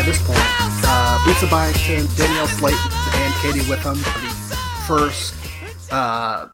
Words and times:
By 0.00 0.06
this 0.06 0.26
point, 0.26 0.38
uh, 0.40 1.24
Lisa 1.26 1.46
Byington, 1.48 2.06
Danielle 2.16 2.46
Slaton, 2.46 2.90
and 3.16 3.34
Katie 3.42 3.60
are 3.70 3.76
the 3.76 4.56
first 4.86 5.34
uh, 5.92 6.48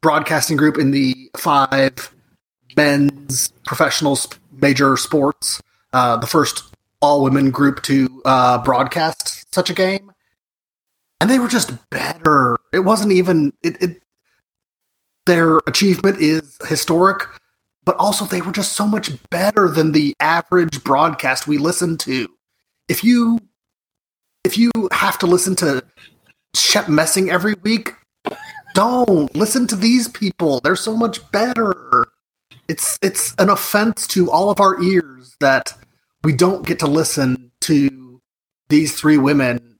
broadcasting 0.00 0.56
group 0.56 0.78
in 0.78 0.92
the 0.92 1.32
five 1.36 2.14
men's 2.76 3.48
professional 3.66 4.16
major 4.52 4.96
sports. 4.96 5.60
Uh, 5.92 6.16
the 6.18 6.28
first 6.28 6.62
all 7.00 7.24
women 7.24 7.50
group 7.50 7.82
to 7.82 8.22
uh, 8.24 8.62
broadcast 8.62 9.52
such 9.52 9.68
a 9.68 9.74
game. 9.74 10.12
And 11.20 11.28
they 11.28 11.40
were 11.40 11.48
just 11.48 11.72
better. 11.90 12.56
It 12.72 12.84
wasn't 12.84 13.10
even 13.10 13.52
it, 13.64 13.82
it 13.82 14.02
their 15.26 15.56
achievement 15.66 16.20
is 16.20 16.56
historic, 16.68 17.26
but 17.88 17.96
also 17.96 18.26
they 18.26 18.42
were 18.42 18.52
just 18.52 18.72
so 18.72 18.86
much 18.86 19.10
better 19.30 19.66
than 19.66 19.92
the 19.92 20.14
average 20.20 20.84
broadcast 20.84 21.48
we 21.48 21.56
listen 21.56 21.96
to. 21.96 22.28
If 22.86 23.02
you 23.02 23.38
if 24.44 24.58
you 24.58 24.70
have 24.92 25.18
to 25.20 25.26
listen 25.26 25.56
to 25.56 25.82
Shep 26.54 26.90
Messing 26.90 27.30
every 27.30 27.54
week, 27.62 27.94
don't 28.74 29.34
listen 29.34 29.66
to 29.68 29.74
these 29.74 30.06
people. 30.06 30.60
They're 30.60 30.76
so 30.76 30.94
much 30.94 31.32
better. 31.32 32.08
It's 32.68 32.98
it's 33.00 33.34
an 33.38 33.48
offense 33.48 34.06
to 34.08 34.30
all 34.30 34.50
of 34.50 34.60
our 34.60 34.78
ears 34.82 35.34
that 35.40 35.72
we 36.22 36.34
don't 36.34 36.66
get 36.66 36.80
to 36.80 36.86
listen 36.86 37.52
to 37.62 38.20
these 38.68 39.00
three 39.00 39.16
women 39.16 39.78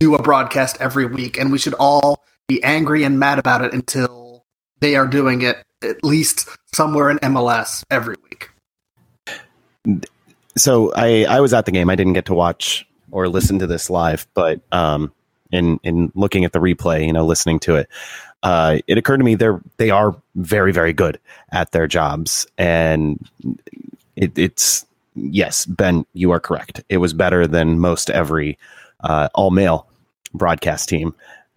do 0.00 0.16
a 0.16 0.20
broadcast 0.20 0.78
every 0.80 1.06
week, 1.06 1.38
and 1.38 1.52
we 1.52 1.58
should 1.58 1.74
all 1.74 2.24
be 2.48 2.60
angry 2.64 3.04
and 3.04 3.20
mad 3.20 3.38
about 3.38 3.64
it 3.64 3.72
until 3.72 4.44
they 4.80 4.96
are 4.96 5.06
doing 5.06 5.42
it 5.42 5.64
at 5.84 6.02
least 6.04 6.48
somewhere 6.72 7.10
in 7.10 7.18
MLS 7.18 7.84
every 7.90 8.16
week. 8.28 8.50
so 10.56 10.92
I, 10.94 11.24
I 11.24 11.40
was 11.40 11.52
at 11.52 11.66
the 11.66 11.72
game. 11.72 11.90
I 11.90 11.94
didn't 11.96 12.12
get 12.14 12.26
to 12.26 12.34
watch 12.34 12.86
or 13.10 13.28
listen 13.28 13.58
to 13.60 13.66
this 13.66 13.90
live, 13.90 14.26
but 14.34 14.60
um, 14.72 15.12
in 15.52 15.78
in 15.82 16.10
looking 16.14 16.44
at 16.44 16.52
the 16.52 16.58
replay, 16.58 17.06
you 17.06 17.12
know, 17.12 17.24
listening 17.26 17.58
to 17.60 17.76
it, 17.76 17.88
uh, 18.42 18.78
it 18.86 18.98
occurred 18.98 19.18
to 19.18 19.24
me 19.24 19.34
they're 19.34 19.60
they 19.76 19.90
are 19.90 20.16
very 20.36 20.72
very 20.72 20.92
good 20.92 21.18
at 21.52 21.72
their 21.72 21.86
jobs, 21.86 22.46
and 22.58 23.28
it, 24.16 24.36
it's 24.38 24.84
yes, 25.14 25.66
Ben, 25.66 26.04
you 26.14 26.30
are 26.32 26.40
correct. 26.40 26.82
It 26.88 26.96
was 26.98 27.12
better 27.12 27.46
than 27.46 27.78
most 27.78 28.10
every 28.10 28.58
uh, 29.00 29.28
all 29.34 29.50
male 29.50 29.86
broadcast 30.32 30.88
team 30.88 31.14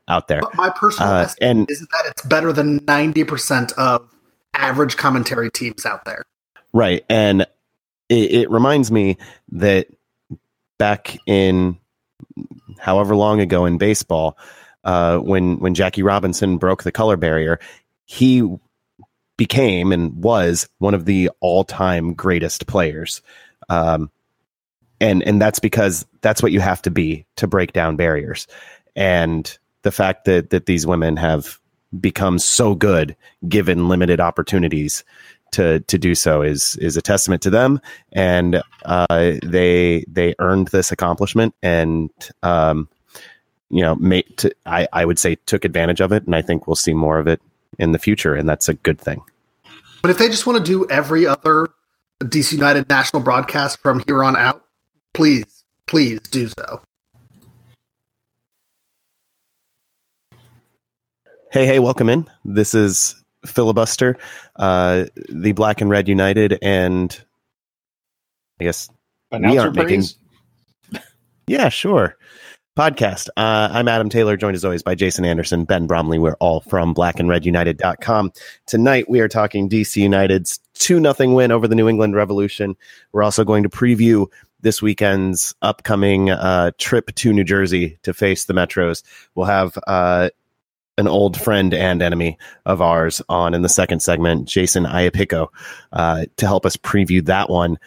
out 0.08 0.28
there. 0.28 0.42
But 0.42 0.56
my 0.56 0.70
personal 0.70 1.10
Uh, 1.12 1.28
and- 1.42 1.70
is 1.72 1.80
that 1.80 2.04
it's 2.12 2.22
better 2.24 2.54
than 2.54 2.82
ninety 2.88 3.24
percent 3.24 3.72
of 3.74 4.08
average 4.58 4.98
commentary 4.98 5.50
teams 5.52 5.86
out 5.86 6.06
there. 6.06 6.26
Right. 6.74 7.06
And 7.10 7.42
it, 8.10 8.32
it 8.32 8.52
reminds 8.52 8.92
me 8.92 9.18
that 9.54 9.88
back 10.78 11.18
in 11.26 11.78
however 12.80 13.16
long 13.16 13.40
ago 13.40 13.66
in 13.66 13.78
baseball, 13.78 14.38
uh, 14.84 15.18
when 15.18 15.60
when 15.60 15.74
Jackie 15.74 16.04
Robinson 16.04 16.58
broke 16.58 16.84
the 16.84 16.92
color 16.92 17.18
barrier, 17.18 17.60
he 18.06 18.48
became 19.36 19.92
and 19.92 20.24
was 20.24 20.68
one 20.80 20.94
of 20.94 21.06
the 21.06 21.30
all 21.40 21.64
time 21.64 22.14
greatest 22.14 22.68
players. 22.68 23.22
Um, 23.70 24.10
and 25.00 25.22
and 25.24 25.42
that's 25.42 25.60
because 25.60 26.06
that's 26.22 26.42
what 26.42 26.52
you 26.52 26.60
have 26.60 26.82
to 26.84 26.92
be 26.92 27.26
to 27.36 27.48
break 27.48 27.74
down 27.74 27.96
barriers. 27.96 28.48
And 28.96 29.58
the 29.84 29.92
fact 29.92 30.26
that 30.26 30.50
that 30.50 30.66
these 30.66 30.88
women 30.88 31.18
have 31.18 31.60
become 32.00 32.40
so 32.40 32.76
good 32.76 33.16
given 33.48 33.88
limited 33.88 34.20
opportunities 34.20 35.04
to 35.52 35.80
to 35.82 35.98
do 35.98 36.16
so 36.16 36.42
is 36.42 36.76
is 36.78 36.98
a 36.98 37.02
testament 37.02 37.42
to 37.44 37.50
them. 37.50 37.80
And 38.12 38.62
uh, 38.86 39.34
they 39.44 40.06
they 40.08 40.36
earned 40.40 40.70
this 40.70 40.92
accomplishment 40.92 41.56
and 41.64 42.10
um, 42.44 42.90
you 43.70 43.82
know 43.82 43.96
made 43.96 44.54
I, 44.66 44.88
I 44.94 45.06
would 45.06 45.20
say 45.20 45.36
took 45.46 45.66
advantage 45.66 46.02
of 46.02 46.12
it. 46.12 46.26
And 46.26 46.36
I 46.36 46.42
think 46.42 46.68
we'll 46.68 46.76
see 46.76 46.94
more 46.94 47.20
of 47.20 47.28
it 47.28 47.42
in 47.80 47.92
the 47.92 48.00
future. 48.00 48.34
And 48.36 48.48
that's 48.48 48.70
a 48.70 48.74
good 48.74 49.00
thing. 49.00 49.22
But 50.02 50.12
if 50.12 50.18
they 50.18 50.30
just 50.30 50.46
want 50.46 50.64
to 50.64 50.64
do 50.64 50.88
every 50.90 51.26
other 51.26 51.70
DC 52.22 52.54
United 52.54 52.90
national 52.90 53.22
broadcast 53.22 53.80
from 53.82 54.04
here 54.08 54.24
on 54.24 54.36
out, 54.36 54.64
please, 55.14 55.64
please 55.86 56.20
do 56.20 56.48
so. 56.48 56.82
Hey 61.58 61.66
hey 61.66 61.80
welcome 61.80 62.08
in 62.08 62.24
this 62.46 62.76
is 62.76 63.16
filibuster 63.44 64.16
uh, 64.58 65.06
the 65.30 65.54
black 65.54 65.82
and 65.82 65.90
red 65.90 66.08
united 66.08 66.60
and 66.62 67.26
I 68.60 68.66
guess 68.66 68.92
Announcer 69.32 69.62
aren't 69.62 69.76
making- 69.76 70.04
Yeah, 71.48 71.70
sure. 71.70 72.16
Podcast. 72.78 73.30
Uh, 73.38 73.70
I'm 73.72 73.88
Adam 73.88 74.08
Taylor, 74.08 74.38
joined 74.38 74.54
as 74.54 74.64
always 74.64 74.84
by 74.84 74.94
Jason 74.94 75.26
Anderson, 75.26 75.64
Ben 75.64 75.88
Bromley. 75.88 76.20
We're 76.20 76.36
all 76.40 76.60
from 76.60 76.94
blackandredunited.com. 76.94 78.34
Tonight 78.68 79.10
we 79.10 79.20
are 79.20 79.28
talking 79.28 79.68
DC 79.68 79.96
United's 79.96 80.60
2 80.76 81.02
0 81.02 81.34
win 81.34 81.52
over 81.52 81.68
the 81.68 81.74
New 81.74 81.90
England 81.90 82.14
Revolution. 82.16 82.76
We're 83.14 83.24
also 83.24 83.44
going 83.44 83.64
to 83.64 83.70
preview 83.70 84.28
this 84.62 84.80
weekend's 84.80 85.56
upcoming 85.64 86.30
uh, 86.30 86.70
trip 86.78 87.16
to 87.16 87.34
New 87.34 87.44
Jersey 87.44 87.98
to 88.04 88.14
face 88.14 88.46
the 88.46 88.54
Metros. 88.54 89.02
We'll 89.34 89.48
have 89.48 89.80
uh, 89.88 90.30
an 90.98 91.08
old 91.08 91.40
friend 91.40 91.74
and 91.74 92.02
enemy 92.02 92.38
of 92.66 92.82
ours 92.82 93.22
on 93.30 93.54
in 93.54 93.62
the 93.62 93.70
second 93.70 94.02
segment, 94.02 94.48
Jason 94.48 94.86
Iapico, 94.86 95.48
uh, 95.94 96.26
to 96.38 96.46
help 96.46 96.66
us 96.66 96.76
preview 96.76 97.24
that 97.26 97.50
one. 97.50 97.78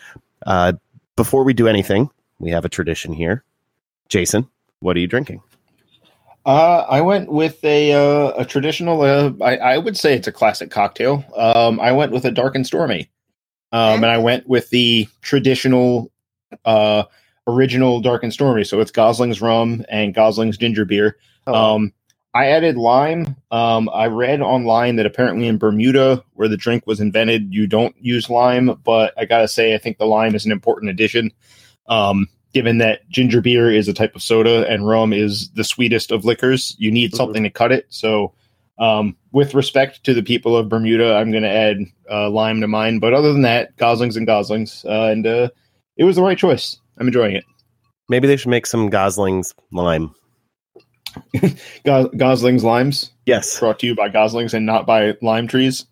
Uh, 0.46 0.74
before 1.16 1.44
we 1.44 1.52
do 1.52 1.68
anything, 1.68 2.08
we 2.38 2.50
have 2.50 2.64
a 2.64 2.68
tradition 2.68 3.12
here. 3.12 3.44
Jason, 4.08 4.48
what 4.80 4.96
are 4.96 5.00
you 5.00 5.06
drinking? 5.06 5.42
Uh, 6.46 6.86
I 6.88 7.02
went 7.02 7.30
with 7.30 7.62
a 7.64 7.92
uh, 7.92 8.32
a 8.38 8.44
traditional. 8.46 9.02
Uh, 9.02 9.32
I, 9.42 9.56
I 9.56 9.78
would 9.78 9.96
say 9.96 10.14
it's 10.14 10.26
a 10.26 10.32
classic 10.32 10.70
cocktail. 10.70 11.24
Um, 11.36 11.78
I 11.78 11.92
went 11.92 12.12
with 12.12 12.24
a 12.24 12.30
dark 12.30 12.54
and 12.54 12.66
stormy, 12.66 13.10
um, 13.72 14.02
and 14.02 14.06
I 14.06 14.16
went 14.16 14.48
with 14.48 14.70
the 14.70 15.06
traditional, 15.20 16.10
uh, 16.64 17.04
original 17.46 18.00
dark 18.00 18.22
and 18.22 18.32
stormy. 18.32 18.64
So 18.64 18.80
it's 18.80 18.90
Gosling's 18.90 19.42
rum 19.42 19.84
and 19.90 20.14
Gosling's 20.14 20.56
ginger 20.56 20.86
beer. 20.86 21.18
Oh, 21.46 21.74
Um, 21.74 21.92
I 22.32 22.46
added 22.46 22.76
lime. 22.76 23.36
Um, 23.50 23.90
I 23.92 24.06
read 24.06 24.40
online 24.40 24.96
that 24.96 25.06
apparently 25.06 25.48
in 25.48 25.58
Bermuda, 25.58 26.22
where 26.34 26.48
the 26.48 26.56
drink 26.56 26.86
was 26.86 27.00
invented, 27.00 27.52
you 27.52 27.66
don't 27.66 27.94
use 28.00 28.30
lime. 28.30 28.78
But 28.84 29.14
I 29.18 29.24
gotta 29.24 29.48
say, 29.48 29.74
I 29.74 29.78
think 29.78 29.98
the 29.98 30.06
lime 30.06 30.34
is 30.34 30.46
an 30.46 30.52
important 30.52 30.90
addition. 30.90 31.32
Um, 31.88 32.28
given 32.54 32.78
that 32.78 33.08
ginger 33.08 33.40
beer 33.40 33.70
is 33.70 33.88
a 33.88 33.92
type 33.94 34.14
of 34.14 34.22
soda 34.22 34.66
and 34.68 34.86
rum 34.86 35.12
is 35.12 35.50
the 35.50 35.64
sweetest 35.64 36.12
of 36.12 36.24
liquors, 36.24 36.76
you 36.78 36.90
need 36.90 37.12
Mhm. 37.12 37.16
something 37.16 37.42
to 37.42 37.50
cut 37.50 37.72
it. 37.72 37.86
So, 37.88 38.32
um, 38.78 39.16
with 39.32 39.54
respect 39.54 40.04
to 40.04 40.14
the 40.14 40.22
people 40.22 40.56
of 40.56 40.68
Bermuda, 40.68 41.14
I'm 41.14 41.30
going 41.30 41.42
to 41.42 41.50
add 41.50 41.78
uh, 42.10 42.30
lime 42.30 42.60
to 42.60 42.68
mine. 42.68 42.98
But 42.98 43.12
other 43.12 43.32
than 43.32 43.42
that, 43.42 43.76
Goslings 43.76 44.16
and 44.16 44.26
Goslings, 44.26 44.84
uh, 44.84 45.08
and 45.12 45.26
uh, 45.26 45.48
it 45.96 46.04
was 46.04 46.16
the 46.16 46.22
right 46.22 46.38
choice. 46.38 46.76
I'm 46.98 47.06
enjoying 47.06 47.36
it. 47.36 47.44
Maybe 48.08 48.26
they 48.26 48.36
should 48.36 48.50
make 48.50 48.66
some 48.66 48.88
Gosling's 48.88 49.54
lime. 49.72 50.12
Go- 51.84 52.08
Goslings 52.16 52.64
limes 52.64 53.10
Yes, 53.26 53.58
brought 53.60 53.78
to 53.80 53.86
you 53.86 53.94
by 53.94 54.08
Goslings 54.08 54.54
and 54.54 54.66
not 54.66 54.86
by 54.86 55.16
lime 55.22 55.46
trees. 55.48 55.86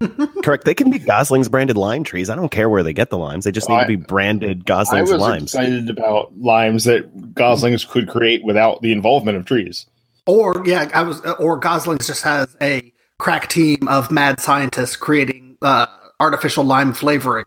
correct. 0.42 0.64
They 0.64 0.74
can 0.74 0.90
be 0.90 0.98
Gosling's 0.98 1.48
branded 1.48 1.76
lime 1.76 2.04
trees. 2.04 2.30
I 2.30 2.36
don't 2.36 2.50
care 2.50 2.68
where 2.68 2.82
they 2.82 2.92
get 2.92 3.10
the 3.10 3.18
limes. 3.18 3.44
They 3.44 3.52
just 3.52 3.68
need 3.68 3.76
I- 3.76 3.82
to 3.82 3.88
be 3.88 3.96
branded 3.96 4.60
I 4.60 4.64
Gosling's 4.64 5.10
was 5.12 5.20
limes. 5.20 5.42
excited 5.54 5.90
about 5.90 6.38
limes 6.38 6.84
that 6.84 7.34
Goslings 7.34 7.84
could 7.84 8.08
create 8.08 8.42
without 8.44 8.80
the 8.82 8.92
involvement 8.92 9.36
of 9.36 9.44
trees. 9.44 9.86
Or 10.26 10.62
yeah, 10.66 10.88
I 10.94 11.02
was. 11.02 11.20
Or 11.38 11.58
Gosling's 11.58 12.06
just 12.06 12.22
has 12.22 12.54
a 12.60 12.92
crack 13.18 13.48
team 13.48 13.88
of 13.88 14.10
mad 14.10 14.38
scientists 14.40 14.96
creating 14.96 15.56
uh, 15.62 15.86
artificial 16.20 16.62
lime 16.64 16.92
flavoring 16.92 17.46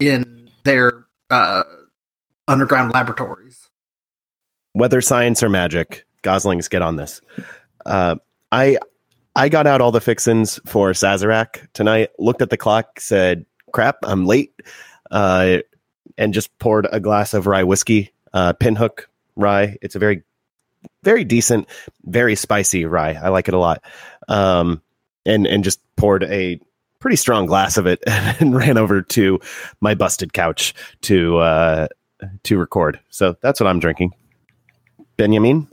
in 0.00 0.48
their 0.64 1.06
uh, 1.30 1.62
underground 2.46 2.92
laboratories. 2.92 3.68
Whether 4.72 5.00
science 5.00 5.42
or 5.42 5.48
magic, 5.48 6.04
Goslings 6.22 6.68
get 6.68 6.82
on 6.82 6.96
this. 6.96 7.20
Uh, 7.86 8.16
I 8.52 8.78
I 9.36 9.48
got 9.48 9.66
out 9.66 9.80
all 9.80 9.92
the 9.92 10.00
fixins 10.00 10.60
for 10.66 10.90
Sazerac 10.90 11.68
tonight. 11.72 12.10
Looked 12.18 12.42
at 12.42 12.50
the 12.50 12.56
clock, 12.56 13.00
said, 13.00 13.46
"Crap, 13.72 13.98
I'm 14.02 14.26
late," 14.26 14.52
uh, 15.10 15.58
and 16.18 16.34
just 16.34 16.56
poured 16.58 16.86
a 16.92 17.00
glass 17.00 17.34
of 17.34 17.46
rye 17.46 17.64
whiskey, 17.64 18.12
uh, 18.32 18.52
Pinhook 18.54 19.04
rye. 19.36 19.76
It's 19.82 19.94
a 19.94 19.98
very 19.98 20.22
very 21.02 21.24
decent, 21.24 21.68
very 22.04 22.34
spicy 22.34 22.84
rye. 22.84 23.14
I 23.14 23.28
like 23.28 23.48
it 23.48 23.54
a 23.54 23.58
lot. 23.58 23.82
Um, 24.28 24.82
and 25.26 25.46
and 25.46 25.64
just 25.64 25.80
poured 25.96 26.24
a 26.24 26.60
pretty 26.98 27.16
strong 27.16 27.46
glass 27.46 27.76
of 27.76 27.86
it 27.86 28.02
and 28.06 28.54
ran 28.54 28.78
over 28.78 29.02
to 29.02 29.40
my 29.80 29.94
busted 29.94 30.32
couch 30.32 30.74
to 31.02 31.38
uh, 31.38 31.88
to 32.44 32.58
record. 32.58 33.00
So 33.08 33.36
that's 33.40 33.60
what 33.60 33.66
I'm 33.66 33.80
drinking. 33.80 34.14
Benjamin. 35.16 35.68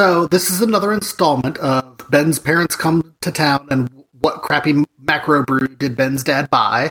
So 0.00 0.26
this 0.28 0.48
is 0.48 0.62
another 0.62 0.94
installment 0.94 1.58
of 1.58 2.10
Ben's 2.10 2.38
parents 2.38 2.74
come 2.74 3.14
to 3.20 3.30
town 3.30 3.68
and 3.70 4.06
what 4.12 4.40
crappy 4.40 4.82
macro 4.98 5.44
brew 5.44 5.68
did 5.68 5.94
Ben's 5.94 6.24
dad 6.24 6.48
buy? 6.48 6.90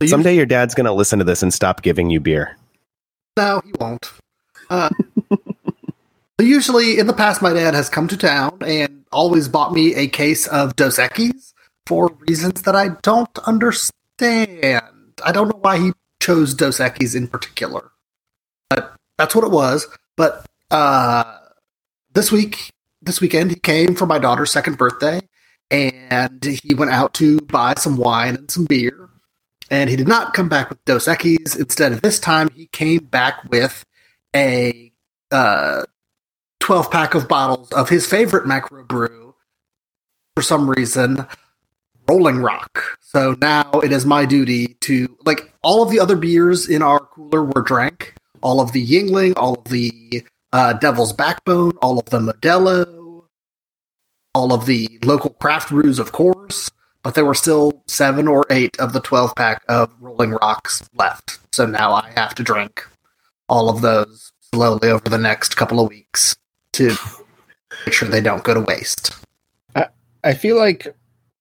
So 0.00 0.06
Someday 0.06 0.34
your 0.34 0.46
dad's 0.46 0.74
going 0.74 0.86
to 0.86 0.92
listen 0.94 1.18
to 1.18 1.26
this 1.26 1.42
and 1.42 1.52
stop 1.52 1.82
giving 1.82 2.08
you 2.08 2.20
beer. 2.20 2.56
No, 3.36 3.60
he 3.62 3.72
won't. 3.78 4.12
Uh, 4.70 4.88
usually, 6.40 6.98
in 6.98 7.06
the 7.06 7.12
past, 7.12 7.42
my 7.42 7.52
dad 7.52 7.74
has 7.74 7.90
come 7.90 8.08
to 8.08 8.16
town 8.16 8.56
and 8.64 9.04
always 9.12 9.48
bought 9.48 9.74
me 9.74 9.94
a 9.94 10.08
case 10.08 10.46
of 10.46 10.74
Dos 10.74 10.96
Equis 10.96 11.52
for 11.86 12.16
reasons 12.26 12.62
that 12.62 12.74
I 12.74 12.96
don't 13.02 13.38
understand. 13.40 14.80
I 15.22 15.32
don't 15.32 15.48
know 15.48 15.60
why 15.60 15.78
he 15.78 15.92
chose 16.22 16.54
Dos 16.54 16.78
Equis 16.78 17.14
in 17.14 17.28
particular, 17.28 17.90
but 18.70 18.96
that's 19.18 19.34
what 19.34 19.44
it 19.44 19.50
was. 19.50 19.86
But 20.16 20.46
uh, 20.72 21.38
this 22.14 22.32
week, 22.32 22.72
this 23.00 23.20
weekend, 23.20 23.50
he 23.50 23.56
came 23.56 23.94
for 23.94 24.06
my 24.06 24.18
daughter's 24.18 24.50
second 24.50 24.78
birthday, 24.78 25.20
and 25.70 26.42
he 26.44 26.74
went 26.74 26.90
out 26.90 27.14
to 27.14 27.40
buy 27.42 27.74
some 27.76 27.96
wine 27.96 28.34
and 28.36 28.50
some 28.50 28.64
beer. 28.64 29.08
And 29.70 29.88
he 29.88 29.96
did 29.96 30.08
not 30.08 30.34
come 30.34 30.48
back 30.48 30.68
with 30.68 30.84
Dos 30.84 31.06
Equis. 31.06 31.58
Instead 31.58 31.92
of 31.92 32.02
this 32.02 32.18
time, 32.18 32.50
he 32.50 32.66
came 32.66 33.04
back 33.04 33.44
with 33.50 33.84
a 34.34 34.92
uh, 35.30 35.84
12 36.60 36.90
pack 36.90 37.14
of 37.14 37.28
bottles 37.28 37.72
of 37.72 37.88
his 37.88 38.06
favorite 38.06 38.46
macro 38.46 38.84
brew 38.84 39.34
for 40.36 40.42
some 40.42 40.70
reason 40.70 41.26
rolling 42.08 42.38
rock 42.38 42.98
so 43.00 43.36
now 43.40 43.68
it 43.82 43.92
is 43.92 44.06
my 44.06 44.24
duty 44.24 44.76
to 44.80 45.16
like 45.24 45.52
all 45.62 45.82
of 45.82 45.90
the 45.90 46.00
other 46.00 46.16
beers 46.16 46.68
in 46.68 46.82
our 46.82 47.00
cooler 47.00 47.42
were 47.44 47.62
drank 47.62 48.14
all 48.42 48.60
of 48.60 48.72
the 48.72 48.86
yuengling 48.86 49.32
all 49.36 49.54
of 49.54 49.64
the 49.64 50.22
uh, 50.52 50.72
devil's 50.74 51.12
backbone 51.12 51.72
all 51.82 51.98
of 51.98 52.06
the 52.06 52.18
modelo 52.18 53.24
all 54.34 54.52
of 54.52 54.66
the 54.66 54.98
local 55.04 55.30
craft 55.30 55.70
brews 55.70 55.98
of 55.98 56.12
course 56.12 56.70
but 57.02 57.14
there 57.14 57.24
were 57.24 57.34
still 57.34 57.82
seven 57.86 58.28
or 58.28 58.46
eight 58.50 58.78
of 58.78 58.92
the 58.92 59.00
12 59.00 59.34
pack 59.34 59.62
of 59.68 59.92
rolling 60.00 60.30
rocks 60.30 60.88
left 60.94 61.38
so 61.52 61.66
now 61.66 61.92
i 61.92 62.10
have 62.16 62.34
to 62.34 62.42
drink 62.42 62.86
all 63.48 63.68
of 63.68 63.82
those 63.82 64.32
slowly 64.54 64.88
over 64.88 65.08
the 65.08 65.18
next 65.18 65.56
couple 65.56 65.80
of 65.80 65.88
weeks 65.88 66.36
to 66.72 66.94
make 67.86 67.92
sure 67.92 68.08
they 68.08 68.20
don't 68.20 68.44
go 68.44 68.54
to 68.54 68.60
waste. 68.60 69.14
I, 69.74 69.88
I 70.22 70.34
feel 70.34 70.56
like 70.56 70.94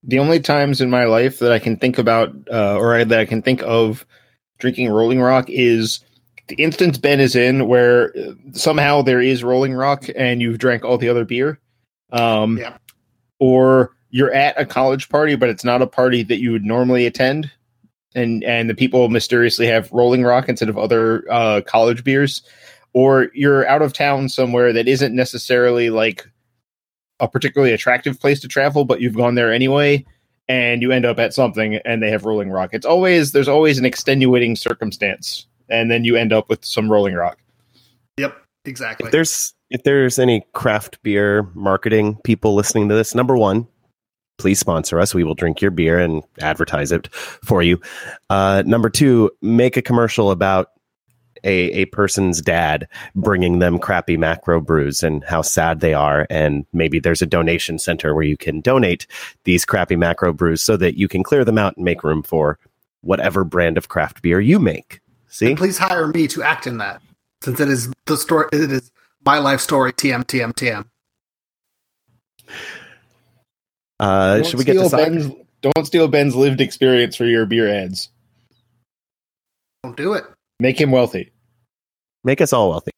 the 0.04 0.19
only 0.19 0.40
times 0.40 0.81
in 0.81 0.90
my 0.90 1.06
life 1.06 1.40
that 1.40 1.52
I 1.52 1.60
can 1.60 1.78
think 1.78 1.98
about, 1.98 2.34
uh, 2.52 2.78
or 2.78 3.04
that 3.04 3.19
I 3.19 3.25
can 3.25 3.42
think 3.42 3.62
of 3.63 4.06
drinking 4.60 4.90
Rolling 4.90 5.22
Rock 5.22 5.46
is 5.50 6.00
the 6.47 6.55
instance 6.55 6.97
Ben 6.97 7.19
is 7.19 7.35
in 7.35 7.67
where 7.67 8.13
uh, 8.17 8.33
somehow 8.51 9.01
there 9.01 9.21
is 9.21 9.43
Rolling 9.43 9.73
Rock 9.73 10.05
and 10.15 10.41
you've 10.41 10.57
drank 10.57 10.83
all 10.83 10.97
the 10.97 11.09
other 11.09 11.25
beer. 11.25 11.59
Um, 12.11 12.57
yeah. 12.57 12.77
Or 13.39 13.95
you're 14.09 14.33
at 14.33 14.59
a 14.59 14.65
college 14.65 15.09
party, 15.09 15.35
but 15.35 15.49
it's 15.49 15.63
not 15.63 15.81
a 15.81 15.88
party 15.88 16.23
that 16.23 16.41
you 16.41 16.51
would 16.51 16.65
normally 16.65 17.05
attend. 17.05 17.51
And, 18.13 18.43
and 18.43 18.69
the 18.69 18.75
people 18.75 19.07
mysteriously 19.07 19.67
have 19.67 19.91
Rolling 19.91 20.23
Rock 20.23 20.49
instead 20.49 20.67
of 20.67 20.77
other 20.77 21.23
uh, 21.31 21.61
college 21.65 22.03
beers 22.03 22.41
or 22.93 23.29
you're 23.33 23.67
out 23.67 23.81
of 23.81 23.93
town 23.93 24.29
somewhere 24.29 24.73
that 24.73 24.88
isn't 24.88 25.15
necessarily 25.15 25.89
like 25.89 26.27
a 27.19 27.27
particularly 27.27 27.73
attractive 27.73 28.19
place 28.19 28.39
to 28.41 28.47
travel, 28.47 28.83
but 28.83 28.99
you've 28.99 29.15
gone 29.15 29.35
there 29.35 29.53
anyway, 29.53 30.05
and 30.47 30.81
you 30.81 30.91
end 30.91 31.05
up 31.05 31.19
at 31.19 31.33
something 31.33 31.75
and 31.85 32.01
they 32.01 32.09
have 32.09 32.25
Rolling 32.25 32.49
Rock. 32.49 32.71
It's 32.73 32.85
always 32.85 33.31
there's 33.31 33.47
always 33.47 33.77
an 33.77 33.85
extenuating 33.85 34.55
circumstance, 34.55 35.45
and 35.71 35.89
then 35.89 36.03
you 36.03 36.15
end 36.15 36.33
up 36.33 36.50
with 36.50 36.63
some 36.63 36.91
Rolling 36.91 37.15
Rock. 37.15 37.39
Yep, 38.18 38.35
exactly. 38.65 39.07
If 39.07 39.12
there's 39.12 39.53
if 39.69 39.83
there's 39.83 40.19
any 40.19 40.45
craft 40.53 41.01
beer 41.01 41.50
marketing 41.53 42.18
people 42.23 42.53
listening 42.53 42.89
to 42.89 42.95
this, 42.95 43.15
number 43.15 43.38
one, 43.38 43.68
please 44.38 44.59
sponsor 44.59 45.00
us. 45.00 45.15
We 45.15 45.23
will 45.23 45.35
drink 45.35 45.62
your 45.62 45.71
beer 45.71 46.00
and 46.00 46.23
advertise 46.39 46.91
it 46.91 47.07
for 47.13 47.62
you. 47.62 47.79
Uh, 48.29 48.63
number 48.65 48.89
two, 48.89 49.31
make 49.41 49.77
a 49.77 49.81
commercial 49.81 50.31
about 50.31 50.71
a, 51.44 51.71
a 51.71 51.85
person's 51.85 52.41
dad 52.41 52.88
bringing 53.15 53.59
them 53.59 53.79
crappy 53.79 54.17
macro 54.17 54.59
brews 54.59 55.03
and 55.03 55.24
how 55.24 55.41
sad 55.41 55.79
they 55.79 55.94
are. 55.94 56.27
And 56.29 56.65
maybe 56.74 57.00
there's 57.00 57.21
a 57.21 57.27
donation 57.27 57.79
center 57.79 58.13
where 58.13 58.24
you 58.24 58.38
can 58.38 58.62
donate 58.62 59.07
these 59.44 59.65
crappy 59.65 59.95
macro 59.95 60.33
brews 60.33 60.62
so 60.62 60.77
that 60.77 60.97
you 60.97 61.07
can 61.07 61.24
clear 61.24 61.45
them 61.45 61.57
out 61.57 61.75
and 61.77 61.85
make 61.85 62.03
room 62.03 62.24
for 62.24 62.59
whatever 63.01 63.44
brand 63.44 63.77
of 63.77 63.89
craft 63.89 64.21
beer 64.21 64.39
you 64.39 64.59
make. 64.59 65.00
See? 65.31 65.48
And 65.48 65.57
please 65.57 65.78
hire 65.78 66.07
me 66.07 66.28
to 66.28 66.44
act 66.44 66.68
in 66.68 66.78
that 66.78 67.01
since 67.42 67.60
it 67.60 67.69
is 67.69 67.92
the 68.06 68.18
story, 68.18 68.48
it 68.51 68.72
is 68.72 68.92
my 69.25 69.39
life 69.39 69.62
story, 69.62 69.94
TM, 69.94 70.25
TM, 70.25 70.54
TM. 70.54 70.86
Uh, 74.00 74.44
should 74.44 74.57
we 74.57 74.66
get 74.66 74.74
to 74.74 74.95
Ben's, 74.95 75.31
Don't 75.62 75.86
steal 75.86 76.07
Ben's 76.07 76.36
lived 76.36 76.60
experience 76.62 77.16
for 77.16 77.25
your 77.25 77.45
beer 77.45 77.68
ads. 77.68 78.10
Don't 79.83 79.98
do 79.98 80.13
it. 80.13 80.24
Make 80.60 80.80
him 80.80 80.92
wealthy. 80.92 81.31
Make 82.24 82.42
us 82.42 82.54
all 82.54 82.69
wealthy. 82.69 82.92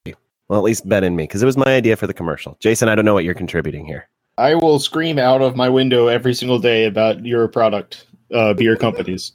Well, 0.50 0.60
at 0.60 0.64
least 0.64 0.88
Ben 0.88 1.04
and 1.04 1.16
me, 1.16 1.24
because 1.24 1.42
it 1.42 1.46
was 1.46 1.56
my 1.56 1.68
idea 1.68 1.96
for 1.96 2.08
the 2.08 2.14
commercial. 2.14 2.58
Jason, 2.60 2.90
I 2.90 2.96
don't 2.96 3.06
know 3.06 3.14
what 3.14 3.24
you're 3.24 3.34
contributing 3.34 3.86
here. 3.86 4.10
I 4.38 4.56
will 4.56 4.80
scream 4.80 5.20
out 5.20 5.42
of 5.42 5.56
my 5.56 5.70
window 5.70 6.08
every 6.08 6.34
single 6.34 6.60
day 6.60 6.86
about 6.86 7.24
your 7.26 7.48
product, 7.48 8.08
uh, 8.34 8.54
beer 8.54 8.76
companies. 8.76 9.34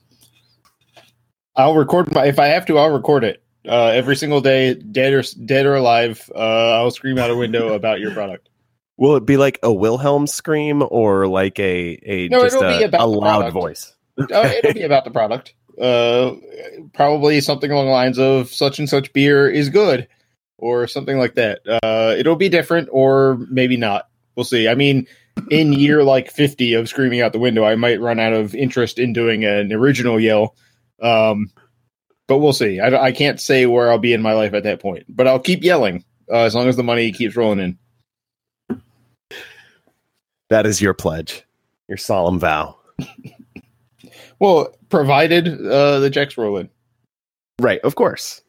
I'll 1.58 1.74
record 1.74 2.14
my 2.14 2.26
if 2.26 2.38
I 2.38 2.46
have 2.46 2.64
to. 2.66 2.78
I'll 2.78 2.90
record 2.90 3.24
it 3.24 3.42
uh, 3.68 3.88
every 3.88 4.16
single 4.16 4.40
day, 4.40 4.74
dead 4.74 5.12
or 5.12 5.22
dead 5.44 5.66
or 5.66 5.74
alive. 5.74 6.30
Uh, 6.34 6.76
I'll 6.76 6.92
scream 6.92 7.18
out 7.18 7.30
a 7.30 7.36
window 7.36 7.74
about 7.74 7.98
your 7.98 8.12
product. 8.12 8.48
Will 8.96 9.16
it 9.16 9.26
be 9.26 9.36
like 9.36 9.58
a 9.62 9.72
Wilhelm 9.72 10.26
scream 10.28 10.82
or 10.88 11.26
like 11.26 11.58
a 11.58 11.98
a 12.04 12.28
no, 12.28 12.42
just 12.42 12.56
it'll 12.56 12.68
a, 12.68 12.78
be 12.78 12.84
about 12.84 13.00
a 13.00 13.06
loud 13.06 13.52
voice? 13.52 13.94
Oh, 14.18 14.44
it'll 14.44 14.72
be 14.72 14.82
about 14.82 15.04
the 15.04 15.10
product. 15.10 15.54
Uh, 15.78 16.34
probably 16.92 17.40
something 17.40 17.70
along 17.70 17.86
the 17.86 17.92
lines 17.92 18.18
of 18.18 18.52
such 18.52 18.80
and 18.80 18.88
such 18.88 19.12
beer 19.12 19.48
is 19.48 19.68
good, 19.68 20.08
or 20.56 20.88
something 20.88 21.18
like 21.18 21.36
that. 21.36 21.60
Uh, 21.68 22.16
it'll 22.18 22.34
be 22.34 22.48
different, 22.48 22.88
or 22.90 23.38
maybe 23.48 23.76
not. 23.76 24.08
We'll 24.34 24.42
see. 24.42 24.66
I 24.66 24.74
mean, 24.74 25.06
in 25.52 25.72
year 25.72 26.02
like 26.02 26.32
fifty 26.32 26.74
of 26.74 26.88
screaming 26.88 27.20
out 27.20 27.32
the 27.32 27.38
window, 27.38 27.64
I 27.64 27.76
might 27.76 28.00
run 28.00 28.18
out 28.18 28.32
of 28.32 28.56
interest 28.56 28.98
in 28.98 29.12
doing 29.12 29.44
an 29.44 29.72
original 29.72 30.18
yell. 30.18 30.56
Um, 31.00 31.50
but 32.26 32.38
we'll 32.38 32.52
see. 32.52 32.80
I, 32.80 33.04
I 33.04 33.12
can't 33.12 33.40
say 33.40 33.66
where 33.66 33.90
I'll 33.90 33.98
be 33.98 34.12
in 34.12 34.22
my 34.22 34.32
life 34.32 34.54
at 34.54 34.64
that 34.64 34.80
point, 34.80 35.04
but 35.08 35.26
I'll 35.26 35.38
keep 35.38 35.62
yelling 35.62 36.04
uh, 36.30 36.40
as 36.40 36.54
long 36.54 36.68
as 36.68 36.76
the 36.76 36.82
money 36.82 37.10
keeps 37.12 37.36
rolling 37.36 37.76
in. 38.70 38.80
That 40.50 40.66
is 40.66 40.80
your 40.80 40.94
pledge, 40.94 41.44
your 41.88 41.98
solemn 41.98 42.38
vow. 42.38 42.76
Well, 44.40 44.72
provided 44.88 45.48
uh, 45.66 45.98
the 46.00 46.10
checks 46.10 46.38
roll 46.38 46.58
in. 46.58 46.68
Right, 47.60 47.80
of 47.80 47.96
course. 47.96 48.42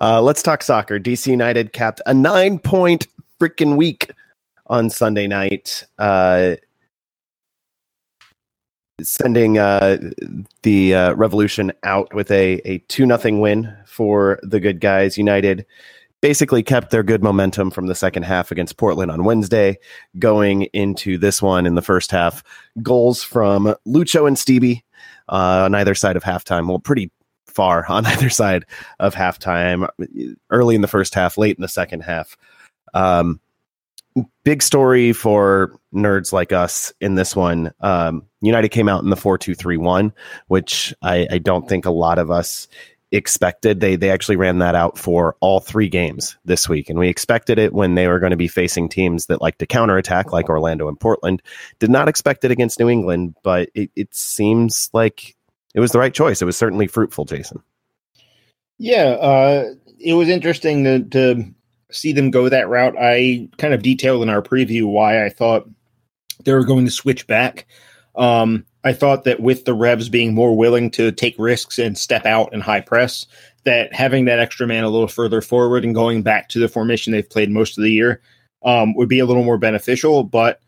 Uh, 0.00 0.20
let's 0.20 0.42
talk 0.42 0.62
soccer. 0.62 0.98
DC 0.98 1.26
United 1.26 1.72
capped 1.72 2.00
a 2.06 2.14
nine 2.14 2.58
point 2.58 3.06
freaking 3.40 3.76
week 3.76 4.10
on 4.66 4.90
Sunday 4.90 5.26
night, 5.26 5.84
uh, 5.98 6.56
sending 9.02 9.58
uh, 9.58 9.98
the 10.62 10.94
uh, 10.94 11.14
Revolution 11.14 11.72
out 11.82 12.12
with 12.14 12.30
a, 12.30 12.60
a 12.64 12.78
2 12.88 13.06
nothing 13.06 13.40
win 13.40 13.74
for 13.86 14.38
the 14.42 14.60
good 14.60 14.80
guys. 14.80 15.18
United 15.18 15.66
basically 16.20 16.62
kept 16.62 16.90
their 16.90 17.02
good 17.02 17.22
momentum 17.22 17.70
from 17.70 17.86
the 17.86 17.94
second 17.94 18.24
half 18.24 18.50
against 18.50 18.76
Portland 18.76 19.10
on 19.10 19.24
Wednesday, 19.24 19.78
going 20.18 20.62
into 20.72 21.16
this 21.16 21.40
one 21.40 21.66
in 21.66 21.74
the 21.74 21.82
first 21.82 22.10
half. 22.10 22.42
Goals 22.82 23.22
from 23.22 23.74
Lucho 23.86 24.26
and 24.26 24.38
Stevie 24.38 24.84
uh, 25.28 25.64
on 25.64 25.74
either 25.74 25.94
side 25.94 26.16
of 26.16 26.22
halftime. 26.22 26.68
Well, 26.68 26.78
pretty 26.78 27.10
far 27.46 27.86
on 27.88 28.06
either 28.06 28.30
side 28.30 28.64
of 28.98 29.14
halftime, 29.14 29.88
early 30.50 30.74
in 30.74 30.82
the 30.82 30.88
first 30.88 31.14
half, 31.14 31.38
late 31.38 31.56
in 31.56 31.62
the 31.62 31.68
second 31.68 32.00
half. 32.00 32.36
Um, 32.94 33.40
big 34.44 34.62
story 34.62 35.12
for 35.12 35.78
nerds 35.94 36.32
like 36.32 36.52
us 36.52 36.92
in 37.00 37.14
this 37.14 37.36
one. 37.36 37.72
Um, 37.80 38.24
United 38.40 38.70
came 38.70 38.88
out 38.88 39.02
in 39.02 39.10
the 39.10 39.16
four 39.16 39.38
two 39.38 39.54
three 39.54 39.76
one, 39.76 40.12
which 40.48 40.94
I, 41.02 41.26
I 41.30 41.38
don't 41.38 41.68
think 41.68 41.86
a 41.86 41.90
lot 41.90 42.18
of 42.18 42.30
us 42.30 42.68
expected. 43.12 43.80
They 43.80 43.96
they 43.96 44.10
actually 44.10 44.36
ran 44.36 44.58
that 44.58 44.74
out 44.74 44.98
for 44.98 45.36
all 45.40 45.60
three 45.60 45.88
games 45.88 46.36
this 46.44 46.68
week, 46.68 46.88
and 46.88 46.98
we 46.98 47.08
expected 47.08 47.58
it 47.58 47.72
when 47.72 47.94
they 47.94 48.08
were 48.08 48.18
going 48.18 48.30
to 48.30 48.36
be 48.36 48.48
facing 48.48 48.88
teams 48.88 49.26
that 49.26 49.42
like 49.42 49.58
to 49.58 49.66
counterattack, 49.66 50.32
like 50.32 50.48
Orlando 50.48 50.88
and 50.88 50.98
Portland. 50.98 51.42
Did 51.78 51.90
not 51.90 52.08
expect 52.08 52.44
it 52.44 52.50
against 52.50 52.78
New 52.78 52.88
England, 52.88 53.34
but 53.42 53.68
it, 53.74 53.90
it 53.96 54.14
seems 54.14 54.90
like 54.92 55.36
it 55.74 55.80
was 55.80 55.92
the 55.92 55.98
right 55.98 56.14
choice. 56.14 56.40
It 56.42 56.46
was 56.46 56.56
certainly 56.56 56.86
fruitful, 56.86 57.24
Jason. 57.24 57.62
Yeah, 58.78 59.16
uh, 59.20 59.74
it 59.98 60.14
was 60.14 60.28
interesting 60.28 60.84
to, 60.84 61.00
to 61.10 61.54
see 61.90 62.12
them 62.12 62.30
go 62.30 62.48
that 62.48 62.68
route. 62.68 62.96
I 62.98 63.48
kind 63.58 63.74
of 63.74 63.82
detailed 63.82 64.22
in 64.22 64.28
our 64.28 64.42
preview 64.42 64.84
why 64.84 65.24
I 65.24 65.28
thought 65.28 65.68
they 66.44 66.52
were 66.52 66.64
going 66.64 66.84
to 66.84 66.90
switch 66.90 67.26
back. 67.26 67.66
Um, 68.16 68.66
I 68.82 68.92
thought 68.92 69.24
that 69.24 69.40
with 69.40 69.64
the 69.64 69.74
Revs 69.74 70.08
being 70.08 70.34
more 70.34 70.56
willing 70.56 70.90
to 70.92 71.12
take 71.12 71.34
risks 71.38 71.78
and 71.78 71.96
step 71.98 72.24
out 72.24 72.50
and 72.52 72.62
high 72.62 72.80
press, 72.80 73.26
that 73.64 73.92
having 73.94 74.24
that 74.24 74.38
extra 74.38 74.66
man 74.66 74.84
a 74.84 74.88
little 74.88 75.08
further 75.08 75.42
forward 75.42 75.84
and 75.84 75.94
going 75.94 76.22
back 76.22 76.48
to 76.50 76.58
the 76.58 76.68
formation 76.68 77.12
they've 77.12 77.28
played 77.28 77.50
most 77.50 77.76
of 77.76 77.84
the 77.84 77.92
year 77.92 78.22
um, 78.64 78.94
would 78.94 79.08
be 79.08 79.18
a 79.18 79.26
little 79.26 79.44
more 79.44 79.58
beneficial. 79.58 80.24
But 80.24 80.60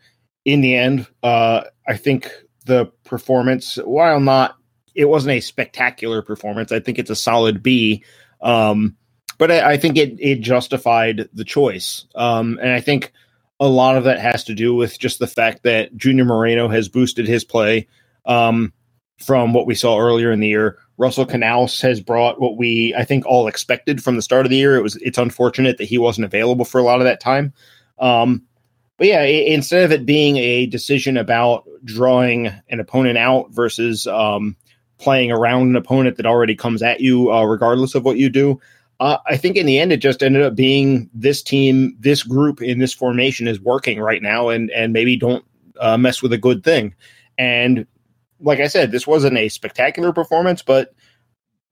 in 0.45 0.61
the 0.61 0.75
end, 0.75 1.07
uh, 1.23 1.63
I 1.87 1.97
think 1.97 2.31
the 2.65 2.85
performance, 3.03 3.77
while 3.77 4.19
not, 4.19 4.55
it 4.95 5.05
wasn't 5.05 5.33
a 5.33 5.41
spectacular 5.41 6.21
performance. 6.21 6.71
I 6.71 6.79
think 6.79 6.99
it's 6.99 7.09
a 7.09 7.15
solid 7.15 7.63
B. 7.63 8.03
Um, 8.41 8.95
but 9.37 9.51
I, 9.51 9.73
I, 9.73 9.77
think 9.77 9.97
it 9.97 10.15
it 10.19 10.41
justified 10.41 11.29
the 11.33 11.43
choice. 11.43 12.05
Um, 12.15 12.59
and 12.61 12.71
I 12.71 12.81
think 12.81 13.11
a 13.59 13.67
lot 13.67 13.97
of 13.97 14.03
that 14.05 14.19
has 14.19 14.43
to 14.45 14.53
do 14.53 14.75
with 14.75 14.99
just 14.99 15.19
the 15.19 15.27
fact 15.27 15.63
that 15.63 15.95
Junior 15.95 16.25
Moreno 16.25 16.67
has 16.67 16.89
boosted 16.89 17.27
his 17.27 17.43
play 17.43 17.87
um, 18.25 18.73
from 19.17 19.53
what 19.53 19.65
we 19.65 19.75
saw 19.75 19.97
earlier 19.97 20.31
in 20.31 20.39
the 20.39 20.47
year. 20.47 20.77
Russell 20.97 21.25
Canouse 21.25 21.81
has 21.81 22.01
brought 22.01 22.39
what 22.39 22.57
we 22.57 22.93
I 22.95 23.03
think 23.03 23.25
all 23.25 23.47
expected 23.47 24.03
from 24.03 24.15
the 24.15 24.21
start 24.21 24.45
of 24.45 24.49
the 24.49 24.57
year. 24.57 24.75
It 24.75 24.83
was 24.83 24.95
it's 24.97 25.17
unfortunate 25.17 25.77
that 25.77 25.85
he 25.85 25.97
wasn't 25.97 26.25
available 26.25 26.65
for 26.65 26.79
a 26.79 26.83
lot 26.83 26.99
of 26.99 27.05
that 27.05 27.19
time. 27.19 27.53
Um, 27.99 28.43
but 28.97 29.07
yeah, 29.07 29.23
it, 29.23 29.47
instead 29.47 29.83
of 29.83 29.91
it 29.91 30.05
being 30.05 30.37
a 30.37 30.65
decision 30.67 31.17
about 31.17 31.67
drawing 31.83 32.47
an 32.69 32.79
opponent 32.79 33.17
out 33.17 33.51
versus 33.51 34.07
um, 34.07 34.55
playing 34.97 35.31
around 35.31 35.69
an 35.69 35.75
opponent 35.75 36.17
that 36.17 36.25
already 36.25 36.55
comes 36.55 36.81
at 36.81 37.01
you, 37.01 37.31
uh, 37.31 37.43
regardless 37.43 37.95
of 37.95 38.05
what 38.05 38.17
you 38.17 38.29
do, 38.29 38.61
uh, 38.99 39.17
I 39.27 39.37
think 39.37 39.57
in 39.57 39.65
the 39.65 39.79
end, 39.79 39.91
it 39.91 39.97
just 39.97 40.23
ended 40.23 40.43
up 40.43 40.55
being 40.55 41.09
this 41.13 41.41
team, 41.41 41.95
this 41.99 42.23
group 42.23 42.61
in 42.61 42.79
this 42.79 42.93
formation 42.93 43.47
is 43.47 43.59
working 43.59 43.99
right 43.99 44.21
now, 44.21 44.49
and 44.49 44.69
and 44.71 44.93
maybe 44.93 45.15
don't 45.17 45.43
uh, 45.79 45.97
mess 45.97 46.21
with 46.21 46.33
a 46.33 46.37
good 46.37 46.63
thing. 46.63 46.95
And 47.37 47.85
like 48.39 48.59
I 48.59 48.67
said, 48.67 48.91
this 48.91 49.07
wasn't 49.07 49.37
a 49.37 49.49
spectacular 49.49 50.13
performance, 50.13 50.61
but 50.61 50.93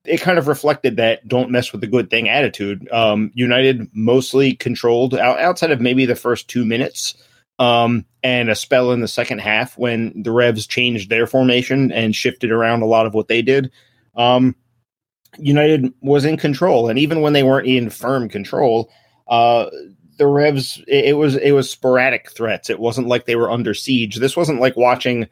it 0.05 0.21
kind 0.21 0.39
of 0.39 0.47
reflected 0.47 0.97
that 0.97 1.27
don't 1.27 1.51
mess 1.51 1.71
with 1.71 1.81
the 1.81 1.87
good 1.87 2.09
thing 2.09 2.27
attitude. 2.27 2.89
Um, 2.91 3.31
United 3.35 3.87
mostly 3.93 4.55
controlled 4.55 5.13
out, 5.13 5.39
outside 5.39 5.71
of 5.71 5.81
maybe 5.81 6.05
the 6.05 6.15
first 6.15 6.47
two 6.47 6.65
minutes 6.65 7.15
um, 7.59 8.05
and 8.23 8.49
a 8.49 8.55
spell 8.55 8.91
in 8.91 9.01
the 9.01 9.07
second 9.07 9.39
half 9.39 9.77
when 9.77 10.23
the 10.23 10.31
Revs 10.31 10.65
changed 10.65 11.09
their 11.09 11.27
formation 11.27 11.91
and 11.91 12.15
shifted 12.15 12.51
around 12.51 12.81
a 12.81 12.87
lot 12.87 13.05
of 13.05 13.13
what 13.13 13.27
they 13.27 13.43
did. 13.43 13.71
Um, 14.15 14.55
United 15.37 15.93
was 16.01 16.25
in 16.25 16.37
control, 16.37 16.89
and 16.89 16.99
even 16.99 17.21
when 17.21 17.33
they 17.33 17.43
weren't 17.43 17.67
in 17.67 17.89
firm 17.89 18.29
control, 18.29 18.91
uh, 19.27 19.67
the 20.17 20.27
Revs 20.27 20.83
it, 20.87 21.05
it 21.05 21.13
was 21.13 21.35
it 21.35 21.51
was 21.51 21.69
sporadic 21.69 22.31
threats. 22.31 22.69
It 22.69 22.79
wasn't 22.79 23.07
like 23.07 23.25
they 23.25 23.35
were 23.35 23.49
under 23.49 23.73
siege. 23.73 24.17
This 24.17 24.37
wasn't 24.37 24.59
like 24.59 24.75
watching 24.75 25.27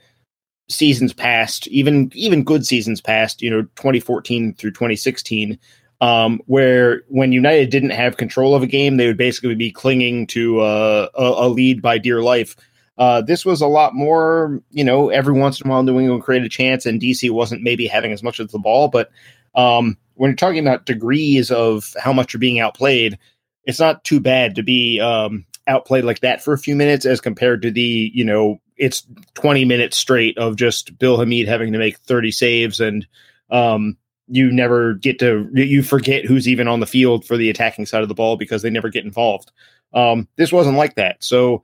seasons 0.69 1.13
past, 1.13 1.67
even 1.67 2.11
even 2.15 2.43
good 2.43 2.65
seasons 2.65 3.01
past, 3.01 3.41
you 3.41 3.49
know, 3.49 3.63
2014 3.75 4.53
through 4.53 4.71
2016, 4.71 5.59
um, 6.01 6.39
where 6.45 7.03
when 7.09 7.31
United 7.31 7.69
didn't 7.69 7.89
have 7.89 8.17
control 8.17 8.55
of 8.55 8.63
a 8.63 8.67
game, 8.67 8.97
they 8.97 9.07
would 9.07 9.17
basically 9.17 9.55
be 9.55 9.71
clinging 9.71 10.27
to 10.27 10.61
uh, 10.61 11.09
a, 11.15 11.23
a, 11.23 11.47
lead 11.49 11.81
by 11.81 11.97
dear 11.97 12.21
life. 12.21 12.55
Uh, 12.97 13.21
this 13.21 13.45
was 13.45 13.61
a 13.61 13.67
lot 13.67 13.95
more, 13.95 14.61
you 14.71 14.83
know, 14.83 15.09
every 15.09 15.33
once 15.33 15.59
in 15.59 15.67
a 15.67 15.69
while 15.69 15.83
New 15.83 15.99
England 15.99 16.23
create 16.23 16.43
a 16.43 16.49
chance, 16.49 16.85
and 16.85 17.01
DC 17.01 17.29
wasn't 17.31 17.63
maybe 17.63 17.87
having 17.87 18.11
as 18.11 18.23
much 18.23 18.39
of 18.39 18.51
the 18.51 18.59
ball. 18.59 18.87
But 18.87 19.09
um, 19.55 19.97
when 20.15 20.29
you're 20.29 20.35
talking 20.35 20.65
about 20.65 20.85
degrees 20.85 21.51
of 21.51 21.93
how 21.99 22.13
much 22.13 22.33
you're 22.33 22.39
being 22.39 22.59
outplayed, 22.59 23.17
it's 23.63 23.79
not 23.79 24.03
too 24.03 24.19
bad 24.19 24.55
to 24.55 24.63
be 24.63 24.99
um, 24.99 25.45
outplayed 25.67 26.03
like 26.03 26.19
that 26.21 26.43
for 26.43 26.53
a 26.53 26.57
few 26.57 26.75
minutes 26.75 27.05
as 27.05 27.21
compared 27.21 27.61
to 27.61 27.71
the, 27.71 28.11
you 28.13 28.25
know, 28.25 28.59
it's 28.77 29.05
20 29.35 29.65
minutes 29.65 29.97
straight 29.97 30.37
of 30.37 30.55
just 30.55 30.97
Bill 30.97 31.17
Hamid 31.17 31.47
having 31.47 31.73
to 31.73 31.79
make 31.79 31.97
30 31.99 32.31
saves 32.31 32.79
and 32.79 33.05
um, 33.49 33.97
you 34.27 34.51
never 34.51 34.93
get 34.93 35.19
to 35.19 35.49
you 35.53 35.81
forget 35.81 36.25
who's 36.25 36.47
even 36.47 36.67
on 36.67 36.79
the 36.79 36.85
field 36.85 37.25
for 37.25 37.35
the 37.35 37.49
attacking 37.49 37.85
side 37.85 38.03
of 38.03 38.07
the 38.07 38.15
ball 38.15 38.37
because 38.37 38.61
they 38.61 38.69
never 38.69 38.89
get 38.89 39.03
involved. 39.03 39.51
Um, 39.93 40.27
this 40.35 40.51
wasn't 40.51 40.77
like 40.77 40.95
that. 40.95 41.23
So 41.23 41.63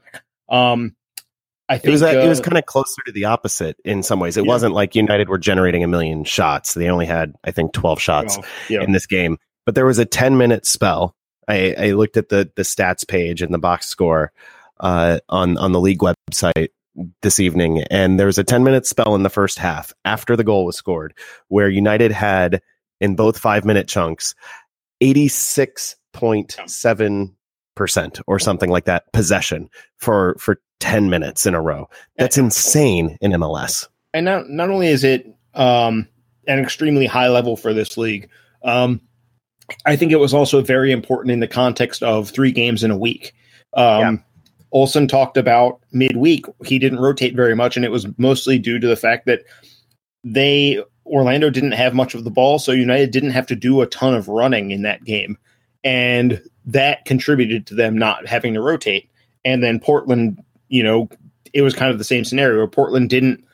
um, 0.50 0.96
I 1.68 1.78
think 1.78 1.88
it 1.88 1.92
was 1.92 2.04
uh, 2.04 2.08
it 2.08 2.28
was 2.28 2.40
kind 2.40 2.58
of 2.58 2.66
closer 2.66 3.02
to 3.06 3.12
the 3.12 3.26
opposite 3.26 3.78
in 3.84 4.04
some 4.04 4.20
ways. 4.20 4.38
It 4.38 4.46
yeah. 4.46 4.50
wasn't 4.50 4.76
like 4.76 4.94
United 4.96 5.28
were 5.30 5.40
generating 5.40 5.84
a 5.84 5.88
million 5.88 6.24
shots. 6.24 6.76
They 6.76 6.90
only 6.90 7.08
had 7.08 7.34
I 7.44 7.50
think 7.52 7.74
12 7.74 8.00
shots 8.00 8.38
yeah. 8.70 8.84
in 8.84 8.92
this 8.92 9.08
game. 9.08 9.38
But 9.66 9.76
there 9.76 9.86
was 9.86 9.98
a 9.98 10.06
10 10.06 10.38
minute 10.38 10.66
spell. 10.66 11.16
I, 11.48 11.76
I 11.78 11.92
looked 11.92 12.18
at 12.18 12.30
the 12.30 12.52
the 12.56 12.64
stats 12.64 13.08
page 13.08 13.42
and 13.42 13.54
the 13.54 13.60
box 13.60 13.88
score 13.88 14.34
uh, 14.80 15.20
on 15.30 15.58
on 15.58 15.72
the 15.72 15.82
league 15.82 16.02
website 16.02 16.70
this 17.22 17.40
evening, 17.40 17.82
and 17.90 18.20
there 18.20 18.28
was 18.28 18.38
a 18.38 18.44
10 18.44 18.64
minute 18.64 18.86
spell 18.86 19.16
in 19.16 19.24
the 19.24 19.30
first 19.30 19.58
half 19.58 19.92
after 20.06 20.36
the 20.36 20.44
goal 20.44 20.66
was 20.66 20.78
scored 20.78 21.16
where 21.48 21.68
United 21.68 22.12
had 22.12 22.62
in 23.02 23.16
both 23.16 23.40
five 23.40 23.66
minute 23.66 23.88
chunks 23.88 24.36
86.7 25.04 27.32
percent 27.76 28.22
or 28.26 28.40
something 28.40 28.70
like 28.70 28.86
that 28.86 29.12
possession 29.12 29.70
for 29.98 30.38
for 30.40 30.62
10 30.80 31.10
minutes 31.10 31.46
in 31.46 31.54
a 31.54 31.62
row. 31.62 31.90
That's 32.18 32.38
insane 32.38 33.18
in 33.22 33.32
MLS. 33.32 33.88
And 34.14 34.26
not 34.26 34.50
not 34.50 34.70
only 34.70 34.88
is 34.88 35.04
it 35.04 35.28
um, 35.54 36.08
an 36.48 36.60
extremely 36.60 37.06
high 37.06 37.28
level 37.28 37.58
for 37.58 37.74
this 37.74 37.98
league, 37.98 38.30
um, 38.64 39.02
I 39.86 39.96
think 39.96 40.12
it 40.12 40.20
was 40.20 40.34
also 40.34 40.62
very 40.62 40.92
important 40.92 41.32
in 41.32 41.40
the 41.40 41.48
context 41.48 42.04
of 42.04 42.30
three 42.30 42.52
games 42.52 42.84
in 42.84 42.92
a 42.92 42.98
week. 42.98 43.34
Um, 43.74 44.00
yeah. 44.00 44.18
Olsen 44.72 45.08
talked 45.08 45.38
about 45.38 45.80
midweek. 45.92 46.46
He 46.66 46.80
didn't 46.80 47.00
rotate 47.00 47.36
very 47.36 47.56
much, 47.56 47.76
and 47.76 47.86
it 47.86 47.92
was 47.92 48.08
mostly 48.18 48.60
due 48.60 48.80
to 48.80 48.88
the 48.88 48.96
fact 48.96 49.26
that 49.26 49.44
they 50.24 50.84
Orlando 51.06 51.50
didn't 51.50 51.74
have 51.74 51.94
much 51.94 52.16
of 52.16 52.24
the 52.24 52.32
ball, 52.32 52.60
so 52.60 52.72
United 52.72 53.12
didn't 53.12 53.32
have 53.32 53.48
to 53.48 53.56
do 53.56 53.82
a 53.82 53.88
ton 53.88 54.14
of 54.14 54.28
running 54.28 54.72
in 54.72 54.82
that 54.82 55.04
game, 55.04 55.38
and 55.84 56.42
that 56.66 57.06
contributed 57.06 57.68
to 57.68 57.76
them 57.76 57.98
not 57.98 58.28
having 58.28 58.54
to 58.56 58.62
rotate. 58.62 59.10
And 59.46 59.64
then 59.64 59.80
Portland, 59.80 60.44
you 60.76 60.84
know, 60.84 61.08
it 61.54 61.62
was 61.62 61.74
kind 61.74 61.90
of 61.90 61.98
the 61.98 62.04
same 62.04 62.26
scenario. 62.26 62.68
Portland 62.68 63.10
didn't 63.10 63.46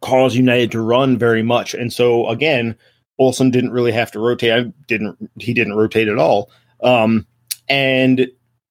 cause 0.00 0.36
United 0.36 0.70
to 0.70 0.80
run 0.80 1.18
very 1.18 1.42
much, 1.42 1.74
and 1.74 1.92
so 1.92 2.28
again, 2.28 2.76
Olsen 3.18 3.50
didn't 3.50 3.72
really 3.72 3.90
have 3.90 4.12
to 4.12 4.20
rotate. 4.20 4.52
I 4.52 4.72
didn't 4.86 5.30
he 5.40 5.52
didn't 5.52 5.74
rotate 5.74 6.06
at 6.06 6.18
all. 6.18 6.50
Um, 6.82 7.26
and 7.68 8.28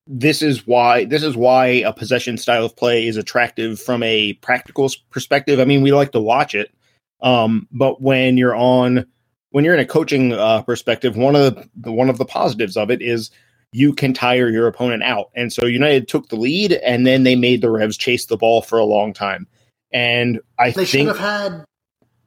this 0.08 0.42
is 0.42 0.66
why 0.66 1.04
this 1.04 1.22
is 1.22 1.36
why 1.36 1.66
a 1.68 1.92
possession 1.92 2.38
style 2.38 2.64
of 2.64 2.78
play 2.78 3.08
is 3.08 3.18
attractive 3.18 3.80
from 3.80 4.04
a 4.04 4.34
practical 4.36 4.90
perspective. 5.12 5.60
I 5.60 5.66
mean, 5.66 5.82
we 5.82 5.92
like 5.92 6.14
to 6.14 6.22
watch 6.22 6.56
it, 6.56 6.74
um, 7.22 7.68
but 7.74 8.02
when 8.02 8.38
you're 8.38 8.56
on 8.56 9.06
when 9.52 9.66
you're 9.66 9.74
in 9.74 9.82
a 9.82 9.86
coaching 9.86 10.32
uh, 10.32 10.62
perspective, 10.62 11.18
one 11.18 11.36
of 11.36 11.68
the 11.76 11.92
one 11.92 12.10
of 12.10 12.18
the 12.18 12.26
positives 12.26 12.78
of 12.78 12.90
it 12.90 13.02
is 13.02 13.32
you 13.72 13.94
can 13.94 14.14
tire 14.14 14.50
your 14.50 14.68
opponent 14.68 15.04
out. 15.04 15.30
And 15.36 15.54
so 15.54 15.66
United 15.66 16.08
took 16.08 16.30
the 16.30 16.36
lead, 16.36 16.74
and 16.74 17.06
then 17.06 17.24
they 17.24 17.36
made 17.36 17.62
the 17.62 17.70
Revs 17.70 17.98
chase 17.98 18.26
the 18.26 18.38
ball 18.38 18.62
for 18.62 18.80
a 18.80 18.86
long 18.86 19.14
time. 19.14 19.48
And 19.92 20.40
I 20.58 20.72
they 20.72 20.86
think, 20.86 21.08
they 21.10 21.14
should 21.14 21.22
have 21.22 21.44
had 21.52 21.66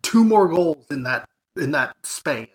two 0.02 0.25
more 0.25 0.49
goals 0.49 0.87
in 0.90 1.04
that 1.04 1.28
in 1.56 1.72
that 1.72 1.94
span. 2.02 2.49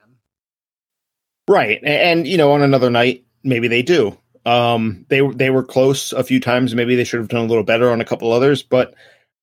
Right, 1.47 1.79
and, 1.81 2.19
and 2.19 2.27
you 2.27 2.37
know, 2.37 2.51
on 2.51 2.61
another 2.61 2.89
night, 2.89 3.25
maybe 3.43 3.67
they 3.67 3.81
do. 3.81 4.17
Um, 4.45 5.05
they 5.09 5.21
they 5.27 5.49
were 5.49 5.63
close 5.63 6.13
a 6.13 6.23
few 6.23 6.39
times. 6.39 6.73
Maybe 6.73 6.95
they 6.95 7.03
should 7.03 7.19
have 7.19 7.29
done 7.29 7.45
a 7.45 7.47
little 7.47 7.63
better 7.63 7.91
on 7.91 8.01
a 8.01 8.05
couple 8.05 8.31
others. 8.31 8.63
But 8.63 8.93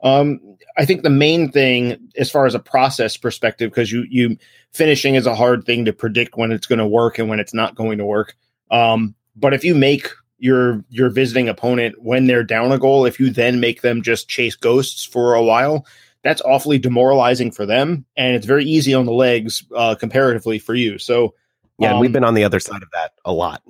um, 0.02 0.40
I 0.76 0.84
think 0.84 1.02
the 1.02 1.10
main 1.10 1.50
thing, 1.50 2.10
as 2.16 2.30
far 2.30 2.46
as 2.46 2.54
a 2.54 2.58
process 2.58 3.16
perspective, 3.16 3.70
because 3.70 3.92
you 3.92 4.06
you 4.08 4.36
finishing 4.72 5.14
is 5.14 5.26
a 5.26 5.34
hard 5.34 5.64
thing 5.64 5.84
to 5.84 5.92
predict 5.92 6.36
when 6.36 6.52
it's 6.52 6.66
going 6.66 6.78
to 6.78 6.86
work 6.86 7.18
and 7.18 7.28
when 7.28 7.40
it's 7.40 7.54
not 7.54 7.74
going 7.74 7.98
to 7.98 8.04
work. 8.04 8.36
Um, 8.70 9.14
but 9.36 9.54
if 9.54 9.64
you 9.64 9.74
make 9.74 10.08
your 10.38 10.84
your 10.88 11.10
visiting 11.10 11.48
opponent 11.48 11.94
when 11.98 12.26
they're 12.26 12.44
down 12.44 12.72
a 12.72 12.78
goal, 12.78 13.06
if 13.06 13.18
you 13.18 13.30
then 13.30 13.60
make 13.60 13.82
them 13.82 14.02
just 14.02 14.28
chase 14.28 14.56
ghosts 14.56 15.04
for 15.04 15.34
a 15.34 15.42
while, 15.42 15.86
that's 16.22 16.42
awfully 16.42 16.78
demoralizing 16.78 17.50
for 17.50 17.66
them, 17.66 18.04
and 18.16 18.34
it's 18.34 18.46
very 18.46 18.64
easy 18.64 18.94
on 18.94 19.06
the 19.06 19.12
legs 19.12 19.64
uh, 19.74 19.94
comparatively 19.94 20.58
for 20.58 20.74
you. 20.74 20.98
So 20.98 21.34
yeah, 21.78 21.94
um, 21.94 22.00
we've 22.00 22.12
been 22.12 22.24
on 22.24 22.34
the 22.34 22.44
other 22.44 22.60
side 22.60 22.82
of 22.82 22.90
that 22.92 23.12
a 23.24 23.32
lot 23.32 23.62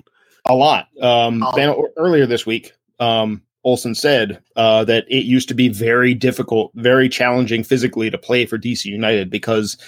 a 0.44 0.54
lot. 0.54 0.88
Um, 1.00 1.42
oh. 1.42 1.52
then 1.56 1.74
earlier 1.96 2.26
this 2.26 2.46
week, 2.46 2.72
um, 3.00 3.42
Olsen 3.64 3.94
said 3.94 4.42
uh, 4.56 4.84
that 4.84 5.06
it 5.08 5.24
used 5.24 5.48
to 5.48 5.54
be 5.54 5.68
very 5.68 6.14
difficult, 6.14 6.70
very 6.74 7.08
challenging 7.08 7.64
physically 7.64 8.10
to 8.10 8.18
play 8.18 8.46
for 8.46 8.58
DC 8.58 8.84
United 8.84 9.30
because 9.30 9.78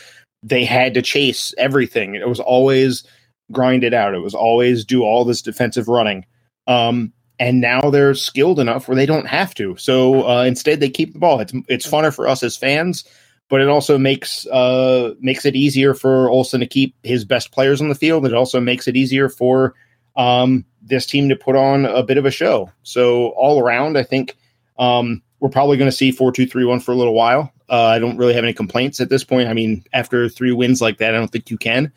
they 0.42 0.64
had 0.64 0.94
to 0.94 1.02
chase 1.02 1.52
everything. 1.58 2.14
It 2.14 2.28
was 2.28 2.40
always 2.40 3.04
grind 3.52 3.84
it 3.84 3.94
out. 3.94 4.14
It 4.14 4.22
was 4.22 4.34
always 4.34 4.84
do 4.84 5.02
all 5.02 5.24
this 5.24 5.42
defensive 5.42 5.88
running. 5.88 6.24
Um, 6.66 7.12
and 7.38 7.60
now 7.60 7.90
they're 7.90 8.14
skilled 8.14 8.58
enough 8.58 8.88
where 8.88 8.96
they 8.96 9.06
don't 9.06 9.26
have 9.26 9.54
to. 9.54 9.76
So 9.76 10.26
uh, 10.28 10.44
instead, 10.44 10.80
they 10.80 10.88
keep 10.90 11.12
the 11.12 11.18
ball. 11.18 11.40
It's 11.40 11.52
it's 11.68 11.86
funner 11.86 12.14
for 12.14 12.26
us 12.26 12.42
as 12.42 12.56
fans, 12.56 13.04
but 13.48 13.60
it 13.60 13.68
also 13.68 13.98
makes 13.98 14.46
uh, 14.46 15.14
makes 15.20 15.44
it 15.44 15.54
easier 15.54 15.94
for 15.94 16.30
Olsen 16.30 16.60
to 16.60 16.66
keep 16.66 16.94
his 17.02 17.24
best 17.24 17.52
players 17.52 17.80
on 17.80 17.88
the 17.88 17.94
field. 17.94 18.26
It 18.26 18.34
also 18.34 18.60
makes 18.60 18.88
it 18.88 18.96
easier 18.96 19.28
for 19.28 19.74
um, 20.16 20.64
this 20.80 21.06
team 21.06 21.28
to 21.28 21.36
put 21.36 21.56
on 21.56 21.84
a 21.84 22.02
bit 22.02 22.16
of 22.16 22.24
a 22.24 22.30
show. 22.30 22.70
So 22.82 23.28
all 23.30 23.60
around, 23.60 23.98
I 23.98 24.02
think 24.02 24.36
um, 24.78 25.22
we're 25.40 25.50
probably 25.50 25.76
going 25.76 25.90
to 25.90 25.96
see 25.96 26.10
four 26.10 26.32
two 26.32 26.46
three 26.46 26.64
one 26.64 26.80
for 26.80 26.92
a 26.92 26.96
little 26.96 27.14
while. 27.14 27.52
Uh, 27.68 27.86
I 27.86 27.98
don't 27.98 28.16
really 28.16 28.34
have 28.34 28.44
any 28.44 28.54
complaints 28.54 29.00
at 29.00 29.10
this 29.10 29.24
point. 29.24 29.48
I 29.48 29.52
mean, 29.52 29.84
after 29.92 30.28
three 30.28 30.52
wins 30.52 30.80
like 30.80 30.98
that, 30.98 31.14
I 31.14 31.18
don't 31.18 31.30
think 31.30 31.50
you 31.50 31.58
can. 31.58 31.92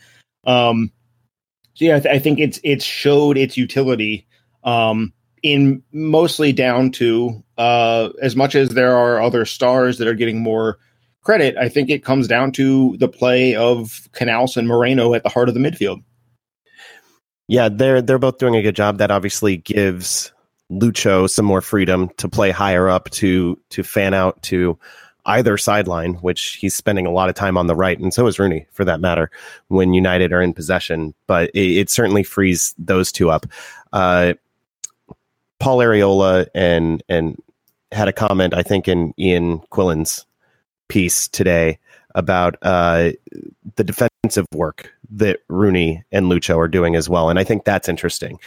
Um, 0.45 0.91
so 1.79 1.85
yeah, 1.85 1.95
I, 1.95 1.99
th- 2.01 2.15
I 2.15 2.19
think 2.19 2.39
it's 2.39 2.59
it's 2.61 2.83
showed 2.83 3.37
its 3.37 3.55
utility 3.55 4.27
um, 4.65 5.13
in 5.43 5.81
mostly 5.93 6.51
down 6.51 6.91
to 6.91 7.41
uh, 7.57 8.09
as 8.21 8.35
much 8.35 8.53
as 8.53 8.71
there 8.71 8.97
are 8.97 9.21
other 9.21 9.45
stars 9.45 9.97
that 9.97 10.07
are 10.07 10.13
getting 10.13 10.41
more 10.41 10.77
credit. 11.21 11.55
I 11.55 11.69
think 11.69 11.89
it 11.89 12.03
comes 12.03 12.27
down 12.27 12.51
to 12.53 12.97
the 12.97 13.07
play 13.07 13.55
of 13.55 14.09
Canouse 14.11 14.57
and 14.57 14.67
Moreno 14.67 15.13
at 15.13 15.23
the 15.23 15.29
heart 15.29 15.47
of 15.47 15.55
the 15.55 15.61
midfield. 15.61 16.03
Yeah, 17.47 17.69
they're 17.69 18.01
they're 18.01 18.19
both 18.19 18.39
doing 18.39 18.57
a 18.57 18.61
good 18.61 18.75
job. 18.75 18.97
That 18.97 19.09
obviously 19.09 19.55
gives 19.55 20.33
Lucho 20.69 21.29
some 21.29 21.45
more 21.45 21.61
freedom 21.61 22.09
to 22.17 22.27
play 22.27 22.51
higher 22.51 22.89
up, 22.89 23.09
to 23.11 23.57
to 23.69 23.83
fan 23.83 24.13
out 24.13 24.41
to 24.43 24.77
either 25.29 25.57
sideline, 25.57 26.15
which 26.15 26.57
he's 26.59 26.75
spending 26.75 27.05
a 27.05 27.11
lot 27.11 27.29
of 27.29 27.35
time 27.35 27.57
on 27.57 27.67
the 27.67 27.75
right, 27.75 27.99
and 27.99 28.13
so 28.13 28.27
is 28.27 28.39
Rooney 28.39 28.65
for 28.71 28.83
that 28.85 28.99
matter, 28.99 29.29
when 29.67 29.93
United 29.93 30.33
are 30.33 30.41
in 30.41 30.53
possession. 30.53 31.13
But 31.27 31.51
it, 31.51 31.77
it 31.77 31.89
certainly 31.89 32.23
frees 32.23 32.75
those 32.77 33.11
two 33.11 33.29
up. 33.29 33.45
Uh, 33.93 34.33
Paul 35.59 35.79
Arriola 35.79 36.47
and 36.55 37.03
and 37.07 37.41
had 37.91 38.07
a 38.07 38.13
comment, 38.13 38.53
I 38.53 38.63
think, 38.63 38.87
in 38.87 39.13
Ian 39.17 39.59
Quillen's 39.71 40.25
piece 40.87 41.27
today 41.27 41.79
about 42.15 42.55
uh, 42.63 43.11
the 43.75 43.83
defensive 43.83 44.45
work 44.53 44.91
that 45.11 45.39
Rooney 45.47 46.03
and 46.11 46.27
Lucho 46.27 46.57
are 46.57 46.67
doing 46.67 46.95
as 46.95 47.09
well, 47.09 47.29
and 47.29 47.39
I 47.39 47.43
think 47.43 47.65
that's 47.65 47.89
interesting. 47.89 48.39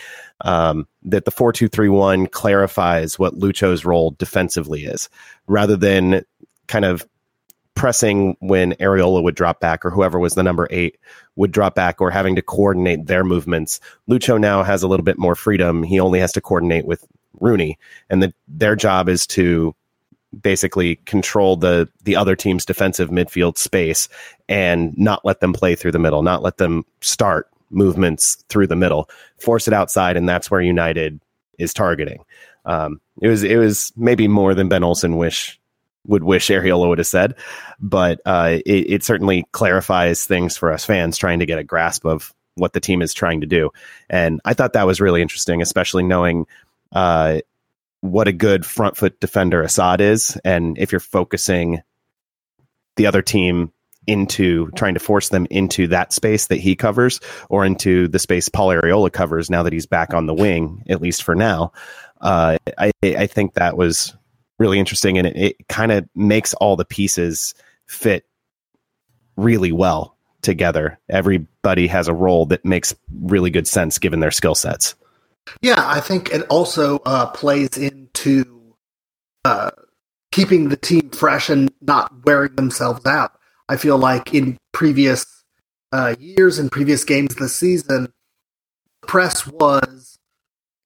Um, 0.44 0.88
that 1.04 1.24
the 1.24 1.30
four 1.30 1.52
two 1.52 1.68
three 1.68 1.88
one 1.88 2.26
clarifies 2.26 3.18
what 3.18 3.38
Lucho's 3.38 3.84
role 3.84 4.12
defensively 4.18 4.84
is, 4.84 5.08
rather 5.46 5.76
than 5.76 6.24
kind 6.66 6.84
of 6.84 7.06
pressing 7.74 8.36
when 8.40 8.72
Arriola 8.74 9.22
would 9.22 9.34
drop 9.34 9.60
back 9.60 9.84
or 9.84 9.90
whoever 9.90 10.18
was 10.18 10.34
the 10.34 10.42
number 10.42 10.68
eight 10.70 10.98
would 11.36 11.52
drop 11.52 11.74
back 11.74 12.00
or 12.00 12.10
having 12.10 12.36
to 12.36 12.42
coordinate 12.42 13.06
their 13.06 13.24
movements. 13.24 13.80
Lucho 14.08 14.38
now 14.38 14.62
has 14.62 14.82
a 14.82 14.88
little 14.88 15.04
bit 15.04 15.18
more 15.18 15.34
freedom. 15.34 15.82
He 15.82 15.98
only 15.98 16.20
has 16.20 16.32
to 16.32 16.40
coordinate 16.40 16.84
with 16.84 17.04
Rooney, 17.40 17.78
and 18.10 18.22
the, 18.22 18.34
their 18.46 18.76
job 18.76 19.08
is 19.08 19.26
to 19.28 19.74
basically 20.40 20.96
control 21.04 21.56
the 21.56 21.88
the 22.04 22.16
other 22.16 22.36
team's 22.36 22.64
defensive 22.64 23.10
midfield 23.10 23.58
space 23.58 24.08
and 24.48 24.96
not 24.96 25.24
let 25.24 25.40
them 25.40 25.52
play 25.52 25.74
through 25.74 25.92
the 25.92 25.98
middle, 25.98 26.22
not 26.22 26.42
let 26.42 26.58
them 26.58 26.84
start 27.00 27.48
movements 27.70 28.36
through 28.48 28.66
the 28.66 28.76
middle, 28.76 29.08
force 29.38 29.66
it 29.66 29.74
outside, 29.74 30.16
and 30.16 30.28
that's 30.28 30.50
where 30.50 30.60
United 30.60 31.20
is 31.58 31.74
targeting. 31.74 32.22
Um, 32.64 33.00
it 33.20 33.28
was 33.28 33.42
it 33.42 33.56
was 33.56 33.92
maybe 33.96 34.28
more 34.28 34.54
than 34.54 34.68
Ben 34.68 34.84
Olsen 34.84 35.16
wish 35.16 35.58
would 36.06 36.24
wish 36.24 36.48
Arriola 36.48 36.88
would 36.88 36.98
have 36.98 37.06
said, 37.06 37.34
but 37.80 38.20
uh, 38.26 38.58
it, 38.66 38.92
it, 38.92 39.04
certainly 39.04 39.44
clarifies 39.52 40.24
things 40.24 40.56
for 40.56 40.72
us 40.72 40.84
fans 40.84 41.16
trying 41.16 41.38
to 41.38 41.46
get 41.46 41.58
a 41.58 41.64
grasp 41.64 42.04
of 42.04 42.34
what 42.56 42.72
the 42.72 42.80
team 42.80 43.02
is 43.02 43.14
trying 43.14 43.40
to 43.40 43.46
do. 43.46 43.70
And 44.10 44.40
I 44.44 44.54
thought 44.54 44.72
that 44.72 44.86
was 44.86 45.00
really 45.00 45.22
interesting, 45.22 45.62
especially 45.62 46.02
knowing 46.02 46.46
uh, 46.92 47.40
what 48.00 48.28
a 48.28 48.32
good 48.32 48.66
front 48.66 48.96
foot 48.96 49.18
defender 49.20 49.62
Asad 49.62 50.00
is, 50.00 50.36
and 50.44 50.76
if 50.78 50.92
you're 50.92 51.00
focusing 51.00 51.82
the 52.96 53.06
other 53.06 53.22
team 53.22 53.72
into 54.06 54.70
trying 54.72 54.94
to 54.94 55.00
force 55.00 55.28
them 55.28 55.46
into 55.50 55.86
that 55.86 56.12
space 56.12 56.48
that 56.48 56.56
he 56.56 56.74
covers 56.74 57.20
or 57.48 57.64
into 57.64 58.08
the 58.08 58.18
space 58.18 58.48
Paul 58.48 58.68
Arriola 58.68 59.12
covers 59.12 59.48
now 59.48 59.62
that 59.62 59.72
he's 59.72 59.86
back 59.86 60.12
on 60.12 60.26
the 60.26 60.34
wing, 60.34 60.82
at 60.88 61.00
least 61.00 61.22
for 61.22 61.36
now. 61.36 61.72
Uh, 62.20 62.58
I, 62.78 62.90
I 63.04 63.26
think 63.26 63.54
that 63.54 63.76
was 63.76 64.14
really 64.62 64.78
interesting 64.78 65.18
and 65.18 65.26
it, 65.26 65.36
it 65.36 65.68
kind 65.68 65.90
of 65.90 66.08
makes 66.14 66.54
all 66.54 66.76
the 66.76 66.84
pieces 66.84 67.52
fit 67.86 68.24
really 69.36 69.72
well 69.72 70.16
together. 70.40 70.98
Everybody 71.08 71.88
has 71.88 72.06
a 72.06 72.14
role 72.14 72.46
that 72.46 72.64
makes 72.64 72.94
really 73.20 73.50
good 73.50 73.66
sense 73.66 73.98
given 73.98 74.20
their 74.20 74.30
skill 74.30 74.54
sets. 74.54 74.94
Yeah, 75.60 75.82
I 75.84 76.00
think 76.00 76.30
it 76.30 76.42
also 76.48 76.98
uh, 77.04 77.26
plays 77.26 77.76
into 77.76 78.76
uh, 79.44 79.72
keeping 80.30 80.68
the 80.68 80.76
team 80.76 81.10
fresh 81.10 81.50
and 81.50 81.72
not 81.80 82.24
wearing 82.24 82.54
themselves 82.54 83.04
out. 83.04 83.32
I 83.68 83.76
feel 83.76 83.98
like 83.98 84.32
in 84.32 84.58
previous 84.70 85.26
uh, 85.90 86.14
years 86.20 86.60
and 86.60 86.70
previous 86.70 87.02
games 87.02 87.34
this 87.34 87.56
season, 87.56 88.12
press 89.02 89.44
was 89.46 90.18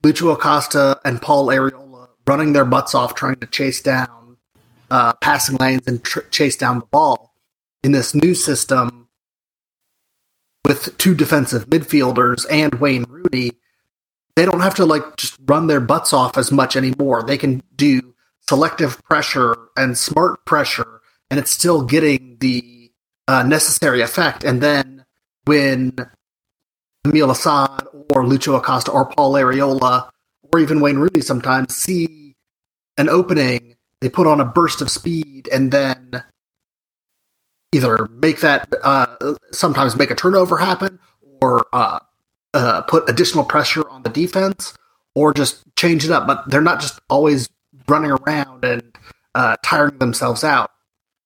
Lucho 0.02 0.32
Acosta 0.32 0.98
and 1.04 1.20
Paul 1.20 1.48
Arriola 1.48 1.85
running 2.26 2.52
their 2.52 2.64
butts 2.64 2.94
off 2.94 3.14
trying 3.14 3.36
to 3.36 3.46
chase 3.46 3.80
down 3.80 4.36
uh, 4.90 5.12
passing 5.14 5.56
lanes 5.56 5.86
and 5.86 6.02
tr- 6.02 6.20
chase 6.30 6.56
down 6.56 6.80
the 6.80 6.86
ball. 6.86 7.34
In 7.82 7.92
this 7.92 8.14
new 8.14 8.34
system, 8.34 9.08
with 10.64 10.96
two 10.98 11.14
defensive 11.14 11.66
midfielders 11.66 12.44
and 12.50 12.74
Wayne 12.76 13.04
Rooney, 13.08 13.52
they 14.34 14.44
don't 14.44 14.60
have 14.60 14.74
to 14.76 14.84
like 14.84 15.16
just 15.16 15.36
run 15.46 15.66
their 15.68 15.80
butts 15.80 16.12
off 16.12 16.36
as 16.36 16.50
much 16.50 16.76
anymore. 16.76 17.22
They 17.22 17.38
can 17.38 17.62
do 17.76 18.14
selective 18.48 19.02
pressure 19.04 19.56
and 19.76 19.96
smart 19.96 20.44
pressure, 20.44 21.00
and 21.30 21.38
it's 21.38 21.50
still 21.50 21.82
getting 21.82 22.38
the 22.40 22.90
uh, 23.28 23.44
necessary 23.44 24.00
effect. 24.02 24.42
And 24.44 24.60
then 24.60 25.04
when 25.44 25.92
Yamil 27.06 27.30
Asad 27.30 27.86
or 28.14 28.24
Lucho 28.24 28.56
Acosta 28.56 28.90
or 28.90 29.06
Paul 29.06 29.34
Arriola 29.34 30.10
or 30.56 30.58
even 30.58 30.80
Wayne 30.80 30.96
Rooney 30.96 31.20
sometimes 31.20 31.76
see 31.76 32.34
an 32.96 33.10
opening, 33.10 33.76
they 34.00 34.08
put 34.08 34.26
on 34.26 34.40
a 34.40 34.44
burst 34.44 34.80
of 34.80 34.90
speed 34.90 35.48
and 35.52 35.70
then 35.70 36.24
either 37.72 38.08
make 38.10 38.40
that 38.40 38.66
uh, 38.82 39.34
sometimes 39.52 39.96
make 39.96 40.10
a 40.10 40.14
turnover 40.14 40.56
happen 40.56 40.98
or 41.42 41.66
uh, 41.74 41.98
uh, 42.54 42.80
put 42.82 43.08
additional 43.08 43.44
pressure 43.44 43.86
on 43.90 44.02
the 44.02 44.08
defense 44.08 44.72
or 45.14 45.34
just 45.34 45.62
change 45.76 46.06
it 46.06 46.10
up. 46.10 46.26
But 46.26 46.48
they're 46.48 46.62
not 46.62 46.80
just 46.80 46.98
always 47.10 47.50
running 47.86 48.12
around 48.12 48.64
and 48.64 48.96
uh, 49.34 49.56
tiring 49.62 49.98
themselves 49.98 50.42
out 50.42 50.70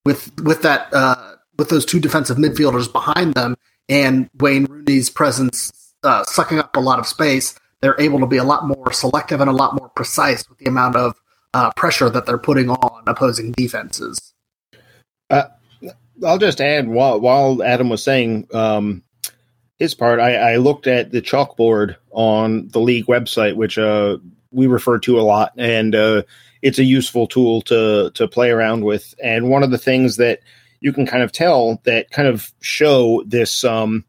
with 0.05 0.33
with 0.43 0.63
that 0.63 0.93
uh, 0.93 1.37
with 1.57 1.69
those 1.69 1.87
two 1.87 2.01
defensive 2.01 2.37
midfielders 2.37 2.93
behind 2.93 3.35
them 3.35 3.57
and 3.89 4.29
Wayne 4.41 4.65
Rooney's 4.65 5.09
presence 5.09 5.95
uh, 6.03 6.25
sucking 6.25 6.59
up 6.59 6.75
a 6.75 6.81
lot 6.81 6.99
of 6.99 7.07
space 7.07 7.55
they're 7.81 8.01
able 8.01 8.21
to 8.21 8.27
be 8.27 8.37
a 8.37 8.45
lot 8.45 8.67
more 8.67 8.93
selective 8.93 9.41
and 9.41 9.51
a 9.51 9.55
lot 9.55 9.75
more 9.75 9.89
precise 9.91 10.49
with 10.49 10.59
the 10.59 10.67
amount 10.67 10.97
of 10.97 11.21
uh, 11.55 11.71
pressure 11.73 12.11
that 12.11 12.27
they're 12.27 12.39
putting 12.39 12.71
on 12.71 13.03
opposing 13.07 13.53
defenses. 13.53 14.33
Uh, 15.29 15.45
I'll 16.25 16.39
just 16.39 16.61
add 16.61 16.89
while 16.89 17.21
while 17.21 17.63
Adam 17.63 17.89
was 17.89 18.03
saying 18.03 18.47
um, 18.53 19.03
his 19.79 19.95
part, 19.95 20.21
I, 20.21 20.53
I, 20.53 20.57
looked 20.57 20.87
at 20.87 21.11
the 21.11 21.23
chalkboard 21.23 21.97
on 22.11 22.69
the 22.69 22.81
league 22.81 23.07
website, 23.07 23.57
which 23.57 23.79
uh, 23.79 24.19
we 24.51 24.67
refer 24.67 24.99
to 24.99 25.19
a 25.19 25.23
lot, 25.23 25.53
and 25.57 25.95
uh, 25.95 26.23
it's 26.61 26.79
a 26.79 26.85
useful 26.85 27.27
tool 27.27 27.63
to 27.63 28.11
to 28.15 28.29
play 28.29 28.51
around 28.51 28.85
with. 28.85 29.15
And 29.23 29.49
one 29.49 29.63
of 29.63 29.71
the 29.71 29.79
things 29.79 30.17
that 30.17 30.41
you 30.81 30.93
can 30.93 31.07
kind 31.07 31.23
of 31.23 31.33
tell 31.33 31.81
that 31.85 32.11
kind 32.11 32.29
of 32.29 32.53
show 32.61 33.23
this 33.27 33.65
um, 33.65 34.05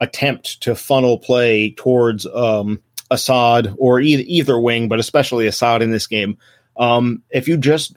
attempt 0.00 0.62
to 0.62 0.74
funnel 0.74 1.18
play 1.18 1.72
towards 1.72 2.26
um, 2.26 2.80
Asad 3.12 3.74
or 3.78 4.00
either, 4.00 4.24
either 4.26 4.58
wing, 4.58 4.88
but 4.88 4.98
especially 4.98 5.46
Asad 5.46 5.82
in 5.82 5.90
this 5.90 6.06
game. 6.06 6.36
Um, 6.76 7.22
if 7.30 7.46
you 7.46 7.56
just 7.56 7.96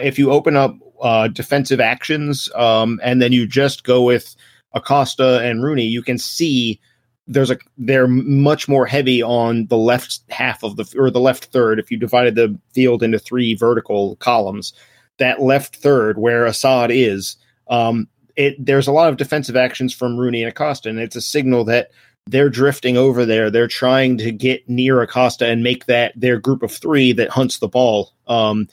if 0.00 0.18
you 0.18 0.30
open 0.30 0.56
up 0.56 0.76
uh, 1.02 1.28
defensive 1.28 1.80
actions 1.80 2.50
um, 2.54 3.00
and 3.02 3.20
then 3.20 3.32
you 3.32 3.46
just 3.46 3.84
go 3.84 4.02
with 4.02 4.36
Acosta 4.72 5.40
and 5.40 5.62
Rooney, 5.62 5.84
you 5.84 6.02
can 6.02 6.18
see 6.18 6.80
there's 7.26 7.50
a 7.50 7.58
they're 7.78 8.06
much 8.06 8.68
more 8.68 8.86
heavy 8.86 9.22
on 9.22 9.66
the 9.66 9.76
left 9.76 10.20
half 10.28 10.62
of 10.62 10.76
the 10.76 10.94
or 10.98 11.10
the 11.10 11.20
left 11.20 11.46
third. 11.46 11.78
If 11.78 11.90
you 11.90 11.96
divided 11.96 12.34
the 12.34 12.58
field 12.72 13.02
into 13.02 13.18
three 13.18 13.54
vertical 13.54 14.16
columns, 14.16 14.72
that 15.18 15.40
left 15.40 15.76
third 15.76 16.18
where 16.18 16.46
Asad 16.46 16.90
is, 16.90 17.36
um, 17.68 18.08
it 18.36 18.54
there's 18.64 18.88
a 18.88 18.92
lot 18.92 19.08
of 19.08 19.16
defensive 19.16 19.56
actions 19.56 19.94
from 19.94 20.18
Rooney 20.18 20.42
and 20.42 20.50
Acosta, 20.50 20.88
and 20.88 20.98
it's 20.98 21.16
a 21.16 21.20
signal 21.20 21.64
that 21.64 21.90
they're 22.26 22.50
drifting 22.50 22.96
over 22.96 23.26
there. 23.26 23.50
They're 23.50 23.68
trying 23.68 24.18
to 24.18 24.32
get 24.32 24.68
near 24.68 25.00
Acosta 25.02 25.46
and 25.46 25.62
make 25.62 25.86
that 25.86 26.12
their 26.16 26.38
group 26.38 26.62
of 26.62 26.72
three 26.72 27.12
that 27.12 27.30
hunts 27.30 27.58
the 27.58 27.68
ball. 27.68 28.12
Um, 28.26 28.68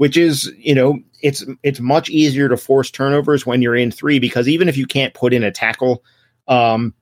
which 0.00 0.16
is, 0.16 0.50
you 0.56 0.74
know, 0.74 0.98
it's 1.22 1.44
it's 1.62 1.78
much 1.78 2.08
easier 2.08 2.48
to 2.48 2.56
force 2.56 2.90
turnovers 2.90 3.44
when 3.44 3.60
you're 3.60 3.76
in 3.76 3.90
three 3.90 4.18
because 4.18 4.48
even 4.48 4.66
if 4.66 4.78
you 4.78 4.86
can't 4.86 5.12
put 5.12 5.34
in 5.34 5.44
a 5.44 5.50
tackle 5.50 6.02
um, 6.48 6.94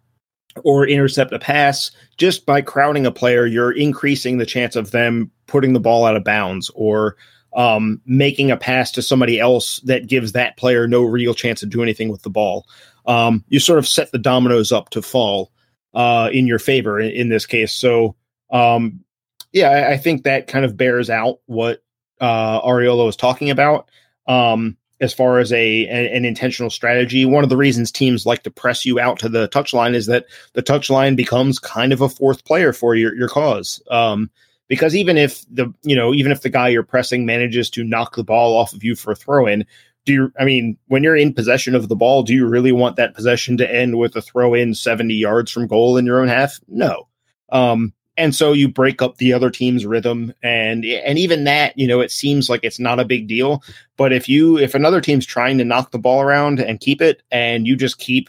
or 0.64 0.84
intercept 0.84 1.32
a 1.32 1.38
pass, 1.38 1.92
just 2.16 2.44
by 2.44 2.60
crowding 2.60 3.06
a 3.06 3.12
player, 3.12 3.46
you're 3.46 3.70
increasing 3.70 4.38
the 4.38 4.46
chance 4.46 4.74
of 4.74 4.90
them 4.90 5.30
putting 5.46 5.74
the 5.74 5.80
ball 5.80 6.04
out 6.04 6.16
of 6.16 6.24
bounds 6.24 6.72
or 6.74 7.16
um, 7.54 8.00
making 8.04 8.50
a 8.50 8.56
pass 8.56 8.90
to 8.90 9.00
somebody 9.00 9.38
else 9.38 9.78
that 9.84 10.08
gives 10.08 10.32
that 10.32 10.56
player 10.56 10.88
no 10.88 11.04
real 11.04 11.34
chance 11.34 11.60
to 11.60 11.66
do 11.66 11.84
anything 11.84 12.08
with 12.08 12.22
the 12.22 12.30
ball. 12.30 12.66
Um, 13.06 13.44
you 13.48 13.60
sort 13.60 13.78
of 13.78 13.86
set 13.86 14.10
the 14.10 14.18
dominoes 14.18 14.72
up 14.72 14.90
to 14.90 15.02
fall 15.02 15.52
uh, 15.94 16.30
in 16.32 16.46
your 16.46 16.58
favor 16.58 17.00
in, 17.00 17.10
in 17.10 17.28
this 17.28 17.46
case. 17.46 17.72
So, 17.72 18.16
um, 18.50 19.04
yeah, 19.52 19.70
I, 19.70 19.92
I, 19.92 19.96
think 19.96 20.24
that 20.24 20.46
kind 20.46 20.64
of 20.64 20.76
bears 20.76 21.10
out 21.10 21.40
what 21.46 21.82
uh, 22.20 22.60
Arriola 22.62 23.06
was 23.06 23.16
talking 23.16 23.50
about 23.50 23.88
um, 24.26 24.76
as 25.00 25.14
far 25.14 25.38
as 25.38 25.52
a, 25.52 25.56
a, 25.56 26.16
an 26.16 26.24
intentional 26.24 26.70
strategy. 26.70 27.24
One 27.24 27.44
of 27.44 27.50
the 27.50 27.56
reasons 27.56 27.90
teams 27.90 28.26
like 28.26 28.42
to 28.42 28.50
press 28.50 28.84
you 28.84 29.00
out 29.00 29.18
to 29.20 29.28
the 29.28 29.48
touchline 29.48 29.94
is 29.94 30.06
that 30.06 30.26
the 30.52 30.62
touchline 30.62 31.16
becomes 31.16 31.58
kind 31.58 31.92
of 31.92 32.00
a 32.00 32.08
fourth 32.08 32.44
player 32.44 32.72
for 32.72 32.94
your 32.94 33.14
your 33.14 33.28
cause. 33.28 33.82
Um, 33.90 34.30
because 34.68 34.94
even 34.94 35.16
if 35.16 35.44
the 35.50 35.72
you 35.82 35.96
know 35.96 36.14
even 36.14 36.30
if 36.30 36.42
the 36.42 36.50
guy 36.50 36.68
you're 36.68 36.82
pressing 36.82 37.24
manages 37.26 37.70
to 37.70 37.84
knock 37.84 38.16
the 38.16 38.24
ball 38.24 38.56
off 38.56 38.74
of 38.74 38.84
you 38.84 38.94
for 38.94 39.12
a 39.12 39.16
throw 39.16 39.46
in, 39.46 39.66
do 40.08 40.14
you 40.14 40.32
I 40.40 40.46
mean 40.46 40.78
when 40.86 41.02
you're 41.02 41.14
in 41.14 41.34
possession 41.34 41.74
of 41.74 41.88
the 41.88 41.94
ball, 41.94 42.22
do 42.22 42.32
you 42.32 42.46
really 42.46 42.72
want 42.72 42.96
that 42.96 43.14
possession 43.14 43.58
to 43.58 43.70
end 43.70 43.98
with 43.98 44.16
a 44.16 44.22
throw 44.22 44.54
in 44.54 44.74
70 44.74 45.12
yards 45.14 45.52
from 45.52 45.66
goal 45.66 45.98
in 45.98 46.06
your 46.06 46.22
own 46.22 46.28
half? 46.28 46.58
No. 46.66 47.08
Um, 47.50 47.92
and 48.16 48.34
so 48.34 48.54
you 48.54 48.68
break 48.68 49.02
up 49.02 49.18
the 49.18 49.34
other 49.34 49.50
team's 49.50 49.84
rhythm 49.84 50.32
and 50.42 50.86
and 50.86 51.18
even 51.18 51.44
that 51.44 51.76
you 51.78 51.86
know 51.86 52.00
it 52.00 52.10
seems 52.10 52.48
like 52.48 52.64
it's 52.64 52.80
not 52.80 52.98
a 52.98 53.04
big 53.04 53.28
deal 53.28 53.62
but 53.98 54.12
if 54.12 54.28
you 54.28 54.56
if 54.58 54.74
another 54.74 55.00
team's 55.00 55.26
trying 55.26 55.58
to 55.58 55.64
knock 55.64 55.90
the 55.90 55.98
ball 55.98 56.22
around 56.22 56.58
and 56.58 56.80
keep 56.80 57.00
it 57.00 57.22
and 57.30 57.66
you 57.66 57.76
just 57.76 57.98
keep 57.98 58.28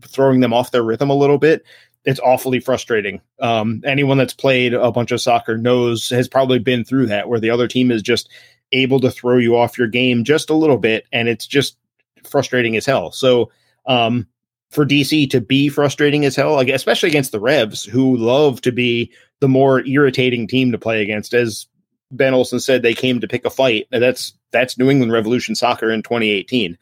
throwing 0.00 0.40
them 0.40 0.54
off 0.54 0.70
their 0.70 0.82
rhythm 0.82 1.10
a 1.10 1.14
little 1.14 1.38
bit 1.38 1.64
it's 2.04 2.20
awfully 2.20 2.58
frustrating. 2.58 3.20
Um, 3.38 3.82
anyone 3.84 4.16
that's 4.16 4.32
played 4.32 4.72
a 4.72 4.90
bunch 4.90 5.12
of 5.12 5.20
soccer 5.20 5.58
knows 5.58 6.08
has 6.08 6.26
probably 6.26 6.58
been 6.58 6.82
through 6.82 7.06
that, 7.08 7.28
where 7.28 7.38
the 7.38 7.50
other 7.50 7.68
team 7.68 7.90
is 7.90 8.00
just 8.00 8.30
able 8.72 9.00
to 9.00 9.10
throw 9.10 9.38
you 9.38 9.56
off 9.56 9.78
your 9.78 9.88
game 9.88 10.24
just 10.24 10.50
a 10.50 10.54
little 10.54 10.78
bit, 10.78 11.06
and 11.12 11.28
it's 11.28 11.46
just 11.46 11.76
frustrating 12.24 12.76
as 12.76 12.86
hell. 12.86 13.12
So, 13.12 13.50
um, 13.86 14.26
for 14.70 14.84
DC 14.84 15.30
to 15.30 15.40
be 15.40 15.68
frustrating 15.68 16.24
as 16.24 16.36
hell, 16.36 16.54
like 16.54 16.68
especially 16.68 17.08
against 17.08 17.32
the 17.32 17.40
Revs, 17.40 17.84
who 17.84 18.16
love 18.16 18.60
to 18.62 18.72
be 18.72 19.10
the 19.40 19.48
more 19.48 19.84
irritating 19.86 20.46
team 20.46 20.72
to 20.72 20.78
play 20.78 21.02
against, 21.02 21.32
as 21.32 21.66
Ben 22.10 22.34
Olsen 22.34 22.60
said, 22.60 22.82
they 22.82 22.94
came 22.94 23.20
to 23.20 23.28
pick 23.28 23.44
a 23.44 23.50
fight. 23.50 23.86
And 23.92 24.02
that's 24.02 24.32
that's 24.50 24.78
New 24.78 24.90
England 24.90 25.12
Revolution 25.12 25.54
Soccer 25.54 25.90
in 25.90 26.02
2018. 26.02 26.78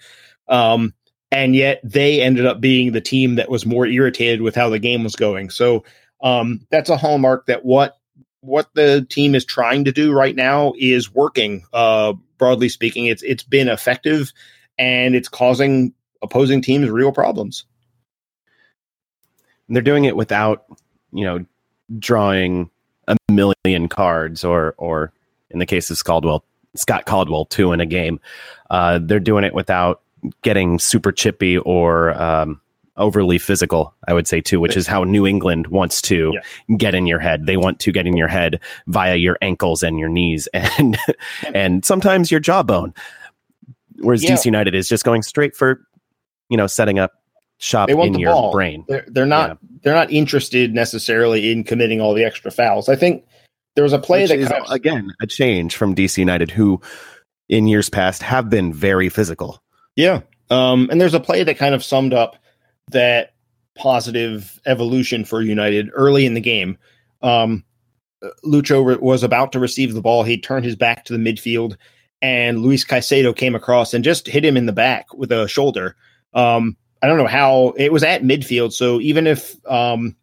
Um, 0.49 0.95
and 1.33 1.57
yet 1.57 1.81
they 1.83 2.21
ended 2.21 2.47
up 2.47 2.61
being 2.61 2.93
the 2.93 3.01
team 3.01 3.35
that 3.35 3.51
was 3.51 3.67
more 3.67 3.87
irritated 3.87 4.43
with 4.43 4.55
how 4.55 4.69
the 4.69 4.79
game 4.79 5.03
was 5.03 5.17
going. 5.17 5.51
So 5.51 5.85
um, 6.23 6.67
that's 6.71 6.91
a 6.91 6.97
hallmark 6.97 7.47
that 7.47 7.65
what 7.65 7.99
what 8.47 8.73
the 8.75 9.07
team 9.11 9.35
is 9.35 9.45
trying 9.45 9.85
to 9.85 9.93
do 9.93 10.13
right 10.13 10.37
now 10.37 10.73
is 10.79 11.13
working. 11.13 11.65
Uh, 11.73 12.15
broadly 12.39 12.69
speaking, 12.69 13.07
it's 13.07 13.23
it's 13.23 13.43
been 13.43 13.69
effective, 13.69 14.33
and 14.79 15.15
it's 15.15 15.29
causing 15.29 15.93
opposing 16.23 16.63
teams 16.63 16.89
real 16.89 17.13
problems. 17.13 17.65
They're 19.69 19.83
doing 19.83 20.05
it 20.05 20.17
without, 20.17 20.65
you 21.13 21.25
know, 21.25 21.45
drawing 21.99 22.71
a 23.09 23.17
million 23.31 23.89
cards 23.89 24.45
or 24.45 24.75
or 24.79 25.13
in 25.51 25.59
the 25.59 25.67
case 25.67 25.91
of 25.91 26.03
Caldwell, 26.05 26.45
Scott 26.75 27.07
Caldwell, 27.07 27.47
two 27.47 27.73
in 27.73 27.81
a 27.81 27.87
game. 27.87 28.21
Uh, 28.71 29.01
they're 29.03 29.21
doing 29.21 29.45
it 29.45 29.55
without 29.55 30.03
getting 30.43 30.79
super 30.79 31.13
chippy 31.13 31.59
or 31.59 32.21
um, 32.21 32.61
overly 32.97 33.39
physical, 33.39 33.95
I 34.07 34.15
would 34.15 34.27
say 34.27 34.41
too, 34.41 34.61
which 34.61 34.77
is 34.77 34.87
how 34.87 35.05
New 35.05 35.27
England 35.27 35.67
wants 35.69 36.01
to 36.03 36.33
yeah. 36.35 36.77
get 36.77 36.95
in 36.95 37.07
your 37.07 37.19
head. 37.19 37.47
They 37.47 37.57
want 37.57 37.81
to 37.81 37.93
get 37.93 38.07
in 38.07 38.17
your 38.17 38.29
head 38.29 38.61
via 38.87 39.17
your 39.17 39.37
ankles 39.43 39.83
and 39.83 39.99
your 39.99 40.09
knees 40.09 40.49
and 40.55 40.97
and 41.55 41.85
sometimes 41.85 42.31
your 42.31 42.41
jawbone. 42.41 42.95
Whereas 43.99 44.23
yeah. 44.23 44.33
DC 44.33 44.45
United 44.45 44.75
is 44.75 44.89
just 44.89 45.05
going 45.05 45.23
straight 45.23 45.57
for, 45.57 45.87
you 46.49 46.57
know, 46.57 46.67
setting 46.67 46.99
up 46.99 47.13
shop 47.59 47.89
in 47.89 48.15
your 48.15 48.33
ball. 48.33 48.53
brain. 48.53 48.85
They're, 48.89 49.05
they're 49.09 49.27
not 49.27 49.51
yeah. 49.51 49.69
they're 49.83 49.95
not 49.95 50.11
interested 50.11 50.75
necessarily 50.75 51.51
in 51.53 51.65
committing 51.65 52.01
all 52.01 52.15
the 52.15 52.25
extra 52.25 52.51
fouls. 52.51 52.89
I 52.89 52.97
think 52.97 53.25
there 53.75 53.85
was 53.85 53.93
a 53.93 53.99
play 53.99 54.23
which 54.23 54.31
that 54.31 54.39
is, 54.39 54.51
of, 54.51 54.71
again 54.71 55.13
a 55.21 55.27
change 55.27 55.77
from 55.77 55.95
DC 55.95 56.19
United, 56.19 56.51
who 56.51 56.81
in 57.49 57.67
years 57.67 57.89
past 57.89 58.23
have 58.23 58.51
been 58.51 58.73
very 58.73 59.09
physical. 59.09 59.63
Yeah. 59.95 60.23
Um, 60.51 60.89
and 60.91 61.01
there's 61.01 61.15
a 61.15 61.21
play 61.21 61.43
that 61.43 61.59
kind 61.59 61.75
of 61.75 61.83
summed 61.83 62.13
up 62.13 62.37
that 62.91 63.35
positive 63.75 64.61
evolution 64.67 65.25
for 65.25 65.43
United 65.43 65.91
early 65.93 66.27
in 66.27 66.35
the 66.35 66.41
game. 66.41 66.79
Um, 67.23 67.65
Lucho 68.45 68.85
re- 68.85 68.97
was 68.97 69.23
about 69.23 69.53
to 69.53 69.61
receive 69.61 69.95
the 69.95 70.01
ball. 70.01 70.23
He 70.23 70.39
turned 70.39 70.65
his 70.65 70.77
back 70.77 71.05
to 71.05 71.13
the 71.13 71.19
midfield, 71.19 71.77
and 72.23 72.61
Luis 72.61 72.85
Caicedo 72.85 73.37
came 73.37 73.55
across 73.55 73.95
and 73.95 74.05
just 74.05 74.27
hit 74.27 74.45
him 74.45 74.57
in 74.57 74.67
the 74.67 74.73
back 74.73 75.13
with 75.15 75.31
a 75.33 75.47
shoulder. 75.49 75.97
Um, 76.35 76.77
I 77.03 77.07
don't 77.07 77.19
know 77.19 77.27
how 77.27 77.75
it 77.77 77.93
was 77.93 78.03
at 78.03 78.23
midfield. 78.23 78.73
So 78.73 79.01
even 79.01 79.27
if 79.27 79.55
um, 79.67 80.17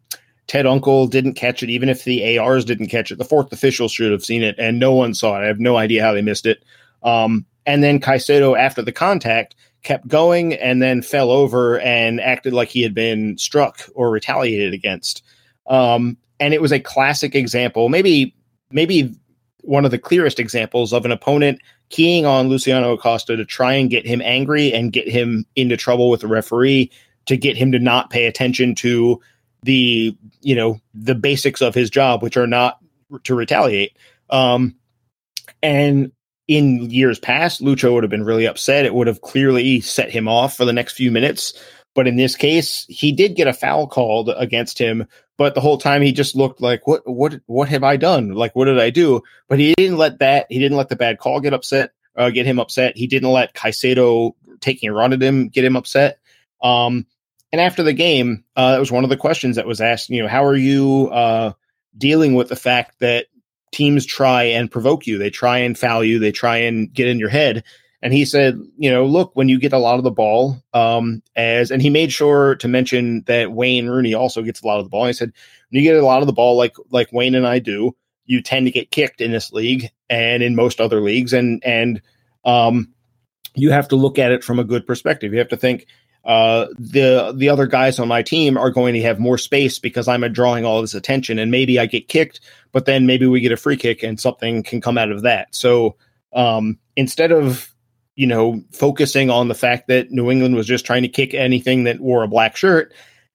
Ted 0.48 0.66
Unkel 0.66 1.10
didn't 1.10 1.36
catch 1.36 1.64
it, 1.64 1.70
even 1.70 1.90
if 1.90 2.04
the 2.04 2.38
ARs 2.38 2.66
didn't 2.66 2.88
catch 2.88 3.12
it, 3.12 3.18
the 3.18 3.26
fourth 3.26 3.52
official 3.52 3.88
should 3.88 4.12
have 4.12 4.26
seen 4.26 4.44
it, 4.44 4.56
and 4.58 4.80
no 4.80 4.94
one 4.94 5.14
saw 5.14 5.38
it. 5.38 5.44
I 5.44 5.48
have 5.48 5.60
no 5.60 5.78
idea 5.78 6.04
how 6.04 6.14
they 6.14 6.22
missed 6.22 6.46
it. 6.46 6.64
Um, 7.04 7.46
and 7.66 7.84
then 7.84 8.00
Caicedo, 8.00 8.58
after 8.58 8.82
the 8.82 8.92
contact, 8.92 9.56
kept 9.84 10.08
going 10.08 10.54
and 10.54 10.82
then 10.82 11.02
fell 11.02 11.30
over 11.30 11.80
and 11.80 12.20
acted 12.20 12.54
like 12.54 12.70
he 12.70 12.82
had 12.82 12.94
been 12.94 13.38
struck 13.38 13.82
or 13.96 14.10
retaliated 14.10 14.74
against. 14.74 15.24
Um, 15.68 16.18
and 16.40 16.54
it 16.54 16.62
was 16.62 16.72
a 16.72 16.80
classic 16.80 17.36
example, 17.36 17.90
maybe 17.90 18.36
maybe 18.72 19.16
one 19.62 19.86
of 19.86 19.92
the 19.92 20.00
clearest 20.00 20.40
examples 20.40 20.92
of 20.92 21.06
an 21.06 21.12
opponent 21.12 21.62
keying 21.90 22.26
on 22.26 22.50
Luciano 22.50 22.94
Acosta 22.94 23.38
to 23.38 23.46
try 23.46 23.74
and 23.74 23.90
get 23.90 24.06
him 24.06 24.22
angry 24.22 24.74
and 24.74 24.92
get 24.92 25.08
him 25.08 25.46
into 25.56 25.78
trouble 25.78 26.10
with 26.10 26.22
the 26.22 26.28
referee 26.28 26.92
to 27.28 27.38
get 27.38 27.56
him 27.56 27.72
to 27.72 27.80
not 27.80 28.10
pay 28.10 28.26
attention 28.26 28.76
to 28.76 29.22
the 29.62 30.18
you 30.42 30.56
know 30.56 30.80
the 30.94 31.16
basics 31.16 31.62
of 31.62 31.76
his 31.76 31.90
job, 31.90 32.22
which 32.22 32.38
are 32.38 32.48
not 32.48 32.80
to 33.24 33.36
retaliate. 33.36 33.96
Um, 34.30 34.76
and 35.62 36.12
in 36.48 36.90
years 36.90 37.20
past, 37.20 37.62
Lucho 37.62 37.94
would 37.94 38.04
have 38.04 38.10
been 38.10 38.26
really 38.26 38.46
upset. 38.46 38.86
It 38.86 38.94
would 38.94 39.08
have 39.08 39.22
clearly 39.22 39.82
set 39.82 40.10
him 40.10 40.28
off 40.28 40.58
for 40.58 40.66
the 40.66 40.74
next 40.74 40.94
few 40.94 41.12
minutes. 41.12 41.54
But 41.96 42.08
in 42.08 42.16
this 42.16 42.36
case, 42.36 42.86
he 42.90 43.12
did 43.12 43.36
get 43.36 43.48
a 43.48 43.54
foul 43.54 43.88
called 43.88 44.30
against 44.36 44.80
him. 44.80 45.08
But 45.38 45.56
the 45.56 45.62
whole 45.62 45.78
time 45.78 46.02
he 46.02 46.12
just 46.12 46.36
looked 46.36 46.62
like, 46.62 46.86
what, 46.88 47.08
what, 47.08 47.40
what 47.46 47.70
have 47.70 47.84
I 47.84 47.98
done? 47.98 48.34
Like, 48.34 48.56
what 48.56 48.66
did 48.66 48.80
I 48.80 48.90
do? 48.90 49.22
But 49.48 49.60
he 49.60 49.74
didn't 49.78 49.98
let 49.98 50.20
that, 50.20 50.48
he 50.50 50.60
didn't 50.60 50.78
let 50.78 50.90
the 50.90 50.96
bad 50.96 51.20
call 51.20 51.40
get 51.40 51.54
upset, 51.54 51.92
uh, 52.16 52.30
get 52.30 52.46
him 52.46 52.60
upset. 52.60 52.98
He 52.98 53.08
didn't 53.08 53.32
let 53.32 53.54
Caicedo 53.54 54.34
taking 54.60 54.90
a 54.90 54.94
run 54.94 55.14
at 55.14 55.22
him 55.22 55.50
get 55.50 55.66
him 55.66 55.76
upset. 55.76 56.20
Um, 56.62 57.06
and 57.52 57.62
after 57.62 57.84
the 57.84 57.94
game, 57.94 58.44
uh, 58.56 58.72
that 58.72 58.80
was 58.80 58.92
one 58.92 59.04
of 59.04 59.10
the 59.10 59.18
questions 59.18 59.58
that 59.58 59.68
was 59.68 59.82
asked. 59.82 60.10
You 60.10 60.24
know, 60.24 60.28
how 60.28 60.44
are 60.46 60.56
you 60.56 61.10
uh, 61.12 61.54
dealing 61.98 62.34
with 62.34 62.50
the 62.50 62.56
fact 62.56 63.00
that 63.00 63.28
teams 63.74 64.06
try 64.06 64.44
and 64.44 64.72
provoke 64.72 65.06
you. 65.08 65.18
They 65.18 65.30
try 65.30 65.58
and 65.60 65.78
foul 65.78 66.04
you. 66.04 66.20
They 66.20 66.32
try 66.32 66.58
and 66.58 66.94
get 66.94 67.08
in 67.08 67.20
your 67.20 67.30
head. 67.30 67.64
And 68.02 68.14
he 68.14 68.26
said, 68.26 68.60
you 68.78 68.92
know, 68.92 69.06
look, 69.06 69.32
when 69.34 69.48
you 69.48 69.58
get 69.58 69.72
a 69.72 69.78
lot 69.78 69.98
of 69.98 70.04
the 70.04 70.12
ball, 70.12 70.62
um, 70.74 71.24
as 71.38 71.72
and 71.72 71.82
he 71.82 71.90
made 71.90 72.12
sure 72.12 72.56
to 72.56 72.68
mention 72.68 73.24
that 73.28 73.54
Wayne 73.54 73.88
Rooney 73.88 74.14
also 74.14 74.42
gets 74.42 74.62
a 74.62 74.68
lot 74.68 74.80
of 74.80 74.86
the 74.86 74.90
ball. 74.90 75.06
He 75.06 75.14
said, 75.14 75.32
when 75.70 75.82
you 75.82 75.90
get 75.90 76.02
a 76.02 76.06
lot 76.06 76.22
of 76.22 76.28
the 76.28 76.34
ball, 76.34 76.58
like 76.58 76.76
like 76.90 77.14
Wayne 77.14 77.34
and 77.34 77.48
I 77.48 77.60
do, 77.60 77.96
you 78.26 78.42
tend 78.42 78.66
to 78.68 78.72
get 78.72 78.92
kicked 78.92 79.22
in 79.22 79.32
this 79.32 79.54
league 79.54 79.90
and 80.10 80.44
in 80.44 80.56
most 80.56 80.82
other 80.82 81.00
leagues, 81.02 81.32
and 81.32 81.64
and 81.66 82.02
um, 82.44 82.94
you 83.56 83.72
have 83.72 83.88
to 83.88 83.96
look 83.96 84.20
at 84.20 84.34
it 84.34 84.44
from 84.44 84.60
a 84.60 84.66
good 84.66 84.86
perspective. 84.86 85.32
You 85.32 85.40
have 85.40 85.48
to 85.50 85.58
think, 85.58 85.88
uh, 86.26 86.68
the 86.78 87.34
the 87.36 87.50
other 87.50 87.68
guys 87.68 88.00
on 88.00 88.08
my 88.08 88.22
team 88.22 88.58
are 88.58 88.72
going 88.72 88.94
to 88.94 89.02
have 89.02 89.20
more 89.20 89.38
space 89.38 89.80
because 89.80 90.08
I'm 90.08 90.22
drawing 90.32 90.66
all 90.66 90.82
this 90.82 90.94
attention, 90.94 91.40
and 91.40 91.52
maybe 91.52 91.80
I 91.80 91.86
get 91.86 92.08
kicked, 92.08 92.40
but 92.74 92.86
then 92.86 93.06
maybe 93.06 93.26
we 93.26 93.40
get 93.40 93.54
a 93.54 93.58
free 93.58 93.78
kick 93.78 94.04
and 94.04 94.20
something 94.20 94.64
can 94.64 94.82
come 94.82 94.98
out 94.98 95.12
of 95.12 95.22
that. 95.22 95.56
So 95.56 95.96
um, 96.34 96.78
instead 96.98 97.32
of 97.32 97.74
you 98.16 98.28
know 98.28 98.62
focusing 98.74 99.30
on 99.30 99.48
the 99.48 99.56
fact 99.56 99.88
that 99.88 100.12
New 100.12 100.30
England 100.30 100.56
was 100.56 100.68
just 100.68 100.86
trying 100.86 101.04
to 101.04 101.08
kick 101.08 101.34
anything 101.34 101.86
that 101.86 102.02
wore 102.02 102.24
a 102.24 102.28
black 102.28 102.58
shirt, 102.58 102.94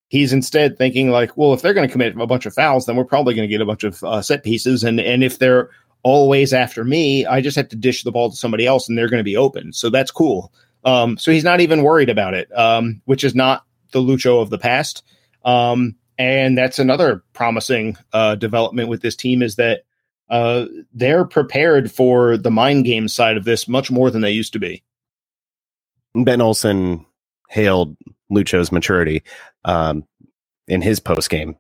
he's 0.09 0.35
instead 0.35 0.77
thinking 0.77 1.11
like, 1.11 1.37
well, 1.37 1.55
if 1.55 1.63
they're 1.63 1.75
going 1.75 1.89
to 1.89 1.93
commit 1.93 2.21
a 2.21 2.27
bunch 2.27 2.45
of 2.45 2.53
fouls, 2.53 2.85
then 2.85 2.97
we're 2.97 3.05
probably 3.05 3.35
going 3.35 3.49
to 3.49 3.53
get 3.53 3.63
a 3.63 3.67
bunch 3.67 3.85
of 3.85 4.05
uh, 4.05 4.21
set 4.21 4.45
pieces, 4.45 4.85
and 4.85 5.01
and 5.01 5.25
if 5.25 5.39
they're 5.39 5.71
always 6.03 6.53
after 6.53 6.85
me, 6.85 7.27
I 7.27 7.41
just 7.41 7.57
have 7.57 7.69
to 7.71 7.77
dish 7.77 8.03
the 8.03 8.13
ball 8.13 8.31
to 8.31 8.37
somebody 8.37 8.67
else, 8.67 8.89
and 8.89 8.97
they're 8.97 9.09
going 9.09 9.21
to 9.21 9.25
be 9.25 9.37
open. 9.37 9.73
So 9.73 9.91
that's 9.91 10.11
cool. 10.11 10.53
Um, 10.85 11.19
so 11.19 11.33
he's 11.33 11.45
not 11.45 11.61
even 11.61 11.83
worried 11.83 12.09
about 12.09 12.35
it, 12.35 12.57
um, 12.57 13.03
which 13.05 13.25
is 13.25 13.35
not 13.35 13.65
the 13.93 14.01
Lucho 14.01 14.41
of 14.41 14.51
the 14.51 14.59
past. 14.59 15.03
Um, 15.45 15.97
and 16.19 16.59
that's 16.59 16.79
another 16.79 17.25
promising 17.35 17.97
uh, 18.13 18.35
development 18.37 18.89
with 18.89 19.03
this 19.03 19.17
team 19.17 19.43
is 19.43 19.57
that 19.57 19.83
uh, 20.31 20.67
they're 20.93 21.25
prepared 21.25 21.91
for 21.91 22.37
the 22.37 22.51
mind 22.51 22.85
game 22.85 23.09
side 23.09 23.37
of 23.37 23.45
this 23.45 23.69
much 23.69 23.91
more 23.91 24.11
than 24.11 24.23
they 24.23 24.31
used 24.33 24.53
to 24.55 24.59
be. 24.59 24.83
Ben 26.15 26.41
Olsen 26.41 27.07
hailed 27.49 27.97
Lucho's 28.31 28.73
maturity 28.73 29.23
um, 29.65 30.05
in 30.69 30.83
his 30.83 31.01
post 31.01 31.31
game 31.31 31.57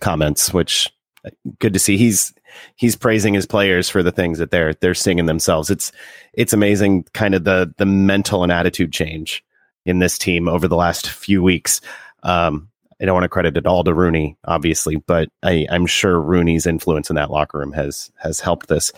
comments, 0.00 0.52
which 0.52 0.90
uh, 1.24 1.30
good 1.58 1.72
to 1.72 1.78
see. 1.78 1.96
He's 1.96 2.34
he's 2.76 2.96
praising 2.96 3.34
his 3.34 3.46
players 3.46 3.88
for 3.88 4.02
the 4.02 4.12
things 4.12 4.38
that 4.38 4.50
they're 4.50 4.74
they're 4.74 4.94
singing 4.94 5.26
themselves. 5.26 5.70
It's 5.70 5.92
it's 6.34 6.52
amazing, 6.52 7.04
kind 7.14 7.34
of 7.34 7.44
the 7.44 7.72
the 7.78 7.86
mental 7.86 8.42
and 8.42 8.52
attitude 8.52 8.92
change 8.92 9.44
in 9.86 9.98
this 10.00 10.18
team 10.18 10.48
over 10.48 10.68
the 10.68 10.76
last 10.76 11.08
few 11.10 11.42
weeks. 11.42 11.80
Um, 12.22 12.68
I 13.00 13.04
don't 13.04 13.14
want 13.14 13.24
to 13.24 13.28
credit 13.28 13.56
it 13.56 13.66
all 13.66 13.84
to 13.84 13.94
Rooney, 13.94 14.36
obviously, 14.44 14.96
but 14.96 15.28
I, 15.42 15.66
I'm 15.70 15.86
sure 15.86 16.20
Rooney's 16.20 16.66
influence 16.66 17.10
in 17.10 17.16
that 17.16 17.30
locker 17.30 17.58
room 17.58 17.72
has 17.72 18.10
has 18.16 18.40
helped 18.40 18.68
this. 18.68 18.92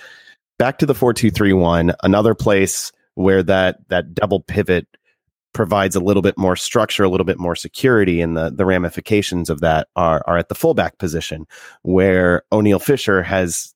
Back 0.59 0.79
to 0.79 0.87
the 0.87 0.95
four 0.95 1.13
two 1.13 1.31
three 1.31 1.53
one, 1.53 1.93
another 2.03 2.35
place 2.35 2.93
where 3.15 3.43
that 3.43 3.89
that 3.89 4.15
double 4.15 4.41
pivot 4.41 4.87
provides 5.53 5.97
a 5.97 6.01
little 6.01 6.23
bit 6.23 6.39
more 6.39 6.55
structure, 6.55 7.03
a 7.03 7.09
little 7.09 7.25
bit 7.25 7.39
more 7.39 7.57
security, 7.57 8.21
and 8.21 8.37
the 8.37 8.51
the 8.51 8.67
ramifications 8.67 9.51
of 9.51 9.61
that 9.61 9.89
are 9.97 10.23
are 10.27 10.39
at 10.39 10.49
the 10.49 10.55
fullback 10.55 10.99
position, 10.99 11.47
where 11.83 12.43
Oniel 12.53 12.81
Fisher 12.81 13.23
has 13.23 13.75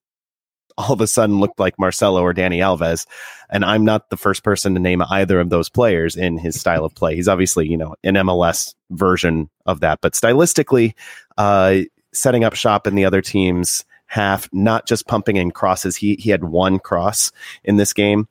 all 0.79 0.93
of 0.93 1.01
a 1.01 1.07
sudden 1.07 1.41
looked 1.41 1.61
like 1.61 1.79
Marcelo 1.79 2.23
or 2.23 2.35
Dani 2.35 2.59
Alves. 2.59 3.07
And 3.51 3.65
I'm 3.65 3.85
not 3.85 4.11
the 4.11 4.17
first 4.17 4.45
person 4.45 4.75
to 4.75 4.81
name 4.81 5.03
either 5.03 5.41
of 5.41 5.51
those 5.51 5.69
players 5.69 6.17
in 6.17 6.39
his 6.39 6.59
style 6.59 6.85
of 6.85 6.95
play. 6.95 7.15
He's 7.15 7.29
obviously, 7.29 7.69
you 7.69 7.77
know, 7.77 7.95
an 8.03 8.15
MLS 8.15 8.75
version 8.91 9.51
of 9.67 9.81
that, 9.81 10.01
but 10.01 10.15
stylistically, 10.15 10.95
uh, 11.37 11.81
setting 12.15 12.45
up 12.45 12.55
shop 12.55 12.87
in 12.87 12.95
the 12.95 13.05
other 13.05 13.23
team's 13.23 13.85
half, 14.07 14.49
not 14.53 14.87
just 14.87 15.07
pumping 15.07 15.37
in 15.37 15.51
crosses. 15.51 15.97
He 15.97 16.17
he 16.17 16.31
had 16.31 16.45
one 16.45 16.79
cross 16.79 17.33
in 17.65 17.77
this 17.77 17.93
game. 17.93 18.29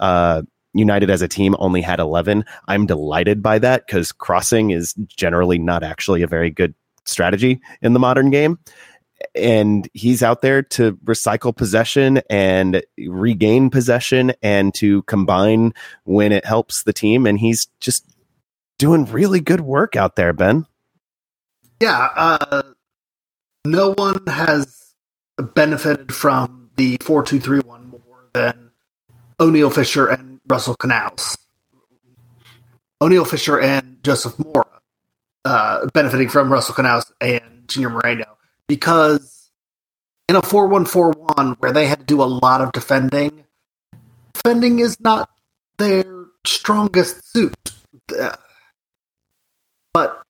Uh, 0.00 0.42
United 0.74 1.10
as 1.10 1.22
a 1.22 1.28
team 1.28 1.54
only 1.58 1.82
had 1.82 2.00
11. 2.00 2.44
I'm 2.66 2.86
delighted 2.86 3.42
by 3.42 3.58
that 3.58 3.86
because 3.86 4.10
crossing 4.10 4.70
is 4.70 4.94
generally 5.06 5.58
not 5.58 5.82
actually 5.82 6.22
a 6.22 6.26
very 6.26 6.50
good 6.50 6.74
strategy 7.04 7.60
in 7.82 7.92
the 7.92 7.98
modern 7.98 8.30
game 8.30 8.58
and 9.34 9.88
he's 9.92 10.22
out 10.22 10.42
there 10.42 10.62
to 10.62 10.92
recycle 11.04 11.56
possession 11.56 12.20
and 12.30 12.82
regain 12.98 13.70
possession 13.70 14.32
and 14.42 14.74
to 14.74 15.02
combine 15.02 15.72
when 16.04 16.32
it 16.32 16.44
helps 16.44 16.82
the 16.82 16.92
team. 16.92 17.26
And 17.26 17.38
he's 17.38 17.66
just 17.80 18.04
doing 18.78 19.04
really 19.06 19.40
good 19.40 19.60
work 19.60 19.96
out 19.96 20.16
there 20.16 20.32
ben. 20.32 20.66
Yeah 21.80 22.08
uh, 22.14 22.62
no 23.64 23.94
one 23.94 24.26
has 24.26 24.94
benefited 25.38 26.12
from 26.12 26.70
the 26.76 26.96
4231 27.02 27.90
more 27.90 28.28
than 28.32 28.70
Oniel 29.38 29.72
Fisher 29.72 30.08
and 30.08 30.40
Russell 30.48 30.76
Canouse. 30.76 31.36
Oniel 33.00 33.26
Fisher 33.26 33.60
and 33.60 33.98
Joseph 34.02 34.38
Mora 34.38 34.66
uh, 35.44 35.86
benefiting 35.92 36.28
from 36.28 36.52
Russell 36.52 36.74
Canouse 36.74 37.10
and 37.20 37.68
Junior 37.68 37.90
Moreno 37.90 38.36
because 38.68 39.50
in 40.28 40.36
a 40.36 40.42
4-1-4-1 40.42 41.56
where 41.58 41.72
they 41.72 41.86
had 41.86 42.00
to 42.00 42.04
do 42.04 42.22
a 42.22 42.24
lot 42.24 42.60
of 42.60 42.72
defending, 42.72 43.44
defending 44.34 44.78
is 44.78 44.98
not 45.00 45.30
their 45.78 46.26
strongest 46.46 47.30
suit. 47.32 47.54
But 49.92 50.22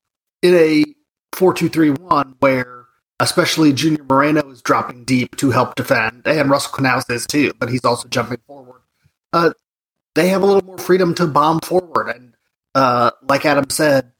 in 0.43 0.55
a 0.55 0.85
4-2-3-1 1.33 2.35
where 2.41 2.83
especially 3.23 3.73
Junior 3.73 4.03
Moreno 4.03 4.51
is 4.51 4.63
dropping 4.63 5.05
deep 5.05 5.37
to 5.37 5.53
help 5.53 5.77
defend, 5.77 6.27
and 6.27 6.51
Russell 6.51 6.73
Canouse 6.73 7.09
is 7.09 7.25
too, 7.25 7.53
but 7.59 7.69
he's 7.69 7.85
also 7.85 8.09
jumping 8.09 8.39
forward. 8.49 8.81
Uh, 9.33 9.53
they 10.17 10.29
have 10.29 10.43
a 10.43 10.47
little 10.47 10.65
more 10.65 10.79
freedom 10.79 11.15
to 11.15 11.27
bomb 11.29 11.61
forward, 11.61 12.09
and 12.09 12.35
uh, 12.75 13.13
like 13.29 13.47
Adam 13.47 13.71
said, 13.71 14.13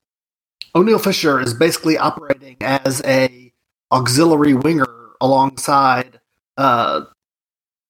Oniel 0.75 1.03
Fisher 1.03 1.41
is 1.41 1.53
basically 1.53 1.99
operating 1.99 2.57
as 2.61 3.03
a 3.05 3.52
auxiliary 3.93 4.55
winger 4.55 4.87
alongside 5.21 6.19
uh, 6.57 7.05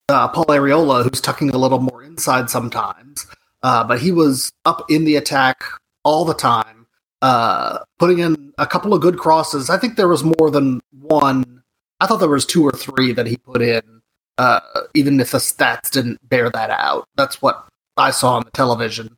uh, 0.08 0.28
Paul 0.28 0.46
Arriola, 0.46 1.04
who's 1.04 1.20
tucking 1.20 1.50
a 1.50 1.58
little 1.58 1.78
more 1.78 2.02
inside 2.02 2.50
sometimes. 2.50 3.26
Uh, 3.62 3.84
but 3.84 4.00
he 4.00 4.10
was 4.10 4.52
up 4.64 4.84
in 4.90 5.04
the 5.04 5.16
attack 5.16 5.62
all 6.04 6.24
the 6.24 6.34
time, 6.34 6.86
uh, 7.22 7.78
putting 7.98 8.18
in 8.18 8.52
a 8.58 8.66
couple 8.66 8.92
of 8.92 9.00
good 9.00 9.18
crosses. 9.18 9.70
I 9.70 9.78
think 9.78 9.96
there 9.96 10.08
was 10.08 10.24
more 10.24 10.50
than 10.50 10.80
one. 10.90 11.62
I 12.00 12.06
thought 12.06 12.18
there 12.18 12.28
was 12.28 12.44
two 12.44 12.64
or 12.66 12.72
three 12.72 13.12
that 13.12 13.26
he 13.26 13.36
put 13.36 13.62
in, 13.62 14.02
uh, 14.36 14.60
even 14.94 15.20
if 15.20 15.30
the 15.30 15.38
stats 15.38 15.90
didn't 15.90 16.28
bear 16.28 16.50
that 16.50 16.70
out. 16.70 17.08
That's 17.16 17.40
what 17.40 17.64
I 17.96 18.10
saw 18.10 18.34
on 18.34 18.42
the 18.44 18.50
television. 18.50 19.16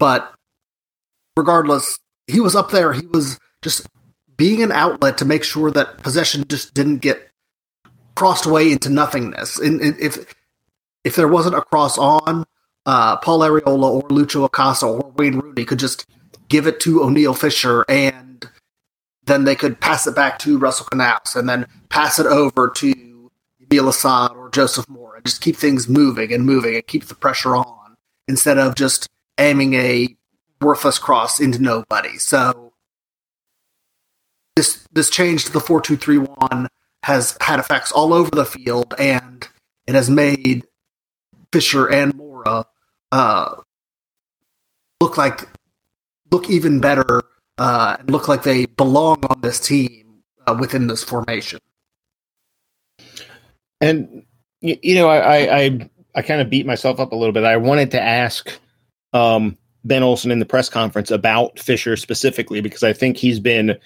But 0.00 0.34
regardless, 1.36 2.00
he 2.26 2.40
was 2.40 2.56
up 2.56 2.72
there. 2.72 2.92
He 2.92 3.06
was 3.06 3.38
just 3.62 3.86
being 4.36 4.62
an 4.62 4.72
outlet 4.72 5.18
to 5.18 5.24
make 5.24 5.44
sure 5.44 5.70
that 5.70 5.98
possession 5.98 6.44
just 6.48 6.74
didn't 6.74 6.98
get 6.98 7.30
crossed 8.14 8.46
away 8.46 8.72
into 8.72 8.90
nothingness. 8.90 9.58
And, 9.58 9.80
if 10.00 10.34
if 11.04 11.16
there 11.16 11.28
wasn't 11.28 11.56
a 11.56 11.62
cross 11.62 11.98
on, 11.98 12.44
uh, 12.86 13.16
Paul 13.18 13.40
Arriola 13.40 13.90
or 13.90 14.02
Lucho 14.08 14.44
Acosta 14.44 14.86
or 14.86 15.12
Wayne 15.16 15.38
Rooney 15.38 15.64
could 15.64 15.78
just 15.78 16.06
give 16.48 16.66
it 16.66 16.80
to 16.80 17.00
Oniel 17.00 17.36
Fisher 17.36 17.84
and 17.88 18.48
then 19.26 19.44
they 19.44 19.54
could 19.54 19.80
pass 19.80 20.06
it 20.06 20.14
back 20.14 20.38
to 20.40 20.58
Russell 20.58 20.86
Canouse 20.86 21.36
and 21.36 21.48
then 21.48 21.66
pass 21.88 22.18
it 22.18 22.26
over 22.26 22.68
to 22.68 22.94
Yamil 23.70 23.88
Asad 23.88 24.32
or 24.32 24.50
Joseph 24.50 24.88
Mora 24.88 25.16
and 25.16 25.26
just 25.26 25.40
keep 25.40 25.56
things 25.56 25.88
moving 25.88 26.32
and 26.32 26.44
moving 26.44 26.74
and 26.74 26.86
keep 26.86 27.06
the 27.06 27.14
pressure 27.14 27.56
on 27.56 27.96
instead 28.28 28.58
of 28.58 28.74
just 28.74 29.08
aiming 29.38 29.74
a 29.74 30.14
worthless 30.60 30.98
cross 30.98 31.40
into 31.40 31.60
nobody. 31.60 32.18
So 32.18 32.72
this 34.56 34.86
this 34.92 35.10
change 35.10 35.44
to 35.46 35.52
the 35.52 35.60
four 35.60 35.80
two 35.80 35.96
three 35.96 36.18
one 36.18 36.68
has 37.02 37.36
had 37.40 37.58
effects 37.58 37.92
all 37.92 38.12
over 38.12 38.30
the 38.30 38.44
field, 38.44 38.94
and 38.98 39.46
it 39.86 39.94
has 39.94 40.08
made 40.08 40.64
Fisher 41.52 41.86
and 41.86 42.14
Mora 42.14 42.66
uh, 43.12 43.56
look 45.00 45.16
like 45.16 45.48
look 46.30 46.48
even 46.48 46.80
better 46.80 47.22
uh, 47.58 47.96
and 47.98 48.10
look 48.10 48.28
like 48.28 48.42
they 48.42 48.66
belong 48.66 49.24
on 49.24 49.40
this 49.40 49.60
team 49.60 50.22
uh, 50.46 50.56
within 50.58 50.86
this 50.86 51.04
formation. 51.04 51.60
And 53.80 54.24
you 54.60 54.94
know, 54.94 55.08
I 55.08 55.58
I, 55.58 55.90
I 56.14 56.22
kind 56.22 56.40
of 56.40 56.48
beat 56.48 56.64
myself 56.64 57.00
up 57.00 57.12
a 57.12 57.16
little 57.16 57.32
bit. 57.32 57.44
I 57.44 57.56
wanted 57.56 57.90
to 57.90 58.00
ask 58.00 58.50
um, 59.12 59.58
Ben 59.84 60.02
Olsen 60.02 60.30
in 60.30 60.38
the 60.38 60.46
press 60.46 60.68
conference 60.68 61.10
about 61.10 61.58
Fisher 61.58 61.96
specifically 61.96 62.60
because 62.60 62.82
I 62.82 62.92
think 62.92 63.16
he's 63.16 63.40
been 63.40 63.78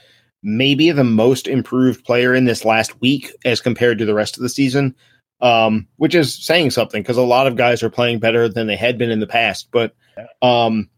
maybe 0.42 0.90
the 0.90 1.04
most 1.04 1.46
improved 1.46 2.04
player 2.04 2.34
in 2.34 2.44
this 2.44 2.64
last 2.64 3.00
week 3.00 3.32
as 3.44 3.60
compared 3.60 3.98
to 3.98 4.04
the 4.04 4.14
rest 4.14 4.36
of 4.36 4.42
the 4.42 4.48
season, 4.48 4.94
um, 5.40 5.86
which 5.96 6.14
is 6.14 6.34
saying 6.34 6.70
something 6.70 7.02
because 7.02 7.16
a 7.16 7.22
lot 7.22 7.46
of 7.46 7.56
guys 7.56 7.82
are 7.82 7.90
playing 7.90 8.18
better 8.18 8.48
than 8.48 8.66
they 8.66 8.76
had 8.76 8.98
been 8.98 9.10
in 9.10 9.20
the 9.20 9.26
past. 9.26 9.68
But 9.70 9.94
um, 10.42 10.88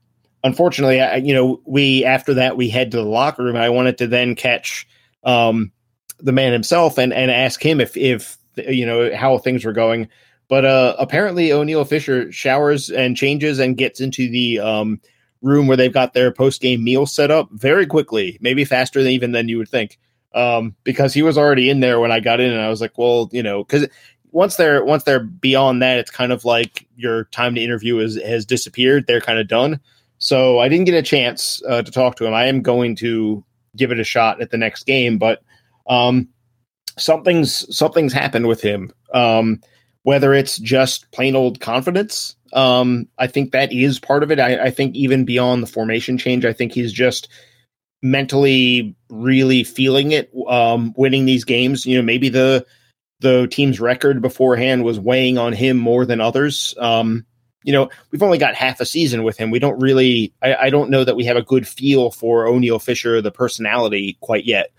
unfortunately, 0.45 1.01
I, 1.01 1.17
you 1.17 1.35
know, 1.35 1.61
we 1.65 2.05
after 2.05 2.35
that 2.35 2.57
we 2.57 2.69
head 2.69 2.91
to 2.91 2.99
the 2.99 3.05
locker 3.05 3.45
room. 3.45 3.57
I 3.57 3.71
wanted 3.71 3.99
to 3.99 4.07
then 4.07 4.35
catch 4.35 4.87
um, 5.25 5.73
the 6.19 6.33
man 6.33 6.53
himself 6.53 6.99
and 6.99 7.13
and 7.13 7.31
ask 7.31 7.65
him 7.65 7.81
if 7.81 7.97
if 7.97 8.37
you 8.57 8.87
know 8.87 9.15
how 9.15 9.39
things 9.39 9.65
were 9.65 9.73
going. 9.73 10.09
But 10.49 10.65
uh, 10.65 10.97
apparently, 10.99 11.49
Oniel 11.51 11.87
Fisher 11.87 12.31
showers 12.33 12.91
and 12.91 13.17
changes 13.17 13.61
and 13.61 13.77
gets 13.77 14.01
into 14.01 14.29
the 14.29 14.59
um, 14.59 15.01
room 15.43 15.67
where 15.67 15.77
they've 15.77 15.93
got 15.93 16.13
their 16.13 16.33
post 16.33 16.61
game 16.61 16.85
meal 16.85 17.07
set 17.07 17.31
up 17.31 17.49
very 17.53 17.87
quickly, 17.87 18.39
maybe 18.41 18.65
faster 18.65 19.03
than 19.03 19.13
even 19.13 19.33
than 19.33 19.49
you 19.49 19.59
would 19.59 19.69
think. 19.69 19.99
Um, 20.33 20.77
because 20.85 21.13
he 21.13 21.23
was 21.23 21.37
already 21.37 21.71
in 21.71 21.81
there 21.81 21.99
when 21.99 22.13
I 22.13 22.21
got 22.21 22.41
in, 22.41 22.53
and 22.53 22.61
I 22.61 22.69
was 22.69 22.81
like, 22.81 22.97
well, 22.97 23.29
you 23.33 23.43
know, 23.43 23.65
because 23.65 23.89
once 24.33 24.57
they're 24.57 24.85
once 24.85 25.05
they're 25.05 25.25
beyond 25.25 25.83
that, 25.83 25.99
it's 25.99 26.11
kind 26.11 26.33
of 26.33 26.45
like 26.45 26.87
your 26.97 27.25
time 27.25 27.55
to 27.55 27.61
interview 27.61 27.99
is, 27.99 28.21
has 28.23 28.47
disappeared. 28.47 29.07
They're 29.07 29.21
kind 29.21 29.39
of 29.39 29.49
done. 29.49 29.81
So 30.19 30.59
I 30.59 30.69
didn't 30.69 30.85
get 30.85 30.95
a 30.95 31.03
chance 31.03 31.63
uh, 31.69 31.83
to 31.83 31.91
talk 31.91 32.17
to 32.17 32.27
him. 32.27 32.35
I 32.35 32.47
am 32.47 32.63
going 32.63 32.95
to 32.97 33.45
give 33.77 33.91
it 33.91 33.99
a 33.99 34.05
shot 34.05 34.41
at 34.41 34.51
the 34.51 34.59
next 34.59 34.85
game, 34.85 35.19
but 35.19 35.43
um, 35.89 36.29
something's 36.99 37.77
something's 37.77 38.13
happened 38.13 38.47
with 38.47 38.61
him. 38.61 38.93
Um, 39.13 39.61
whether 40.03 40.33
it's 40.33 40.59
just 40.59 41.11
plain 41.11 41.37
old 41.37 41.61
confidence 41.61 42.37
um, 42.53 43.09
I 43.19 43.27
think 43.27 43.53
that 43.53 43.73
is 43.73 43.99
part 43.99 44.23
of 44.23 44.31
it. 44.31 44.41
I, 44.41 44.65
I, 44.65 44.71
think 44.71 44.95
even 44.97 45.25
beyond 45.25 45.63
the 45.63 45.67
formation 45.67 46.19
change, 46.19 46.45
I 46.45 46.53
think 46.53 46.73
he's 46.73 46.93
just 46.93 47.29
mentally 48.03 48.97
really 49.09 49.65
feeling 49.65 50.13
it, 50.13 50.33
um, 50.49 50.93
winning 50.97 51.27
these 51.27 51.45
games. 51.45 51.87
You 51.87 51.99
know, 51.99 52.03
maybe 52.03 52.29
the 52.29 52.67
the 53.21 53.47
team's 53.49 53.81
record 53.81 54.23
beforehand 54.23 54.85
was 54.85 54.99
weighing 54.99 55.39
on 55.39 55.53
him 55.53 55.77
more 55.77 56.07
than 56.07 56.21
others. 56.21 56.75
Um, 56.79 57.27
you 57.63 57.73
know, 57.73 57.91
we've 58.11 58.23
only 58.23 58.39
got 58.39 58.55
half 58.55 58.81
a 58.81 58.87
season 58.87 59.23
with 59.23 59.37
him. 59.37 59.51
We 59.51 59.59
don't 59.59 59.79
really, 59.79 60.33
I, 60.43 60.55
I 60.55 60.71
don't 60.71 60.89
know 60.89 61.05
that 61.05 61.17
we 61.17 61.25
have 61.27 61.37
a 61.37 61.43
good 61.43 61.69
feel 61.69 62.11
for 62.11 62.47
Oniel 62.47 62.81
Fisher, 62.81 63.21
the 63.21 63.31
personality, 63.31 64.17
quite 64.21 64.47
yet. 64.47 64.73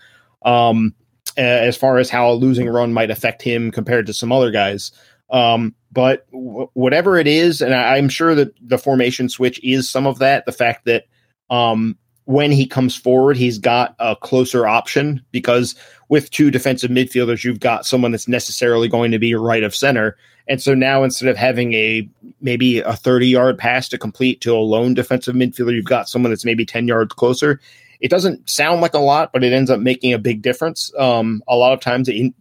um, 0.44 0.96
as 1.38 1.78
far 1.78 1.98
as 1.98 2.10
how 2.10 2.32
a 2.32 2.34
losing 2.34 2.68
run 2.68 2.94
might 2.94 3.12
affect 3.12 3.42
him 3.42 3.72
compared 3.72 4.08
to 4.08 4.14
some 4.14 4.32
other 4.32 4.52
guys. 4.52 4.92
Um, 5.30 5.76
but 5.92 6.30
w- 6.32 6.70
whatever 6.74 7.18
it 7.18 7.28
is, 7.28 7.62
and 7.62 7.74
I, 7.74 7.98
am 7.98 8.10
sure 8.10 8.36
that 8.36 8.54
the 8.62 8.78
formation 8.78 9.30
switch 9.30 9.60
is 9.64 9.90
some 9.90 10.08
of 10.08 10.20
that. 10.20 10.46
The 10.46 10.52
fact 10.52 10.86
that 10.86 11.06
um, 11.50 11.98
when 12.26 12.52
he 12.52 12.66
comes 12.66 12.96
forward, 12.96 13.36
he's 13.38 13.58
got 13.58 13.96
a 14.00 14.16
closer 14.16 14.68
option 14.68 15.24
because 15.32 15.76
with 16.10 16.30
two 16.32 16.52
defensive 16.52 16.92
midfielders, 16.92 17.44
you've 17.44 17.60
got 17.60 17.86
someone 17.86 18.12
that's 18.12 18.28
necessarily 18.28 18.88
going 18.88 19.12
to 19.12 19.20
be 19.20 19.36
right 19.36 19.64
of 19.64 19.76
center. 19.76 20.18
And 20.48 20.62
so 20.62 20.74
now 20.74 21.04
instead 21.04 21.30
of 21.30 21.38
having 21.38 21.74
a 21.74 22.08
maybe 22.42 22.80
a 22.80 22.94
30 22.94 23.28
yard 23.28 23.58
pass 23.58 23.88
to 23.90 23.98
complete 23.98 24.42
to 24.42 24.54
a 24.54 24.60
lone 24.60 24.94
defensive 24.94 25.36
midfielder, 25.36 25.74
you've 25.74 25.86
got 25.86 26.10
someone 26.10 26.32
that's 26.32 26.46
maybe 26.46 26.66
10 26.66 26.88
yards 26.88 27.14
closer. 27.14 27.60
It 28.00 28.10
doesn't 28.10 28.50
sound 28.50 28.82
like 28.82 28.94
a 28.94 29.00
lot, 29.00 29.32
but 29.32 29.44
it 29.44 29.54
ends 29.54 29.70
up 29.70 29.80
making 29.80 30.14
a 30.14 30.20
big 30.20 30.42
difference. 30.42 30.92
Um, 30.98 31.44
a 31.48 31.56
lot 31.56 31.74
of 31.74 31.80
times, 31.80 32.10
it, 32.10 32.34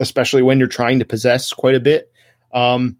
especially 0.00 0.42
when 0.42 0.58
you're 0.58 0.68
trying 0.68 0.98
to 0.98 1.04
possess 1.04 1.52
quite 1.52 1.74
a 1.74 1.80
bit. 1.80 2.12
Um, 2.56 2.96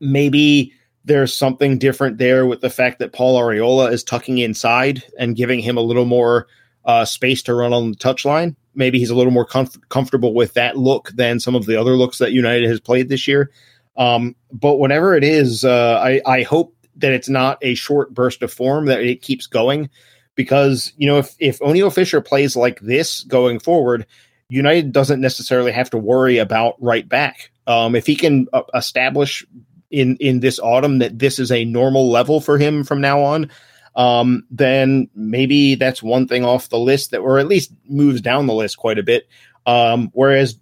maybe 0.00 0.72
there's 1.04 1.34
something 1.34 1.78
different 1.78 2.18
there 2.18 2.46
with 2.46 2.60
the 2.60 2.70
fact 2.70 2.98
that 2.98 3.12
Paul 3.12 3.40
Arriola 3.40 3.90
is 3.92 4.04
tucking 4.04 4.38
inside 4.38 5.02
and 5.18 5.36
giving 5.36 5.60
him 5.60 5.76
a 5.76 5.82
little 5.82 6.04
more 6.04 6.46
uh, 6.84 7.04
space 7.04 7.42
to 7.44 7.54
run 7.54 7.72
on 7.72 7.92
the 7.92 7.96
touchline. 7.96 8.56
Maybe 8.74 8.98
he's 8.98 9.10
a 9.10 9.14
little 9.14 9.32
more 9.32 9.46
comf- 9.46 9.80
comfortable 9.88 10.34
with 10.34 10.54
that 10.54 10.76
look 10.76 11.10
than 11.14 11.40
some 11.40 11.54
of 11.54 11.66
the 11.66 11.80
other 11.80 11.92
looks 11.92 12.18
that 12.18 12.32
United 12.32 12.68
has 12.68 12.80
played 12.80 13.08
this 13.08 13.26
year. 13.26 13.50
Um, 13.96 14.34
but 14.50 14.76
whatever 14.76 15.14
it 15.14 15.24
is, 15.24 15.64
uh, 15.64 16.00
I, 16.02 16.20
I 16.26 16.42
hope 16.42 16.74
that 16.96 17.12
it's 17.12 17.28
not 17.28 17.58
a 17.62 17.74
short 17.74 18.12
burst 18.12 18.42
of 18.42 18.52
form, 18.52 18.86
that 18.86 19.00
it 19.00 19.22
keeps 19.22 19.46
going. 19.46 19.88
Because, 20.34 20.92
you 20.96 21.06
know, 21.06 21.18
if, 21.18 21.34
if 21.38 21.58
Oniel 21.60 21.92
Fisher 21.92 22.22
plays 22.22 22.56
like 22.56 22.80
this 22.80 23.22
going 23.24 23.60
forward, 23.60 24.06
United 24.52 24.92
doesn't 24.92 25.20
necessarily 25.20 25.72
have 25.72 25.88
to 25.90 25.98
worry 25.98 26.36
about 26.36 26.74
right 26.78 27.08
back. 27.08 27.50
Um, 27.66 27.94
if 27.94 28.06
he 28.06 28.14
can 28.14 28.48
uh, 28.52 28.62
establish 28.74 29.44
in 29.90 30.16
in 30.16 30.40
this 30.40 30.58
autumn 30.58 30.98
that 30.98 31.18
this 31.18 31.38
is 31.38 31.50
a 31.50 31.64
normal 31.64 32.10
level 32.10 32.40
for 32.40 32.58
him 32.58 32.84
from 32.84 33.00
now 33.00 33.22
on, 33.22 33.50
um, 33.96 34.44
then 34.50 35.08
maybe 35.14 35.74
that's 35.74 36.02
one 36.02 36.28
thing 36.28 36.44
off 36.44 36.68
the 36.68 36.78
list 36.78 37.12
that, 37.12 37.20
or 37.20 37.38
at 37.38 37.48
least 37.48 37.72
moves 37.88 38.20
down 38.20 38.46
the 38.46 38.52
list 38.52 38.76
quite 38.76 38.98
a 38.98 39.02
bit. 39.02 39.26
Um, 39.64 40.10
whereas 40.12 40.58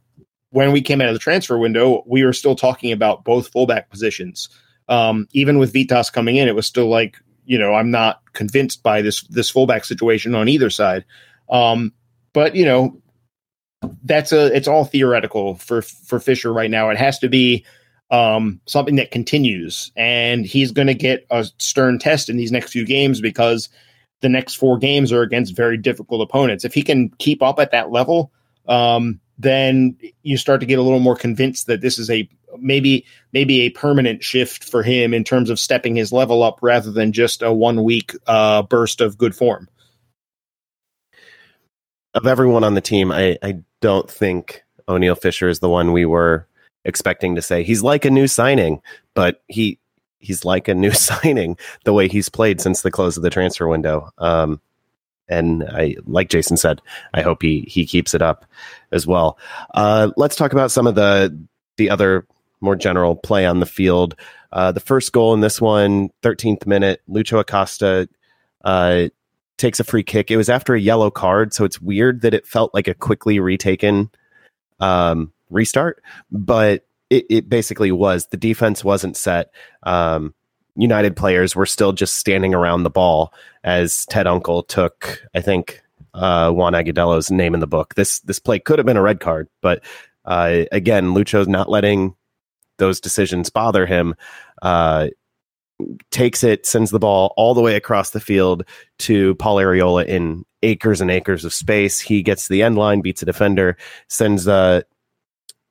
when 0.51 0.71
we 0.71 0.83
came 0.83 1.01
out 1.01 1.09
of 1.09 1.15
the 1.15 1.21
transfer 1.21 1.59
window, 1.59 2.05
we 2.07 2.25
were 2.25 2.33
still 2.33 2.55
talking 2.55 2.93
about 2.93 3.25
both 3.25 3.51
fullback 3.51 3.91
positions. 3.91 4.49
Um, 4.89 5.27
even 5.33 5.59
with 5.59 5.73
Vytas 5.73 6.13
coming 6.13 6.37
in, 6.37 6.49
it 6.49 6.55
was 6.55 6.67
still 6.67 6.89
like, 6.89 7.17
you 7.45 7.59
know, 7.59 7.75
I'm 7.75 7.91
not 7.91 8.21
convinced 8.35 8.85
by 8.85 9.03
this 9.03 9.23
this 9.23 9.51
fullback 9.51 9.85
situation 9.85 10.37
on 10.37 10.49
either 10.49 10.71
side. 10.71 11.05
Um, 11.49 11.93
but 12.33 12.55
you 12.55 12.65
know, 12.65 13.01
that's 14.03 14.33
a 14.33 14.55
it's 14.55 14.69
all 14.69 14.85
theoretical 14.85 15.55
for 15.57 15.83
for 15.83 16.21
Fisher 16.21 16.53
right 16.53 16.71
now. 16.71 16.91
It 16.91 16.97
has 16.97 17.19
to 17.21 17.29
be 17.29 17.65
um, 18.11 18.61
something 18.67 18.97
that 18.97 19.11
continues. 19.11 19.93
And 19.97 20.45
he's 20.45 20.73
going 20.73 20.89
to 20.89 20.95
get 20.95 21.27
a 21.31 21.45
stern 21.59 21.99
test 21.99 22.29
in 22.29 22.37
these 22.37 22.53
next 22.53 22.73
few 22.73 22.85
games 22.85 23.21
because 23.21 23.69
the 24.21 24.29
next 24.29 24.57
four 24.57 24.79
games 24.79 25.13
are 25.13 25.23
against 25.23 25.57
very 25.57 25.77
difficult 25.77 26.21
opponents. 26.21 26.65
If 26.65 26.75
he 26.75 26.83
can 26.83 27.11
keep 27.19 27.43
up 27.43 27.59
at 27.59 27.71
that 27.71 27.91
level, 27.91 28.33
um, 28.69 29.21
then 29.39 29.97
you 30.23 30.37
start 30.37 30.61
to 30.61 30.67
get 30.67 30.79
a 30.79 30.83
little 30.83 31.01
more 31.01 31.17
convinced 31.17 31.67
that 31.69 31.81
this 31.81 31.99
is 31.99 32.11
a 32.11 32.29
maybe 32.59 33.07
maybe 33.33 33.61
a 33.61 33.71
permanent 33.71 34.23
shift 34.23 34.65
for 34.65 34.83
him 34.83 35.15
in 35.15 35.25
terms 35.25 35.49
of 35.49 35.59
stepping 35.59 35.95
his 35.95 36.13
level 36.13 36.43
up 36.43 36.59
rather 36.61 36.91
than 36.91 37.13
just 37.13 37.43
a 37.43 37.53
one 37.53 37.85
week 37.85 38.13
uh, 38.27 38.63
burst 38.63 39.01
of 39.01 39.17
good 39.17 39.35
form. 39.35 39.69
Of 42.15 42.27
everyone 42.27 42.65
on 42.65 42.75
the 42.75 42.81
team, 42.81 43.13
I, 43.13 43.39
I 43.43 43.61
don't 43.81 44.11
think 44.11 44.65
Oniel 44.89 45.21
Fisher 45.21 45.49
is 45.49 45.61
the 45.61 45.69
one 45.69 45.93
we 45.93 46.05
were 46.07 46.47
expecting 46.85 47.37
to 47.37 47.43
say 47.43 47.63
he's 47.63 47.83
like 47.83 48.05
a 48.05 48.11
new 48.11 48.27
signing, 48.27 48.83
but 49.15 49.43
he 49.49 49.79
he's 50.19 50.45
like 50.45 50.69
a 50.69 50.75
new 50.75 50.91
signing 50.93 51.57
the 51.85 51.93
way 51.93 52.09
he's 52.09 52.29
played 52.29 52.61
since 52.61 52.83
the 52.83 52.91
close 52.91 53.17
of 53.17 53.23
the 53.23 53.31
transfer 53.31 53.69
window. 53.69 54.11
Um, 54.19 54.61
and 55.29 55.65
I, 55.65 55.95
like 56.07 56.29
Jason 56.29 56.57
said, 56.57 56.83
I 57.15 57.23
hope 57.23 57.43
he 57.43 57.61
he 57.69 57.87
keeps 57.87 58.15
it 58.15 58.23
up 58.23 58.45
as 58.91 59.07
well. 59.07 59.39
Uh, 59.73 60.11
let's 60.17 60.37
talk 60.37 60.53
about 60.53 60.73
some 60.73 60.87
of 60.87 60.97
the 60.97 61.37
the 61.77 61.91
other 61.91 62.27
more 62.61 62.77
general 62.77 63.17
play 63.17 63.47
on 63.47 63.61
the 63.61 63.67
field. 63.67 64.17
Uh, 64.53 64.73
the 64.73 64.81
first 64.81 65.13
goal 65.13 65.33
in 65.33 65.41
this 65.41 65.61
one, 65.61 66.11
13th 66.23 66.67
minute, 66.67 67.01
Lucho 67.09 67.39
Acosta 67.39 68.09
uh, 68.65 69.09
takes 69.61 69.79
a 69.81 69.85
free 69.85 70.03
kick. 70.03 70.31
It 70.31 70.37
was 70.37 70.49
after 70.49 70.75
a 70.75 70.81
yellow 70.81 71.11
card, 71.11 71.53
so 71.53 71.65
it's 71.65 71.81
weird 71.81 72.23
that 72.23 72.35
it 72.35 72.47
felt 72.47 72.75
like 72.75 72.89
a 72.89 72.95
quickly 72.95 73.39
retaken 73.39 74.11
um, 74.81 75.33
restart, 75.51 76.03
but 76.31 76.87
it, 77.11 77.27
it 77.29 77.49
basically 77.49 77.93
was. 77.93 78.27
The 78.27 78.37
defense 78.37 78.83
wasn't 78.83 79.17
set. 79.17 79.53
Um, 79.83 80.35
United 80.77 81.17
players 81.17 81.55
were 81.55 81.67
still 81.67 81.93
just 81.93 82.17
standing 82.17 82.55
around 82.55 82.85
the 82.85 82.91
ball 82.91 83.35
as 83.65 84.07
Ted 84.07 84.27
Unkel 84.27 84.67
took, 84.67 85.23
I 85.35 85.41
think, 85.41 85.83
uh, 86.15 86.51
Juan 86.51 86.73
Agudelo's 86.73 87.31
name 87.31 87.55
in 87.55 87.61
the 87.61 87.67
book. 87.67 87.95
This 87.95 88.21
this 88.21 88.39
play 88.39 88.59
could 88.59 88.79
have 88.79 88.87
been 88.87 88.97
a 88.97 89.03
red 89.03 89.21
card, 89.21 89.49
but 89.61 89.85
uh, 90.25 90.63
again, 90.73 91.13
Lucho's 91.13 91.49
not 91.49 91.69
letting 91.69 92.15
those 92.79 93.01
decisions 93.01 93.51
bother 93.51 93.87
him. 93.87 94.15
Uh, 94.63 95.09
takes 96.11 96.43
it, 96.45 96.67
sends 96.67 96.91
the 96.91 96.99
ball 96.99 97.35
all 97.37 97.55
the 97.55 97.61
way 97.61 97.77
across 97.77 98.11
the 98.11 98.21
field 98.21 98.65
to 99.01 99.35
Paul 99.37 99.57
Arriola 99.57 100.07
in 100.07 100.45
acres 100.63 101.01
and 101.01 101.11
acres 101.11 101.45
of 101.45 101.53
space. 101.53 102.01
He 102.01 102.23
gets 102.23 102.49
the 102.49 102.63
end 102.63 102.77
line, 102.77 103.01
beats 103.01 103.23
a 103.23 103.27
defender, 103.27 103.77
sends 104.09 104.47
uh, 104.47 104.83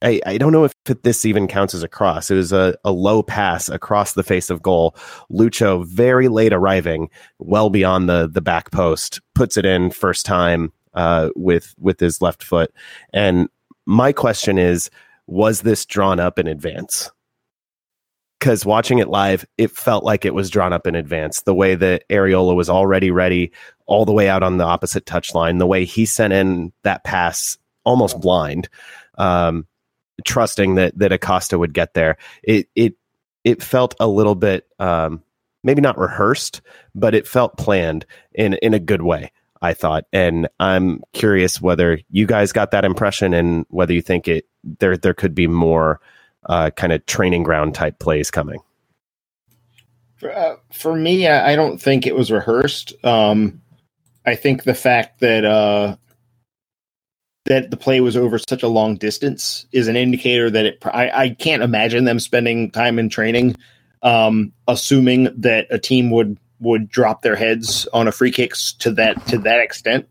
I, 0.01 0.21
I 0.25 0.37
don't 0.37 0.53
know 0.53 0.63
if 0.63 0.73
this 1.03 1.25
even 1.25 1.47
counts 1.47 1.73
as 1.73 1.83
a 1.83 1.87
cross. 1.87 2.31
It 2.31 2.35
was 2.35 2.53
a, 2.53 2.77
a 2.85 2.91
low 2.91 3.21
pass 3.21 3.67
across 3.69 4.13
the 4.13 4.23
face 4.23 4.49
of 4.49 4.61
goal. 4.61 4.95
Lucho, 5.31 5.85
very 5.85 6.27
late 6.27 6.53
arriving, 6.53 7.09
well 7.39 7.69
beyond 7.69 8.07
the 8.07 8.29
the 8.31 8.41
back 8.41 8.71
post, 8.71 9.19
puts 9.35 9.57
it 9.57 9.65
in 9.65 9.91
first 9.91 10.25
time 10.25 10.71
uh, 10.93 11.29
with 11.35 11.75
with 11.77 11.99
his 11.99 12.21
left 12.21 12.43
foot. 12.43 12.73
And 13.13 13.49
my 13.85 14.13
question 14.13 14.57
is, 14.57 14.89
was 15.27 15.61
this 15.61 15.85
drawn 15.85 16.19
up 16.19 16.39
in 16.39 16.47
advance? 16.47 17.11
Because 18.39 18.65
watching 18.65 18.99
it 18.99 19.09
live, 19.09 19.45
it 19.57 19.71
felt 19.71 20.03
like 20.03 20.23
it 20.23 20.33
was 20.33 20.49
drawn 20.49 20.71
up 20.71 20.87
in 20.87 20.95
advance. 20.95 21.41
The 21.41 21.53
way 21.53 21.75
that 21.75 22.07
Arriola 22.09 22.55
was 22.55 22.69
already 22.69 23.11
ready, 23.11 23.51
all 23.85 24.05
the 24.05 24.13
way 24.13 24.29
out 24.29 24.43
on 24.43 24.57
the 24.57 24.63
opposite 24.63 25.05
touchline, 25.05 25.59
the 25.59 25.67
way 25.67 25.83
he 25.83 26.05
sent 26.05 26.31
in 26.31 26.71
that 26.83 27.03
pass 27.03 27.57
almost 27.83 28.21
blind. 28.21 28.69
Um, 29.17 29.67
trusting 30.25 30.75
that 30.75 30.97
that 30.97 31.11
Acosta 31.11 31.57
would 31.57 31.73
get 31.73 31.93
there. 31.93 32.17
It 32.43 32.67
it 32.75 32.95
it 33.43 33.63
felt 33.63 33.95
a 33.99 34.07
little 34.07 34.35
bit 34.35 34.67
um, 34.79 35.23
maybe 35.63 35.81
not 35.81 35.97
rehearsed, 35.97 36.61
but 36.95 37.15
it 37.15 37.27
felt 37.27 37.57
planned 37.57 38.05
in 38.33 38.53
in 38.55 38.73
a 38.73 38.79
good 38.79 39.01
way. 39.01 39.31
I 39.61 39.73
thought, 39.73 40.05
and 40.13 40.47
I'm 40.61 41.01
curious 41.11 41.59
whether 41.61 41.99
you 42.09 42.25
guys 42.25 42.53
got 42.53 42.71
that 42.71 42.85
impression 42.85 43.33
and 43.33 43.65
whether 43.69 43.93
you 43.93 44.01
think 44.01 44.27
it 44.27 44.45
there 44.63 44.95
there 44.95 45.13
could 45.13 45.35
be 45.35 45.47
more 45.47 45.99
uh, 46.45 46.69
kind 46.71 46.93
of 46.93 47.05
training 47.05 47.43
ground 47.43 47.75
type 47.75 47.99
plays 47.99 48.31
coming. 48.31 48.59
For, 50.17 50.35
uh, 50.35 50.55
for 50.73 50.95
me, 50.95 51.27
I, 51.27 51.55
don't 51.55 51.81
think 51.81 52.05
it 52.05 52.15
was 52.15 52.29
rehearsed. 52.29 52.93
Um, 53.05 53.61
I 54.25 54.35
think 54.35 54.63
the 54.63 54.73
fact 54.73 55.21
that 55.21 55.45
uh, 55.45 55.95
that 57.45 57.71
the 57.71 57.77
play 57.77 58.01
was 58.01 58.17
over 58.17 58.37
such 58.37 58.61
a 58.61 58.67
long 58.67 58.95
distance 58.95 59.65
is 59.71 59.87
an 59.87 59.95
indicator 59.95 60.49
that 60.49 60.65
it. 60.65 60.85
I, 60.85 61.09
I 61.09 61.29
can't 61.29 61.63
imagine 61.63 62.03
them 62.03 62.19
spending 62.19 62.69
time 62.69 62.99
in 62.99 63.09
training, 63.09 63.55
um, 64.01 64.51
assuming 64.67 65.29
that 65.37 65.67
a 65.69 65.79
team 65.79 66.11
would 66.11 66.37
would 66.59 66.89
drop 66.89 67.21
their 67.21 67.37
heads 67.37 67.87
on 67.93 68.07
a 68.07 68.11
free 68.11 68.31
kicks 68.31 68.73
to 68.73 68.91
that 68.91 69.25
to 69.27 69.37
that 69.39 69.61
extent. 69.61 70.07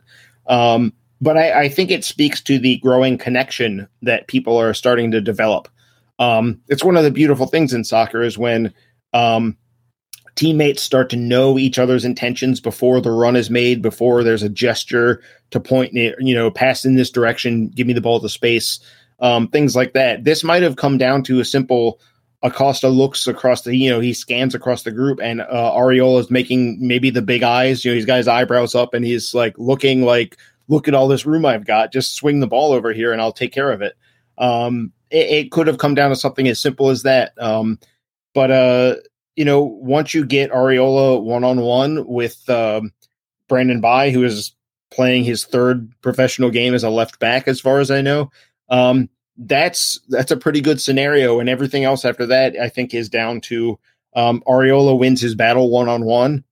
Um, 0.46 0.94
but 1.20 1.36
I, 1.36 1.64
I, 1.64 1.68
think 1.68 1.90
it 1.90 2.04
speaks 2.04 2.40
to 2.42 2.58
the 2.58 2.78
growing 2.78 3.18
connection 3.18 3.86
that 4.02 4.28
people 4.28 4.56
are 4.56 4.72
starting 4.72 5.10
to 5.10 5.20
develop. 5.20 5.68
Um, 6.18 6.60
it's 6.68 6.84
one 6.84 6.96
of 6.96 7.04
the 7.04 7.10
beautiful 7.10 7.46
things 7.46 7.72
in 7.72 7.84
soccer 7.84 8.22
is 8.22 8.36
when 8.36 8.72
um, 9.12 9.56
teammates 10.34 10.82
start 10.82 11.10
to 11.10 11.16
know 11.16 11.58
each 11.58 11.78
other's 11.78 12.04
intentions 12.04 12.60
before 12.60 13.00
the 13.00 13.10
run 13.10 13.36
is 13.36 13.50
made, 13.50 13.82
before 13.82 14.22
there's 14.22 14.42
a 14.42 14.48
gesture 14.48 15.22
to 15.50 15.60
point, 15.60 15.92
you 15.94 16.34
know, 16.34 16.50
pass 16.50 16.84
in 16.84 16.94
this 16.94 17.10
direction, 17.10 17.68
give 17.68 17.86
me 17.86 17.92
the 17.92 18.00
ball 18.00 18.20
to 18.20 18.28
space, 18.28 18.80
um, 19.20 19.48
things 19.48 19.74
like 19.74 19.94
that. 19.94 20.24
This 20.24 20.44
might 20.44 20.62
have 20.62 20.76
come 20.76 20.98
down 20.98 21.22
to 21.24 21.40
a 21.40 21.44
simple 21.44 22.00
Acosta 22.42 22.88
looks 22.88 23.26
across 23.26 23.62
the, 23.62 23.74
you 23.74 23.90
know, 23.90 23.98
he 23.98 24.12
scans 24.12 24.54
across 24.54 24.84
the 24.84 24.92
group, 24.92 25.18
and 25.20 25.40
uh, 25.40 25.72
Arriola 25.76 26.20
is 26.20 26.30
making 26.30 26.78
maybe 26.80 27.10
the 27.10 27.22
big 27.22 27.42
eyes. 27.42 27.84
You 27.84 27.90
know, 27.90 27.96
he's 27.96 28.04
got 28.04 28.18
his 28.18 28.28
eyebrows 28.28 28.74
up, 28.76 28.94
and 28.94 29.04
he's 29.04 29.34
like 29.34 29.58
looking 29.58 30.02
like, 30.02 30.36
look 30.68 30.86
at 30.86 30.94
all 30.94 31.08
this 31.08 31.26
room 31.26 31.44
I've 31.44 31.66
got. 31.66 31.92
Just 31.92 32.14
swing 32.14 32.38
the 32.38 32.46
ball 32.46 32.72
over 32.72 32.92
here, 32.92 33.12
and 33.12 33.20
I'll 33.20 33.32
take 33.32 33.52
care 33.52 33.72
of 33.72 33.82
it. 33.82 33.96
Um, 34.36 34.92
it, 35.10 35.30
it 35.30 35.50
could 35.50 35.66
have 35.66 35.78
come 35.78 35.94
down 35.94 36.10
to 36.10 36.16
something 36.16 36.48
as 36.48 36.60
simple 36.60 36.90
as 36.90 37.02
that. 37.02 37.32
Um, 37.38 37.78
but 38.34 38.50
uh, 38.50 38.94
you 39.36 39.44
know, 39.44 39.62
once 39.62 40.14
you 40.14 40.24
get 40.24 40.50
Arriola 40.50 41.22
one 41.22 41.44
on 41.44 41.60
one 41.60 42.06
with 42.06 42.48
um, 42.50 42.92
Brandon 43.48 43.80
Bye, 43.80 44.10
who 44.10 44.24
is 44.24 44.54
playing 44.90 45.24
his 45.24 45.44
third 45.44 45.92
professional 46.00 46.50
game 46.50 46.74
as 46.74 46.84
a 46.84 46.90
left 46.90 47.18
back, 47.18 47.48
as 47.48 47.60
far 47.60 47.80
as 47.80 47.90
I 47.90 48.00
know. 48.00 48.30
Um, 48.68 49.08
that's 49.36 50.00
that's 50.08 50.32
a 50.32 50.36
pretty 50.36 50.60
good 50.60 50.80
scenario, 50.80 51.38
and 51.38 51.48
everything 51.48 51.84
else 51.84 52.04
after 52.04 52.26
that, 52.26 52.56
I 52.56 52.68
think, 52.68 52.92
is 52.92 53.08
down 53.08 53.40
to 53.42 53.78
um, 54.14 54.42
Arriola 54.46 54.98
wins 54.98 55.20
his 55.20 55.34
battle 55.34 55.70
one 55.70 55.88
on 55.88 56.04
one. 56.04 56.44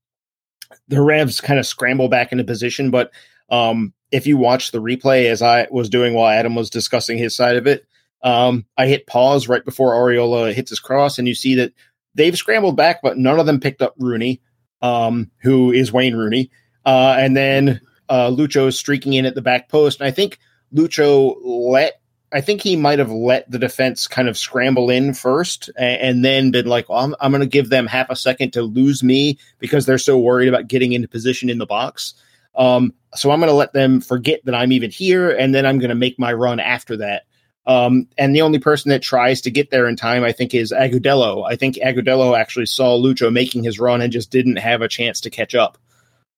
The 0.88 1.02
Revs 1.02 1.40
kind 1.40 1.58
of 1.58 1.66
scramble 1.66 2.08
back 2.08 2.30
into 2.30 2.44
position, 2.44 2.90
but 2.90 3.10
um, 3.50 3.92
if 4.12 4.26
you 4.26 4.36
watch 4.36 4.70
the 4.70 4.80
replay 4.80 5.26
as 5.26 5.42
I 5.42 5.66
was 5.70 5.88
doing 5.88 6.14
while 6.14 6.30
Adam 6.30 6.54
was 6.54 6.70
discussing 6.70 7.18
his 7.18 7.34
side 7.34 7.56
of 7.56 7.66
it, 7.66 7.84
um, 8.26 8.66
I 8.76 8.88
hit 8.88 9.06
pause 9.06 9.46
right 9.46 9.64
before 9.64 9.92
Arriola 9.92 10.52
hits 10.52 10.70
his 10.70 10.80
cross, 10.80 11.16
and 11.16 11.28
you 11.28 11.34
see 11.34 11.54
that 11.54 11.72
they've 12.16 12.36
scrambled 12.36 12.76
back, 12.76 13.00
but 13.00 13.16
none 13.16 13.38
of 13.38 13.46
them 13.46 13.60
picked 13.60 13.82
up 13.82 13.94
Rooney, 13.98 14.40
um, 14.82 15.30
who 15.42 15.70
is 15.70 15.92
Wayne 15.92 16.16
Rooney. 16.16 16.50
Uh, 16.84 17.14
and 17.16 17.36
then 17.36 17.80
uh, 18.08 18.28
Lucho 18.28 18.66
is 18.66 18.76
streaking 18.76 19.12
in 19.12 19.26
at 19.26 19.36
the 19.36 19.42
back 19.42 19.68
post. 19.68 20.00
And 20.00 20.08
I 20.08 20.10
think 20.10 20.40
Lucho 20.74 21.36
let 21.44 22.00
I 22.32 22.40
think 22.40 22.60
he 22.60 22.74
might 22.74 22.98
have 22.98 23.12
let 23.12 23.48
the 23.48 23.60
defense 23.60 24.08
kind 24.08 24.28
of 24.28 24.36
scramble 24.36 24.90
in 24.90 25.14
first 25.14 25.70
and, 25.78 26.00
and 26.00 26.24
then 26.24 26.50
been 26.50 26.66
like, 26.66 26.88
well, 26.88 26.98
I'm, 26.98 27.14
I'm 27.20 27.30
going 27.30 27.40
to 27.40 27.46
give 27.46 27.70
them 27.70 27.86
half 27.86 28.10
a 28.10 28.16
second 28.16 28.52
to 28.54 28.62
lose 28.62 29.04
me 29.04 29.38
because 29.60 29.86
they're 29.86 29.98
so 29.98 30.18
worried 30.18 30.48
about 30.48 30.66
getting 30.66 30.92
into 30.92 31.06
position 31.06 31.48
in 31.48 31.58
the 31.58 31.66
box. 31.66 32.14
Um, 32.56 32.92
so 33.14 33.30
I'm 33.30 33.38
going 33.38 33.50
to 33.50 33.54
let 33.54 33.72
them 33.72 34.00
forget 34.00 34.44
that 34.44 34.54
I'm 34.56 34.72
even 34.72 34.90
here, 34.90 35.30
and 35.30 35.54
then 35.54 35.64
I'm 35.64 35.78
going 35.78 35.90
to 35.90 35.94
make 35.94 36.18
my 36.18 36.32
run 36.32 36.58
after 36.58 36.96
that. 36.96 37.26
Um, 37.66 38.06
and 38.16 38.34
the 38.34 38.42
only 38.42 38.60
person 38.60 38.90
that 38.90 39.02
tries 39.02 39.40
to 39.40 39.50
get 39.50 39.70
there 39.70 39.88
in 39.88 39.96
time, 39.96 40.22
I 40.22 40.32
think, 40.32 40.54
is 40.54 40.72
Agudelo. 40.72 41.44
I 41.50 41.56
think 41.56 41.76
Agudelo 41.76 42.38
actually 42.38 42.66
saw 42.66 42.96
Lucho 42.96 43.32
making 43.32 43.64
his 43.64 43.80
run 43.80 44.00
and 44.00 44.12
just 44.12 44.30
didn't 44.30 44.56
have 44.56 44.82
a 44.82 44.88
chance 44.88 45.20
to 45.22 45.30
catch 45.30 45.54
up. 45.54 45.76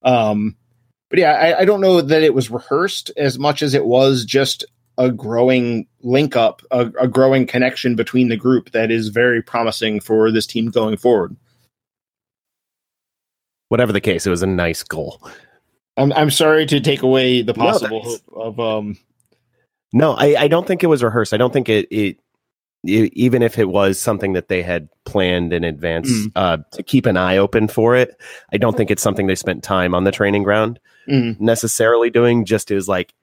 Um, 0.02 0.56
but 1.10 1.18
yeah, 1.18 1.32
I, 1.32 1.60
I, 1.60 1.64
don't 1.64 1.80
know 1.80 2.00
that 2.00 2.22
it 2.22 2.34
was 2.34 2.50
rehearsed 2.50 3.10
as 3.16 3.38
much 3.38 3.62
as 3.62 3.74
it 3.74 3.84
was 3.84 4.24
just 4.24 4.64
a 4.96 5.10
growing 5.10 5.86
link 6.02 6.36
up, 6.36 6.62
a, 6.70 6.90
a 7.00 7.08
growing 7.08 7.46
connection 7.46 7.96
between 7.96 8.28
the 8.28 8.36
group 8.36 8.70
that 8.70 8.90
is 8.90 9.08
very 9.08 9.42
promising 9.42 10.00
for 10.00 10.30
this 10.30 10.46
team 10.46 10.70
going 10.70 10.96
forward. 10.96 11.36
Whatever 13.68 13.92
the 13.92 14.00
case, 14.00 14.26
it 14.26 14.30
was 14.30 14.42
a 14.42 14.46
nice 14.46 14.82
goal. 14.82 15.20
I'm 15.96 16.12
I'm 16.12 16.30
sorry 16.30 16.64
to 16.66 16.80
take 16.80 17.02
away 17.02 17.42
the 17.42 17.54
possible 17.54 18.02
no, 18.04 18.10
hope 18.10 18.22
of 18.34 18.60
um. 18.60 18.98
No, 19.92 20.12
I, 20.12 20.34
I 20.38 20.48
don't 20.48 20.66
think 20.66 20.82
it 20.82 20.88
was 20.88 21.02
rehearsed. 21.02 21.32
I 21.32 21.36
don't 21.36 21.52
think 21.52 21.68
it, 21.68 21.88
it, 21.90 22.18
it 22.84 23.12
even 23.14 23.42
if 23.42 23.58
it 23.58 23.68
was 23.68 23.98
something 23.98 24.34
that 24.34 24.48
they 24.48 24.62
had 24.62 24.88
planned 25.04 25.52
in 25.52 25.64
advance 25.64 26.10
mm. 26.10 26.30
uh, 26.36 26.58
to 26.72 26.82
keep 26.82 27.06
an 27.06 27.16
eye 27.16 27.36
open 27.36 27.68
for 27.68 27.96
it. 27.96 28.20
I 28.52 28.58
don't 28.58 28.76
think 28.76 28.90
it's 28.90 29.02
something 29.02 29.26
they 29.26 29.34
spent 29.34 29.62
time 29.62 29.94
on 29.94 30.04
the 30.04 30.12
training 30.12 30.42
ground 30.42 30.78
mm. 31.08 31.38
necessarily 31.40 32.10
doing. 32.10 32.44
Just 32.44 32.70
is 32.70 32.88
like 32.88 33.14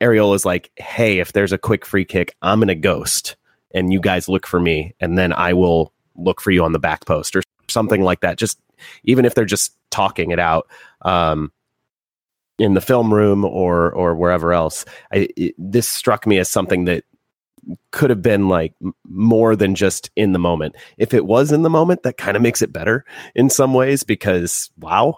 Arriola 0.00 0.34
is 0.34 0.44
like, 0.44 0.70
hey, 0.76 1.18
if 1.18 1.32
there's 1.32 1.52
a 1.52 1.58
quick 1.58 1.84
free 1.84 2.04
kick, 2.04 2.36
I'm 2.40 2.60
gonna 2.60 2.74
ghost, 2.74 3.36
and 3.72 3.92
you 3.92 4.00
guys 4.00 4.28
look 4.28 4.46
for 4.46 4.60
me, 4.60 4.94
and 5.00 5.18
then 5.18 5.32
I 5.32 5.52
will 5.52 5.92
look 6.16 6.40
for 6.40 6.50
you 6.50 6.64
on 6.64 6.72
the 6.72 6.78
back 6.78 7.04
post 7.04 7.34
or 7.34 7.42
something 7.68 8.02
like 8.02 8.20
that. 8.20 8.38
Just 8.38 8.60
even 9.04 9.24
if 9.24 9.34
they're 9.34 9.44
just 9.44 9.76
talking 9.90 10.30
it 10.30 10.38
out. 10.38 10.68
Um, 11.02 11.52
in 12.60 12.74
the 12.74 12.80
film 12.80 13.12
room 13.12 13.44
or 13.44 13.90
or 13.92 14.14
wherever 14.14 14.52
else. 14.52 14.84
I, 15.12 15.28
it, 15.36 15.54
this 15.58 15.88
struck 15.88 16.26
me 16.26 16.38
as 16.38 16.48
something 16.48 16.84
that 16.84 17.04
could 17.90 18.10
have 18.10 18.22
been 18.22 18.48
like 18.48 18.74
more 19.08 19.56
than 19.56 19.74
just 19.74 20.10
in 20.14 20.32
the 20.32 20.38
moment. 20.38 20.76
If 20.98 21.14
it 21.14 21.26
was 21.26 21.52
in 21.52 21.62
the 21.62 21.70
moment, 21.70 22.02
that 22.02 22.18
kind 22.18 22.36
of 22.36 22.42
makes 22.42 22.62
it 22.62 22.72
better 22.72 23.04
in 23.34 23.50
some 23.50 23.74
ways 23.74 24.02
because 24.04 24.70
wow. 24.78 25.16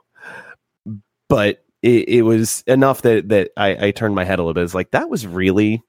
But 1.29 1.65
it, 1.83 2.09
it 2.09 2.23
was 2.23 2.63
enough 2.67 3.03
that 3.03 3.29
that 3.29 3.51
I, 3.57 3.89
I 3.89 3.91
turned 3.91 4.15
my 4.15 4.25
head 4.25 4.39
a 4.39 4.43
little 4.43 4.55
bit. 4.55 4.65
It's 4.65 4.75
like 4.75 4.93
that 4.93 5.11
was 5.11 5.27
really 5.27 5.83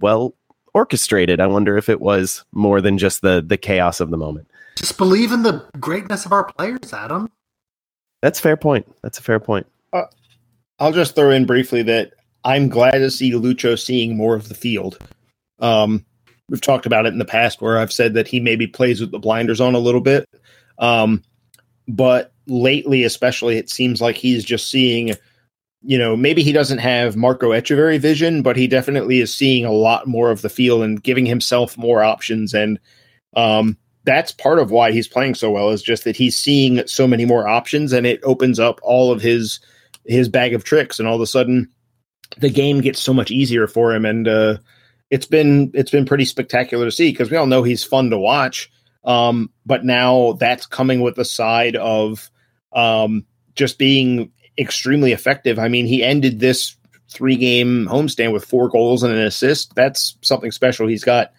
well 0.00 0.34
orchestrated. 0.72 1.40
I 1.40 1.46
wonder 1.46 1.76
if 1.76 1.88
it 1.88 2.00
was 2.00 2.44
more 2.52 2.80
than 2.80 2.96
just 2.96 3.20
the 3.20 3.44
the 3.46 3.58
chaos 3.58 4.00
of 4.00 4.10
the 4.10 4.16
moment. 4.16 4.50
Just 4.76 4.96
believe 4.96 5.32
in 5.32 5.42
the 5.42 5.64
greatness 5.78 6.24
of 6.24 6.32
our 6.32 6.44
players, 6.44 6.92
Adam. 6.92 7.30
That's 8.22 8.40
fair 8.40 8.56
point. 8.56 8.86
That's 9.02 9.18
a 9.18 9.22
fair 9.22 9.40
point. 9.40 9.66
Uh, 9.92 10.04
I'll 10.78 10.92
just 10.92 11.14
throw 11.14 11.30
in 11.30 11.46
briefly 11.46 11.82
that 11.84 12.12
I'm 12.44 12.68
glad 12.68 12.98
to 12.98 13.10
see 13.10 13.32
Lucho 13.32 13.78
seeing 13.78 14.16
more 14.16 14.34
of 14.34 14.48
the 14.48 14.54
field. 14.54 14.98
Um, 15.58 16.04
we've 16.48 16.60
talked 16.60 16.86
about 16.86 17.06
it 17.06 17.12
in 17.12 17.18
the 17.18 17.24
past 17.24 17.60
where 17.60 17.78
I've 17.78 17.92
said 17.92 18.14
that 18.14 18.28
he 18.28 18.40
maybe 18.40 18.66
plays 18.66 19.00
with 19.00 19.10
the 19.10 19.18
blinders 19.18 19.60
on 19.60 19.74
a 19.74 19.80
little 19.80 20.00
bit. 20.00 20.28
Um, 20.78 21.22
but 21.88 22.32
lately, 22.46 23.04
especially, 23.04 23.56
it 23.56 23.70
seems 23.70 24.00
like 24.00 24.16
he's 24.16 24.44
just 24.44 24.70
seeing, 24.70 25.14
you 25.82 25.98
know, 25.98 26.14
maybe 26.16 26.42
he 26.42 26.52
doesn't 26.52 26.78
have 26.78 27.16
Marco 27.16 27.50
Etcheverry 27.50 27.98
vision, 27.98 28.42
but 28.42 28.56
he 28.56 28.68
definitely 28.68 29.20
is 29.20 29.34
seeing 29.34 29.64
a 29.64 29.72
lot 29.72 30.06
more 30.06 30.30
of 30.30 30.42
the 30.42 30.50
field 30.50 30.82
and 30.82 31.02
giving 31.02 31.26
himself 31.26 31.78
more 31.78 32.02
options. 32.02 32.52
And 32.52 32.78
um, 33.34 33.78
that's 34.04 34.30
part 34.30 34.58
of 34.58 34.70
why 34.70 34.92
he's 34.92 35.08
playing 35.08 35.36
so 35.36 35.50
well 35.50 35.70
is 35.70 35.82
just 35.82 36.04
that 36.04 36.16
he's 36.16 36.36
seeing 36.36 36.86
so 36.86 37.08
many 37.08 37.24
more 37.24 37.48
options 37.48 37.92
and 37.92 38.06
it 38.06 38.20
opens 38.24 38.60
up 38.60 38.78
all 38.82 39.10
of 39.10 39.22
his– 39.22 39.58
his 40.06 40.28
bag 40.28 40.54
of 40.54 40.64
tricks, 40.64 40.98
and 40.98 41.08
all 41.08 41.16
of 41.16 41.20
a 41.20 41.26
sudden 41.26 41.70
the 42.38 42.50
game 42.50 42.80
gets 42.80 43.00
so 43.00 43.14
much 43.14 43.30
easier 43.30 43.66
for 43.66 43.94
him. 43.94 44.04
And 44.04 44.26
uh, 44.26 44.58
it's 45.10 45.26
been 45.26 45.70
it's 45.74 45.90
been 45.90 46.06
pretty 46.06 46.24
spectacular 46.24 46.84
to 46.84 46.90
see 46.90 47.10
because 47.10 47.30
we 47.30 47.36
all 47.36 47.46
know 47.46 47.62
he's 47.62 47.84
fun 47.84 48.10
to 48.10 48.18
watch. 48.18 48.70
Um, 49.04 49.50
but 49.64 49.84
now 49.84 50.32
that's 50.32 50.66
coming 50.66 51.00
with 51.00 51.14
the 51.14 51.24
side 51.24 51.76
of 51.76 52.28
um, 52.72 53.24
just 53.54 53.78
being 53.78 54.32
extremely 54.58 55.12
effective. 55.12 55.58
I 55.58 55.68
mean, 55.68 55.86
he 55.86 56.02
ended 56.02 56.40
this 56.40 56.76
three 57.08 57.36
game 57.36 57.86
homestand 57.86 58.32
with 58.32 58.44
four 58.44 58.68
goals 58.68 59.02
and 59.02 59.14
an 59.14 59.20
assist. 59.20 59.74
That's 59.74 60.16
something 60.22 60.50
special. 60.50 60.88
He's 60.88 61.04
got 61.04 61.32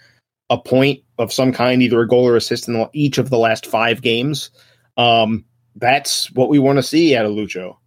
a 0.50 0.58
point 0.58 1.02
of 1.18 1.34
some 1.34 1.52
kind, 1.52 1.82
either 1.82 2.02
a 2.02 2.08
goal 2.08 2.28
or 2.28 2.38
assist 2.38 2.70
in 2.70 2.88
each 2.94 3.18
of 3.18 3.30
the 3.30 3.38
last 3.38 3.66
five 3.66 4.02
games. 4.02 4.50
Um, 4.96 5.46
that's 5.76 6.32
what 6.32 6.50
we 6.50 6.58
want 6.58 6.78
to 6.78 6.84
see 6.84 7.16
out 7.16 7.26
of 7.26 7.34
Lucho. 7.34 7.78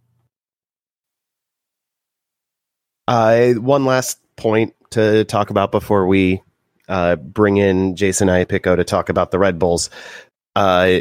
Uh, 3.11 3.55
one 3.55 3.83
last 3.83 4.21
point 4.37 4.73
to 4.91 5.25
talk 5.25 5.49
about 5.49 5.69
before 5.69 6.07
we 6.07 6.41
uh, 6.87 7.17
bring 7.17 7.57
in 7.57 7.97
Jason 7.97 8.29
Iapicco 8.29 8.77
to 8.77 8.85
talk 8.85 9.09
about 9.09 9.31
the 9.31 9.37
Red 9.37 9.59
Bulls. 9.59 9.89
Uh, 10.55 10.99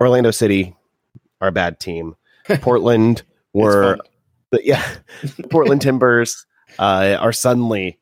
Orlando 0.00 0.30
City 0.30 0.76
are 1.40 1.48
a 1.48 1.52
bad 1.52 1.80
team. 1.80 2.14
Portland 2.60 3.24
were, 3.52 3.98
the, 4.50 4.64
yeah, 4.64 4.88
Portland 5.50 5.82
Timbers 5.82 6.46
uh, 6.78 7.16
are 7.18 7.32
suddenly 7.32 7.98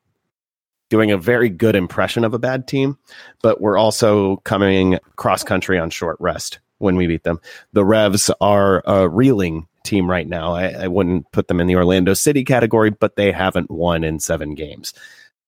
doing 0.90 1.10
a 1.10 1.16
very 1.16 1.48
good 1.48 1.74
impression 1.74 2.24
of 2.24 2.34
a 2.34 2.38
bad 2.38 2.68
team, 2.68 2.98
but 3.40 3.62
we're 3.62 3.78
also 3.78 4.36
coming 4.44 4.98
cross 5.16 5.42
country 5.42 5.78
on 5.78 5.88
short 5.88 6.18
rest 6.20 6.58
when 6.76 6.96
we 6.96 7.06
beat 7.06 7.22
them. 7.22 7.40
The 7.72 7.82
Revs 7.82 8.30
are 8.42 8.86
uh, 8.86 9.06
reeling 9.06 9.67
team 9.88 10.08
right 10.08 10.28
now. 10.28 10.54
I, 10.54 10.68
I, 10.84 10.88
wouldn't 10.88 11.30
put 11.32 11.48
them 11.48 11.60
in 11.60 11.66
the 11.66 11.76
Orlando 11.76 12.14
City 12.14 12.44
category, 12.44 12.90
but 12.90 13.16
they 13.16 13.32
haven't 13.32 13.70
won 13.70 14.04
in 14.04 14.20
seven 14.20 14.54
games. 14.54 14.92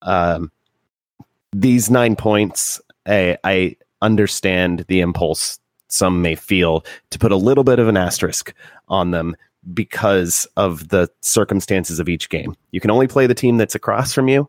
Um, 0.02 0.50
these 1.52 1.90
nine 1.90 2.16
points, 2.16 2.80
I, 3.06 3.36
I 3.44 3.76
understand 4.00 4.86
the 4.88 5.00
impulse 5.00 5.58
some 5.88 6.22
may 6.22 6.34
feel 6.34 6.84
to 7.10 7.18
put 7.18 7.32
a 7.32 7.36
little 7.36 7.64
bit 7.64 7.78
of 7.78 7.88
an 7.88 7.96
asterisk 7.96 8.54
on 8.88 9.10
them 9.10 9.36
because 9.74 10.46
of 10.56 10.88
the 10.88 11.10
circumstances 11.20 11.98
of 11.98 12.08
each 12.08 12.30
game. 12.30 12.56
You 12.70 12.80
can 12.80 12.90
only 12.90 13.08
play 13.08 13.26
the 13.26 13.34
team 13.34 13.58
that's 13.58 13.74
across 13.74 14.14
from 14.14 14.28
you, 14.28 14.48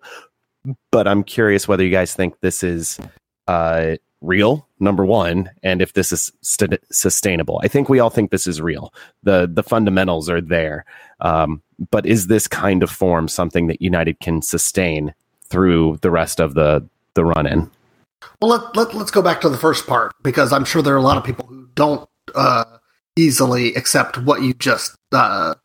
but 0.91 1.07
I'm 1.07 1.23
curious 1.23 1.67
whether 1.67 1.83
you 1.83 1.91
guys 1.91 2.13
think 2.13 2.39
this 2.39 2.63
is 2.63 2.99
uh, 3.47 3.97
real 4.21 4.67
number 4.79 5.05
one 5.05 5.49
and 5.63 5.81
if 5.81 5.93
this 5.93 6.11
is 6.11 6.31
st- 6.41 6.79
sustainable. 6.91 7.59
I 7.63 7.67
think 7.67 7.89
we 7.89 7.99
all 7.99 8.09
think 8.09 8.31
this 8.31 8.47
is 8.47 8.61
real. 8.61 8.93
The 9.23 9.49
the 9.51 9.63
fundamentals 9.63 10.29
are 10.29 10.41
there. 10.41 10.85
Um, 11.19 11.61
but 11.89 12.05
is 12.05 12.27
this 12.27 12.47
kind 12.47 12.83
of 12.83 12.89
form 12.89 13.27
something 13.27 13.67
that 13.67 13.81
united 13.81 14.19
can 14.19 14.41
sustain 14.41 15.13
through 15.45 15.97
the 16.01 16.11
rest 16.11 16.39
of 16.39 16.53
the 16.53 16.87
the 17.13 17.25
run 17.25 17.45
in 17.45 17.69
well 18.41 18.51
let, 18.51 18.75
let, 18.75 18.93
let's 18.93 19.11
go 19.11 19.21
back 19.21 19.41
to 19.41 19.49
the 19.49 19.57
first 19.57 19.85
part 19.85 20.13
because 20.23 20.53
i'm 20.53 20.63
sure 20.63 20.81
there 20.81 20.93
are 20.93 20.97
a 20.97 21.01
lot 21.01 21.17
of 21.17 21.23
people 21.23 21.45
who 21.45 21.67
don't 21.75 22.07
uh, 22.35 22.63
easily 23.15 23.73
accept 23.75 24.17
what 24.17 24.41
you 24.41 24.53
just 24.53 24.95
uh, 25.11 25.55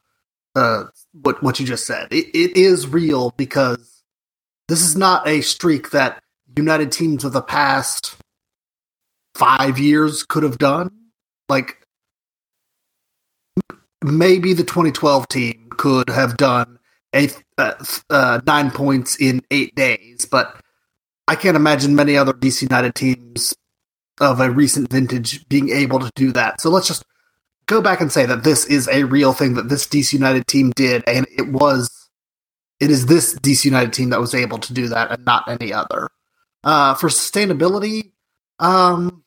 uh, 0.55 0.85
what 1.13 1.43
what 1.43 1.61
you 1.61 1.67
just 1.67 1.87
said. 1.87 2.09
It, 2.11 2.27
it 2.35 2.57
is 2.57 2.87
real 2.87 3.33
because 3.37 4.03
this 4.69 4.83
is 4.83 4.97
not 4.97 5.27
a 5.27 5.41
streak 5.41 5.91
that 5.91 6.23
united 6.57 6.91
teams 6.91 7.25
of 7.25 7.33
the 7.33 7.43
past 7.43 8.17
five 9.37 9.78
years 9.78 10.22
could 10.22 10.43
have 10.43 10.59
done. 10.59 10.91
Like 11.49 11.87
maybe 14.03 14.53
the 14.53 14.64
2012 14.64 15.28
team 15.28 15.68
could 15.76 16.09
have 16.09 16.37
done 16.37 16.78
a 17.14 17.28
uh, 17.59 17.72
uh, 18.11 18.41
nine 18.47 18.70
points 18.70 19.16
in 19.16 19.43
eight 19.51 19.74
days, 19.74 20.26
but 20.30 20.61
I 21.28 21.34
can't 21.34 21.57
imagine 21.57 21.95
many 21.95 22.16
other 22.16 22.32
DC 22.32 22.62
United 22.62 22.95
teams 22.95 23.55
of 24.20 24.41
a 24.41 24.51
recent 24.51 24.91
vintage 24.91 25.47
being 25.49 25.70
able 25.70 25.99
to 25.99 26.11
do 26.14 26.32
that. 26.32 26.61
So 26.61 26.70
let's 26.70 26.89
just 26.89 27.05
go 27.66 27.80
back 27.82 28.01
and 28.01 28.11
say 28.11 28.26
that 28.26 28.45
this 28.45 28.64
is 28.66 28.89
a 28.89 29.05
real 29.05 29.32
thing 29.32 29.55
that 29.55 29.68
this 29.68 29.87
DC 29.87 30.12
United 30.12 30.47
team 30.47 30.70
did, 30.70 31.05
and 31.07 31.26
it 31.37 31.49
was, 31.49 32.09
it 32.80 32.91
is 32.91 33.07
this 33.07 33.34
DC 33.39 33.64
United 33.64 33.93
team 33.93 34.11
that 34.11 34.20
was 34.20 34.34
able 34.34 34.59
to 34.59 34.72
do 34.72 34.89
that, 34.89 35.11
and 35.11 35.24
not 35.24 35.49
any 35.49 35.72
other. 35.72 36.09
Uh, 36.64 36.95
for 36.95 37.09
sustainability, 37.09 38.12
um, 38.59 39.22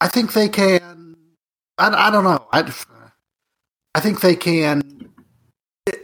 I 0.00 0.08
think 0.08 0.32
they 0.32 0.48
can. 0.48 1.16
I, 1.76 2.08
I 2.08 2.10
don't 2.10 2.24
know. 2.24 2.46
I, 2.52 2.72
I 3.94 4.00
think 4.00 4.20
they 4.20 4.36
can. 4.36 5.10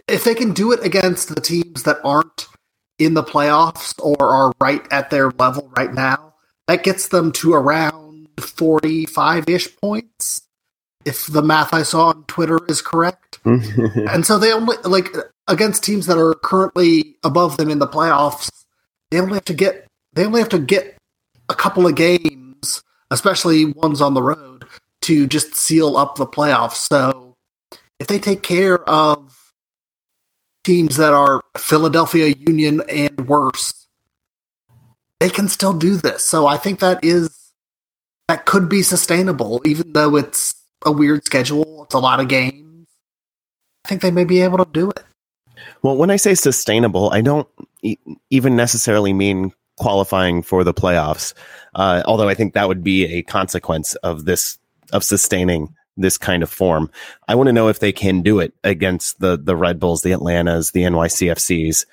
If 0.09 0.25
they 0.25 0.35
can 0.35 0.53
do 0.53 0.73
it 0.73 0.85
against 0.85 1.35
the 1.35 1.41
teams 1.41 1.83
that 1.85 1.99
aren't 2.05 2.47
in 2.99 3.15
the 3.15 3.23
playoffs 3.23 3.95
or 4.03 4.17
are 4.21 4.53
right 4.61 4.87
at 4.91 5.11
their 5.11 5.31
level 5.31 5.71
right 5.77 5.93
now, 5.93 6.35
that 6.67 6.85
gets 6.85 7.09
them 7.09 7.33
to 7.33 7.55
around 7.55 8.29
45 8.41 9.49
ish 9.49 9.77
points, 9.77 10.43
if 11.05 11.27
the 11.27 11.43
math 11.43 11.75
I 11.75 11.83
saw 11.83 12.09
on 12.09 12.25
Twitter 12.25 12.59
is 12.69 12.81
correct. 12.81 13.41
and 13.45 14.25
so 14.25 14.39
they 14.39 14.53
only, 14.53 14.77
like, 14.85 15.15
against 15.49 15.85
teams 15.85 16.07
that 16.07 16.19
are 16.19 16.35
currently 16.35 17.17
above 17.23 17.57
them 17.57 17.69
in 17.71 17.79
the 17.79 17.87
playoffs, 17.87 18.51
they 19.11 19.21
only 19.21 19.35
have 19.35 19.45
to 19.47 19.55
get, 19.55 19.87
they 20.15 20.25
only 20.25 20.41
have 20.41 20.49
to 20.51 20.59
get 20.59 20.97
a 21.49 21.55
couple 21.55 21.87
of 21.87 21.95
games, 21.95 22.44
especially 23.11 23.67
ones 23.67 24.01
on 24.01 24.15
the 24.15 24.23
road, 24.23 24.65
to 25.03 25.27
just 25.27 25.55
seal 25.55 25.97
up 25.97 26.17
the 26.17 26.27
playoffs. 26.27 26.77
So 26.77 27.37
if 28.01 28.07
they 28.07 28.19
take 28.19 28.43
care 28.43 28.79
of 28.89 29.53
teams 30.65 30.97
that 30.97 31.13
are 31.13 31.43
Philadelphia 31.57 32.35
Union 32.39 32.83
and 32.89 33.29
worse, 33.29 33.87
they 35.21 35.29
can 35.29 35.49
still 35.49 35.73
do 35.73 35.97
this. 35.97 36.25
So 36.25 36.47
I 36.47 36.57
think 36.57 36.81
that 36.81 37.05
is 37.05 37.53
that 38.29 38.47
could 38.47 38.69
be 38.69 38.83
sustainable, 38.83 39.61
even 39.65 39.93
though 39.93 40.17
it's 40.17 40.55
a 40.85 40.93
weird 40.93 41.25
schedule. 41.25 41.85
It's 41.85 41.95
a 41.95 41.99
lot 41.99 42.21
of 42.21 42.29
games. 42.29 42.89
I 43.85 43.89
think 43.89 44.01
they 44.01 44.11
may 44.11 44.25
be 44.25 44.41
able 44.41 44.59
to 44.59 44.69
do 44.71 44.91
it. 44.91 45.05
Well, 45.83 45.97
when 45.97 46.11
I 46.11 46.17
say 46.17 46.35
sustainable, 46.35 47.11
I 47.11 47.21
don't 47.21 47.47
e- 47.83 47.99
even 48.31 48.57
necessarily 48.57 49.13
mean 49.13 49.53
qualifying 49.77 50.43
for 50.43 50.65
the 50.65 50.75
playoffs. 50.75 51.35
Uh, 51.75 52.03
although 52.07 52.29
I 52.29 52.35
think 52.35 52.55
that 52.55 52.69
would 52.69 52.85
be 52.85 53.07
a 53.07 53.23
consequence 53.23 53.95
of 53.97 54.25
this 54.25 54.59
of 54.93 55.03
sustaining 55.03 55.75
this 55.97 56.19
kind 56.19 56.43
of 56.43 56.51
form. 56.51 56.91
I 57.29 57.35
want 57.35 57.49
to 57.49 57.53
know 57.53 57.69
if 57.69 57.79
they 57.79 57.93
can 57.93 58.23
do 58.23 58.41
it 58.41 58.53
against 58.65 59.21
the 59.21 59.37
the 59.37 59.57
Red 59.57 59.79
Bulls, 59.79 60.03
the 60.03 60.13
Atlantas, 60.13 60.73
the 60.73 60.83
NYCFCs, 60.83 61.87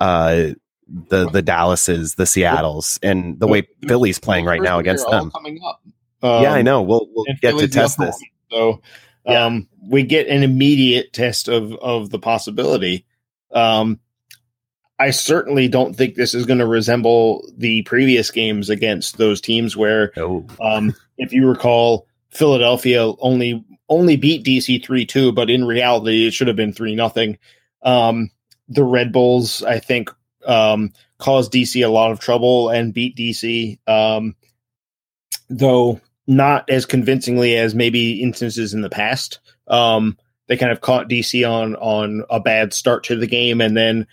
uh, 0.00 0.48
the 0.88 1.28
the 1.30 1.42
Dallases, 1.42 2.14
the 2.14 2.26
Seattles, 2.26 2.98
and 3.02 3.38
the 3.38 3.46
way 3.46 3.68
Philly's 3.86 4.18
playing 4.18 4.44
right 4.46 4.62
now 4.62 4.78
against 4.78 5.08
them. 5.10 5.30
Coming 5.30 5.60
up. 5.64 5.82
yeah, 6.22 6.52
I 6.52 6.62
know. 6.62 6.82
We'll 6.82 7.08
we'll 7.14 7.26
get 7.40 7.58
to 7.58 7.68
test 7.68 7.98
this. 7.98 8.18
So 8.50 8.80
Yeah. 9.26 9.44
um, 9.44 9.68
we 9.82 10.02
get 10.04 10.26
an 10.28 10.42
immediate 10.42 11.12
test 11.12 11.48
of 11.48 11.72
of 11.74 12.10
the 12.10 12.18
possibility. 12.18 13.04
Um, 13.52 14.00
I 14.98 15.10
certainly 15.10 15.68
don't 15.68 15.94
think 15.94 16.14
this 16.14 16.34
is 16.34 16.46
going 16.46 16.58
to 16.58 16.66
resemble 16.66 17.48
the 17.56 17.82
previous 17.82 18.30
games 18.30 18.68
against 18.68 19.16
those 19.16 19.40
teams 19.40 19.76
where, 19.76 20.12
Oh, 20.16 20.44
um, 20.60 20.94
if 21.18 21.32
you 21.32 21.46
recall, 21.46 22.06
Philadelphia 22.30 23.12
only 23.20 23.64
only 23.88 24.16
beat 24.16 24.44
DC 24.44 24.84
three 24.84 25.06
two, 25.06 25.32
but 25.32 25.48
in 25.48 25.64
reality 25.64 26.26
it 26.26 26.34
should 26.34 26.48
have 26.48 26.56
been 26.56 26.72
three 26.72 26.94
nothing. 26.94 27.38
Um, 27.82 28.30
the 28.68 28.84
Red 28.84 29.12
Bulls, 29.12 29.62
I 29.62 29.78
think, 29.78 30.10
um, 30.46 30.92
caused 31.18 31.52
DC 31.52 31.82
a 31.84 31.88
lot 31.88 32.10
of 32.10 32.20
trouble 32.20 32.68
and 32.68 32.92
beat 32.92 33.16
DC. 33.16 33.78
Um, 33.88 34.34
though 35.48 36.00
not 36.26 36.68
as 36.68 36.84
convincingly 36.84 37.56
as 37.56 37.74
maybe 37.74 38.22
instances 38.22 38.74
in 38.74 38.82
the 38.82 38.90
past. 38.90 39.40
Um, 39.66 40.16
they 40.46 40.56
kind 40.56 40.70
of 40.70 40.82
caught 40.82 41.08
DC 41.08 41.48
on 41.50 41.74
on 41.76 42.24
a 42.30 42.38
bad 42.38 42.72
start 42.72 43.04
to 43.04 43.16
the 43.16 43.26
game, 43.26 43.60
and 43.60 43.76
then 43.76 44.06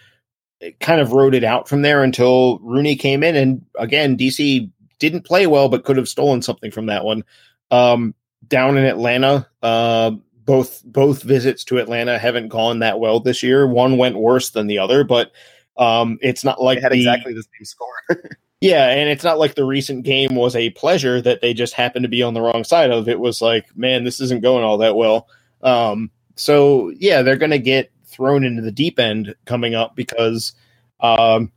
it 0.60 0.80
kind 0.80 1.02
of 1.02 1.12
rode 1.12 1.36
it 1.36 1.44
out 1.44 1.68
from 1.68 1.82
there 1.82 2.04
until 2.04 2.60
Rooney 2.60 2.96
came 2.96 3.24
in, 3.24 3.36
and 3.36 3.66
again 3.78 4.18
DC 4.18 4.70
didn't 5.00 5.26
play 5.26 5.48
well, 5.48 5.70
but 5.70 5.84
could 5.84 5.98
have 5.98 6.10
stolen 6.10 6.42
something 6.42 6.72
from 6.72 6.88
that 6.88 7.04
one. 7.04 7.24
Um, 7.72 8.16
down 8.48 8.78
in 8.78 8.86
Atlanta, 8.86 9.48
uh, 9.62 10.12
both 10.46 10.84
both 10.86 11.24
visits 11.24 11.64
to 11.66 11.80
Atlanta 11.80 12.18
haven't 12.18 12.50
gone 12.50 12.80
that 12.80 13.00
well 13.00 13.20
this 13.20 13.44
year. 13.44 13.68
One 13.68 13.98
went 13.98 14.18
worse 14.18 14.52
than 14.52 14.68
the 14.68 14.80
other, 14.80 15.04
but 15.04 15.32
um, 15.78 16.18
it's 16.22 16.44
not 16.44 16.62
like 16.62 16.78
they 16.78 16.82
had 16.82 16.92
the- 16.92 16.98
exactly 16.98 17.34
the 17.34 17.44
same 17.44 17.66
score. 17.66 18.30
yeah, 18.62 18.90
and 18.90 19.10
it's 19.10 19.24
not 19.24 19.40
like 19.40 19.56
the 19.56 19.66
recent 19.66 20.06
game 20.06 20.36
was 20.36 20.56
a 20.56 20.70
pleasure 20.72 21.22
that 21.22 21.42
they 21.42 21.54
just 21.54 21.74
happened 21.74 22.04
to 22.04 22.10
be 22.10 22.24
on 22.24 22.34
the 22.34 22.42
wrong 22.42 22.64
side 22.64 22.92
of. 22.92 23.10
It 23.10 23.20
was 23.20 23.42
like, 23.42 23.76
man, 23.76 24.04
this 24.04 24.22
isn't 24.22 24.42
going 24.42 24.64
all 24.64 24.78
that 24.78 24.96
well. 24.96 25.28
Um, 25.62 26.12
so 26.36 26.92
yeah, 26.98 27.22
they're 27.22 27.38
going 27.38 27.52
to 27.52 27.60
get 27.60 27.92
thrown 28.16 28.44
into 28.44 28.62
the 28.62 28.72
deep 28.72 29.00
end 29.00 29.36
coming 29.46 29.76
up 29.76 29.96
because 29.96 30.54
um, 31.00 31.52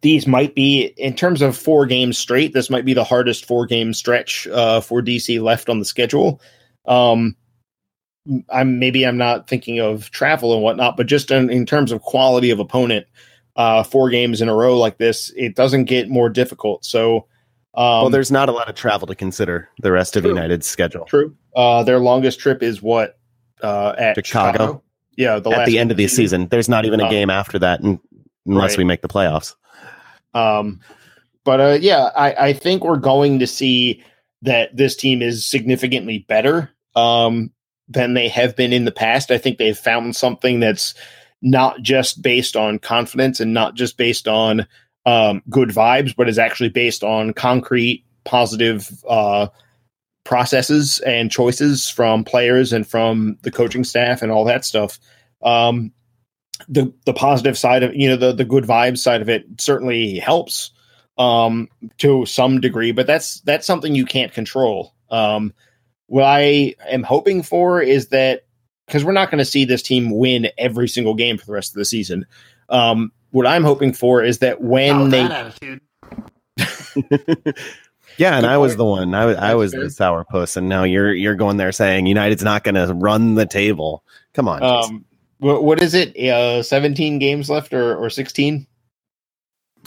these 0.00 0.26
might 0.26 0.54
be, 0.54 0.82
in 0.96 1.14
terms 1.14 1.42
of 1.42 1.56
four 1.56 1.86
games 1.86 2.18
straight, 2.18 2.52
this 2.52 2.70
might 2.70 2.84
be 2.84 2.94
the 2.94 3.04
hardest 3.04 3.44
four 3.44 3.66
game 3.66 3.92
stretch 3.92 4.46
uh, 4.48 4.80
for 4.80 5.02
DC 5.02 5.40
left 5.42 5.68
on 5.68 5.78
the 5.78 5.84
schedule. 5.84 6.40
Um, 6.86 7.36
I'm 8.50 8.78
maybe 8.78 9.06
I'm 9.06 9.16
not 9.16 9.48
thinking 9.48 9.80
of 9.80 10.10
travel 10.10 10.52
and 10.54 10.62
whatnot, 10.62 10.96
but 10.96 11.06
just 11.06 11.30
in, 11.30 11.50
in 11.50 11.66
terms 11.66 11.92
of 11.92 12.02
quality 12.02 12.50
of 12.50 12.60
opponent, 12.60 13.06
uh, 13.56 13.82
four 13.82 14.10
games 14.10 14.40
in 14.40 14.48
a 14.48 14.54
row 14.54 14.78
like 14.78 14.98
this, 14.98 15.32
it 15.36 15.56
doesn't 15.56 15.84
get 15.84 16.08
more 16.08 16.28
difficult. 16.28 16.84
So, 16.84 17.26
um, 17.74 18.02
well, 18.02 18.10
there's 18.10 18.30
not 18.30 18.48
a 18.48 18.52
lot 18.52 18.68
of 18.68 18.74
travel 18.74 19.06
to 19.08 19.14
consider 19.14 19.68
the 19.82 19.90
rest 19.90 20.16
of 20.16 20.22
True. 20.22 20.30
United's 20.30 20.66
schedule. 20.66 21.06
true. 21.06 21.34
Uh, 21.56 21.82
their 21.82 21.98
longest 21.98 22.38
trip 22.38 22.62
is 22.62 22.82
what 22.82 23.18
uh, 23.62 23.94
at 23.98 24.14
Chicago. 24.14 24.52
Chicago. 24.52 24.82
Yeah, 25.18 25.40
the 25.40 25.50
At 25.50 25.66
the 25.66 25.78
end 25.78 25.90
of 25.90 25.96
the 25.96 26.06
season. 26.06 26.16
season, 26.42 26.48
there's 26.48 26.68
not 26.68 26.84
even 26.86 27.00
a 27.00 27.06
Oh. 27.06 27.10
game 27.10 27.28
after 27.28 27.58
that, 27.58 27.82
un- 27.82 27.98
unless 28.46 28.70
Right. 28.72 28.78
we 28.78 28.84
make 28.84 29.02
the 29.02 29.08
playoffs. 29.08 29.54
Um, 30.32 30.80
but 31.44 31.60
uh, 31.60 31.78
yeah, 31.80 32.10
I, 32.16 32.32
I 32.48 32.52
think 32.52 32.84
we're 32.84 32.96
going 32.96 33.40
to 33.40 33.46
see 33.46 34.02
that 34.42 34.76
this 34.76 34.94
team 34.94 35.20
is 35.20 35.44
significantly 35.44 36.24
better 36.28 36.70
um, 36.94 37.50
than 37.88 38.14
they 38.14 38.28
have 38.28 38.54
been 38.54 38.72
in 38.72 38.84
the 38.84 38.92
past. 38.92 39.30
I 39.32 39.38
think 39.38 39.58
they've 39.58 39.76
found 39.76 40.14
something 40.14 40.60
that's 40.60 40.94
not 41.42 41.82
just 41.82 42.22
based 42.22 42.54
on 42.56 42.78
confidence 42.78 43.40
and 43.40 43.52
not 43.52 43.74
just 43.74 43.96
based 43.96 44.28
on 44.28 44.66
um, 45.06 45.42
good 45.50 45.70
vibes, 45.70 46.14
but 46.14 46.28
is 46.28 46.38
actually 46.38 46.68
based 46.68 47.02
on 47.02 47.32
concrete, 47.32 48.04
positive 48.24 48.88
uh, 49.08 49.48
processes 50.28 51.00
and 51.06 51.30
choices 51.30 51.88
from 51.88 52.22
players 52.22 52.70
and 52.74 52.86
from 52.86 53.38
the 53.40 53.50
coaching 53.50 53.82
staff 53.82 54.20
and 54.20 54.30
all 54.30 54.44
that 54.44 54.62
stuff. 54.62 55.00
Um, 55.42 55.90
the 56.68 56.92
the 57.06 57.14
positive 57.14 57.56
side 57.56 57.82
of 57.82 57.94
you 57.94 58.10
know 58.10 58.16
the 58.16 58.32
the 58.32 58.44
good 58.44 58.64
vibes 58.64 58.98
side 58.98 59.22
of 59.22 59.30
it 59.30 59.46
certainly 59.58 60.18
helps 60.18 60.72
um 61.16 61.68
to 61.98 62.26
some 62.26 62.60
degree 62.60 62.90
but 62.90 63.06
that's 63.06 63.40
that's 63.42 63.64
something 63.64 63.94
you 63.94 64.04
can't 64.04 64.32
control 64.32 64.92
um 65.10 65.54
what 66.08 66.24
i 66.24 66.74
am 66.90 67.04
hoping 67.04 67.44
for 67.44 67.80
is 67.80 68.08
that 68.08 68.44
because 68.88 69.04
we're 69.04 69.12
not 69.12 69.30
going 69.30 69.38
to 69.38 69.44
see 69.44 69.64
this 69.64 69.82
team 69.82 70.10
win 70.10 70.48
every 70.58 70.88
single 70.88 71.14
game 71.14 71.38
for 71.38 71.46
the 71.46 71.52
rest 71.52 71.70
of 71.70 71.78
the 71.78 71.84
season 71.84 72.26
um 72.70 73.12
what 73.30 73.46
i'm 73.46 73.62
hoping 73.62 73.92
for 73.92 74.20
is 74.24 74.40
that 74.40 74.60
when 74.60 74.88
Not 74.88 75.02
with 75.02 75.10
they 75.12 75.22
that 75.28 75.54
attitude. 77.06 77.54
Yeah, 78.18 78.34
and 78.36 78.42
Good 78.44 78.50
I 78.50 78.56
was 78.58 78.76
the 78.76 78.84
one. 78.84 79.14
I 79.14 79.24
was 79.26 79.36
I 79.36 79.40
That's 79.48 79.56
was 79.56 79.72
fair. 79.72 79.80
the 79.84 79.88
sourpuss, 79.88 80.56
and 80.56 80.68
now 80.68 80.82
you're 80.84 81.14
you're 81.14 81.36
going 81.36 81.56
there 81.56 81.72
saying 81.72 82.06
United's 82.06 82.42
not 82.42 82.64
going 82.64 82.74
to 82.74 82.92
run 82.94 83.34
the 83.36 83.46
table. 83.46 84.02
Come 84.34 84.48
on, 84.48 84.62
um 84.62 85.04
what, 85.38 85.62
what 85.62 85.80
is 85.82 85.94
it 85.94 86.16
uh 86.18 86.62
17 86.62 87.18
games 87.20 87.48
left 87.48 87.72
or 87.72 87.96
or 87.96 88.10
16 88.10 88.66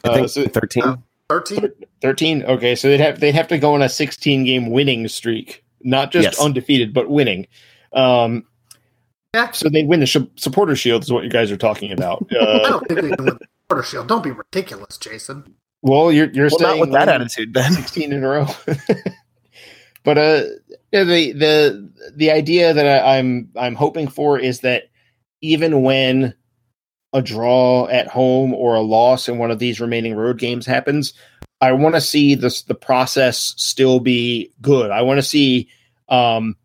I 0.04 0.08
uh, 0.08 0.14
think 0.16 0.30
so- 0.30 0.48
thirteen. 0.48 1.04
13? 1.30 1.70
13 2.02 2.44
okay 2.44 2.76
so 2.76 2.88
they'd 2.90 3.00
have 3.00 3.20
they'd 3.22 3.36
have 3.36 3.48
to 3.50 3.58
go 3.58 3.74
on 3.74 3.82
a 3.82 3.88
16 3.88 4.44
game 4.44 4.70
winning 4.70 5.08
streak 5.08 5.64
not 5.82 6.12
just 6.12 6.24
Yes. 6.26 6.42
undefeated 6.42 6.94
but 6.94 7.10
winning 7.10 7.48
um 7.94 8.46
Yeah. 9.34 9.52
so 9.52 9.70
they'd 9.70 9.88
win 9.88 10.00
the 10.02 10.06
sh- 10.06 10.18
supporter 10.36 10.76
shield 10.76 11.04
is 11.04 11.12
what 11.12 11.24
you 11.24 11.30
guys 11.30 11.52
are 11.52 11.58
talking 11.58 11.92
about 11.94 12.26
I 12.32 12.36
uh, 12.38 12.70
don't 12.70 12.88
think 12.88 13.02
they 13.02 13.10
can 13.16 13.26
win 13.26 13.36
the 13.38 13.48
supporter 13.70 13.84
shield. 13.88 14.08
Don't 14.10 14.24
be 14.24 14.32
ridiculous, 14.32 14.98
Jason. 14.98 15.56
Well 15.82 16.12
you're 16.12 16.30
you're 16.32 16.50
well, 16.52 16.60
saying 16.60 16.80
not 16.80 16.80
with 16.80 16.92
that 16.92 17.10
attitude, 17.10 17.54
Ben. 17.54 17.74
16 17.74 18.14
in 18.14 18.24
a 18.24 18.28
row 18.28 18.48
but 20.04 20.18
uh 20.18 20.44
yeah, 20.92 21.04
the 21.04 21.32
the 21.32 21.90
the 22.16 22.32
idea 22.32 22.74
that 22.74 22.86
I, 22.86 23.18
i'm 23.18 23.50
i'm 23.56 23.76
hoping 23.76 24.08
for 24.08 24.38
is 24.38 24.60
that 24.62 24.90
even 25.42 25.82
when 25.82 26.34
a 27.14 27.22
draw 27.22 27.88
at 27.88 28.08
home 28.08 28.54
or 28.54 28.76
a 28.76 28.82
loss 28.82 29.28
in 29.28 29.38
one 29.38 29.52
of 29.52 29.60
these 29.60 29.82
remaining 29.82 30.16
road 30.16 30.38
games 30.38 30.66
happens, 30.66 31.14
I 31.60 31.72
want 31.74 31.96
to 31.96 32.02
see 32.02 32.36
this 32.36 32.64
the 32.64 32.76
process 32.76 33.54
still 33.58 34.00
be 34.00 34.52
good. 34.62 34.92
I 34.92 35.02
want 35.02 35.18
to 35.18 35.24
see 35.24 35.68
um, 36.10 36.56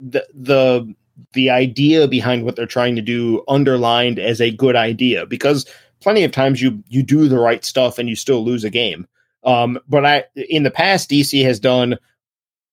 the 0.00 0.26
the 0.34 0.94
the 1.34 1.50
idea 1.50 2.08
behind 2.08 2.44
what 2.44 2.56
they're 2.56 2.66
trying 2.66 2.96
to 2.96 3.02
do 3.02 3.44
underlined 3.48 4.18
as 4.18 4.40
a 4.40 4.50
good 4.50 4.76
idea 4.76 5.24
because 5.26 5.66
plenty 6.02 6.24
of 6.24 6.32
times 6.32 6.60
you 6.60 6.82
you 6.88 7.02
do 7.02 7.28
the 7.28 7.38
right 7.38 7.64
stuff 7.64 7.98
and 7.98 8.08
you 8.08 8.16
still 8.16 8.44
lose 8.44 8.64
a 8.64 8.70
game. 8.70 9.06
Um, 9.44 9.78
but 9.88 10.04
I 10.04 10.24
in 10.34 10.62
the 10.62 10.70
past 10.70 11.10
DC 11.10 11.42
has 11.44 11.58
done 11.58 11.98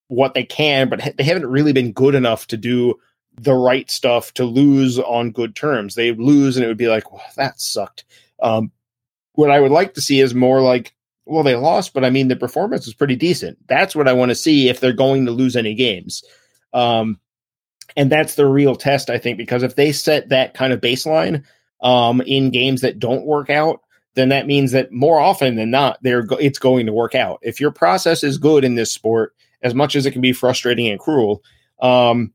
what 0.07 0.33
they 0.33 0.43
can, 0.43 0.89
but 0.89 1.13
they 1.17 1.23
haven't 1.23 1.47
really 1.47 1.73
been 1.73 1.91
good 1.91 2.15
enough 2.15 2.47
to 2.47 2.57
do 2.57 2.95
the 3.39 3.53
right 3.53 3.89
stuff 3.89 4.33
to 4.33 4.43
lose 4.43 4.99
on 4.99 5.31
good 5.31 5.55
terms. 5.55 5.95
They 5.95 6.11
lose, 6.11 6.57
and 6.57 6.63
it 6.63 6.67
would 6.67 6.77
be 6.77 6.89
like, 6.89 7.11
well, 7.11 7.23
that 7.37 7.61
sucked. 7.61 8.05
Um, 8.41 8.71
what 9.33 9.51
I 9.51 9.59
would 9.59 9.71
like 9.71 9.93
to 9.93 10.01
see 10.01 10.19
is 10.19 10.33
more 10.33 10.61
like, 10.61 10.93
well, 11.25 11.43
they 11.43 11.55
lost, 11.55 11.93
but 11.93 12.03
I 12.03 12.09
mean, 12.09 12.27
the 12.27 12.35
performance 12.35 12.85
was 12.85 12.95
pretty 12.95 13.15
decent. 13.15 13.57
That's 13.67 13.95
what 13.95 14.07
I 14.07 14.13
want 14.13 14.29
to 14.29 14.35
see 14.35 14.67
if 14.67 14.79
they're 14.79 14.93
going 14.93 15.25
to 15.25 15.31
lose 15.31 15.55
any 15.55 15.75
games. 15.75 16.23
Um, 16.73 17.19
and 17.95 18.11
that's 18.11 18.35
the 18.35 18.47
real 18.47 18.75
test, 18.75 19.09
I 19.09 19.17
think, 19.17 19.37
because 19.37 19.63
if 19.63 19.75
they 19.75 19.91
set 19.91 20.29
that 20.29 20.53
kind 20.53 20.73
of 20.73 20.81
baseline 20.81 21.43
um, 21.81 22.21
in 22.21 22.49
games 22.49 22.81
that 22.81 22.99
don't 22.99 23.25
work 23.25 23.49
out, 23.49 23.81
then 24.15 24.29
that 24.29 24.47
means 24.47 24.71
that 24.71 24.91
more 24.91 25.19
often 25.19 25.55
than 25.55 25.71
not, 25.71 25.97
they're 26.01 26.23
go- 26.23 26.35
it's 26.35 26.59
going 26.59 26.85
to 26.85 26.93
work 26.93 27.15
out. 27.15 27.39
If 27.41 27.59
your 27.59 27.71
process 27.71 28.23
is 28.23 28.37
good 28.37 28.63
in 28.63 28.75
this 28.75 28.91
sport, 28.91 29.33
as 29.61 29.73
much 29.73 29.95
as 29.95 30.05
it 30.05 30.11
can 30.11 30.21
be 30.21 30.33
frustrating 30.33 30.87
and 30.87 30.99
cruel, 30.99 31.43
um, 31.81 32.33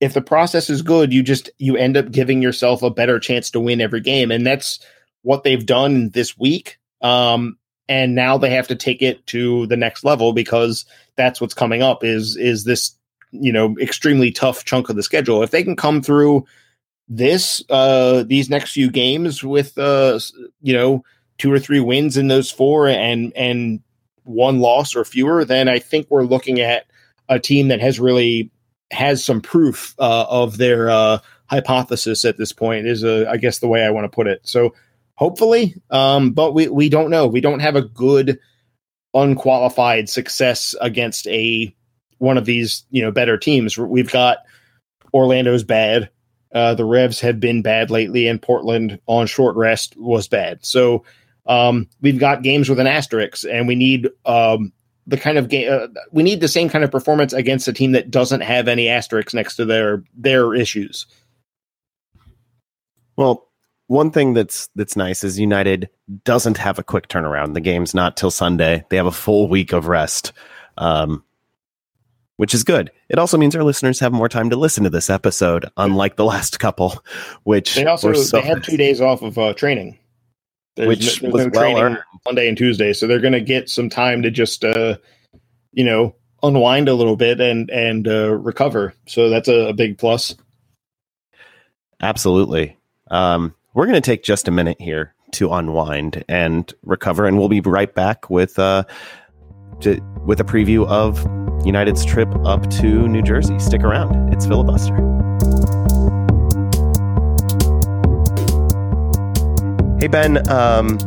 if 0.00 0.14
the 0.14 0.20
process 0.20 0.68
is 0.68 0.82
good, 0.82 1.12
you 1.12 1.22
just 1.22 1.48
you 1.58 1.76
end 1.76 1.96
up 1.96 2.10
giving 2.10 2.42
yourself 2.42 2.82
a 2.82 2.90
better 2.90 3.18
chance 3.20 3.50
to 3.52 3.60
win 3.60 3.80
every 3.80 4.00
game, 4.00 4.30
and 4.30 4.44
that's 4.44 4.80
what 5.22 5.44
they've 5.44 5.64
done 5.64 6.10
this 6.10 6.36
week. 6.36 6.78
Um, 7.00 7.56
and 7.88 8.14
now 8.14 8.36
they 8.36 8.50
have 8.50 8.68
to 8.68 8.76
take 8.76 9.00
it 9.00 9.24
to 9.28 9.66
the 9.68 9.76
next 9.76 10.04
level 10.04 10.32
because 10.32 10.84
that's 11.16 11.40
what's 11.40 11.54
coming 11.54 11.82
up 11.82 12.04
is 12.04 12.36
is 12.36 12.64
this 12.64 12.96
you 13.30 13.52
know 13.52 13.76
extremely 13.80 14.30
tough 14.30 14.64
chunk 14.64 14.88
of 14.88 14.96
the 14.96 15.02
schedule. 15.02 15.42
If 15.42 15.50
they 15.50 15.62
can 15.62 15.76
come 15.76 16.02
through 16.02 16.44
this 17.08 17.62
uh 17.68 18.22
these 18.22 18.48
next 18.48 18.72
few 18.72 18.90
games 18.90 19.42
with 19.42 19.76
uh 19.76 20.18
you 20.62 20.72
know 20.72 21.04
two 21.38 21.52
or 21.52 21.58
three 21.58 21.80
wins 21.80 22.16
in 22.16 22.28
those 22.28 22.50
four 22.50 22.88
and 22.88 23.32
and 23.36 23.80
one 24.24 24.60
loss 24.60 24.94
or 24.94 25.04
fewer, 25.04 25.44
then 25.44 25.68
I 25.68 25.78
think 25.78 26.06
we're 26.08 26.24
looking 26.24 26.60
at 26.60 26.86
a 27.28 27.38
team 27.38 27.68
that 27.68 27.80
has 27.80 27.98
really 27.98 28.50
has 28.90 29.24
some 29.24 29.40
proof 29.40 29.94
uh, 29.98 30.26
of 30.28 30.58
their 30.58 30.90
uh, 30.90 31.18
hypothesis 31.46 32.24
at 32.24 32.36
this 32.36 32.52
point. 32.52 32.86
Is 32.86 33.04
a 33.04 33.28
I 33.28 33.36
guess 33.36 33.58
the 33.58 33.68
way 33.68 33.84
I 33.84 33.90
want 33.90 34.04
to 34.04 34.14
put 34.14 34.26
it. 34.26 34.40
So 34.44 34.74
hopefully, 35.14 35.74
um, 35.90 36.32
but 36.32 36.52
we 36.52 36.68
we 36.68 36.88
don't 36.88 37.10
know. 37.10 37.26
We 37.26 37.40
don't 37.40 37.60
have 37.60 37.76
a 37.76 37.82
good 37.82 38.38
unqualified 39.14 40.08
success 40.08 40.74
against 40.80 41.26
a 41.28 41.74
one 42.18 42.38
of 42.38 42.44
these 42.44 42.84
you 42.90 43.02
know 43.02 43.10
better 43.10 43.38
teams. 43.38 43.76
We've 43.76 44.10
got 44.10 44.38
Orlando's 45.12 45.64
bad. 45.64 46.10
Uh, 46.52 46.74
the 46.74 46.84
Revs 46.84 47.20
have 47.20 47.40
been 47.40 47.62
bad 47.62 47.90
lately, 47.90 48.28
and 48.28 48.40
Portland 48.40 49.00
on 49.06 49.26
short 49.26 49.56
rest 49.56 49.96
was 49.96 50.28
bad. 50.28 50.64
So 50.64 51.04
um, 51.46 51.88
we've 52.00 52.18
got 52.18 52.42
games 52.42 52.68
with 52.68 52.78
an 52.78 52.86
asterisk, 52.86 53.44
and 53.50 53.66
we 53.66 53.74
need 53.74 54.08
um, 54.26 54.72
the 55.06 55.16
kind 55.16 55.38
of 55.38 55.48
game 55.48 55.72
uh, 55.72 55.88
we 56.10 56.22
need 56.22 56.40
the 56.40 56.48
same 56.48 56.68
kind 56.68 56.84
of 56.84 56.90
performance 56.90 57.32
against 57.32 57.68
a 57.68 57.72
team 57.72 57.92
that 57.92 58.10
doesn't 58.10 58.42
have 58.42 58.68
any 58.68 58.88
asterisks 58.88 59.34
next 59.34 59.56
to 59.56 59.64
their 59.64 60.04
their 60.14 60.54
issues. 60.54 61.06
Well, 63.16 63.48
one 63.88 64.10
thing 64.10 64.34
that's 64.34 64.68
that's 64.74 64.96
nice 64.96 65.24
is 65.24 65.38
United 65.38 65.90
doesn't 66.24 66.58
have 66.58 66.78
a 66.78 66.84
quick 66.84 67.08
turnaround. 67.08 67.54
The 67.54 67.60
game's 67.60 67.94
not 67.94 68.16
till 68.16 68.30
Sunday. 68.30 68.84
They 68.88 68.96
have 68.96 69.06
a 69.06 69.12
full 69.12 69.48
week 69.48 69.72
of 69.72 69.88
rest, 69.88 70.32
um, 70.78 71.24
which 72.36 72.54
is 72.54 72.64
good. 72.64 72.90
It 73.08 73.18
also 73.18 73.36
means 73.38 73.54
our 73.54 73.64
listeners 73.64 74.00
have 74.00 74.12
more 74.12 74.28
time 74.28 74.50
to 74.50 74.56
listen 74.56 74.84
to 74.84 74.90
this 74.90 75.10
episode, 75.10 75.68
unlike 75.76 76.16
the 76.16 76.24
last 76.24 76.58
couple, 76.58 77.04
which 77.44 77.74
they 77.74 77.86
also 77.86 78.12
so 78.14 78.40
they 78.40 78.46
had 78.46 78.64
two 78.64 78.76
days 78.76 79.00
off 79.00 79.22
of 79.22 79.38
uh, 79.38 79.54
training. 79.54 79.98
There's 80.76 80.88
which 80.88 81.22
no, 81.22 81.30
was 81.30 81.46
no 81.46 81.50
well 81.52 81.74
training. 81.74 81.98
Monday 82.24 82.48
and 82.48 82.56
Tuesday, 82.56 82.92
so 82.92 83.06
they're 83.06 83.20
going 83.20 83.32
to 83.32 83.40
get 83.40 83.68
some 83.68 83.90
time 83.90 84.22
to 84.22 84.30
just, 84.30 84.64
uh, 84.64 84.96
you 85.72 85.84
know, 85.84 86.14
unwind 86.42 86.88
a 86.88 86.94
little 86.94 87.16
bit 87.16 87.40
and 87.40 87.70
and 87.70 88.08
uh, 88.08 88.30
recover. 88.30 88.94
So 89.06 89.28
that's 89.28 89.48
a, 89.48 89.68
a 89.68 89.72
big 89.72 89.98
plus. 89.98 90.34
Absolutely. 92.00 92.76
Um, 93.10 93.54
we're 93.74 93.86
going 93.86 93.94
to 93.94 94.00
take 94.00 94.22
just 94.22 94.48
a 94.48 94.50
minute 94.50 94.80
here 94.80 95.14
to 95.32 95.52
unwind 95.52 96.24
and 96.28 96.72
recover, 96.82 97.26
and 97.26 97.38
we'll 97.38 97.48
be 97.48 97.60
right 97.60 97.94
back 97.94 98.28
with 98.28 98.58
uh, 98.58 98.84
to, 99.80 100.00
with 100.26 100.40
a 100.40 100.44
preview 100.44 100.86
of 100.88 101.24
United's 101.64 102.04
trip 102.04 102.28
up 102.44 102.68
to 102.70 103.08
New 103.08 103.22
Jersey. 103.22 103.58
Stick 103.58 103.82
around; 103.82 104.32
it's 104.32 104.46
filibuster. 104.46 104.96
Hey 110.00 110.08
Ben, 110.08 110.48
um, 110.50 110.98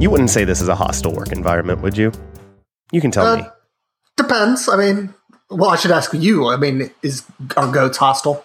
you 0.00 0.10
wouldn't 0.10 0.30
say 0.30 0.44
this 0.44 0.60
is 0.60 0.66
a 0.68 0.74
hostile 0.74 1.14
work 1.14 1.30
environment, 1.30 1.80
would 1.82 1.96
you? 1.96 2.10
You 2.90 3.00
can 3.00 3.12
tell 3.12 3.26
Uh, 3.26 3.36
me. 3.36 3.44
Depends. 4.16 4.68
I 4.68 4.76
mean, 4.76 5.14
well, 5.48 5.70
I 5.70 5.76
should 5.76 5.92
ask 5.92 6.12
you. 6.12 6.48
I 6.48 6.56
mean, 6.56 6.90
is 7.02 7.22
are 7.56 7.70
goats 7.70 7.98
hostile? 7.98 8.44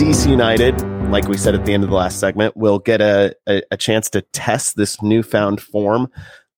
DC 0.00 0.30
United, 0.30 0.80
like 1.10 1.28
we 1.28 1.36
said 1.36 1.54
at 1.54 1.66
the 1.66 1.74
end 1.74 1.84
of 1.84 1.90
the 1.90 1.94
last 1.94 2.18
segment, 2.20 2.56
will 2.56 2.78
get 2.78 3.02
a, 3.02 3.36
a, 3.46 3.60
a 3.70 3.76
chance 3.76 4.08
to 4.08 4.22
test 4.22 4.74
this 4.74 5.02
newfound 5.02 5.60
form 5.60 6.10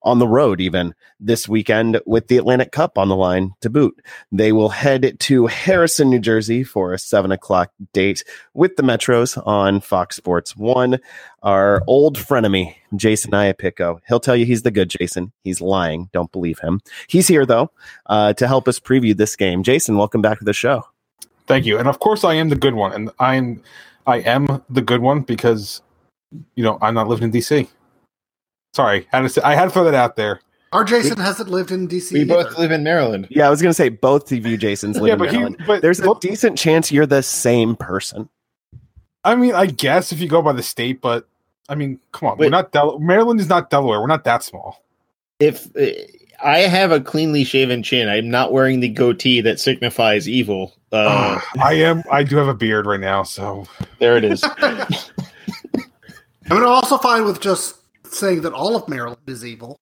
on 0.04 0.20
the 0.20 0.28
road, 0.28 0.60
even 0.60 0.94
this 1.18 1.48
weekend 1.48 2.00
with 2.06 2.28
the 2.28 2.36
Atlantic 2.36 2.70
Cup 2.70 2.96
on 2.96 3.08
the 3.08 3.16
line 3.16 3.50
to 3.60 3.68
boot. 3.68 4.00
They 4.30 4.52
will 4.52 4.68
head 4.68 5.16
to 5.18 5.48
Harrison, 5.48 6.08
New 6.08 6.20
Jersey 6.20 6.62
for 6.62 6.92
a 6.92 7.00
seven 7.00 7.32
o'clock 7.32 7.72
date 7.92 8.22
with 8.54 8.76
the 8.76 8.84
Metros 8.84 9.44
on 9.44 9.80
Fox 9.80 10.14
Sports 10.14 10.56
One. 10.56 11.00
Our 11.42 11.82
old 11.88 12.18
frenemy, 12.18 12.76
Jason 12.94 13.32
Iapico. 13.32 13.98
He'll 14.06 14.20
tell 14.20 14.36
you 14.36 14.46
he's 14.46 14.62
the 14.62 14.70
good 14.70 14.88
Jason. 14.88 15.32
He's 15.42 15.60
lying. 15.60 16.10
Don't 16.12 16.30
believe 16.30 16.60
him. 16.60 16.80
He's 17.08 17.26
here, 17.26 17.44
though, 17.44 17.72
uh, 18.06 18.34
to 18.34 18.46
help 18.46 18.68
us 18.68 18.78
preview 18.78 19.16
this 19.16 19.34
game. 19.34 19.64
Jason, 19.64 19.96
welcome 19.96 20.22
back 20.22 20.38
to 20.38 20.44
the 20.44 20.52
show. 20.52 20.84
Thank 21.46 21.66
you. 21.66 21.78
And 21.78 21.88
of 21.88 21.98
course 21.98 22.24
I 22.24 22.34
am 22.34 22.48
the 22.48 22.56
good 22.56 22.74
one. 22.74 22.92
And 22.92 23.10
I'm 23.18 23.62
I 24.06 24.18
am 24.20 24.62
the 24.70 24.82
good 24.82 25.00
one 25.00 25.20
because 25.20 25.82
you 26.54 26.64
know, 26.64 26.78
I'm 26.80 26.94
not 26.94 27.08
living 27.08 27.24
in 27.24 27.32
DC. 27.32 27.68
Sorry, 28.74 29.06
had 29.12 29.20
to 29.20 29.28
say, 29.28 29.42
I 29.42 29.54
had 29.54 29.64
to 29.64 29.70
throw 29.70 29.84
that 29.84 29.94
out 29.94 30.16
there. 30.16 30.40
Our 30.72 30.84
Jason 30.84 31.18
hasn't 31.18 31.50
lived 31.50 31.70
in 31.70 31.86
DC. 31.86 32.12
We 32.12 32.24
both 32.24 32.56
live 32.58 32.70
in 32.70 32.82
Maryland. 32.82 33.26
Yeah, 33.28 33.46
I 33.46 33.50
was 33.50 33.60
going 33.60 33.68
to 33.70 33.74
say 33.74 33.90
both 33.90 34.32
of 34.32 34.46
you, 34.46 34.56
Jasons, 34.56 34.96
live 34.98 35.08
Yeah, 35.08 35.12
in 35.12 35.18
but 35.18 35.30
he- 35.30 35.36
Maryland. 35.36 35.62
but- 35.66 35.82
There's 35.82 36.00
a 36.00 36.04
well- 36.04 36.14
decent 36.14 36.56
chance 36.56 36.90
you're 36.90 37.04
the 37.04 37.22
same 37.22 37.76
person. 37.76 38.30
I 39.24 39.34
mean, 39.36 39.54
I 39.54 39.66
guess 39.66 40.10
if 40.12 40.20
you 40.20 40.28
go 40.28 40.40
by 40.40 40.52
the 40.52 40.62
state, 40.62 41.02
but 41.02 41.28
I 41.68 41.74
mean, 41.74 42.00
come 42.12 42.30
on, 42.30 42.38
we're 42.38 42.48
not 42.48 42.72
Del- 42.72 42.98
Maryland 42.98 43.40
is 43.40 43.48
not 43.50 43.68
Delaware. 43.68 44.00
We're 44.00 44.06
not 44.06 44.24
that 44.24 44.42
small. 44.42 44.82
If 45.38 45.66
uh, 45.76 45.90
I 46.42 46.60
have 46.60 46.90
a 46.90 47.00
cleanly 47.00 47.44
shaven 47.44 47.82
chin, 47.82 48.08
I'm 48.08 48.30
not 48.30 48.52
wearing 48.52 48.80
the 48.80 48.88
goatee 48.88 49.40
that 49.42 49.60
signifies 49.60 50.28
evil. 50.28 50.74
Uh, 50.90 51.40
I 51.62 51.74
am. 51.74 52.02
I 52.10 52.22
do 52.22 52.36
have 52.36 52.48
a 52.48 52.54
beard 52.54 52.86
right 52.86 53.00
now, 53.00 53.22
so 53.22 53.64
there 53.98 54.16
it 54.16 54.24
is. 54.24 54.42
I 54.44 54.86
mean, 56.50 56.58
I'm 56.58 56.66
also 56.66 56.98
fine 56.98 57.24
with 57.24 57.40
just 57.40 57.76
saying 58.12 58.42
that 58.42 58.52
all 58.52 58.76
of 58.76 58.88
Maryland 58.88 59.20
is 59.26 59.44
evil. 59.44 59.78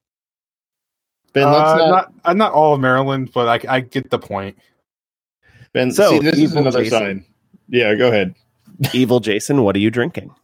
Ben, 1.32 1.44
Uh, 1.44 1.52
let's 1.52 1.78
not, 1.78 1.88
not, 1.88 2.12
uh, 2.24 2.32
not 2.34 2.52
all 2.52 2.74
of 2.74 2.80
Maryland, 2.80 3.30
but 3.32 3.66
I, 3.66 3.76
I 3.76 3.80
get 3.80 4.11
the 4.11 4.18
point. 4.18 4.56
Ben. 5.72 5.90
So, 5.92 6.11
see, 6.11 6.18
this 6.18 6.38
is 6.38 6.54
another 6.54 6.84
Jason. 6.84 6.98
sign. 6.98 7.24
Yeah, 7.68 7.94
go 7.94 8.08
ahead. 8.08 8.34
Evil 8.92 9.20
Jason, 9.20 9.62
what 9.62 9.76
are 9.76 9.80
you 9.80 9.90
drinking? 9.90 10.34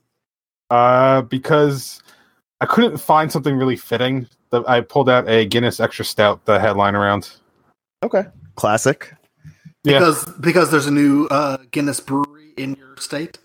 Uh, 0.70 1.22
because 1.22 2.02
I 2.60 2.66
couldn't 2.66 2.98
find 2.98 3.30
something 3.30 3.56
really 3.56 3.76
fitting. 3.76 4.28
The- 4.62 4.70
I 4.70 4.80
pulled 4.80 5.08
out 5.08 5.28
a 5.28 5.44
Guinness 5.46 5.80
Extra 5.80 6.04
Stout 6.04 6.44
the 6.44 6.58
headline 6.58 6.94
around. 6.94 7.30
Okay. 8.02 8.24
Classic. 8.56 9.12
Yeah. 9.84 9.98
Because 9.98 10.24
because 10.40 10.70
there's 10.70 10.86
a 10.86 10.90
new 10.90 11.26
uh, 11.26 11.58
Guinness 11.70 12.00
brewery 12.00 12.52
in 12.56 12.74
your 12.74 12.96
state. 12.98 13.38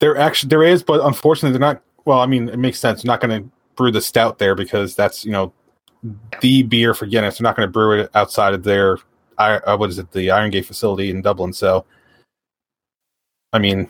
There 0.00 0.16
actually 0.16 0.48
there 0.48 0.62
is, 0.62 0.82
but 0.82 1.04
unfortunately 1.04 1.52
they're 1.52 1.60
not. 1.68 1.82
Well, 2.04 2.20
I 2.20 2.26
mean, 2.26 2.48
it 2.48 2.58
makes 2.58 2.78
sense. 2.80 3.02
They're 3.02 3.12
not 3.12 3.20
going 3.20 3.42
to 3.44 3.50
brew 3.76 3.90
the 3.92 4.00
stout 4.00 4.38
there 4.38 4.54
because 4.54 4.96
that's 4.96 5.24
you 5.24 5.30
know 5.32 5.52
the 6.40 6.62
beer 6.64 6.94
for 6.94 7.06
Guinness. 7.06 7.38
They're 7.38 7.44
not 7.44 7.56
going 7.56 7.68
to 7.68 7.72
brew 7.72 8.00
it 8.00 8.10
outside 8.14 8.54
of 8.54 8.64
their 8.64 8.98
I- 9.38 9.58
uh, 9.58 9.76
what 9.76 9.90
is 9.90 9.98
it, 9.98 10.10
the 10.12 10.30
Iron 10.30 10.50
Gate 10.50 10.66
facility 10.66 11.10
in 11.10 11.22
Dublin. 11.22 11.52
So, 11.52 11.84
I 13.52 13.58
mean, 13.58 13.88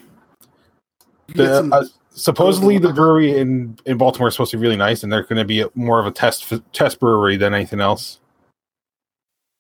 the, 1.29 1.57
some- 1.57 1.73
uh, 1.73 1.85
supposedly 2.15 2.79
the 2.79 2.93
brewery 2.93 3.37
in 3.37 3.79
in 3.87 3.99
Baltimore 3.99 4.29
is 4.29 4.35
supposed 4.35 4.51
to 4.53 4.57
be 4.57 4.63
really 4.63 4.77
nice, 4.77 5.03
and 5.03 5.13
they're 5.13 5.23
going 5.23 5.39
to 5.39 5.45
be 5.45 5.61
a, 5.61 5.69
more 5.75 6.01
of 6.01 6.07
a 6.07 6.11
test 6.11 6.53
test 6.73 7.01
brewery 7.01 7.37
than 7.37 7.55
anything 7.55 7.81
else. 7.81 8.21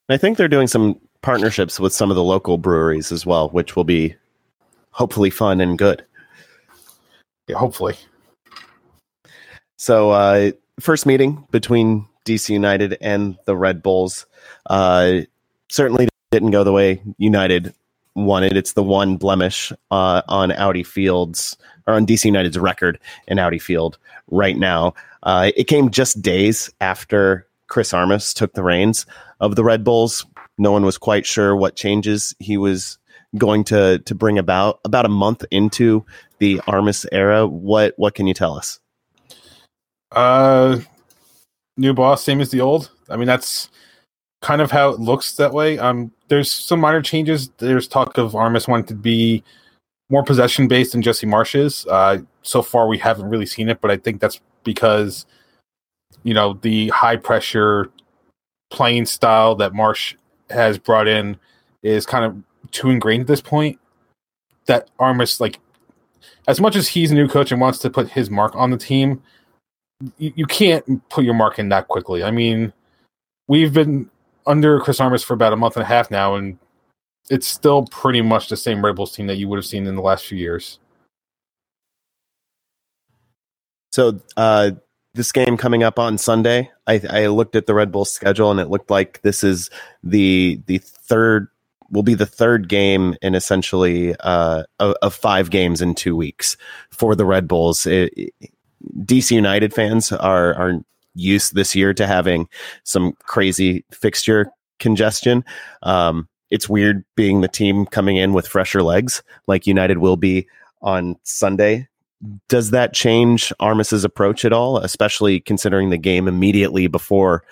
I 0.08 0.16
think 0.16 0.36
they're 0.36 0.48
doing 0.48 0.66
some 0.66 1.00
partnerships 1.22 1.80
with 1.80 1.92
some 1.92 2.10
of 2.10 2.16
the 2.16 2.24
local 2.24 2.58
breweries 2.58 3.12
as 3.12 3.24
well, 3.24 3.48
which 3.50 3.76
will 3.76 3.84
be 3.84 4.14
hopefully 4.90 5.30
fun 5.30 5.60
and 5.60 5.78
good. 5.78 6.04
Yeah, 7.48 7.56
hopefully. 7.56 7.94
So, 9.78 10.10
uh, 10.10 10.52
first 10.80 11.06
meeting 11.06 11.46
between 11.50 12.06
DC 12.24 12.50
United 12.50 12.96
and 13.00 13.36
the 13.46 13.56
Red 13.56 13.82
Bulls 13.82 14.26
uh, 14.66 15.20
certainly 15.68 16.08
didn't 16.30 16.50
go 16.50 16.64
the 16.64 16.72
way 16.72 17.02
United 17.18 17.74
wanted. 18.14 18.56
It's 18.56 18.74
the 18.74 18.82
one 18.82 19.16
blemish 19.16 19.72
uh, 19.90 20.22
on 20.28 20.52
Audi 20.52 20.82
Fields 20.82 21.56
or 21.86 21.94
on 21.94 22.06
DC 22.06 22.24
United's 22.24 22.58
record 22.58 22.98
in 23.28 23.38
Audi 23.38 23.58
Field 23.58 23.98
right 24.30 24.56
now. 24.56 24.94
Uh, 25.22 25.50
it 25.56 25.64
came 25.64 25.90
just 25.90 26.20
days 26.22 26.70
after 26.80 27.46
Chris 27.68 27.94
Armas 27.94 28.34
took 28.34 28.52
the 28.54 28.62
reins 28.62 29.06
of 29.40 29.56
the 29.56 29.64
Red 29.64 29.84
Bulls. 29.84 30.26
No 30.58 30.72
one 30.72 30.84
was 30.84 30.98
quite 30.98 31.26
sure 31.26 31.56
what 31.56 31.76
changes 31.76 32.34
he 32.38 32.56
was 32.56 32.98
going 33.38 33.64
to 33.64 33.98
to 34.00 34.14
bring 34.14 34.38
about. 34.38 34.80
About 34.84 35.06
a 35.06 35.08
month 35.08 35.44
into 35.50 36.04
the 36.38 36.60
Armas 36.66 37.06
era, 37.12 37.46
what 37.46 37.94
what 37.96 38.14
can 38.14 38.26
you 38.26 38.34
tell 38.34 38.54
us? 38.56 38.80
Uh, 40.10 40.80
new 41.76 41.94
boss, 41.94 42.22
same 42.22 42.40
as 42.40 42.50
the 42.50 42.60
old. 42.60 42.90
I 43.08 43.16
mean, 43.16 43.26
that's 43.26 43.70
kind 44.42 44.60
of 44.60 44.70
how 44.70 44.90
it 44.90 45.00
looks 45.00 45.36
that 45.36 45.52
way. 45.52 45.78
Um, 45.78 46.12
there's 46.28 46.50
some 46.50 46.80
minor 46.80 47.00
changes. 47.00 47.48
There's 47.58 47.88
talk 47.88 48.18
of 48.18 48.34
Armas 48.34 48.68
wanting 48.68 48.86
to 48.86 48.94
be 48.94 49.42
more 50.12 50.22
possession 50.22 50.68
based 50.68 50.92
than 50.92 51.00
Jesse 51.00 51.26
Marsch 51.26 51.58
is. 51.58 51.86
Uh, 51.86 52.18
so 52.42 52.60
far 52.60 52.86
we 52.86 52.98
haven't 52.98 53.30
really 53.30 53.46
seen 53.46 53.70
it, 53.70 53.80
but 53.80 53.90
I 53.90 53.96
think 53.96 54.20
that's 54.20 54.40
because 54.62 55.24
you 56.22 56.34
know 56.34 56.58
the 56.60 56.88
high 56.90 57.16
pressure 57.16 57.90
playing 58.70 59.06
style 59.06 59.54
that 59.56 59.72
Marsch 59.72 60.14
has 60.50 60.78
brought 60.78 61.08
in 61.08 61.38
is 61.82 62.04
kind 62.04 62.24
of 62.26 62.70
too 62.72 62.90
ingrained 62.90 63.22
at 63.22 63.26
this 63.26 63.40
point. 63.40 63.80
That 64.66 64.90
Armas, 64.98 65.40
like, 65.40 65.58
as 66.46 66.60
much 66.60 66.76
as 66.76 66.88
he's 66.88 67.10
a 67.10 67.14
new 67.14 67.26
coach 67.26 67.50
and 67.50 67.60
wants 67.60 67.78
to 67.80 67.90
put 67.90 68.10
his 68.10 68.30
mark 68.30 68.54
on 68.54 68.70
the 68.70 68.76
team, 68.76 69.22
you, 70.18 70.32
you 70.36 70.46
can't 70.46 71.08
put 71.08 71.24
your 71.24 71.34
mark 71.34 71.58
in 71.58 71.70
that 71.70 71.88
quickly. 71.88 72.22
I 72.22 72.30
mean, 72.30 72.72
we've 73.48 73.72
been 73.72 74.08
under 74.46 74.78
Chris 74.78 75.00
Armas 75.00 75.24
for 75.24 75.34
about 75.34 75.52
a 75.52 75.56
month 75.56 75.76
and 75.76 75.82
a 75.82 75.86
half 75.86 76.10
now, 76.10 76.34
and 76.36 76.58
it's 77.30 77.46
still 77.46 77.84
pretty 77.86 78.22
much 78.22 78.48
the 78.48 78.56
same 78.56 78.84
Red 78.84 78.96
Bulls 78.96 79.14
team 79.14 79.26
that 79.26 79.36
you 79.36 79.48
would 79.48 79.56
have 79.56 79.66
seen 79.66 79.86
in 79.86 79.94
the 79.94 80.02
last 80.02 80.26
few 80.26 80.38
years. 80.38 80.78
So 83.92 84.20
uh, 84.36 84.72
this 85.14 85.32
game 85.32 85.56
coming 85.56 85.82
up 85.82 85.98
on 85.98 86.18
Sunday, 86.18 86.70
I, 86.86 87.00
I 87.08 87.26
looked 87.26 87.56
at 87.56 87.66
the 87.66 87.74
Red 87.74 87.92
Bull 87.92 88.04
schedule 88.04 88.50
and 88.50 88.58
it 88.58 88.68
looked 88.68 88.90
like 88.90 89.20
this 89.22 89.44
is 89.44 89.70
the 90.02 90.60
the 90.66 90.78
third 90.78 91.48
will 91.90 92.02
be 92.02 92.14
the 92.14 92.26
third 92.26 92.68
game 92.68 93.14
in 93.20 93.34
essentially 93.34 94.16
uh, 94.20 94.62
of, 94.80 95.14
five 95.14 95.50
games 95.50 95.82
in 95.82 95.94
two 95.94 96.16
weeks 96.16 96.56
for 96.90 97.14
the 97.14 97.26
Red 97.26 97.46
Bulls. 97.46 97.86
It- 97.86 98.32
DC 99.04 99.30
United 99.30 99.72
fans 99.72 100.10
are 100.10 100.54
are 100.54 100.80
used 101.14 101.54
this 101.54 101.74
year 101.76 101.94
to 101.94 102.06
having 102.06 102.48
some 102.84 103.12
crazy 103.24 103.84
fixture 103.92 104.50
congestion. 104.78 105.44
Um, 105.82 106.28
it's 106.52 106.68
weird 106.68 107.04
being 107.16 107.40
the 107.40 107.48
team 107.48 107.86
coming 107.86 108.16
in 108.16 108.32
with 108.32 108.46
fresher 108.46 108.82
legs 108.82 109.22
like 109.48 109.66
United 109.66 109.98
will 109.98 110.16
be 110.16 110.46
on 110.82 111.16
Sunday 111.24 111.88
does 112.48 112.70
that 112.70 112.92
change 112.92 113.52
Armas's 113.60 114.04
approach 114.04 114.44
at 114.44 114.52
all, 114.52 114.78
especially 114.78 115.40
considering 115.40 115.90
the 115.90 115.98
game 115.98 116.28
immediately 116.28 116.86
before 116.86 117.42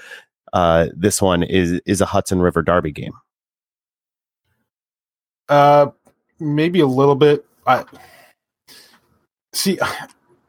uh, 0.52 0.86
this 0.94 1.20
one 1.20 1.42
is 1.42 1.80
is 1.86 2.00
a 2.00 2.06
Hudson 2.06 2.40
River 2.40 2.62
Derby 2.62 2.92
game? 2.92 3.12
Uh, 5.48 5.90
maybe 6.38 6.80
a 6.80 6.86
little 6.86 7.16
bit. 7.16 7.44
I 7.66 7.84
see. 9.52 9.78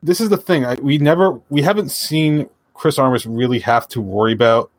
This 0.03 0.19
is 0.19 0.29
the 0.29 0.37
thing. 0.37 0.65
I, 0.65 0.73
we 0.81 0.97
never, 0.97 1.39
we 1.51 1.61
haven't 1.61 1.89
seen 1.91 2.49
Chris 2.73 2.97
Armas 2.97 3.27
really 3.27 3.59
have 3.59 3.87
to 3.89 4.01
worry 4.01 4.33
about 4.33 4.71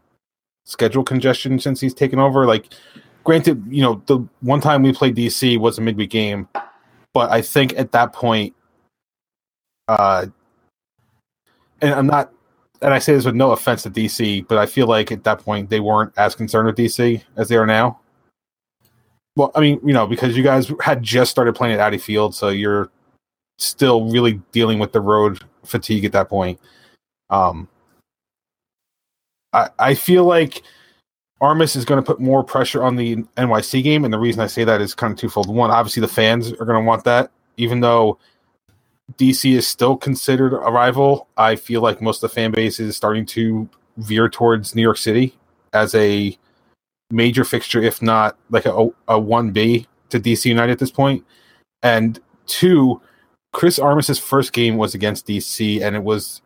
schedule 0.65 1.05
congestion 1.05 1.61
since 1.61 1.81
he's 1.81 1.95
taken 1.95 2.19
over. 2.19 2.45
Like, 2.45 2.75
granted, 3.25 3.63
you 3.69 3.83
know, 3.83 4.03
the 4.07 4.19
one 4.41 4.61
time 4.61 4.83
we 4.83 4.93
played 4.93 5.17
DC 5.17 5.59
was 5.59 5.79
a 5.79 5.81
midweek 5.81 6.11
game, 6.11 6.49
but 7.15 7.31
I 7.31 7.43
think 7.43 7.79
at 7.79 7.93
that 7.93 8.13
point, 8.13 8.55
uh, 9.89 10.27
and 11.81 11.95
I'm 11.95 12.07
not, 12.07 12.33
and 12.81 12.93
I 12.93 12.99
say 12.99 13.15
this 13.15 13.25
with 13.25 13.35
no 13.35 13.53
offense 13.53 13.83
to 13.85 13.91
DC, 13.91 14.47
but 14.49 14.59
I 14.59 14.67
feel 14.67 14.87
like 14.87 15.13
at 15.13 15.25
that 15.25 15.41
point 15.41 15.71
they 15.71 15.81
weren't 15.81 16.13
as 16.17 16.35
concerned 16.35 16.67
with 16.67 16.77
DC 16.77 17.23
as 17.37 17.49
they 17.49 17.57
are 17.57 17.67
now. 17.67 18.01
Well, 19.37 19.51
I 19.55 19.61
mean, 19.61 19.81
you 19.85 19.93
know, 19.93 20.07
because 20.07 20.37
you 20.37 20.43
guys 20.43 20.71
had 20.81 21.03
just 21.03 21.31
started 21.31 21.55
playing 21.55 21.75
at 21.75 21.81
Audi 21.81 21.99
Field, 21.99 22.35
so 22.35 22.49
you're 22.49 22.91
still 23.59 24.11
really 24.11 24.41
dealing 24.53 24.79
with 24.79 24.93
the 24.93 25.01
road 25.01 25.43
fatigue 25.65 26.05
at 26.05 26.13
that 26.13 26.29
point. 26.29 26.61
Um, 27.31 27.69
I 29.53 29.71
I 29.79 29.95
feel 29.95 30.25
like 30.25 30.63
Armas 31.43 31.75
is 31.75 31.85
going 31.85 32.03
to 32.03 32.07
put 32.07 32.21
more 32.21 32.45
pressure 32.45 32.85
on 32.85 32.95
the 32.95 33.17
NYC 33.37 33.83
game, 33.83 34.05
and 34.05 34.15
the 34.15 34.19
reason 34.19 34.41
I 34.41 34.47
say 34.47 34.63
that 34.63 34.81
is 34.81 34.95
kind 34.95 35.13
of 35.13 35.19
twofold. 35.19 35.53
One, 35.53 35.73
obviously, 35.73 36.01
the 36.01 36.09
fans 36.09 36.53
are 36.53 36.65
going 36.65 36.81
to 36.81 36.87
want 36.87 37.03
that, 37.05 37.33
even 37.57 37.81
though 37.81 38.17
DC 39.19 39.53
is 39.53 39.67
still 39.67 39.97
considered 39.97 40.55
a 40.55 40.71
rival. 40.71 41.27
I 41.37 41.57
feel 41.57 41.81
like 41.83 42.01
most 42.01 42.23
of 42.23 42.31
the 42.31 42.35
fan 42.35 42.53
base 42.53 42.79
is 42.79 42.97
starting 42.97 43.27
to 43.27 43.69
veer 43.97 44.29
towards 44.29 44.77
New 44.77 44.83
York 44.83 44.97
City 44.97 45.37
as 45.73 45.95
a 45.97 46.39
major 47.11 47.45
fixture, 47.45 47.83
if 47.83 48.01
not 48.01 48.39
like 48.51 48.65
a 48.65 48.89
a 49.09 49.19
one 49.19 49.51
B 49.51 49.89
to 50.11 50.21
DC 50.21 50.45
United 50.45 50.73
at 50.73 50.79
this 50.79 50.93
point. 50.93 51.25
And 51.83 52.21
two, 52.47 53.03
Chris 53.53 53.81
Armas's 53.81 54.19
first 54.21 54.53
game 54.53 54.77
was 54.77 54.95
against 54.95 55.27
DC, 55.27 55.83
and 55.83 55.97
it 55.97 56.05
was 56.05 56.41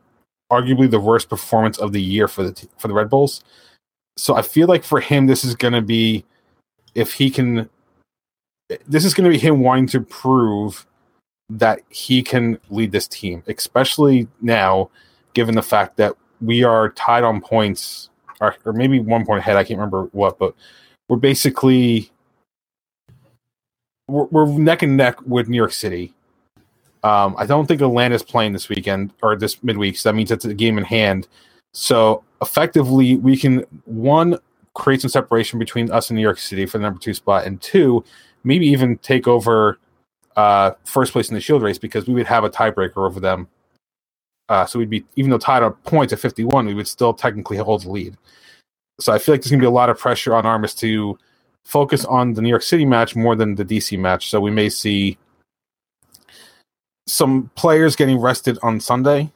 arguably 0.50 0.90
the 0.90 1.00
worst 1.00 1.28
performance 1.28 1.76
of 1.76 1.92
the 1.92 2.00
year 2.00 2.28
for 2.28 2.44
the 2.44 2.68
for 2.78 2.88
the 2.88 2.94
Red 2.94 3.10
Bulls. 3.10 3.44
So 4.16 4.34
I 4.34 4.42
feel 4.42 4.66
like 4.66 4.84
for 4.84 5.00
him, 5.00 5.26
this 5.26 5.44
is 5.44 5.54
going 5.54 5.74
to 5.74 5.82
be 5.82 6.24
if 6.94 7.12
he 7.12 7.30
can. 7.30 7.68
This 8.88 9.04
is 9.04 9.14
going 9.14 9.30
to 9.30 9.30
be 9.30 9.38
him 9.38 9.60
wanting 9.60 9.86
to 9.88 10.00
prove 10.00 10.86
that 11.48 11.80
he 11.88 12.22
can 12.22 12.58
lead 12.70 12.90
this 12.90 13.06
team, 13.06 13.44
especially 13.46 14.26
now, 14.40 14.90
given 15.34 15.54
the 15.54 15.62
fact 15.62 15.96
that 15.98 16.14
we 16.40 16.64
are 16.64 16.90
tied 16.90 17.22
on 17.22 17.40
points, 17.40 18.10
or, 18.40 18.56
or 18.64 18.72
maybe 18.72 18.98
one 18.98 19.24
point 19.24 19.38
ahead. 19.38 19.56
I 19.56 19.62
can't 19.62 19.78
remember 19.78 20.04
what, 20.12 20.38
but 20.38 20.54
we're 21.08 21.16
basically 21.16 22.10
we're, 24.08 24.24
we're 24.24 24.46
neck 24.46 24.82
and 24.82 24.96
neck 24.96 25.20
with 25.26 25.48
New 25.48 25.56
York 25.56 25.72
City. 25.72 26.14
Um, 27.04 27.36
I 27.38 27.46
don't 27.46 27.66
think 27.66 27.80
Atlanta's 27.80 28.22
playing 28.22 28.52
this 28.52 28.68
weekend 28.68 29.12
or 29.22 29.36
this 29.36 29.62
midweek, 29.62 29.96
so 29.96 30.08
that 30.08 30.14
means 30.16 30.30
it's 30.30 30.44
a 30.44 30.54
game 30.54 30.78
in 30.78 30.84
hand. 30.84 31.28
So 31.76 32.24
effectively, 32.40 33.16
we 33.16 33.36
can 33.36 33.62
one 33.84 34.38
create 34.72 35.02
some 35.02 35.10
separation 35.10 35.58
between 35.58 35.90
us 35.90 36.08
and 36.08 36.16
New 36.16 36.22
York 36.22 36.38
City 36.38 36.64
for 36.64 36.78
the 36.78 36.82
number 36.82 36.98
two 36.98 37.12
spot, 37.12 37.44
and 37.44 37.60
two, 37.60 38.02
maybe 38.44 38.66
even 38.66 38.96
take 38.98 39.28
over 39.28 39.78
uh, 40.36 40.70
first 40.84 41.12
place 41.12 41.28
in 41.28 41.34
the 41.34 41.40
Shield 41.40 41.62
race 41.62 41.76
because 41.76 42.06
we 42.06 42.14
would 42.14 42.26
have 42.26 42.44
a 42.44 42.50
tiebreaker 42.50 43.06
over 43.06 43.20
them. 43.20 43.46
Uh, 44.48 44.64
so 44.64 44.78
we'd 44.78 44.88
be 44.88 45.04
even 45.16 45.30
though 45.30 45.36
tied 45.36 45.62
on 45.62 45.74
points 45.84 46.14
at 46.14 46.18
51, 46.18 46.64
we 46.64 46.72
would 46.72 46.88
still 46.88 47.12
technically 47.12 47.58
hold 47.58 47.82
the 47.82 47.90
lead. 47.90 48.16
So 48.98 49.12
I 49.12 49.18
feel 49.18 49.34
like 49.34 49.42
there's 49.42 49.50
gonna 49.50 49.60
be 49.60 49.66
a 49.66 49.70
lot 49.70 49.90
of 49.90 49.98
pressure 49.98 50.34
on 50.34 50.46
Armas 50.46 50.74
to 50.76 51.18
focus 51.66 52.06
on 52.06 52.32
the 52.32 52.40
New 52.40 52.48
York 52.48 52.62
City 52.62 52.86
match 52.86 53.14
more 53.14 53.36
than 53.36 53.54
the 53.54 53.66
DC 53.66 53.98
match. 53.98 54.30
So 54.30 54.40
we 54.40 54.50
may 54.50 54.70
see 54.70 55.18
some 57.06 57.50
players 57.54 57.96
getting 57.96 58.18
rested 58.18 58.58
on 58.62 58.80
Sunday, 58.80 59.30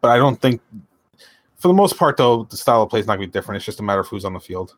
but 0.00 0.10
I 0.10 0.16
don't 0.16 0.40
think 0.40 0.60
for 1.62 1.68
the 1.68 1.74
most 1.74 1.96
part, 1.96 2.16
though, 2.16 2.42
the 2.42 2.56
style 2.56 2.82
of 2.82 2.90
play 2.90 2.98
is 2.98 3.06
not 3.06 3.16
going 3.16 3.28
to 3.28 3.30
be 3.30 3.32
different. 3.32 3.56
It's 3.58 3.64
just 3.64 3.78
a 3.78 3.84
matter 3.84 4.00
of 4.00 4.08
who's 4.08 4.24
on 4.24 4.32
the 4.32 4.40
field. 4.40 4.76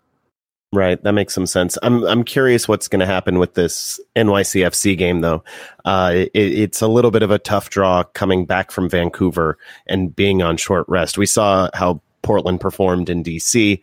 Right, 0.71 1.03
that 1.03 1.13
makes 1.13 1.33
some 1.33 1.47
sense. 1.47 1.79
I'm 1.83 2.05
I'm 2.05 2.25
curious 2.25 2.69
what's 2.69 2.89
going 2.89 3.01
to 3.01 3.07
happen 3.07 3.39
with 3.39 3.55
this 3.55 3.99
NYCFC 4.17 4.99
game, 4.99 5.21
though. 5.21 5.43
Uh, 5.87 6.13
it, 6.15 6.31
it's 6.35 6.83
a 6.83 6.89
little 6.89 7.11
bit 7.11 7.23
of 7.23 7.31
a 7.31 7.39
tough 7.39 7.71
draw 7.71 8.03
coming 8.03 8.45
back 8.45 8.71
from 8.71 8.91
Vancouver 8.91 9.57
and 9.87 10.15
being 10.15 10.43
on 10.43 10.59
short 10.59 10.85
rest. 10.89 11.17
We 11.17 11.27
saw 11.27 11.71
how 11.73 12.03
Portland 12.23 12.61
performed 12.61 13.09
in 13.09 13.23
DC 13.23 13.81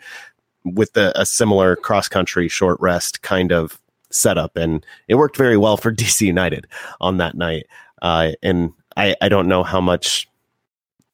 with 0.64 0.94
the, 0.94 1.20
a 1.20 1.26
similar 1.26 1.76
cross 1.76 2.08
country 2.08 2.48
short 2.48 2.80
rest 2.80 3.24
kind 3.24 3.52
of 3.52 3.82
setup, 4.12 4.58
and 4.58 4.86
it 5.08 5.16
worked 5.16 5.38
very 5.38 5.58
well 5.58 5.78
for 5.78 5.92
DC 5.96 6.22
United 6.22 6.68
on 7.00 7.18
that 7.18 7.36
night. 7.36 7.66
Uh, 8.02 8.34
and 8.44 8.74
I, 8.96 9.16
I 9.22 9.30
don't 9.30 9.48
know 9.48 9.64
how 9.64 9.82
much 9.82 10.28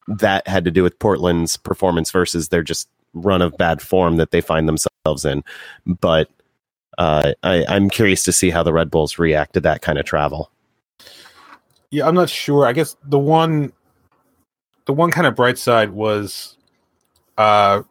that 0.08 0.48
had 0.48 0.66
to 0.66 0.72
do 0.72 0.84
with 0.84 1.00
Portland's 1.00 1.58
performance 1.58 2.12
versus 2.12 2.50
their 2.50 2.64
just 2.64 2.88
run 3.14 3.42
of 3.42 3.58
bad 3.58 3.82
form 3.82 4.18
that 4.18 4.32
they 4.32 4.42
find 4.42 4.68
themselves 4.68 5.26
in. 5.26 5.44
But 5.86 6.30
uh, 6.98 7.34
I, 7.44 7.66
I'm 7.68 7.90
curious 7.90 8.24
to 8.24 8.32
see 8.32 8.50
how 8.50 8.64
the 8.64 8.74
Red 8.74 8.90
Bulls 8.90 9.20
react 9.20 9.54
to 9.54 9.62
that 9.62 9.82
kind 9.82 10.00
of 10.00 10.06
travel. 10.06 10.52
Yeah, 11.92 12.08
I'm 12.08 12.16
not 12.16 12.30
sure. 12.30 12.66
I 12.66 12.74
guess 12.74 12.96
the 13.04 13.20
one, 13.20 13.72
the 14.86 14.94
one 14.94 15.12
kind 15.12 15.28
of 15.28 15.36
bright 15.36 15.58
side 15.58 15.92
was, 15.92 16.58
uh, 17.38 17.84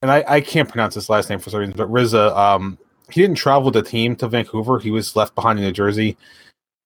and 0.00 0.10
I, 0.10 0.24
I 0.26 0.40
can't 0.40 0.68
pronounce 0.68 0.94
his 0.94 1.08
last 1.08 1.30
name 1.30 1.38
for 1.38 1.50
some 1.50 1.60
reason, 1.60 1.74
but 1.76 1.86
Riza, 1.86 2.36
um, 2.36 2.78
he 3.08 3.20
didn't 3.20 3.36
travel 3.36 3.64
with 3.64 3.74
the 3.74 3.82
team 3.82 4.16
to 4.16 4.26
Vancouver. 4.26 4.78
He 4.78 4.90
was 4.90 5.14
left 5.14 5.34
behind 5.34 5.58
in 5.58 5.64
New 5.64 5.72
Jersey. 5.72 6.16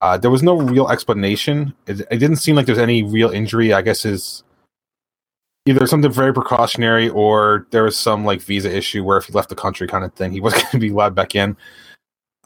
Uh, 0.01 0.19
there 0.19 0.31
was 0.31 0.43
no 0.43 0.57
real 0.57 0.89
explanation. 0.89 1.75
It, 1.87 2.01
it 2.11 2.19
didn't 2.19 2.37
seem 2.37 2.55
like 2.57 2.67
there's 2.67 2.79
any 2.79 3.03
real 3.03 3.31
injury. 3.31 3.73
I 3.73 3.83
guess 3.83 4.05
is 4.05 4.45
either 5.67 5.87
something 5.87 6.13
very 6.13 6.33
precautionary 6.33 7.09
or 7.09 7.67
there 7.71 7.85
was 7.85 7.97
some 7.97 8.25
like 8.25 8.41
visa 8.41 8.75
issue 8.75 9.03
where 9.03 9.17
if 9.19 9.25
he 9.25 9.33
left 9.33 9.49
the 9.49 9.55
country 9.55 9.87
kind 9.87 10.05
of 10.05 10.13
thing, 10.15 10.33
he 10.33 10.41
wasn't 10.43 10.63
going 10.63 10.73
to 10.73 10.79
be 10.79 10.91
allowed 10.91 11.15
back 11.15 11.35
in. 11.35 11.57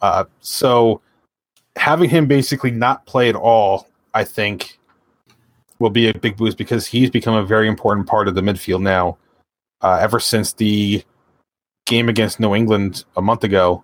Uh, 0.00 0.24
so 0.40 1.00
having 1.76 2.08
him 2.08 2.26
basically 2.26 2.70
not 2.70 3.04
play 3.06 3.28
at 3.28 3.36
all, 3.36 3.88
I 4.14 4.24
think, 4.24 4.78
will 5.78 5.90
be 5.90 6.08
a 6.08 6.18
big 6.18 6.36
boost 6.36 6.58
because 6.58 6.86
he's 6.86 7.10
become 7.10 7.34
a 7.34 7.44
very 7.44 7.68
important 7.68 8.06
part 8.06 8.28
of 8.28 8.34
the 8.34 8.40
midfield 8.40 8.82
now. 8.82 9.18
Uh, 9.82 9.98
ever 10.00 10.20
since 10.20 10.52
the 10.52 11.02
game 11.86 12.08
against 12.08 12.38
New 12.38 12.54
England 12.54 13.04
a 13.16 13.22
month 13.22 13.44
ago, 13.44 13.82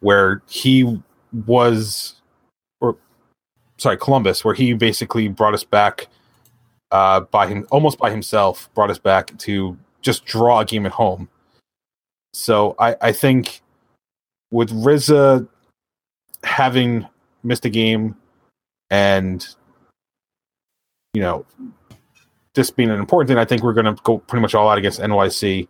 where 0.00 0.42
he 0.48 1.00
was, 1.46 2.19
sorry, 3.80 3.96
Columbus, 3.96 4.44
where 4.44 4.54
he 4.54 4.74
basically 4.74 5.28
brought 5.28 5.54
us 5.54 5.64
back 5.64 6.08
uh, 6.90 7.20
by 7.20 7.46
him 7.46 7.66
almost 7.70 7.98
by 7.98 8.10
himself 8.10 8.68
brought 8.74 8.90
us 8.90 8.98
back 8.98 9.36
to 9.38 9.76
just 10.02 10.24
draw 10.24 10.60
a 10.60 10.64
game 10.64 10.86
at 10.86 10.92
home. 10.92 11.28
So 12.32 12.74
I, 12.78 12.96
I 13.00 13.12
think 13.12 13.62
with 14.50 14.70
Riza 14.72 15.46
having 16.42 17.06
missed 17.42 17.64
a 17.64 17.70
game 17.70 18.16
and 18.90 19.46
you 21.14 21.20
know 21.20 21.46
this 22.54 22.70
being 22.70 22.90
an 22.90 22.98
important 22.98 23.28
thing, 23.28 23.38
I 23.38 23.44
think 23.44 23.62
we're 23.62 23.72
going 23.72 23.94
to 23.94 24.02
go 24.02 24.18
pretty 24.18 24.42
much 24.42 24.54
all 24.54 24.68
out 24.68 24.78
against 24.78 25.00
NYC, 25.00 25.68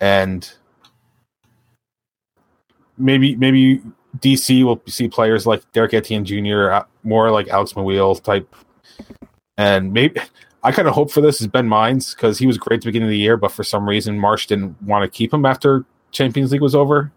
and 0.00 0.50
maybe 2.96 3.36
maybe 3.36 3.82
DC 4.18 4.62
will 4.64 4.82
see 4.86 5.08
players 5.08 5.46
like 5.46 5.70
Derek 5.72 5.94
Etienne 5.94 6.24
Jr. 6.24 6.70
Uh, 6.70 6.84
more 7.02 7.30
like 7.30 7.48
Alex 7.48 7.72
Muyl 7.72 8.22
type 8.22 8.54
and 9.56 9.92
maybe 9.92 10.20
I 10.62 10.72
kind 10.72 10.88
of 10.88 10.94
hope 10.94 11.10
for 11.10 11.20
this 11.20 11.40
is 11.40 11.46
Ben 11.46 11.68
Mines 11.68 12.14
because 12.14 12.38
he 12.38 12.46
was 12.46 12.58
great 12.58 12.76
at 12.76 12.80
the 12.82 12.86
beginning 12.86 13.08
of 13.08 13.10
the 13.10 13.18
year, 13.18 13.36
but 13.36 13.52
for 13.52 13.64
some 13.64 13.88
reason 13.88 14.18
Marsch 14.18 14.46
didn't 14.46 14.80
want 14.82 15.02
to 15.02 15.08
keep 15.08 15.32
him 15.32 15.44
after 15.44 15.84
Champions 16.10 16.52
League 16.52 16.62
was 16.62 16.74
over. 16.74 17.12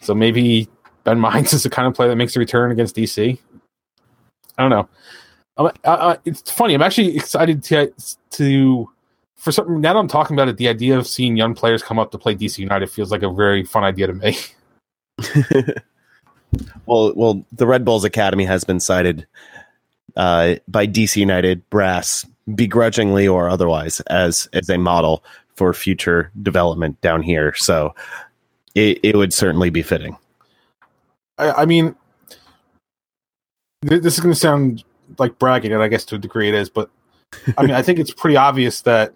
So 0.00 0.14
maybe 0.14 0.68
Ben 1.04 1.20
Mines 1.20 1.52
is 1.52 1.62
the 1.62 1.70
kind 1.70 1.86
of 1.86 1.94
player 1.94 2.08
that 2.08 2.16
makes 2.16 2.36
a 2.36 2.38
return 2.38 2.70
against 2.70 2.96
DC. 2.96 3.38
I 4.58 4.62
don't 4.62 4.70
know. 4.70 4.88
I, 5.56 5.72
I, 5.84 6.18
it's 6.24 6.50
funny. 6.50 6.74
I'm 6.74 6.82
actually 6.82 7.16
excited 7.16 7.62
to 7.64 7.92
to 8.32 8.90
for 9.36 9.52
something. 9.52 9.80
Now 9.80 9.92
that 9.92 9.98
I'm 9.98 10.08
talking 10.08 10.34
about 10.34 10.48
it, 10.48 10.56
the 10.56 10.68
idea 10.68 10.98
of 10.98 11.06
seeing 11.06 11.36
young 11.36 11.54
players 11.54 11.82
come 11.82 11.98
up 11.98 12.10
to 12.12 12.18
play 12.18 12.34
DC 12.34 12.58
United 12.58 12.90
feels 12.90 13.10
like 13.10 13.22
a 13.22 13.30
very 13.30 13.64
fun 13.64 13.84
idea 13.84 14.06
to 14.06 14.14
me. 14.14 14.36
well, 16.86 17.12
well, 17.14 17.44
the 17.52 17.66
Red 17.66 17.84
Bulls 17.84 18.04
Academy 18.04 18.44
has 18.44 18.64
been 18.64 18.80
cited 18.80 19.26
uh, 20.16 20.56
by 20.68 20.86
DC 20.86 21.16
United 21.16 21.68
brass, 21.70 22.26
begrudgingly 22.54 23.28
or 23.28 23.48
otherwise, 23.48 24.00
as 24.02 24.48
as 24.52 24.68
a 24.68 24.78
model 24.78 25.24
for 25.54 25.72
future 25.72 26.30
development 26.42 27.00
down 27.00 27.22
here. 27.22 27.54
So 27.54 27.94
it, 28.74 29.00
it 29.02 29.16
would 29.16 29.32
certainly 29.32 29.70
be 29.70 29.82
fitting. 29.82 30.16
I, 31.38 31.52
I 31.52 31.66
mean, 31.66 31.94
th- 33.86 34.02
this 34.02 34.14
is 34.14 34.20
going 34.20 34.32
to 34.32 34.38
sound 34.38 34.84
like 35.18 35.38
bragging, 35.38 35.72
and 35.72 35.82
I 35.82 35.88
guess 35.88 36.04
to 36.06 36.16
a 36.16 36.18
degree 36.18 36.48
it 36.48 36.54
is, 36.54 36.70
but 36.70 36.90
I 37.56 37.62
mean, 37.62 37.72
I 37.72 37.82
think 37.82 37.98
it's 37.98 38.12
pretty 38.12 38.36
obvious 38.36 38.82
that 38.82 39.14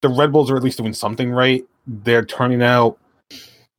the 0.00 0.08
Red 0.08 0.32
Bulls 0.32 0.50
are 0.50 0.56
at 0.56 0.62
least 0.62 0.78
doing 0.78 0.92
something 0.92 1.30
right. 1.30 1.64
They're 1.86 2.24
turning 2.24 2.62
out 2.62 2.98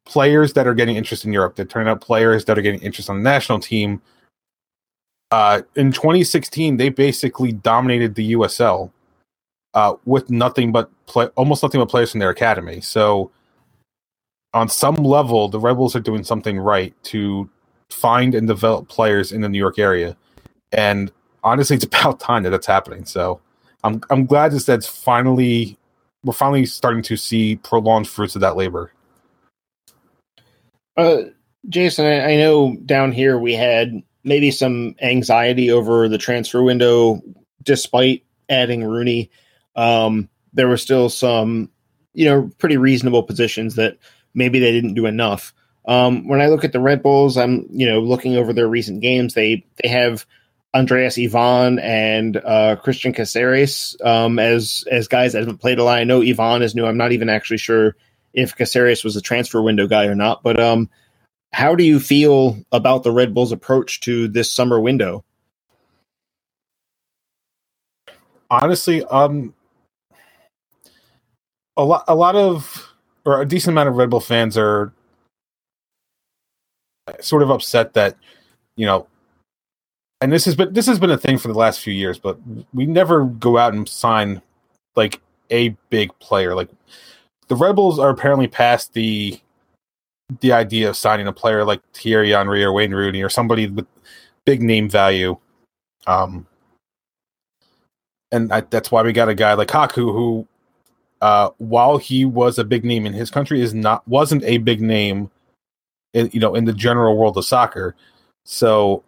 players 0.10 0.53
that 0.53 0.68
are 0.68 0.76
getting 0.76 0.97
interest 0.97 1.26
in 1.26 1.34
Europe. 1.34 1.55
They're 1.55 1.66
turning 1.66 1.89
out 1.89 2.01
players 2.01 2.45
that 2.45 2.60
are 2.60 2.64
getting 2.64 2.82
interest 2.82 3.10
on 3.10 3.18
the 3.18 3.24
national 3.24 3.62
team 3.62 3.93
uh, 5.32 5.62
in 5.76 5.91
2016, 5.91 6.78
they 6.78 6.89
basically 6.89 7.51
dominated 7.51 8.16
the 8.16 8.34
USL 8.34 8.91
uh, 9.76 9.95
with 10.05 10.30
nothing 10.32 10.72
but 10.72 10.89
play, 11.07 11.28
almost 11.36 11.64
nothing 11.64 11.82
but 11.82 11.89
players 11.89 12.12
from 12.12 12.20
their 12.20 12.32
academy. 12.32 12.82
So, 12.82 13.32
on 14.53 14.70
some 14.70 14.95
level, 14.95 15.49
the 15.49 15.60
Rebels 15.60 15.95
are 15.95 16.01
doing 16.01 16.24
something 16.24 16.60
right 16.60 16.95
to 17.05 17.49
find 17.91 18.36
and 18.36 18.47
develop 18.47 18.89
players 18.89 19.32
in 19.32 19.41
the 19.41 19.49
New 19.49 19.60
York 19.60 19.80
area. 19.80 20.18
And 20.72 21.12
honestly, 21.43 21.76
it's 21.78 21.86
about 21.86 22.20
time 22.20 22.43
that 22.43 22.51
that's 22.51 22.68
happening. 22.68 23.05
So, 23.05 23.41
I'm 23.84 24.01
I'm 24.10 24.26
glad 24.26 24.53
that 24.53 24.66
that's 24.66 24.88
finally 24.88 25.78
we're 26.24 26.34
finally 26.34 26.66
starting 26.66 27.03
to 27.03 27.18
see 27.18 27.57
prolonged 27.57 28.07
fruits 28.07 28.36
of 28.36 28.41
that 28.41 28.57
labor. 28.57 28.91
Uh, 31.00 31.30
Jason, 31.70 32.06
I, 32.06 32.34
I 32.34 32.38
know 32.38 32.76
down 32.86 33.12
here 33.12 33.38
we 33.38 33.54
had 33.54 34.02
maybe 34.24 34.52
some 34.52 34.95
anxiety 35.02 35.72
over 35.72 36.10
the 36.10 36.18
transfer 36.18 36.62
window, 36.62 37.22
despite 37.64 38.24
adding 38.50 38.84
Rooney. 38.84 39.32
Um, 39.76 40.30
there 40.54 40.68
were 40.68 40.78
still 40.78 41.10
some, 41.10 41.70
you 42.14 42.26
know, 42.26 42.52
pretty 42.58 42.78
reasonable 42.78 43.24
positions 43.24 43.76
that 43.76 43.97
maybe 44.34 44.60
they 44.60 44.72
didn't 44.72 44.95
do 44.95 45.06
enough. 45.06 45.54
Um, 45.86 46.28
when 46.28 46.41
I 46.41 46.47
look 46.47 46.64
at 46.64 46.74
the 46.74 46.82
Red 46.82 47.02
Bulls, 47.02 47.38
I'm, 47.38 47.66
you 47.72 47.86
know, 47.86 48.02
looking 48.02 48.36
over 48.36 48.52
their 48.52 48.68
recent 48.68 49.02
games. 49.02 49.34
They 49.34 49.66
they 49.82 49.89
have 49.89 50.26
Andreas 50.74 51.18
Ivan 51.18 51.80
and 51.80 52.38
uh, 52.38 52.76
Cristian 52.84 53.16
Cásseres 53.16 53.95
um, 54.06 54.38
as 54.38 54.84
as 54.91 55.08
guys 55.08 55.32
that 55.34 55.39
haven't 55.39 55.60
played 55.60 55.80
a 55.80 55.84
lot. 55.84 56.00
I 56.00 56.04
know 56.04 56.22
Ivan 56.22 56.62
is 56.62 56.76
new. 56.76 56.86
I'm 56.86 56.97
not 56.97 57.14
even 57.14 57.30
actually 57.30 57.58
sure 57.58 57.95
if 58.34 58.56
Cásseres 58.56 59.04
was 59.04 59.16
a 59.16 59.22
transfer 59.22 59.62
window 59.62 59.88
guy 59.88 60.06
or 60.06 60.16
not, 60.16 60.44
but 60.44 60.60
um, 60.60 60.90
how 61.52 61.76
do 61.76 61.84
you 61.84 62.00
feel 62.00 62.58
about 62.72 63.04
the 63.04 63.12
Red 63.12 63.34
Bulls' 63.34 63.52
approach 63.52 64.00
to 64.02 64.28
this 64.28 64.52
summer 64.52 64.80
window? 64.80 65.24
Honestly, 68.52 69.04
um, 69.06 69.54
a 71.78 71.84
lot, 71.84 72.04
a 72.08 72.16
lot 72.16 72.36
of, 72.36 72.94
or 73.26 73.42
a 73.42 73.46
decent 73.46 73.74
amount 73.74 73.90
of 73.90 73.96
Red 73.96 74.10
Bull 74.10 74.20
fans 74.20 74.58
are 74.58 74.94
sort 77.22 77.44
of 77.44 77.50
upset 77.50 77.94
that, 77.94 78.18
you 78.76 78.86
know, 78.86 79.08
and 80.22 80.32
this 80.32 80.46
has 80.46 80.56
been 80.56 80.74
this 80.74 80.86
has 80.86 81.00
been 81.00 81.12
a 81.12 81.18
thing 81.18 81.38
for 81.38 81.48
the 81.48 81.54
last 81.54 81.80
few 81.80 81.94
years, 81.94 82.20
but 82.20 82.38
we 82.74 82.86
never 82.86 83.24
go 83.24 83.58
out 83.58 83.74
and 83.74 83.88
sign 83.88 84.42
like 84.96 85.22
a 85.50 85.70
big 85.90 86.18
player. 86.20 86.56
Like 86.56 86.70
the 87.50 87.56
Rebels 87.56 88.00
are 88.00 88.10
apparently 88.10 88.47
past 88.47 88.93
the 88.93 89.39
the 90.41 90.52
idea 90.52 90.88
of 90.88 90.95
signing 90.95 91.28
a 91.28 91.34
player 91.34 91.66
like 91.66 91.82
Thierry 91.93 92.30
Henry 92.30 92.64
or 92.64 92.72
Wayne 92.72 92.93
Rooney 92.93 93.24
or 93.24 93.30
somebody 93.30 93.68
with 93.68 93.88
big 94.45 94.62
name 94.62 94.88
value. 94.88 95.36
Um, 96.06 96.45
and 98.32 98.54
I, 98.54 98.62
that's 98.62 98.91
why 98.91 99.02
we 99.02 99.12
got 99.12 99.28
a 99.28 99.34
guy 99.34 99.54
like 99.56 99.70
Kaku 99.70 100.14
who, 100.14 100.47
uh, 101.22 101.50
while 101.58 101.97
he 101.97 102.26
was 102.26 102.60
a 102.60 102.64
big 102.64 102.86
name 102.86 103.08
in 103.08 103.14
his 103.14 103.32
country, 103.32 103.60
is 103.60 103.74
not 103.74 104.08
wasn't 104.08 104.43
a 104.43 104.60
big 104.60 104.82
name, 104.82 105.32
in, 106.14 106.30
you 106.32 106.39
know, 106.39 106.54
in 106.54 106.66
the 106.66 106.74
general 106.74 107.18
world 107.18 107.36
of 107.36 107.45
soccer. 107.45 107.95
So, 108.45 109.04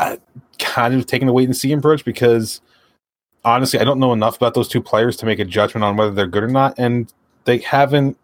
I 0.00 0.18
kind 0.58 0.94
of 0.94 1.06
taking 1.06 1.26
the 1.26 1.32
wait 1.32 1.44
and 1.44 1.56
see 1.56 1.72
approach 1.72 2.04
because 2.04 2.60
honestly, 3.44 3.80
I 3.80 3.84
don't 3.84 3.98
know 3.98 4.12
enough 4.12 4.36
about 4.36 4.54
those 4.54 4.68
two 4.68 4.82
players 4.82 5.16
to 5.18 5.26
make 5.26 5.38
a 5.38 5.44
judgment 5.44 5.84
on 5.84 5.96
whether 5.96 6.12
they're 6.12 6.26
good 6.26 6.44
or 6.44 6.48
not, 6.48 6.78
and 6.78 7.12
they 7.44 7.58
haven't 7.58 8.16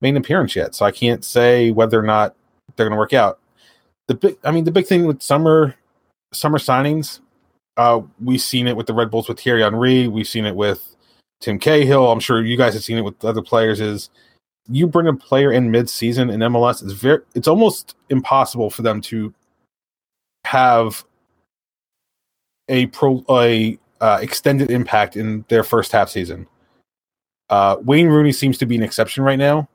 made 0.00 0.10
an 0.10 0.16
appearance 0.16 0.56
yet, 0.56 0.74
so 0.74 0.84
I 0.84 0.90
can't 0.90 1.24
say 1.24 1.70
whether 1.70 1.98
or 1.98 2.02
not 2.02 2.34
they're 2.76 2.86
going 2.86 2.96
to 2.96 2.98
work 2.98 3.12
out. 3.12 3.38
The 4.08 4.14
big, 4.14 4.36
I 4.44 4.50
mean, 4.50 4.64
the 4.64 4.72
big 4.72 4.86
thing 4.86 5.06
with 5.06 5.22
summer 5.22 5.74
summer 6.32 6.58
signings 6.58 7.20
Uh, 7.76 8.02
we've 8.22 8.40
seen 8.40 8.66
it 8.66 8.76
with 8.76 8.86
the 8.86 8.94
Red 8.94 9.10
Bulls 9.10 9.28
with 9.28 9.40
Thierry 9.40 9.62
Henry. 9.62 10.08
We've 10.08 10.28
seen 10.28 10.44
it 10.46 10.54
with 10.56 10.94
Tim 11.40 11.58
Cahill. 11.58 12.10
I'm 12.10 12.20
sure 12.20 12.44
you 12.44 12.56
guys 12.56 12.74
have 12.74 12.84
seen 12.84 12.98
it 12.98 13.04
with 13.04 13.24
other 13.24 13.42
players. 13.42 13.80
Is 13.80 14.10
you 14.68 14.86
bring 14.86 15.08
a 15.08 15.14
player 15.14 15.52
in 15.52 15.70
mid-season 15.70 16.30
in 16.30 16.40
MLS, 16.40 16.82
it's 16.82 16.92
very, 16.92 17.20
it's 17.34 17.48
almost 17.48 17.96
impossible 18.10 18.70
for 18.70 18.82
them 18.82 19.00
to 19.02 19.34
have 20.44 21.04
a 22.68 22.86
pro 22.86 23.24
a 23.30 23.78
uh, 24.04 24.18
extended 24.20 24.70
impact 24.70 25.16
in 25.16 25.46
their 25.48 25.64
first 25.64 25.90
half 25.90 26.10
season. 26.10 26.46
Uh, 27.48 27.76
Wayne 27.80 28.08
Rooney 28.08 28.32
seems 28.32 28.58
to 28.58 28.66
be 28.66 28.76
an 28.76 28.82
exception 28.82 29.24
right 29.24 29.38
now, 29.38 29.66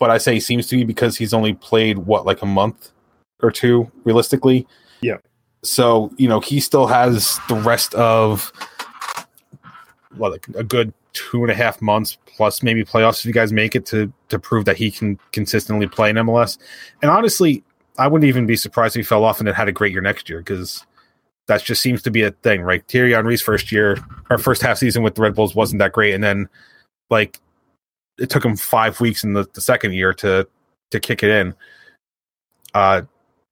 but 0.00 0.10
I 0.10 0.18
say 0.18 0.40
seems 0.40 0.66
to 0.66 0.76
be 0.76 0.82
because 0.82 1.16
he's 1.16 1.32
only 1.32 1.54
played 1.54 1.98
what 1.98 2.26
like 2.26 2.42
a 2.42 2.46
month 2.46 2.90
or 3.44 3.52
two 3.52 3.92
realistically. 4.02 4.66
Yeah. 5.02 5.18
So 5.62 6.10
you 6.16 6.26
know 6.26 6.40
he 6.40 6.58
still 6.58 6.88
has 6.88 7.38
the 7.48 7.54
rest 7.54 7.94
of 7.94 8.52
what 10.16 10.32
like 10.32 10.48
a 10.56 10.64
good 10.64 10.92
two 11.12 11.42
and 11.42 11.50
a 11.52 11.54
half 11.54 11.80
months 11.80 12.18
plus 12.26 12.60
maybe 12.60 12.84
playoffs 12.84 13.20
if 13.20 13.26
you 13.26 13.32
guys 13.32 13.52
make 13.52 13.76
it 13.76 13.86
to 13.86 14.12
to 14.30 14.38
prove 14.40 14.64
that 14.64 14.76
he 14.76 14.90
can 14.90 15.16
consistently 15.30 15.86
play 15.86 16.10
in 16.10 16.16
MLS. 16.16 16.58
And 17.02 17.10
honestly, 17.10 17.62
I 17.98 18.08
wouldn't 18.08 18.28
even 18.28 18.46
be 18.46 18.56
surprised 18.56 18.96
if 18.96 19.00
he 19.00 19.04
fell 19.04 19.22
off 19.22 19.38
and 19.38 19.46
then 19.46 19.54
had 19.54 19.68
a 19.68 19.72
great 19.72 19.92
year 19.92 20.02
next 20.02 20.28
year 20.28 20.40
because 20.40 20.84
that 21.46 21.62
just 21.62 21.82
seems 21.82 22.02
to 22.02 22.10
be 22.10 22.22
a 22.22 22.30
thing, 22.30 22.62
right? 22.62 22.86
Thierry 22.88 23.12
Henry's 23.12 23.42
first 23.42 23.70
year, 23.70 23.98
our 24.30 24.38
first 24.38 24.62
half 24.62 24.78
season 24.78 25.02
with 25.02 25.14
the 25.14 25.22
Red 25.22 25.34
Bulls 25.34 25.54
wasn't 25.54 25.80
that 25.80 25.92
great, 25.92 26.14
and 26.14 26.24
then 26.24 26.48
like 27.10 27.40
it 28.18 28.30
took 28.30 28.44
him 28.44 28.56
five 28.56 29.00
weeks 29.00 29.24
in 29.24 29.32
the, 29.34 29.46
the 29.54 29.60
second 29.60 29.92
year 29.92 30.12
to 30.14 30.46
to 30.90 31.00
kick 31.00 31.22
it 31.22 31.30
in. 31.30 31.54
Uh, 32.72 33.02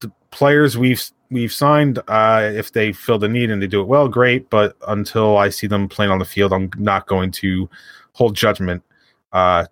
the 0.01 0.11
players 0.31 0.77
we've 0.77 1.03
we've 1.29 1.53
signed, 1.53 1.99
uh, 2.07 2.51
if 2.53 2.71
they 2.71 2.91
fill 2.91 3.19
the 3.19 3.27
need 3.27 3.49
and 3.49 3.61
they 3.61 3.67
do 3.67 3.81
it 3.81 3.87
well, 3.87 4.07
great. 4.07 4.49
But 4.49 4.75
until 4.87 5.37
I 5.37 5.49
see 5.49 5.67
them 5.67 5.87
playing 5.87 6.11
on 6.11 6.19
the 6.19 6.25
field, 6.25 6.53
I'm 6.53 6.71
not 6.77 7.07
going 7.07 7.31
to 7.31 7.69
hold 8.13 8.35
judgment. 8.35 8.83
Uh, 9.31 9.65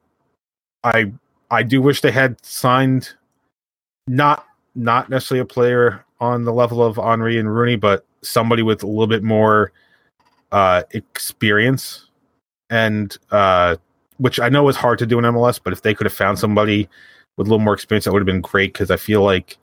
I 0.84 1.12
I 1.50 1.64
do 1.64 1.82
wish 1.82 2.02
they 2.02 2.12
had 2.12 2.44
signed 2.46 3.14
not 4.08 4.46
not 4.76 5.10
necessarily 5.10 5.42
a 5.42 5.46
player 5.46 6.06
on 6.20 6.44
the 6.44 6.54
level 6.54 6.84
of 6.84 6.98
Henry 6.98 7.38
and 7.38 7.54
Rooney, 7.54 7.76
but 7.76 8.06
somebody 8.24 8.64
with 8.64 8.84
a 8.84 8.88
little 8.88 9.08
bit 9.08 9.24
more 9.24 9.72
uh, 10.52 10.84
experience 10.92 12.10
and 12.70 13.18
uh, 13.32 13.76
which 14.18 14.40
I 14.40 14.50
know 14.50 14.68
is 14.70 14.76
hard 14.76 15.00
to 15.00 15.06
do 15.06 15.20
in 15.20 15.26
MLS, 15.26 15.60
but 15.62 15.74
if 15.74 15.82
they 15.82 15.94
could 15.94 16.06
have 16.06 16.14
found 16.14 16.40
somebody 16.40 16.88
with 17.38 17.48
a 17.48 17.50
little 17.50 17.64
more 17.64 17.74
experience, 17.74 18.06
that 18.06 18.14
would 18.14 18.22
have 18.22 18.26
been 18.26 18.42
great 18.42 18.74
because 18.74 18.92
I 18.92 18.98
feel 18.98 19.24
like 19.24 19.58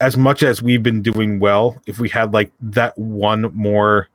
as 0.00 0.16
much 0.16 0.42
as 0.42 0.62
we've 0.62 0.82
been 0.82 1.00
doing 1.00 1.38
well, 1.38 1.80
if 1.86 1.98
we 1.98 2.08
had 2.08 2.34
like 2.34 2.52
that 2.60 2.96
one 2.98 3.50
more 3.54 4.08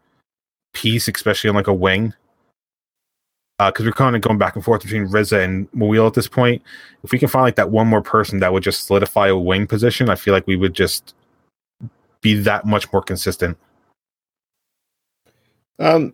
piece, 0.74 1.08
especially 1.08 1.50
on 1.50 1.56
like 1.56 1.68
a 1.68 1.74
wing, 1.74 2.14
because 3.58 3.86
uh, 3.86 3.88
we're 3.88 3.94
kind 3.94 4.16
of 4.16 4.22
going 4.22 4.38
back 4.38 4.56
and 4.56 4.64
forth 4.64 4.84
between 4.84 5.06
Riza 5.06 5.40
and 5.40 5.72
Mawil 5.72 6.06
at 6.06 6.14
this 6.14 6.28
point. 6.28 6.62
If 7.04 7.12
we 7.12 7.18
can 7.18 7.28
find 7.28 7.44
like 7.44 7.56
that 7.56 7.72
one 7.72 7.88
more 7.88 8.04
person 8.04 8.40
that 8.40 8.54
would 8.54 8.64
just 8.64 8.86
solidify 8.86 9.30
a 9.30 9.38
wing 9.38 9.66
position, 9.66 10.10
I 10.10 10.16
feel 10.16 10.34
like 10.34 10.46
we 10.46 10.58
would 10.58 10.74
just 10.74 11.16
be 12.22 12.36
that 12.42 12.66
much 12.66 12.92
more 12.92 13.02
consistent. 13.02 13.58
Um, 15.80 16.14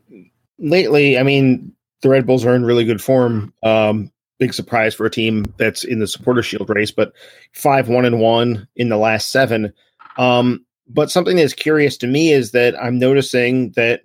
lately, 0.59 1.17
I 1.17 1.23
mean, 1.23 1.73
the 2.01 2.09
Red 2.09 2.25
Bulls 2.25 2.45
are 2.45 2.55
in 2.55 2.65
really 2.65 2.85
good 2.85 3.01
form. 3.01 3.53
Um, 3.63 4.11
big 4.39 4.53
surprise 4.53 4.93
for 4.93 5.05
a 5.05 5.11
team 5.11 5.45
that's 5.57 5.83
in 5.83 5.99
the 5.99 6.07
supporter 6.07 6.43
shield 6.43 6.69
race, 6.69 6.91
but 6.91 7.13
five 7.53 7.87
one 7.87 8.05
and 8.05 8.19
one 8.19 8.67
in 8.75 8.89
the 8.89 8.97
last 8.97 9.31
seven. 9.31 9.73
Um, 10.17 10.65
but 10.87 11.09
something 11.09 11.37
that's 11.37 11.53
curious 11.53 11.97
to 11.97 12.07
me 12.07 12.33
is 12.33 12.51
that 12.51 12.75
I'm 12.81 12.99
noticing 12.99 13.71
that 13.71 14.01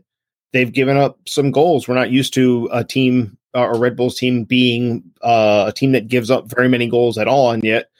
they've 0.52 0.72
given 0.72 0.96
up 0.96 1.18
some 1.26 1.50
goals. 1.50 1.88
We're 1.88 1.94
not 1.94 2.10
used 2.10 2.34
to 2.34 2.68
a 2.72 2.84
team, 2.84 3.36
uh, 3.54 3.68
a 3.74 3.78
Red 3.78 3.96
Bulls 3.96 4.16
team, 4.16 4.44
being 4.44 5.02
uh, 5.22 5.64
a 5.68 5.72
team 5.72 5.92
that 5.92 6.08
gives 6.08 6.30
up 6.30 6.46
very 6.46 6.68
many 6.68 6.88
goals 6.88 7.18
at 7.18 7.28
all, 7.28 7.50
and 7.50 7.64
yet 7.64 7.90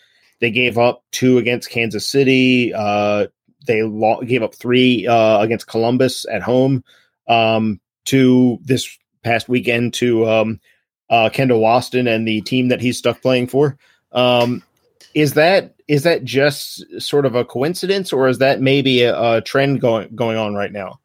they 0.41 0.51
gave 0.51 0.79
up 0.79 1.03
two 1.11 1.39
against 1.39 1.71
Kansas 1.71 2.07
City. 2.07 2.73
Uh, 2.73 3.27
they 3.69 3.85
lo- 3.85 4.21
gave 4.23 4.43
up 4.43 4.57
three 4.57 5.07
uh, 5.07 5.39
against 5.39 5.69
Columbus 5.69 6.27
at 6.27 6.43
home. 6.43 6.83
Um, 7.29 7.81
to 8.09 8.59
this 8.63 8.99
past 9.23 9.49
weekend 9.49 9.93
to 9.93 10.27
um, 10.29 10.61
uh, 11.11 11.29
Kendall 11.31 11.61
Waston 11.61 12.13
and 12.13 12.27
the 12.27 12.41
team 12.41 12.69
that 12.69 12.81
he's 12.81 12.99
stuck 12.99 13.21
playing 13.21 13.47
for. 13.47 13.77
Um, 14.13 14.63
is 15.15 15.35
that 15.35 15.75
is 15.89 16.03
that 16.03 16.25
just 16.25 16.85
sort 17.01 17.27
of 17.27 17.35
a 17.35 17.45
coincidence, 17.45 18.13
or 18.13 18.29
is 18.29 18.39
that 18.39 18.61
maybe 18.61 19.03
a, 19.03 19.37
a 19.37 19.41
trend 19.43 19.81
going 19.81 20.15
going 20.15 20.37
on 20.37 20.55
right 20.55 20.73
now? 20.73 21.01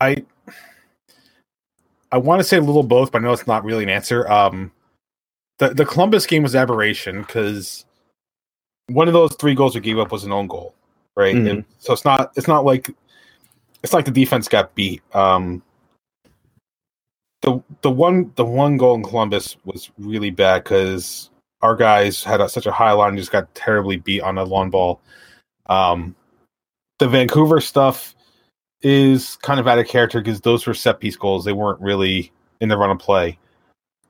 I 0.00 0.24
I 2.12 2.18
want 2.18 2.40
to 2.40 2.44
say 2.44 2.58
a 2.58 2.62
little 2.62 2.82
both, 2.82 3.12
but 3.12 3.22
I 3.22 3.24
know 3.24 3.32
it's 3.32 3.46
not 3.46 3.64
really 3.64 3.84
an 3.84 3.90
answer. 3.90 4.30
Um, 4.30 4.72
the 5.58 5.70
the 5.70 5.86
Columbus 5.86 6.26
game 6.26 6.42
was 6.42 6.54
aberration 6.54 7.22
because 7.22 7.86
one 8.88 9.08
of 9.08 9.14
those 9.14 9.34
three 9.36 9.54
goals 9.54 9.74
we 9.74 9.80
gave 9.80 9.98
up 9.98 10.12
was 10.12 10.24
an 10.24 10.32
own 10.32 10.46
goal, 10.46 10.74
right? 11.16 11.34
Mm-hmm. 11.34 11.48
And 11.48 11.64
so 11.78 11.92
it's 11.92 12.04
not 12.04 12.32
it's 12.36 12.48
not 12.48 12.64
like 12.64 12.90
it's 13.82 13.92
like 13.92 14.04
the 14.04 14.10
defense 14.10 14.48
got 14.48 14.74
beat. 14.74 15.02
Um, 15.14 15.62
the 17.42 17.62
the 17.82 17.90
one 17.90 18.32
the 18.36 18.44
one 18.44 18.76
goal 18.76 18.94
in 18.94 19.02
Columbus 19.02 19.56
was 19.64 19.90
really 19.98 20.30
bad 20.30 20.64
because 20.64 21.30
our 21.62 21.74
guys 21.74 22.22
had 22.22 22.40
a, 22.40 22.48
such 22.48 22.66
a 22.66 22.72
high 22.72 22.92
line 22.92 23.16
just 23.16 23.32
got 23.32 23.52
terribly 23.54 23.96
beat 23.96 24.20
on 24.20 24.38
a 24.38 24.44
long 24.44 24.70
ball. 24.70 25.00
Um, 25.66 26.14
the 26.98 27.08
Vancouver 27.08 27.60
stuff 27.60 28.14
is 28.82 29.36
kind 29.36 29.58
of 29.58 29.66
out 29.66 29.78
of 29.78 29.88
character 29.88 30.20
because 30.20 30.40
those 30.40 30.66
were 30.66 30.74
set 30.74 31.00
piece 31.00 31.16
goals. 31.16 31.44
They 31.44 31.52
weren't 31.52 31.80
really 31.80 32.32
in 32.60 32.68
the 32.68 32.76
run 32.76 32.90
of 32.90 32.98
play. 32.98 33.38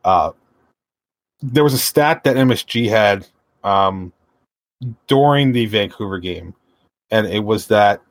Uh, 0.05 0.33
there 1.41 1.65
was 1.65 1.75
a 1.75 1.79
stat 1.79 2.25
that 2.25 2.37
MSG 2.37 2.89
had 2.89 3.27
um, 3.65 4.13
during 5.07 5.53
the 5.53 5.67
Vancouver 5.67 6.19
game, 6.19 6.55
and 7.11 7.27
it 7.27 7.45
was 7.45 7.67
that 7.69 8.03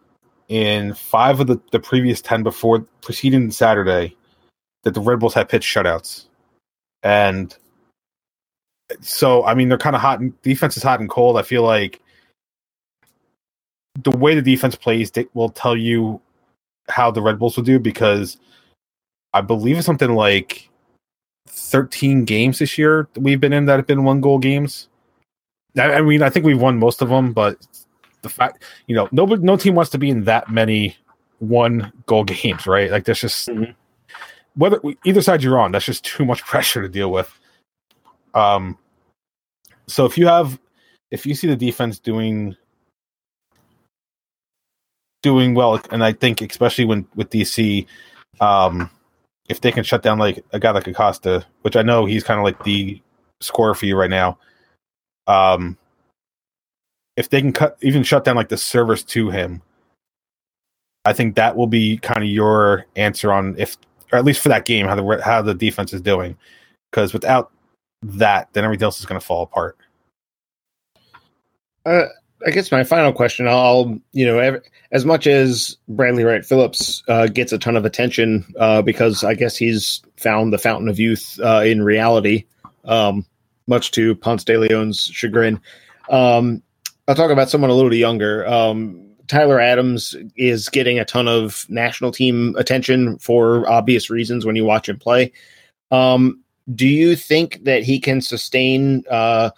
in 0.47 0.93
five 0.93 1.39
of 1.39 1.47
the, 1.47 1.59
the 1.71 1.79
previous 1.79 2.21
10 2.21 2.43
before 2.43 2.85
preceding 3.01 3.49
Saturday 3.51 4.15
that 4.83 4.93
the 4.93 5.01
Red 5.01 5.19
Bulls 5.19 5.33
had 5.33 5.49
pitched 5.49 5.73
shutouts. 5.73 6.27
And 7.03 7.55
so, 9.01 9.43
I 9.43 9.55
mean, 9.55 9.69
they're 9.69 9.77
kind 9.77 9.95
of 9.95 10.01
hot. 10.01 10.19
And, 10.19 10.39
defense 10.43 10.77
is 10.77 10.83
hot 10.83 10.99
and 10.99 11.09
cold. 11.09 11.37
I 11.37 11.41
feel 11.41 11.63
like 11.63 12.01
the 14.03 14.15
way 14.15 14.35
the 14.35 14.41
defense 14.41 14.75
plays 14.75 15.11
will 15.33 15.49
tell 15.49 15.75
you 15.75 16.21
how 16.89 17.11
the 17.11 17.21
Red 17.21 17.39
Bulls 17.39 17.57
will 17.57 17.63
do 17.63 17.79
because 17.79 18.37
I 19.33 19.41
believe 19.41 19.77
it's 19.77 19.85
something 19.85 20.13
like 20.13 20.69
13 21.47 22.25
games 22.25 22.59
this 22.59 22.77
year 22.77 23.07
we've 23.15 23.39
been 23.39 23.53
in 23.53 23.65
that 23.65 23.77
have 23.77 23.87
been 23.87 24.03
one 24.03 24.21
goal 24.21 24.39
games. 24.39 24.87
I, 25.77 25.95
I 25.95 26.01
mean, 26.01 26.21
I 26.21 26.29
think 26.29 26.45
we've 26.45 26.61
won 26.61 26.79
most 26.79 27.01
of 27.01 27.09
them, 27.09 27.33
but 27.33 27.57
the 28.21 28.29
fact 28.29 28.63
you 28.87 28.95
know 28.95 29.07
nobody 29.11 29.43
no 29.43 29.55
team 29.55 29.75
wants 29.75 29.91
to 29.91 29.97
be 29.97 30.09
in 30.09 30.23
that 30.23 30.49
many 30.49 30.97
one 31.39 31.91
goal 32.05 32.23
games, 32.23 32.67
right? 32.67 32.91
Like 32.91 33.05
there's 33.05 33.21
just 33.21 33.49
mm-hmm. 33.49 33.71
whether 34.55 34.79
either 35.03 35.21
side 35.21 35.43
you're 35.43 35.59
on, 35.59 35.71
that's 35.71 35.85
just 35.85 36.03
too 36.03 36.25
much 36.25 36.41
pressure 36.45 36.81
to 36.81 36.89
deal 36.89 37.11
with. 37.11 37.31
Um, 38.33 38.77
so 39.87 40.05
if 40.05 40.17
you 40.17 40.27
have 40.27 40.59
if 41.11 41.25
you 41.25 41.35
see 41.35 41.47
the 41.47 41.55
defense 41.55 41.99
doing 41.99 42.55
doing 45.21 45.55
well, 45.55 45.81
and 45.91 46.03
I 46.03 46.13
think 46.13 46.41
especially 46.41 46.85
when 46.85 47.07
with 47.15 47.29
DC, 47.29 47.85
um, 48.39 48.89
if 49.49 49.61
they 49.61 49.71
can 49.71 49.83
shut 49.83 50.03
down 50.03 50.19
like 50.19 50.43
a 50.51 50.59
guy 50.59 50.71
like 50.71 50.87
Acosta, 50.87 51.45
which 51.61 51.75
I 51.75 51.81
know 51.81 52.05
he's 52.05 52.23
kind 52.23 52.39
of 52.39 52.43
like 52.43 52.63
the 52.63 53.01
scorer 53.41 53.73
for 53.75 53.85
you 53.85 53.95
right 53.95 54.09
now. 54.09 54.37
Um, 55.27 55.77
if 57.17 57.29
they 57.29 57.41
can 57.41 57.53
cut 57.53 57.77
even 57.81 58.03
shut 58.03 58.23
down 58.23 58.35
like 58.35 58.49
the 58.49 58.57
servers 58.57 59.03
to 59.03 59.29
him, 59.29 59.61
I 61.05 61.13
think 61.13 61.35
that 61.35 61.55
will 61.55 61.67
be 61.67 61.97
kind 61.97 62.23
of 62.23 62.29
your 62.29 62.85
answer 62.95 63.31
on 63.31 63.55
if, 63.57 63.77
or 64.11 64.19
at 64.19 64.25
least 64.25 64.41
for 64.41 64.49
that 64.49 64.65
game, 64.65 64.87
how 64.87 64.95
the 64.95 65.21
how 65.23 65.41
the 65.41 65.53
defense 65.53 65.93
is 65.93 66.01
doing. 66.01 66.37
Because 66.91 67.13
without 67.13 67.51
that, 68.01 68.49
then 68.53 68.63
everything 68.63 68.85
else 68.85 68.99
is 68.99 69.05
going 69.05 69.19
to 69.19 69.25
fall 69.25 69.43
apart. 69.43 69.77
Uh, 71.85 72.05
I 72.45 72.51
guess 72.51 72.71
my 72.71 72.83
final 72.83 73.13
question, 73.13 73.47
I'll 73.47 73.99
you 74.11 74.25
know, 74.25 74.39
every, 74.39 74.61
as 74.91 75.05
much 75.05 75.27
as 75.27 75.77
Bradley 75.87 76.23
Wright 76.23 76.45
Phillips 76.45 77.03
uh, 77.07 77.27
gets 77.27 77.53
a 77.53 77.57
ton 77.57 77.75
of 77.75 77.85
attention 77.85 78.45
uh, 78.59 78.81
because 78.81 79.23
I 79.23 79.35
guess 79.35 79.55
he's 79.55 80.01
found 80.17 80.51
the 80.53 80.57
fountain 80.57 80.89
of 80.89 80.99
youth 80.99 81.39
uh, 81.43 81.61
in 81.65 81.83
reality, 81.83 82.45
um, 82.85 83.25
much 83.67 83.91
to 83.91 84.15
Ponce 84.15 84.43
de 84.43 84.57
Leon's 84.57 85.05
chagrin. 85.05 85.59
Um, 86.09 86.61
I'll 87.07 87.15
talk 87.15 87.31
about 87.31 87.49
someone 87.49 87.69
a 87.69 87.73
little 87.75 87.93
younger. 87.93 88.47
Um, 88.47 89.01
Tyler 89.27 89.59
Adams 89.59 90.15
is 90.37 90.69
getting 90.69 90.99
a 90.99 91.05
ton 91.05 91.27
of 91.27 91.65
national 91.69 92.11
team 92.11 92.55
attention 92.57 93.17
for 93.19 93.67
obvious 93.69 94.09
reasons 94.09 94.45
when 94.45 94.55
you 94.55 94.65
watch 94.65 94.87
him 94.87 94.99
play. 94.99 95.31
Um, 95.91 96.41
do 96.73 96.87
you 96.87 97.15
think 97.15 97.63
that 97.63 97.83
he 97.83 97.99
can 97.99 98.21
sustain 98.21 99.03
uh, 99.09 99.49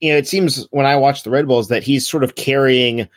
you 0.00 0.12
know, 0.12 0.18
it 0.18 0.28
seems 0.28 0.66
when 0.70 0.86
I 0.86 0.96
watch 0.96 1.22
the 1.22 1.30
Red 1.30 1.48
Bulls 1.48 1.68
that 1.68 1.82
he's 1.82 2.08
sort 2.08 2.24
of 2.24 2.36
carrying 2.36 3.08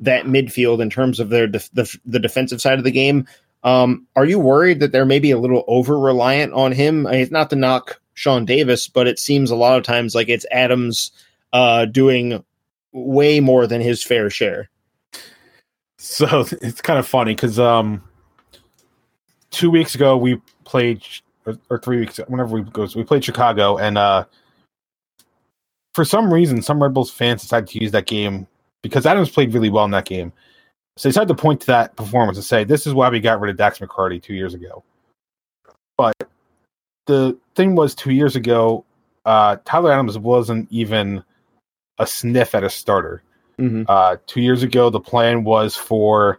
that 0.00 0.24
midfield 0.24 0.80
in 0.80 0.88
terms 0.88 1.20
of 1.20 1.28
their 1.28 1.46
def- 1.46 1.70
the, 1.72 1.98
the 2.06 2.18
defensive 2.18 2.60
side 2.60 2.78
of 2.78 2.84
the 2.84 2.90
game. 2.90 3.26
Um, 3.62 4.06
are 4.16 4.24
you 4.24 4.38
worried 4.38 4.80
that 4.80 4.92
they're 4.92 5.04
maybe 5.04 5.30
a 5.30 5.38
little 5.38 5.64
over 5.68 5.98
reliant 5.98 6.54
on 6.54 6.72
him? 6.72 7.06
I 7.06 7.12
mean, 7.12 7.20
it's 7.20 7.30
not 7.30 7.50
to 7.50 7.56
knock 7.56 7.99
Sean 8.20 8.44
Davis, 8.44 8.86
but 8.86 9.06
it 9.06 9.18
seems 9.18 9.50
a 9.50 9.56
lot 9.56 9.78
of 9.78 9.82
times 9.82 10.14
like 10.14 10.28
it's 10.28 10.44
Adams 10.50 11.10
uh, 11.54 11.86
doing 11.86 12.44
way 12.92 13.40
more 13.40 13.66
than 13.66 13.80
his 13.80 14.02
fair 14.02 14.28
share. 14.28 14.68
So 15.96 16.40
it's 16.60 16.82
kind 16.82 16.98
of 16.98 17.06
funny 17.06 17.34
because 17.34 17.58
um, 17.58 18.04
two 19.50 19.70
weeks 19.70 19.94
ago 19.94 20.18
we 20.18 20.38
played, 20.64 21.02
or, 21.46 21.56
or 21.70 21.78
three 21.78 21.98
weeks, 22.00 22.20
whenever 22.28 22.52
we 22.52 22.62
goes, 22.62 22.94
we 22.94 23.04
played 23.04 23.24
Chicago, 23.24 23.78
and 23.78 23.96
uh, 23.96 24.26
for 25.94 26.04
some 26.04 26.30
reason, 26.30 26.60
some 26.60 26.82
Red 26.82 26.92
Bulls 26.92 27.10
fans 27.10 27.40
decided 27.40 27.70
to 27.70 27.80
use 27.80 27.92
that 27.92 28.04
game 28.04 28.46
because 28.82 29.06
Adams 29.06 29.30
played 29.30 29.54
really 29.54 29.70
well 29.70 29.86
in 29.86 29.92
that 29.92 30.04
game. 30.04 30.30
So 30.98 31.08
they 31.08 31.12
decided 31.12 31.28
to 31.28 31.42
point 31.42 31.62
to 31.62 31.66
that 31.68 31.96
performance 31.96 32.36
and 32.36 32.44
say, 32.44 32.64
"This 32.64 32.86
is 32.86 32.92
why 32.92 33.08
we 33.08 33.18
got 33.18 33.40
rid 33.40 33.50
of 33.50 33.56
Dax 33.56 33.78
McCarty 33.78 34.22
two 34.22 34.34
years 34.34 34.52
ago." 34.52 34.84
The 37.10 37.36
thing 37.56 37.74
was, 37.74 37.96
two 37.96 38.12
years 38.12 38.36
ago, 38.36 38.84
uh, 39.24 39.56
Tyler 39.64 39.90
Adams 39.90 40.16
wasn't 40.16 40.68
even 40.70 41.24
a 41.98 42.06
sniff 42.06 42.54
at 42.54 42.62
a 42.62 42.70
starter. 42.70 43.20
Mm-hmm. 43.58 43.82
Uh, 43.88 44.18
two 44.28 44.40
years 44.40 44.62
ago, 44.62 44.90
the 44.90 45.00
plan 45.00 45.42
was 45.42 45.74
for 45.74 46.38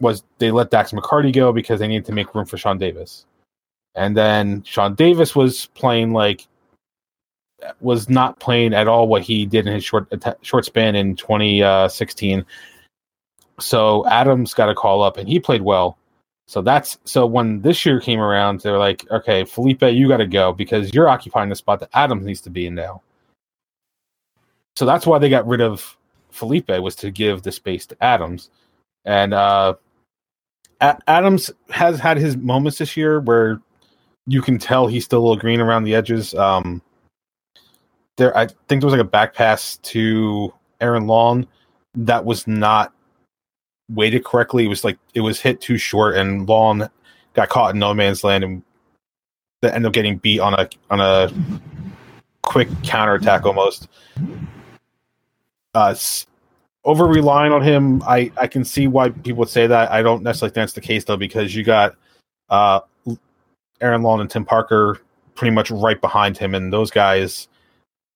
was 0.00 0.22
they 0.36 0.50
let 0.50 0.70
Dax 0.70 0.92
McCarty 0.92 1.32
go 1.32 1.54
because 1.54 1.80
they 1.80 1.88
needed 1.88 2.04
to 2.04 2.12
make 2.12 2.34
room 2.34 2.44
for 2.44 2.58
Sean 2.58 2.76
Davis, 2.76 3.24
and 3.94 4.14
then 4.14 4.62
Sean 4.64 4.94
Davis 4.94 5.34
was 5.34 5.68
playing 5.68 6.12
like 6.12 6.46
was 7.80 8.10
not 8.10 8.38
playing 8.40 8.74
at 8.74 8.86
all 8.86 9.08
what 9.08 9.22
he 9.22 9.46
did 9.46 9.66
in 9.66 9.72
his 9.72 9.84
short 9.86 10.12
short 10.42 10.66
span 10.66 10.94
in 10.94 11.16
2016. 11.16 12.44
So 13.58 14.06
Adams 14.06 14.52
got 14.52 14.68
a 14.68 14.74
call 14.74 15.02
up 15.02 15.16
and 15.16 15.26
he 15.26 15.40
played 15.40 15.62
well. 15.62 15.96
So 16.46 16.60
that's 16.60 16.98
so 17.04 17.26
when 17.26 17.62
this 17.62 17.86
year 17.86 18.00
came 18.00 18.20
around, 18.20 18.60
they're 18.60 18.78
like, 18.78 19.10
okay, 19.10 19.44
Felipe, 19.44 19.82
you 19.82 20.08
got 20.08 20.18
to 20.18 20.26
go 20.26 20.52
because 20.52 20.92
you're 20.92 21.08
occupying 21.08 21.48
the 21.48 21.56
spot 21.56 21.80
that 21.80 21.90
Adams 21.94 22.24
needs 22.24 22.42
to 22.42 22.50
be 22.50 22.66
in 22.66 22.74
now. 22.74 23.02
So 24.76 24.84
that's 24.84 25.06
why 25.06 25.18
they 25.18 25.30
got 25.30 25.46
rid 25.46 25.60
of 25.60 25.96
Felipe 26.30 26.68
was 26.68 26.96
to 26.96 27.10
give 27.10 27.42
the 27.42 27.52
space 27.52 27.86
to 27.86 27.96
Adams, 28.02 28.50
and 29.04 29.32
uh, 29.32 29.74
A- 30.80 30.98
Adams 31.06 31.50
has 31.70 31.98
had 31.98 32.18
his 32.18 32.36
moments 32.36 32.78
this 32.78 32.96
year 32.96 33.20
where 33.20 33.60
you 34.26 34.42
can 34.42 34.58
tell 34.58 34.86
he's 34.86 35.04
still 35.04 35.20
a 35.20 35.22
little 35.22 35.36
green 35.36 35.60
around 35.60 35.84
the 35.84 35.94
edges. 35.94 36.34
Um, 36.34 36.82
there, 38.16 38.36
I 38.36 38.46
think 38.46 38.80
there 38.80 38.86
was 38.86 38.92
like 38.92 39.00
a 39.00 39.04
back 39.04 39.34
pass 39.34 39.76
to 39.78 40.52
Aaron 40.80 41.06
Long 41.06 41.46
that 41.94 42.24
was 42.24 42.46
not 42.46 42.92
weighted 43.94 44.24
correctly. 44.24 44.64
It 44.64 44.68
was 44.68 44.84
like 44.84 44.98
it 45.14 45.20
was 45.20 45.40
hit 45.40 45.60
too 45.60 45.78
short, 45.78 46.16
and 46.16 46.48
Long 46.48 46.88
got 47.34 47.48
caught 47.48 47.74
in 47.74 47.78
no 47.78 47.94
man's 47.94 48.24
land, 48.24 48.44
and 48.44 48.62
that 49.62 49.74
ended 49.74 49.88
up 49.88 49.92
getting 49.92 50.18
beat 50.18 50.40
on 50.40 50.54
a 50.54 50.68
on 50.90 51.00
a 51.00 51.32
quick 52.42 52.68
counter 52.82 53.14
attack 53.14 53.46
almost. 53.46 53.88
Uh, 55.74 55.94
over 56.84 57.06
relying 57.06 57.52
on 57.52 57.62
him, 57.62 58.02
I 58.02 58.30
I 58.36 58.46
can 58.46 58.64
see 58.64 58.86
why 58.86 59.10
people 59.10 59.40
would 59.40 59.48
say 59.48 59.66
that. 59.66 59.90
I 59.90 60.02
don't 60.02 60.22
necessarily 60.22 60.50
think 60.50 60.62
that's 60.62 60.72
the 60.74 60.80
case 60.80 61.04
though, 61.04 61.16
because 61.16 61.54
you 61.54 61.64
got 61.64 61.96
uh, 62.50 62.80
Aaron 63.80 64.02
Long 64.02 64.20
and 64.20 64.30
Tim 64.30 64.44
Parker 64.44 65.00
pretty 65.34 65.54
much 65.54 65.70
right 65.70 66.00
behind 66.00 66.36
him, 66.36 66.54
and 66.54 66.72
those 66.72 66.90
guys. 66.90 67.48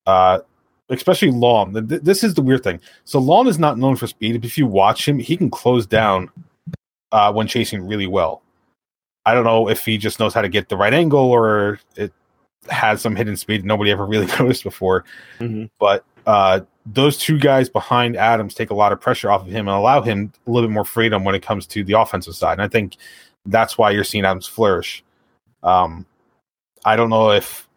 Uh, 0.07 0.41
especially 0.89 1.31
Long. 1.31 1.73
This 1.73 2.25
is 2.25 2.35
the 2.35 2.43
weird 2.43 2.65
thing. 2.65 2.81
So 3.05 3.19
Long 3.19 3.47
is 3.47 3.59
not 3.59 3.79
known 3.79 3.97
for 3.97 4.07
speed. 4.07 4.45
If 4.45 4.57
you 4.57 4.67
watch 4.67 5.07
him, 5.07 5.19
he 5.19 5.37
can 5.37 5.51
close 5.51 5.87
down 5.87 6.31
uh, 7.13 7.33
when 7.33 7.47
chasing 7.47 7.87
really 7.87 8.07
well. 8.07 8.43
I 9.27 9.35
don't 9.35 9.45
know 9.45 9.69
if 9.69 9.85
he 9.85 9.99
just 9.99 10.19
knows 10.19 10.33
how 10.33 10.41
to 10.41 10.49
get 10.49 10.69
the 10.69 10.77
right 10.77 10.95
angle 10.95 11.21
or 11.21 11.81
it 11.97 12.13
has 12.71 13.03
some 13.03 13.15
hidden 13.15 13.37
speed 13.37 13.65
nobody 13.65 13.91
ever 13.91 14.07
really 14.07 14.27
noticed 14.39 14.65
before. 14.65 15.05
Mm-hmm. 15.39 15.67
But 15.79 16.05
uh, 16.27 16.61
those 16.87 17.19
two 17.19 17.39
guys 17.39 17.69
behind 17.69 18.17
Adams 18.17 18.55
take 18.55 18.71
a 18.71 18.75
lot 18.75 18.93
of 18.93 19.01
pressure 19.01 19.31
off 19.31 19.43
of 19.43 19.49
him 19.49 19.69
and 19.69 19.77
allow 19.77 20.01
him 20.01 20.33
a 20.47 20.51
little 20.51 20.69
bit 20.69 20.73
more 20.73 20.85
freedom 20.85 21.25
when 21.25 21.35
it 21.35 21.43
comes 21.43 21.67
to 21.69 21.85
the 21.85 21.93
offensive 21.95 22.35
side. 22.35 22.55
And 22.55 22.63
I 22.63 22.69
think 22.69 22.97
that's 23.45 23.77
why 23.77 23.91
you're 23.91 24.05
seeing 24.05 24.25
Adams 24.25 24.47
flourish. 24.47 25.05
Um, 25.63 26.07
I 26.85 26.97
don't 26.97 27.11
know 27.11 27.33
if 27.33 27.68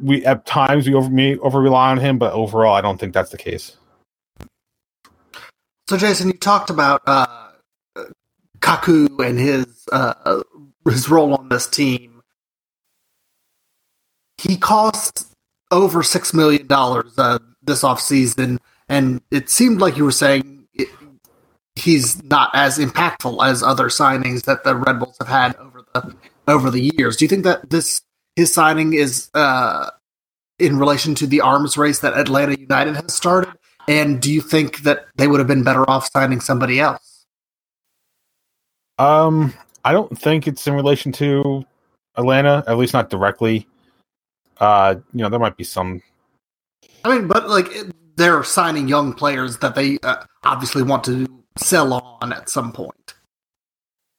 we 0.00 0.24
at 0.24 0.46
times 0.46 0.86
we 0.86 0.94
over 0.94 1.10
me 1.10 1.38
over 1.38 1.60
rely 1.60 1.90
on 1.90 1.98
him, 1.98 2.18
but 2.18 2.32
overall, 2.32 2.74
I 2.74 2.80
don't 2.80 2.98
think 2.98 3.14
that's 3.14 3.30
the 3.30 3.38
case. 3.38 3.76
So, 5.88 5.96
Jason, 5.96 6.28
you 6.28 6.34
talked 6.34 6.70
about 6.70 7.02
uh, 7.06 7.48
Kaku 8.60 9.26
and 9.26 9.38
his 9.38 9.66
uh, 9.90 10.42
his 10.88 11.08
role 11.08 11.34
on 11.34 11.48
this 11.48 11.66
team. 11.66 12.22
He 14.38 14.56
cost 14.56 15.32
over 15.70 16.02
six 16.02 16.32
million 16.32 16.66
dollars 16.66 17.12
uh, 17.18 17.38
this 17.62 17.82
offseason, 17.82 18.58
and 18.88 19.20
it 19.30 19.50
seemed 19.50 19.80
like 19.80 19.96
you 19.96 20.04
were 20.04 20.12
saying 20.12 20.66
it, 20.74 20.88
he's 21.74 22.22
not 22.24 22.50
as 22.54 22.78
impactful 22.78 23.44
as 23.46 23.62
other 23.62 23.86
signings 23.86 24.44
that 24.44 24.64
the 24.64 24.76
Red 24.76 24.98
Bulls 24.98 25.16
have 25.18 25.28
had 25.28 25.56
over 25.56 25.84
the 25.92 26.16
over 26.48 26.70
the 26.70 26.92
years. 26.96 27.16
Do 27.16 27.24
you 27.24 27.28
think 27.28 27.44
that 27.44 27.70
this 27.70 28.02
his 28.36 28.52
signing 28.52 28.94
is 28.94 29.30
uh, 29.34 29.90
in 30.58 30.78
relation 30.78 31.14
to 31.16 31.26
the 31.26 31.40
arms 31.40 31.76
race 31.76 32.00
that 32.00 32.14
Atlanta 32.14 32.58
United 32.58 32.96
has 32.96 33.14
started? 33.14 33.54
And 33.88 34.20
do 34.22 34.32
you 34.32 34.40
think 34.40 34.82
that 34.82 35.06
they 35.16 35.26
would 35.26 35.40
have 35.40 35.48
been 35.48 35.64
better 35.64 35.88
off 35.90 36.08
signing 36.10 36.40
somebody 36.40 36.78
else? 36.78 37.26
Um, 38.98 39.52
I 39.84 39.92
don't 39.92 40.16
think 40.16 40.46
it's 40.46 40.66
in 40.66 40.74
relation 40.74 41.10
to 41.12 41.64
Atlanta, 42.16 42.62
at 42.66 42.78
least 42.78 42.92
not 42.92 43.10
directly. 43.10 43.66
Uh, 44.58 44.96
you 45.12 45.22
know, 45.22 45.28
there 45.28 45.40
might 45.40 45.56
be 45.56 45.64
some. 45.64 46.02
I 47.04 47.16
mean, 47.16 47.26
but 47.26 47.48
like 47.48 47.66
they're 48.16 48.44
signing 48.44 48.86
young 48.86 49.12
players 49.12 49.58
that 49.58 49.74
they 49.74 49.98
uh, 50.04 50.22
obviously 50.44 50.82
want 50.84 51.02
to 51.04 51.26
sell 51.56 52.18
on 52.22 52.32
at 52.32 52.48
some 52.48 52.72
point. 52.72 53.14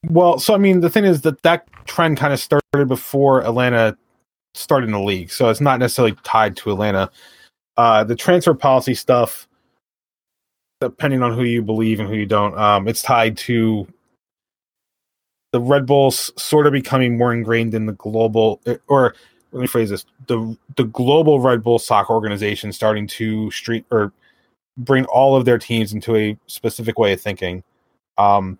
Well, 0.09 0.39
so 0.39 0.53
I 0.53 0.57
mean, 0.57 0.81
the 0.81 0.89
thing 0.89 1.05
is 1.05 1.21
that 1.21 1.41
that 1.43 1.67
trend 1.85 2.17
kind 2.17 2.33
of 2.33 2.39
started 2.39 2.87
before 2.87 3.41
Atlanta 3.41 3.97
started 4.53 4.87
in 4.87 4.91
the 4.93 4.99
league, 4.99 5.31
so 5.31 5.49
it's 5.49 5.61
not 5.61 5.79
necessarily 5.79 6.15
tied 6.23 6.55
to 6.57 6.71
Atlanta. 6.71 7.09
Uh, 7.77 8.03
the 8.03 8.15
transfer 8.15 8.53
policy 8.53 8.93
stuff, 8.93 9.47
depending 10.79 11.23
on 11.23 11.33
who 11.33 11.43
you 11.43 11.61
believe 11.61 11.99
and 11.99 12.07
who 12.07 12.15
you 12.15 12.25
don't, 12.25 12.57
um, 12.57 12.87
it's 12.87 13.01
tied 13.01 13.37
to 13.37 13.87
the 15.51 15.61
Red 15.61 15.85
Bulls 15.85 16.31
sort 16.35 16.67
of 16.67 16.73
becoming 16.73 17.17
more 17.17 17.33
ingrained 17.33 17.73
in 17.73 17.85
the 17.85 17.93
global, 17.93 18.59
or 18.87 19.15
let 19.51 19.61
me 19.61 19.67
phrase 19.67 19.89
this: 19.89 20.05
the 20.27 20.57
the 20.75 20.85
global 20.85 21.39
Red 21.39 21.63
Bull 21.63 21.79
soccer 21.79 22.13
organization 22.13 22.71
starting 22.71 23.07
to 23.07 23.49
street 23.51 23.85
or 23.91 24.11
bring 24.77 25.05
all 25.05 25.35
of 25.35 25.45
their 25.45 25.59
teams 25.59 25.93
into 25.93 26.15
a 26.15 26.37
specific 26.47 26.97
way 26.97 27.13
of 27.13 27.21
thinking. 27.21 27.63
Um, 28.17 28.57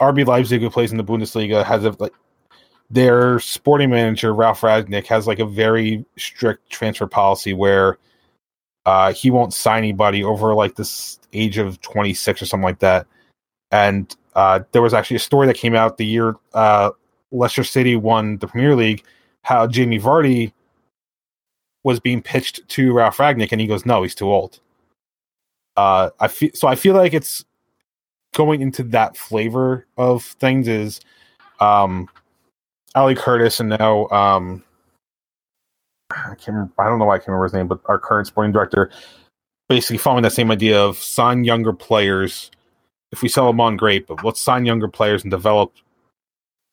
RB 0.00 0.26
Leipzig, 0.26 0.60
who 0.60 0.70
plays 0.70 0.92
in 0.92 0.98
the 0.98 1.04
Bundesliga, 1.04 1.64
has 1.64 1.84
a 1.84 1.94
like 1.98 2.12
their 2.90 3.40
sporting 3.40 3.90
manager 3.90 4.32
Ralf 4.32 4.60
Rangnick 4.60 5.06
has 5.06 5.26
like 5.26 5.38
a 5.38 5.46
very 5.46 6.04
strict 6.16 6.70
transfer 6.70 7.06
policy 7.06 7.52
where 7.52 7.98
uh, 8.84 9.12
he 9.12 9.30
won't 9.30 9.52
sign 9.52 9.78
anybody 9.78 10.22
over 10.22 10.54
like 10.54 10.76
this 10.76 11.18
age 11.32 11.58
of 11.58 11.80
26 11.80 12.42
or 12.42 12.46
something 12.46 12.64
like 12.64 12.78
that. 12.78 13.06
And 13.72 14.14
uh, 14.36 14.60
there 14.72 14.82
was 14.82 14.94
actually 14.94 15.16
a 15.16 15.20
story 15.20 15.46
that 15.48 15.56
came 15.56 15.74
out 15.74 15.96
the 15.96 16.06
year 16.06 16.36
uh, 16.54 16.90
Leicester 17.32 17.64
City 17.64 17.96
won 17.96 18.38
the 18.38 18.46
Premier 18.46 18.76
League, 18.76 19.02
how 19.42 19.66
Jamie 19.66 19.98
Vardy 19.98 20.52
was 21.84 22.00
being 22.00 22.22
pitched 22.22 22.66
to 22.68 22.92
Ralf 22.92 23.18
Rangnick, 23.18 23.52
and 23.52 23.60
he 23.60 23.66
goes, 23.66 23.86
"No, 23.86 24.02
he's 24.02 24.14
too 24.14 24.30
old." 24.30 24.60
Uh, 25.76 26.10
I 26.20 26.28
feel 26.28 26.50
so. 26.54 26.68
I 26.68 26.74
feel 26.74 26.94
like 26.94 27.14
it's 27.14 27.44
going 28.34 28.60
into 28.60 28.82
that 28.84 29.16
flavor 29.16 29.86
of 29.96 30.24
things. 30.24 30.68
Is 30.68 31.00
um, 31.60 32.08
Ali 32.96 33.14
Curtis 33.14 33.60
and 33.60 33.68
now 33.68 34.08
um, 34.08 34.64
I 36.10 36.34
can't 36.34 36.70
I 36.78 36.88
don't 36.88 36.98
know 36.98 37.04
why 37.04 37.16
I 37.16 37.18
can't 37.18 37.28
remember 37.28 37.44
his 37.44 37.52
name, 37.52 37.68
but 37.68 37.80
our 37.86 37.98
current 37.98 38.26
sporting 38.26 38.52
director 38.52 38.90
basically 39.68 39.98
following 39.98 40.22
that 40.22 40.32
same 40.32 40.50
idea 40.50 40.80
of 40.80 40.98
sign 40.98 41.44
younger 41.44 41.72
players. 41.72 42.50
If 43.12 43.22
we 43.22 43.28
sell 43.28 43.46
them 43.46 43.60
on, 43.60 43.76
great, 43.76 44.06
but 44.06 44.24
let's 44.24 44.40
sign 44.40 44.66
younger 44.66 44.88
players 44.88 45.22
and 45.22 45.30
develop 45.30 45.72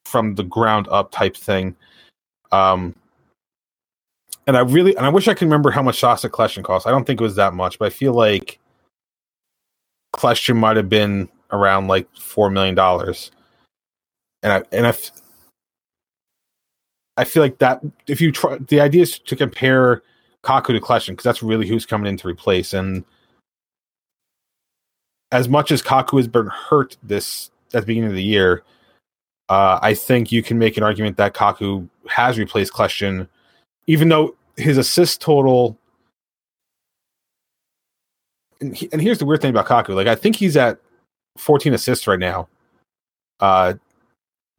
from 0.05 0.35
the 0.35 0.43
ground 0.43 0.87
up 0.89 1.11
type 1.11 1.35
thing. 1.35 1.75
Um, 2.51 2.95
and 4.45 4.57
I 4.57 4.61
really, 4.61 4.95
and 4.95 5.05
I 5.05 5.09
wish 5.09 5.27
I 5.27 5.33
could 5.33 5.45
remember 5.45 5.71
how 5.71 5.81
much 5.81 5.99
Sacha 5.99 6.29
Kljestan 6.29 6.63
cost. 6.63 6.85
I 6.85 6.91
don't 6.91 7.05
think 7.05 7.19
it 7.19 7.23
was 7.23 7.35
that 7.35 7.53
much, 7.53 7.79
but 7.79 7.85
I 7.85 7.89
feel 7.89 8.13
like 8.13 8.59
Kljestan 10.13 10.57
might 10.57 10.77
have 10.77 10.89
been 10.89 11.29
around 11.51 11.87
like 11.87 12.07
four 12.15 12.49
million 12.49 12.75
dollars. 12.75 13.31
And 14.41 14.53
I 14.53 14.63
and 14.71 14.87
I, 14.87 14.93
I 17.17 17.23
feel 17.25 17.43
like 17.43 17.59
that 17.59 17.81
if 18.07 18.21
you 18.21 18.31
try, 18.31 18.57
the 18.57 18.81
idea 18.81 19.03
is 19.03 19.19
to 19.19 19.35
compare 19.35 20.01
Kaku 20.43 20.67
to 20.67 20.79
Kljestan 20.79 21.09
because 21.09 21.23
that's 21.23 21.43
really 21.43 21.67
who's 21.67 21.85
coming 21.85 22.07
in 22.07 22.17
to 22.17 22.27
replace. 22.27 22.73
And 22.73 23.05
as 25.31 25.47
much 25.47 25.71
as 25.71 25.81
Kaku 25.81 26.17
has 26.17 26.27
been 26.27 26.47
hurt 26.47 26.97
this 27.03 27.51
at 27.73 27.81
the 27.81 27.87
beginning 27.87 28.09
of 28.09 28.15
the 28.15 28.23
year, 28.23 28.63
uh, 29.49 29.79
I 29.81 29.93
think 29.93 30.31
you 30.31 30.41
can 30.41 30.57
make 30.57 30.77
an 30.77 30.83
argument 30.83 31.17
that 31.17 31.33
Kaku 31.33 31.87
has 32.07 32.37
replaced 32.37 32.73
Kljestan, 32.73 33.27
even 33.87 34.09
though 34.09 34.35
his 34.57 34.77
assist 34.77 35.21
total. 35.21 35.77
And, 38.59 38.75
he, 38.75 38.89
and 38.91 39.01
here's 39.01 39.19
the 39.19 39.25
weird 39.25 39.41
thing 39.41 39.51
about 39.55 39.67
Kaku. 39.67 39.93
Like, 39.93 40.07
I 40.07 40.15
think 40.15 40.35
he's 40.35 40.57
at 40.57 40.79
14 41.37 41.73
assists 41.73 42.07
right 42.07 42.19
now. 42.19 42.47
Uh, 43.39 43.73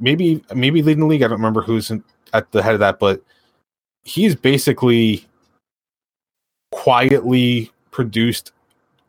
maybe 0.01 0.45
maybe 0.55 0.83
leading 0.83 1.01
the 1.01 1.07
league. 1.07 1.23
I 1.23 1.29
don't 1.29 1.39
remember 1.39 1.63
who's 1.63 1.91
in, 1.91 2.05
at 2.35 2.51
the 2.53 2.63
head 2.63 2.75
of 2.75 2.81
that, 2.81 2.99
but 2.99 3.23
he's 4.03 4.35
basically 4.35 5.25
quietly 6.73 7.71
produced 7.91 8.53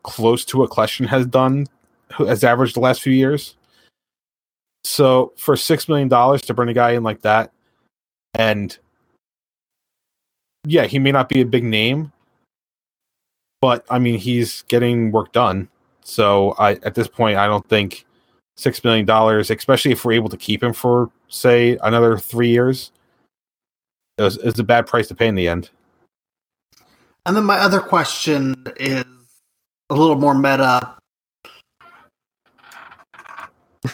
close 0.02 0.44
to 0.46 0.58
what 0.58 0.70
Kljestan 0.70 1.06
has 1.08 1.26
done, 1.26 1.66
has 2.16 2.44
averaged 2.44 2.76
the 2.76 2.80
last 2.80 3.02
few 3.02 3.12
years. 3.12 3.56
So 4.84 5.32
for 5.36 5.56
six 5.56 5.88
million 5.88 6.08
dollars 6.08 6.42
to 6.42 6.54
bring 6.54 6.68
a 6.68 6.74
guy 6.74 6.92
in 6.92 7.02
like 7.02 7.22
that, 7.22 7.52
and 8.34 8.76
yeah, 10.64 10.86
he 10.86 10.98
may 10.98 11.10
not 11.10 11.28
be 11.28 11.40
a 11.40 11.44
big 11.44 11.64
name, 11.64 12.12
but 13.60 13.84
I 13.90 13.98
mean 13.98 14.18
he's 14.18 14.62
getting 14.68 15.10
work 15.10 15.32
done. 15.32 15.68
So 16.04 16.54
I 16.58 16.74
at 16.84 16.94
this 16.94 17.08
point 17.08 17.36
I 17.36 17.48
don't 17.48 17.68
think 17.68 18.06
six 18.56 18.82
million 18.84 19.04
dollars, 19.04 19.50
especially 19.50 19.90
if 19.90 20.04
we're 20.04 20.12
able 20.12 20.28
to 20.28 20.36
keep 20.36 20.62
him 20.62 20.72
for 20.72 21.10
say 21.28 21.76
another 21.82 22.16
three 22.16 22.48
years, 22.50 22.92
is, 24.18 24.38
is 24.38 24.58
a 24.58 24.64
bad 24.64 24.86
price 24.86 25.08
to 25.08 25.14
pay 25.14 25.28
in 25.28 25.34
the 25.34 25.48
end. 25.48 25.70
And 27.24 27.36
then 27.36 27.44
my 27.44 27.58
other 27.58 27.80
question 27.80 28.66
is 28.76 29.04
a 29.90 29.94
little 29.94 30.16
more 30.16 30.34
meta. 30.34 30.94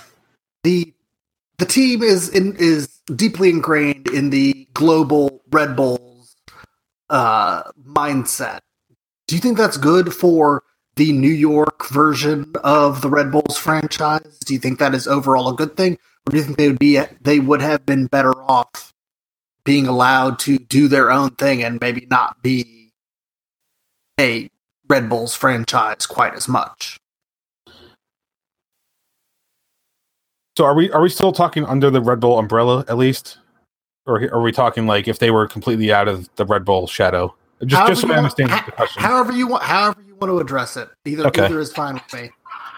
The 0.64 0.94
the 1.58 1.66
team 1.66 2.04
is 2.04 2.28
in, 2.28 2.54
is 2.56 3.00
deeply 3.16 3.50
ingrained 3.50 4.08
in 4.10 4.30
the 4.30 4.68
global 4.74 5.42
Red 5.50 5.74
Bulls 5.74 6.36
uh, 7.10 7.64
mindset. 7.84 8.60
Do 9.26 9.34
you 9.34 9.40
think 9.40 9.58
that's 9.58 9.76
good 9.76 10.14
for 10.14 10.62
the 10.94 11.12
New 11.12 11.32
York 11.32 11.88
version 11.88 12.52
of 12.62 13.00
the 13.00 13.08
Red 13.08 13.32
Bulls 13.32 13.58
franchise? 13.58 14.38
Do 14.44 14.54
you 14.54 14.60
think 14.60 14.78
that 14.78 14.94
is 14.94 15.08
overall 15.08 15.48
a 15.48 15.56
good 15.56 15.76
thing, 15.76 15.98
or 16.26 16.30
do 16.30 16.36
you 16.36 16.44
think 16.44 16.58
they 16.58 16.68
would 16.68 16.78
be 16.78 17.00
they 17.20 17.40
would 17.40 17.60
have 17.60 17.84
been 17.84 18.06
better 18.06 18.34
off 18.42 18.91
being 19.64 19.86
allowed 19.86 20.38
to 20.40 20.58
do 20.58 20.88
their 20.88 21.10
own 21.10 21.30
thing 21.30 21.62
and 21.62 21.80
maybe 21.80 22.06
not 22.10 22.42
be 22.42 22.90
a 24.18 24.48
Red 24.88 25.08
Bulls 25.08 25.34
franchise 25.34 26.06
quite 26.06 26.34
as 26.34 26.48
much? 26.48 26.98
So 30.56 30.64
are 30.64 30.74
we 30.74 30.90
are 30.92 31.00
we 31.00 31.08
still 31.08 31.32
talking 31.32 31.64
under 31.64 31.90
the 31.90 32.02
Red 32.02 32.20
Bull 32.20 32.38
umbrella 32.38 32.84
at 32.88 32.98
least, 32.98 33.38
or 34.04 34.22
are 34.32 34.42
we 34.42 34.52
talking 34.52 34.86
like 34.86 35.08
if 35.08 35.18
they 35.18 35.30
were 35.30 35.46
completely 35.48 35.92
out 35.92 36.08
of 36.08 36.28
the 36.36 36.44
Red 36.44 36.64
Bull 36.64 36.86
shadow? 36.86 37.34
Just 37.64 37.78
However 37.78 37.94
just 37.94 38.00
so 38.02 38.12
I 38.12 38.16
understand 38.16 38.50
the 38.50 38.72
question. 38.72 39.02
However 39.02 39.32
you 39.32 39.46
want, 39.46 39.62
however 39.62 40.02
you 40.06 40.14
want 40.16 40.30
to 40.30 40.38
address 40.40 40.76
it, 40.76 40.90
either 41.06 41.26
Okay. 41.28 41.46
either 41.46 41.58
is 41.60 41.72
fine 41.72 41.94
with 41.94 42.12
me. 42.12 42.30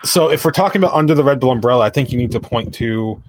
So 0.04 0.30
if 0.30 0.44
we're 0.44 0.50
talking 0.50 0.80
about 0.84 0.94
under 0.94 1.14
the 1.14 1.24
Red 1.24 1.40
Bull 1.40 1.50
umbrella, 1.50 1.84
I 1.84 1.90
think 1.90 2.12
you 2.12 2.18
need 2.18 2.30
to 2.32 2.40
point 2.40 2.74
to 2.74 3.20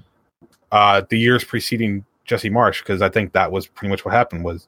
uh, 0.72 1.02
the 1.10 1.18
years 1.18 1.44
preceding 1.44 2.06
Jesse 2.26 2.50
Marsch 2.50 2.80
because 2.80 3.02
I 3.02 3.10
think 3.10 3.34
that 3.34 3.52
was 3.52 3.68
pretty 3.68 3.90
much 3.90 4.04
what 4.04 4.14
happened. 4.14 4.44
Was 4.44 4.68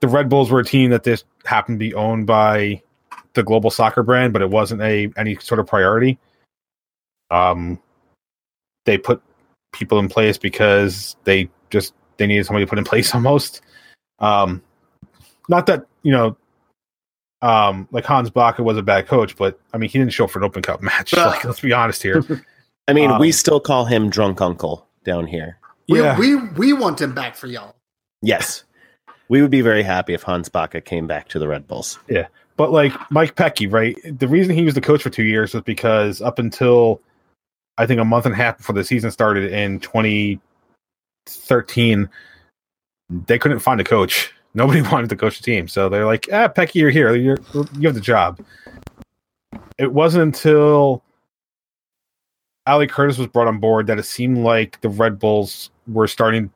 the 0.00 0.08
Red 0.08 0.28
Bulls 0.28 0.50
were 0.50 0.60
a 0.60 0.64
team 0.64 0.90
that 0.90 1.04
this 1.04 1.24
happened 1.44 1.78
to 1.78 1.84
be 1.86 1.94
owned 1.94 2.26
by 2.26 2.82
the 3.34 3.42
global 3.42 3.70
soccer 3.70 4.02
brand, 4.02 4.32
but 4.32 4.42
it 4.42 4.50
wasn't 4.50 4.82
a 4.82 5.10
any 5.16 5.36
sort 5.36 5.60
of 5.60 5.66
priority. 5.66 6.18
Um, 7.30 7.78
they 8.84 8.98
put 8.98 9.22
people 9.72 9.98
in 9.98 10.08
place 10.08 10.36
because 10.36 11.16
they 11.24 11.48
just 11.70 11.94
they 12.16 12.26
needed 12.26 12.44
somebody 12.46 12.64
to 12.64 12.68
put 12.68 12.78
in 12.78 12.84
place 12.84 13.14
almost. 13.14 13.62
Um, 14.18 14.62
not 15.48 15.66
that 15.66 15.86
you 16.02 16.12
know 16.12 16.36
um, 17.42 17.88
like 17.90 18.04
Hans 18.04 18.30
Backe 18.30 18.58
was 18.58 18.76
a 18.76 18.82
bad 18.82 19.06
coach, 19.06 19.36
but 19.36 19.58
I 19.72 19.78
mean, 19.78 19.90
he 19.90 19.98
didn't 19.98 20.12
show 20.12 20.24
up 20.24 20.30
for 20.30 20.38
an 20.38 20.44
Open 20.44 20.62
Cup 20.62 20.82
match. 20.82 21.12
Like, 21.12 21.44
let's 21.44 21.60
be 21.60 21.72
honest 21.72 22.02
here. 22.02 22.22
I 22.88 22.92
mean, 22.92 23.18
we 23.18 23.28
Um, 23.28 23.32
still 23.32 23.60
call 23.60 23.84
him 23.84 24.10
drunk 24.10 24.40
uncle 24.40 24.86
down 25.04 25.26
here. 25.26 25.58
We, 25.90 26.00
Yeah. 26.00 26.18
we 26.18 26.36
we 26.36 26.72
want 26.72 26.98
him 27.00 27.12
back 27.14 27.36
for 27.36 27.46
y'all. 27.48 27.74
Yes. 28.22 28.64
We 29.28 29.42
would 29.42 29.50
be 29.50 29.60
very 29.60 29.82
happy 29.82 30.14
if 30.14 30.22
Hans 30.22 30.48
Backe 30.48 30.82
came 30.84 31.06
back 31.06 31.28
to 31.28 31.38
the 31.38 31.46
Red 31.48 31.68
Bulls. 31.68 31.98
Yeah. 32.08 32.26
But 32.56 32.72
like 32.72 32.92
Mike 33.10 33.36
Petke, 33.36 33.70
right? 33.72 33.96
The 34.18 34.28
reason 34.28 34.54
he 34.54 34.64
was 34.64 34.74
the 34.74 34.80
coach 34.80 35.02
for 35.02 35.10
two 35.10 35.22
years 35.24 35.52
was 35.54 35.62
because 35.62 36.20
up 36.22 36.38
until 36.38 37.00
I 37.78 37.86
think 37.86 38.00
a 38.00 38.04
month 38.04 38.26
and 38.26 38.34
a 38.34 38.36
half 38.36 38.58
before 38.58 38.74
the 38.74 38.84
season 38.84 39.10
started 39.10 39.50
in 39.52 39.80
2013, 39.80 42.08
they 43.26 43.38
couldn't 43.38 43.60
find 43.60 43.80
a 43.80 43.84
coach. 43.84 44.32
Nobody 44.54 44.82
wanted 44.92 45.08
to 45.10 45.16
coach 45.16 45.38
the 45.38 45.44
team, 45.44 45.68
so 45.68 45.88
they're 45.88 46.04
like, 46.06 46.28
"Ah, 46.32 46.48
Pecky, 46.48 46.74
you're 46.74 46.90
here. 46.90 47.14
You're, 47.14 47.38
you 47.78 47.86
have 47.88 47.94
the 47.94 48.00
job." 48.00 48.40
It 49.78 49.92
wasn't 49.92 50.22
until 50.24 51.02
Ali 52.66 52.86
Curtis 52.86 53.18
was 53.18 53.28
brought 53.28 53.48
on 53.48 53.58
board 53.58 53.86
that 53.86 53.98
it 53.98 54.04
seemed 54.04 54.38
like 54.38 54.80
the 54.80 54.88
Red 54.88 55.18
Bulls 55.18 55.70
were 55.86 56.06
starting 56.06 56.50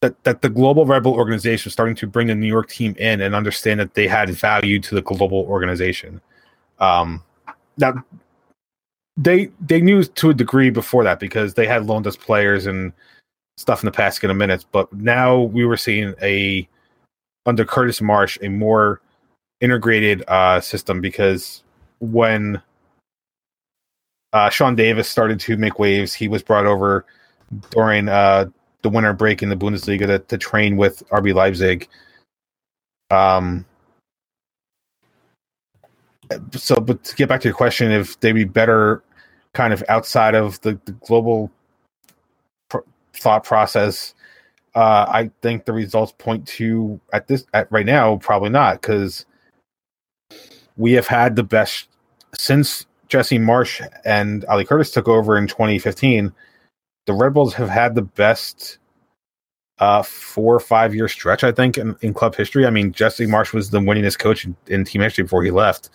that 0.00 0.22
that 0.24 0.42
the 0.42 0.48
global 0.48 0.86
Red 0.86 1.02
Bull 1.02 1.14
organization 1.14 1.66
was 1.66 1.72
starting 1.72 1.96
to 1.96 2.06
bring 2.06 2.28
the 2.28 2.34
New 2.34 2.46
York 2.46 2.68
team 2.68 2.94
in 2.98 3.20
and 3.20 3.34
understand 3.34 3.80
that 3.80 3.94
they 3.94 4.06
had 4.06 4.30
value 4.30 4.80
to 4.80 4.94
the 4.94 5.02
global 5.02 5.38
organization. 5.40 6.20
Um, 6.78 7.22
now 7.76 8.04
they 9.16 9.50
they 9.60 9.80
knew 9.80 10.04
to 10.04 10.30
a 10.30 10.34
degree 10.34 10.70
before 10.70 11.04
that 11.04 11.20
because 11.20 11.54
they 11.54 11.66
had 11.66 11.86
loaned 11.86 12.06
us 12.06 12.16
players 12.16 12.66
and 12.66 12.92
stuff 13.56 13.82
in 13.82 13.86
the 13.86 13.92
past 13.92 14.22
in 14.22 14.30
a 14.30 14.34
minute, 14.34 14.64
but 14.70 14.90
now 14.92 15.40
we 15.40 15.64
were 15.64 15.76
seeing 15.76 16.14
a 16.22 16.68
under 17.44 17.64
Curtis 17.64 18.00
Marsch 18.00 18.38
a 18.42 18.48
more 18.48 19.00
integrated 19.60 20.22
uh, 20.28 20.60
system 20.60 21.00
because 21.00 21.64
when 21.98 22.62
uh, 24.32 24.50
Sean 24.50 24.74
Davis 24.74 25.08
started 25.08 25.40
to 25.40 25.56
make 25.56 25.78
waves, 25.78 26.12
he 26.12 26.28
was 26.28 26.42
brought 26.42 26.66
over 26.66 27.04
during 27.70 28.08
uh, 28.08 28.46
the 28.82 28.88
winter 28.88 29.12
break 29.12 29.42
in 29.42 29.48
the 29.48 29.56
Bundesliga 29.56 30.06
to, 30.06 30.18
to 30.18 30.38
train 30.38 30.76
with 30.76 31.02
RB 31.10 31.34
Leipzig. 31.34 31.88
Um, 33.10 33.64
so, 36.52 36.76
but 36.76 37.02
to 37.04 37.16
get 37.16 37.28
back 37.28 37.40
to 37.40 37.48
your 37.48 37.56
question, 37.56 37.90
if 37.90 38.20
they'd 38.20 38.32
be 38.32 38.44
better 38.44 39.02
kind 39.54 39.72
of 39.72 39.82
outside 39.88 40.34
of 40.34 40.60
the, 40.60 40.78
the 40.84 40.92
global 40.92 41.50
pr- 42.68 42.78
thought 43.14 43.44
process, 43.44 44.14
uh, 44.74 45.06
I 45.08 45.30
think 45.40 45.64
the 45.64 45.72
results 45.72 46.12
point 46.18 46.46
to 46.48 47.00
at 47.14 47.26
this 47.26 47.46
at 47.54 47.72
right 47.72 47.86
now 47.86 48.16
probably 48.18 48.50
not 48.50 48.80
because 48.80 49.24
we 50.76 50.92
have 50.92 51.06
had 51.06 51.34
the 51.34 51.42
best 51.42 51.88
since 52.34 52.86
Jesse 53.08 53.38
Marsch 53.38 53.86
and 54.04 54.44
Ali 54.46 54.64
Curtis 54.64 54.90
took 54.90 55.08
over 55.08 55.36
in 55.36 55.46
2015 55.46 56.32
the 57.08 57.14
Red 57.14 57.32
Bulls 57.32 57.54
have 57.54 57.70
had 57.70 57.94
the 57.94 58.02
best 58.02 58.76
uh, 59.78 60.02
four 60.02 60.54
or 60.54 60.60
five 60.60 60.94
year 60.94 61.08
stretch, 61.08 61.42
I 61.42 61.50
think, 61.50 61.78
in, 61.78 61.96
in 62.02 62.12
club 62.12 62.36
history. 62.36 62.66
I 62.66 62.70
mean, 62.70 62.92
Jesse 62.92 63.26
Marsch 63.26 63.54
was 63.54 63.70
the 63.70 63.80
winningest 63.80 64.18
coach 64.18 64.44
in, 64.44 64.54
in 64.66 64.84
team 64.84 65.00
history 65.00 65.24
before 65.24 65.42
he 65.42 65.50
left. 65.50 65.88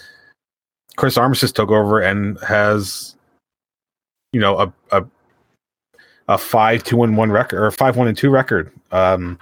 Chris 0.96 1.16
Armas 1.16 1.52
took 1.52 1.70
over 1.70 2.00
and 2.02 2.40
has, 2.40 3.16
you 4.32 4.40
know, 4.42 4.58
a 4.58 4.74
a, 4.92 5.06
a 6.28 6.38
five 6.40 6.84
two 6.84 7.04
and 7.04 7.16
one 7.16 7.32
record 7.32 7.64
or 7.64 7.70
five 7.70 7.96
one 7.96 8.08
and 8.08 8.18
two 8.18 8.32
record. 8.32 8.72
Um, 8.92 9.38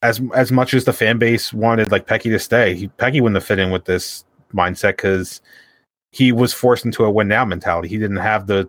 as 0.00 0.22
as 0.34 0.50
much 0.50 0.72
as 0.72 0.84
the 0.86 0.94
fan 0.94 1.18
base 1.18 1.52
wanted 1.52 1.92
like 1.92 2.06
Petke 2.06 2.22
to 2.22 2.38
stay, 2.38 2.74
he, 2.74 2.88
Petke 2.88 3.20
wouldn't 3.20 3.36
have 3.36 3.44
fit 3.44 3.58
in 3.58 3.70
with 3.70 3.84
this 3.84 4.24
mindset 4.52 4.96
because 4.96 5.40
he 6.12 6.32
was 6.32 6.52
forced 6.52 6.84
into 6.84 7.04
a 7.04 7.10
win 7.10 7.28
now 7.28 7.44
mentality. 7.44 7.88
He 7.88 7.98
didn't 7.98 8.16
have 8.16 8.46
the 8.46 8.68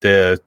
the 0.00 0.40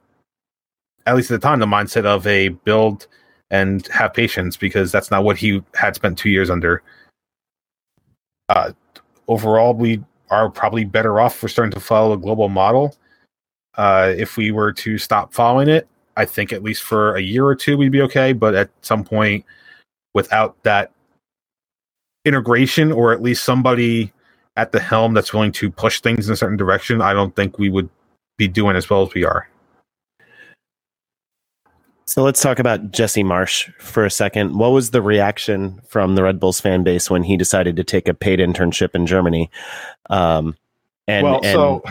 at 1.05 1.15
least 1.15 1.31
at 1.31 1.41
the 1.41 1.47
time 1.47 1.59
the 1.59 1.65
mindset 1.65 2.05
of 2.05 2.27
a 2.27 2.49
build 2.49 3.07
and 3.49 3.87
have 3.87 4.13
patience 4.13 4.57
because 4.57 4.91
that's 4.91 5.09
not 5.09 5.23
what 5.23 5.37
he 5.37 5.63
had 5.73 5.95
spent 5.95 6.17
two 6.17 6.29
years 6.29 6.49
under. 6.49 6.83
Uh, 8.49 8.71
overall, 9.27 9.73
we 9.73 10.03
are 10.29 10.49
probably 10.49 10.83
better 10.83 11.19
off 11.19 11.35
for 11.35 11.47
starting 11.47 11.71
to 11.71 11.79
follow 11.79 12.13
a 12.13 12.17
global 12.17 12.49
model. 12.49 12.95
Uh, 13.75 14.13
if 14.17 14.35
we 14.35 14.51
were 14.51 14.73
to 14.73 14.97
stop 14.97 15.33
following 15.33 15.69
it, 15.69 15.87
I 16.17 16.25
think 16.25 16.51
at 16.51 16.63
least 16.63 16.83
for 16.83 17.15
a 17.15 17.21
year 17.21 17.45
or 17.45 17.55
two 17.55 17.77
we'd 17.77 17.91
be 17.91 18.01
okay. 18.01 18.33
But 18.33 18.55
at 18.55 18.69
some 18.81 19.03
point, 19.03 19.45
without 20.13 20.61
that 20.63 20.91
integration 22.25 22.91
or 22.91 23.13
at 23.13 23.21
least 23.21 23.45
somebody 23.45 24.11
at 24.57 24.71
the 24.71 24.79
helm 24.79 25.13
that's 25.13 25.33
willing 25.33 25.51
to 25.53 25.71
push 25.71 26.01
things 26.01 26.27
in 26.27 26.33
a 26.33 26.35
certain 26.35 26.57
direction, 26.57 27.01
I 27.01 27.13
don't 27.13 27.33
think 27.35 27.57
we 27.59 27.69
would 27.69 27.89
be 28.37 28.47
doing 28.47 28.75
as 28.75 28.89
well 28.89 29.03
as 29.03 29.13
we 29.13 29.23
are. 29.23 29.47
So 32.05 32.23
let's 32.23 32.41
talk 32.41 32.57
about 32.57 32.91
Jesse 32.91 33.23
Marsch 33.23 33.71
for 33.79 34.05
a 34.05 34.11
second. 34.11 34.57
What 34.57 34.71
was 34.71 34.91
the 34.91 35.01
reaction 35.01 35.79
from 35.87 36.15
the 36.15 36.23
Red 36.23 36.39
Bulls 36.39 36.59
fan 36.59 36.83
base 36.83 37.09
when 37.09 37.21
he 37.21 37.37
decided 37.37 37.75
to 37.75 37.83
take 37.83 38.07
a 38.07 38.13
paid 38.13 38.39
internship 38.39 38.95
in 38.95 39.05
Germany? 39.05 39.51
Um, 40.09 40.55
and, 41.07 41.23
well, 41.25 41.41
and 41.43 41.53
so 41.53 41.83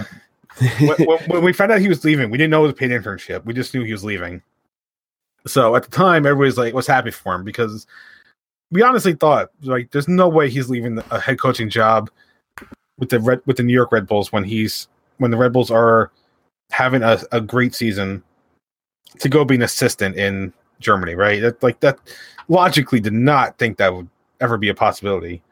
when, 0.81 1.07
when- 1.07 1.25
when 1.29 1.45
we 1.45 1.53
found 1.53 1.71
out 1.71 1.81
he 1.81 1.89
was 1.89 2.05
leaving, 2.05 2.31
we 2.31 2.39
didn't 2.39 2.51
know 2.51 2.61
it 2.61 2.69
was 2.69 2.73
a 2.73 2.77
paid 2.77 2.91
internship. 2.91 3.45
We 3.45 3.53
just 3.55 3.75
knew 3.75 3.85
he 3.85 3.93
was 3.93 4.05
leaving. 4.05 4.43
So 5.47 5.77
at 5.77 5.85
the 5.85 5.91
time, 5.91 6.27
everybody's 6.27 6.59
like 6.59 6.75
was 6.75 6.87
happy 6.87 7.11
for 7.13 7.35
him 7.35 7.45
because 7.45 7.87
we 8.73 8.83
honestly 8.83 9.13
thought 9.13 9.51
like 9.63 9.93
there's 9.93 10.09
no 10.09 10.29
way 10.29 10.51
he's 10.51 10.69
leaving 10.69 10.99
a 11.11 11.21
head 11.21 11.39
coaching 11.39 11.71
job 11.71 12.11
with 12.99 13.11
the 13.11 13.21
red 13.21 13.41
with 13.47 13.57
the 13.57 13.63
New 13.63 13.73
York 13.73 13.93
Red 13.93 14.07
Bulls 14.07 14.33
when 14.33 14.45
he's 14.45 14.89
when 15.19 15.31
the 15.31 15.37
Red 15.37 15.53
Bulls 15.53 15.71
are 15.71 16.11
having 16.71 17.03
a, 17.03 17.19
a 17.33 17.41
great 17.41 17.75
season 17.75 18.23
to 19.19 19.29
go 19.29 19.45
be 19.45 19.55
an 19.55 19.63
assistant 19.63 20.17
in 20.17 20.53
Germany, 20.81 21.15
right? 21.15 21.41
That 21.41 21.63
like 21.63 21.81
that 21.81 21.99
logically 22.49 23.01
did 23.01 23.13
not 23.13 23.59
think 23.59 23.79
that 23.79 23.95
would 23.95 24.09
ever 24.41 24.59
be 24.59 24.69
a 24.69 24.75
possibility. 24.75 25.43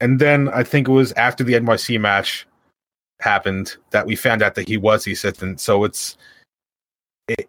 And 0.00 0.18
then 0.18 0.48
I 0.48 0.62
think 0.62 0.88
it 0.88 0.92
was 0.92 1.12
after 1.12 1.44
the 1.44 1.54
NYC 1.54 2.00
match 2.00 2.46
happened 3.20 3.76
that 3.90 4.06
we 4.06 4.16
found 4.16 4.42
out 4.42 4.54
that 4.54 4.68
he 4.68 4.76
was 4.76 5.04
the 5.04 5.12
assistant. 5.12 5.60
So 5.60 5.84
it's 5.84 6.16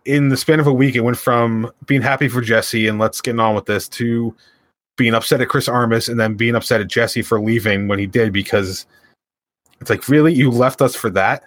in 0.06 0.30
the 0.30 0.38
span 0.38 0.60
of 0.60 0.68
a 0.68 0.74
week, 0.74 0.96
it 0.96 1.02
went 1.02 1.18
from 1.18 1.72
being 1.86 2.02
happy 2.02 2.28
for 2.28 2.42
Jesse 2.42 2.88
and 2.88 3.00
let's 3.00 3.22
get 3.22 3.40
on 3.40 3.56
with 3.56 3.66
this 3.66 3.88
to 3.90 4.36
being 5.02 5.16
upset 5.16 5.42
at 5.42 5.50
Chris 5.50 5.68
Armas 5.68 6.08
and 6.08 6.20
then 6.20 6.36
being 6.36 6.54
upset 6.54 6.80
at 6.80 6.88
Jesse 6.88 7.24
for 7.24 7.42
leaving 7.42 7.88
when 7.88 7.98
he 7.98 8.06
did 8.06 8.32
because 8.32 8.86
it's 9.80 9.90
like, 9.90 10.08
really? 10.08 10.32
You 10.32 10.52
left 10.52 10.80
us 10.80 10.96
for 10.96 11.10
that? 11.10 11.42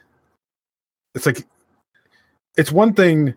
It's 1.14 1.24
like, 1.24 1.47
it's 2.56 2.72
one 2.72 2.94
thing. 2.94 3.35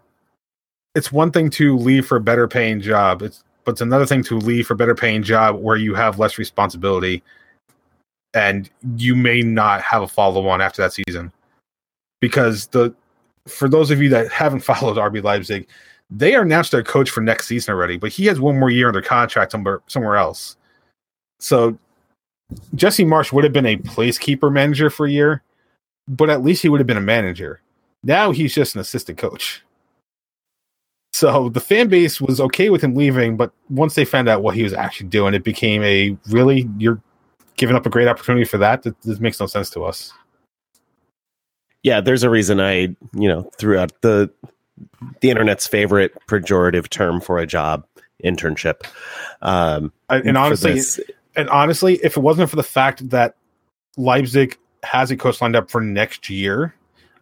It's 0.96 1.12
one 1.12 1.30
thing 1.30 1.52
to 1.52 1.78
leave 1.78 2.08
for 2.08 2.16
a 2.16 2.20
better 2.20 2.48
paying 2.48 2.82
job. 2.82 3.22
It's 3.22 3.44
but 3.64 3.74
it's 3.74 3.82
another 3.82 4.08
thing 4.08 4.24
to 4.24 4.40
leave 4.40 4.66
for 4.66 4.74
a 4.74 4.78
better 4.78 4.96
paying 4.96 5.22
job 5.22 5.58
where 5.62 5.76
you 5.76 5.94
have 5.94 6.18
less 6.18 6.40
responsibility 6.40 7.22
and 8.34 8.72
you 8.96 9.16
may 9.16 9.44
not 9.44 9.84
have 9.84 10.02
a 10.02 10.08
follow 10.08 10.48
on 10.48 10.62
after 10.62 10.82
that 10.82 10.94
season 10.94 11.32
because 12.22 12.66
the 12.68 12.92
for 13.46 13.70
those 13.70 13.92
of 13.92 14.02
you 14.02 14.10
that 14.10 14.32
haven't 14.32 14.62
followed 14.72 14.98
RB 14.98 15.22
Leipzig, 15.22 15.68
they 16.10 16.36
announced 16.36 16.72
their 16.72 16.84
coach 16.84 17.10
for 17.10 17.22
next 17.22 17.48
season 17.48 17.74
already, 17.74 17.98
but 17.98 18.12
he 18.12 18.26
has 18.26 18.40
one 18.40 18.60
more 18.60 18.70
year 18.70 18.88
under 18.88 19.02
contract 19.02 19.52
somewhere 19.52 19.82
somewhere 19.88 20.16
else. 20.16 20.56
So 21.40 21.78
Jesse 22.76 23.06
Marsch 23.06 23.34
would 23.34 23.44
have 23.44 23.54
been 23.54 23.66
a 23.66 23.78
placekeeper 23.78 24.52
manager 24.52 24.90
for 24.90 25.06
a 25.06 25.12
year, 25.12 25.44
but 26.08 26.30
at 26.30 26.44
least 26.44 26.62
he 26.62 26.70
would 26.70 26.80
have 26.80 26.88
been 26.88 26.98
a 26.98 27.02
manager. 27.02 27.62
Now 28.04 28.32
he's 28.32 28.54
just 28.54 28.76
an 28.76 28.82
assistant 28.82 29.18
coach. 29.18 29.64
So 31.14 31.50
the 31.50 31.60
fan 31.60 31.90
base 31.90 32.22
was 32.22 32.40
okay 32.40 32.70
with 32.70 32.84
him 32.84 32.94
leaving, 32.96 33.38
but 33.38 33.52
once 33.70 33.96
they 33.96 34.06
found 34.06 34.30
out 34.30 34.44
what 34.44 34.56
he 34.56 34.64
was 34.64 34.74
actually 34.74 35.10
doing, 35.10 35.34
it 35.34 35.44
became 35.44 35.84
a 35.84 36.16
really 36.30 36.70
you're 36.78 37.02
giving 37.58 37.76
up 37.76 37.86
a 37.86 37.90
great 37.90 38.08
opportunity 38.08 38.46
for 38.46 38.60
that. 38.60 38.84
That 38.84 39.02
this 39.02 39.20
makes 39.20 39.40
no 39.40 39.48
sense 39.48 39.70
to 39.72 39.84
us. 39.84 40.14
yeah, 41.84 42.02
there's 42.02 42.24
a 42.24 42.30
reason 42.30 42.60
I, 42.60 42.96
you 43.14 43.28
know, 43.30 43.50
threw 43.58 43.78
out 43.78 44.02
the 44.02 44.30
the 45.22 45.30
internet's 45.30 45.68
favorite 45.68 46.14
pejorative 46.28 46.90
term 46.90 47.22
for 47.22 47.40
a 47.40 47.48
job, 47.48 47.86
internship. 48.24 48.86
Um, 49.42 49.92
I- 50.10 50.20
and 50.20 50.38
honestly, 50.38 50.82
and 51.36 51.50
honestly, 51.50 51.96
if 52.04 52.18
it 52.18 52.22
wasn't 52.22 52.50
for 52.50 52.56
the 52.56 52.64
fact 52.64 53.10
that 53.10 53.36
Leipzig 53.98 54.58
has 54.84 55.12
a 55.12 55.18
coach 55.18 55.42
lined 55.42 55.56
up 55.56 55.70
for 55.70 55.82
next 55.82 56.30
year, 56.30 56.74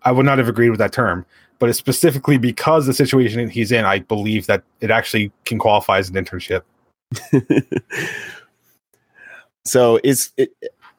I 0.03 0.11
would 0.11 0.25
not 0.25 0.37
have 0.37 0.49
agreed 0.49 0.69
with 0.69 0.79
that 0.79 0.93
term. 0.93 1.25
But 1.57 1.69
it's 1.69 1.79
specifically 1.79 2.37
because 2.37 2.85
the 2.85 2.93
situation 2.93 3.49
he's 3.49 3.71
in, 3.71 3.85
I 3.85 3.99
believe 3.99 4.45
that 4.47 4.63
it 4.81 4.91
actually 4.91 5.31
can 5.45 5.57
qualify 5.57 5.99
as 5.99 6.09
an 6.09 6.15
internship. 6.15 6.63
so 9.65 9.99
is 10.03 10.31
it, 10.35 10.51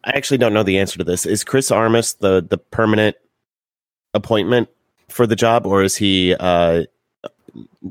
I 0.05 0.13
actually 0.15 0.39
don't 0.39 0.55
know 0.55 0.63
the 0.63 0.79
answer 0.79 0.97
to 0.99 1.05
this. 1.05 1.27
Is 1.27 1.45
Chris 1.45 1.71
Armas 1.71 2.15
the 2.15 2.47
the 2.49 2.57
permanent 2.57 3.17
appointment 4.15 4.71
for 5.09 5.27
the 5.27 5.37
job, 5.37 5.67
or 5.67 5.83
is 5.83 5.97
he 5.97 6.35
uh, 6.39 6.85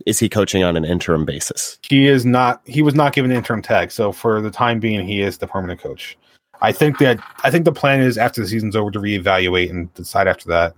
is 0.05 0.19
he 0.19 0.29
coaching 0.29 0.63
on 0.63 0.75
an 0.75 0.85
interim 0.85 1.25
basis? 1.25 1.79
He 1.87 2.07
is 2.07 2.25
not. 2.25 2.61
He 2.65 2.81
was 2.81 2.95
not 2.95 3.13
given 3.13 3.31
an 3.31 3.37
interim 3.37 3.61
tag, 3.61 3.91
so 3.91 4.11
for 4.11 4.41
the 4.41 4.51
time 4.51 4.79
being, 4.79 5.07
he 5.07 5.21
is 5.21 5.37
the 5.37 5.47
permanent 5.47 5.79
coach. 5.79 6.17
I 6.61 6.71
think 6.71 6.99
that 6.99 7.19
I 7.43 7.51
think 7.51 7.65
the 7.65 7.71
plan 7.71 8.01
is 8.01 8.17
after 8.17 8.41
the 8.41 8.47
season's 8.47 8.75
over 8.75 8.91
to 8.91 8.99
reevaluate 8.99 9.69
and 9.69 9.93
decide 9.93 10.27
after 10.27 10.47
that. 10.49 10.75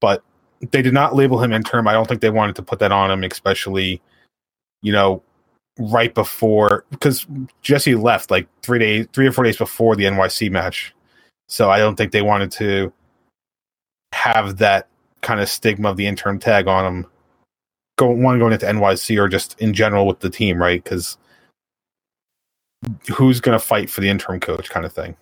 But 0.00 0.22
they 0.70 0.82
did 0.82 0.94
not 0.94 1.14
label 1.14 1.42
him 1.42 1.52
interim. 1.52 1.88
I 1.88 1.92
don't 1.92 2.08
think 2.08 2.20
they 2.20 2.30
wanted 2.30 2.56
to 2.56 2.62
put 2.62 2.78
that 2.80 2.92
on 2.92 3.10
him, 3.10 3.24
especially, 3.24 4.00
you 4.82 4.92
know, 4.92 5.22
right 5.78 6.12
before 6.14 6.84
because 6.90 7.26
Jesse 7.62 7.94
left 7.94 8.30
like 8.30 8.46
three 8.62 8.78
days, 8.78 9.06
three 9.12 9.26
or 9.26 9.32
four 9.32 9.44
days 9.44 9.56
before 9.56 9.96
the 9.96 10.04
NYC 10.04 10.50
match. 10.50 10.94
So 11.48 11.70
I 11.70 11.78
don't 11.78 11.96
think 11.96 12.12
they 12.12 12.22
wanted 12.22 12.50
to 12.52 12.92
have 14.12 14.58
that 14.58 14.88
kind 15.22 15.40
of 15.40 15.48
stigma 15.48 15.88
of 15.90 15.96
the 15.96 16.06
interim 16.06 16.38
tag 16.38 16.66
on 16.68 16.84
him. 16.84 17.06
Go 17.96 18.08
one 18.10 18.38
going 18.38 18.52
into 18.52 18.66
NYC 18.66 19.18
or 19.18 19.28
just 19.28 19.58
in 19.60 19.74
general 19.74 20.06
with 20.06 20.20
the 20.20 20.30
team, 20.30 20.60
right? 20.60 20.82
Because 20.82 21.16
who's 23.14 23.40
going 23.40 23.58
to 23.58 23.64
fight 23.64 23.90
for 23.90 24.00
the 24.00 24.08
interim 24.08 24.40
coach, 24.40 24.70
kind 24.70 24.84
of 24.86 24.92
thing. 24.92 25.16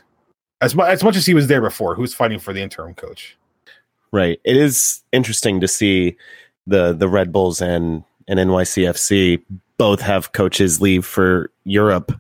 As 0.63 0.75
much 0.75 0.89
as 0.89 1.03
much 1.03 1.17
as 1.17 1.27
he 1.27 1.35
was 1.35 1.47
there 1.47 1.61
before, 1.61 1.95
who's 1.95 2.15
fighting 2.15 2.39
for 2.39 2.53
the 2.53 2.61
interim 2.63 2.95
coach? 2.95 3.37
Right. 4.13 4.41
It 4.45 4.57
is 4.57 5.03
interesting 5.13 5.61
to 5.61 5.69
see 5.69 6.17
the 6.67 6.93
the 6.93 7.09
Red 7.09 7.33
Bulls 7.33 7.61
and 7.61 8.05
and 8.29 8.39
NYCFC 8.39 9.43
both 9.79 10.01
have 10.01 10.33
coaches 10.33 10.81
leave 10.81 11.05
for 11.05 11.51
Europe 11.65 12.13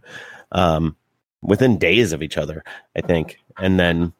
um, 0.52 0.96
within 1.42 1.78
days 1.78 2.12
of 2.12 2.22
each 2.22 2.38
other. 2.38 2.64
I 2.96 3.02
think, 3.02 3.38
and 3.58 3.78
then 3.78 4.12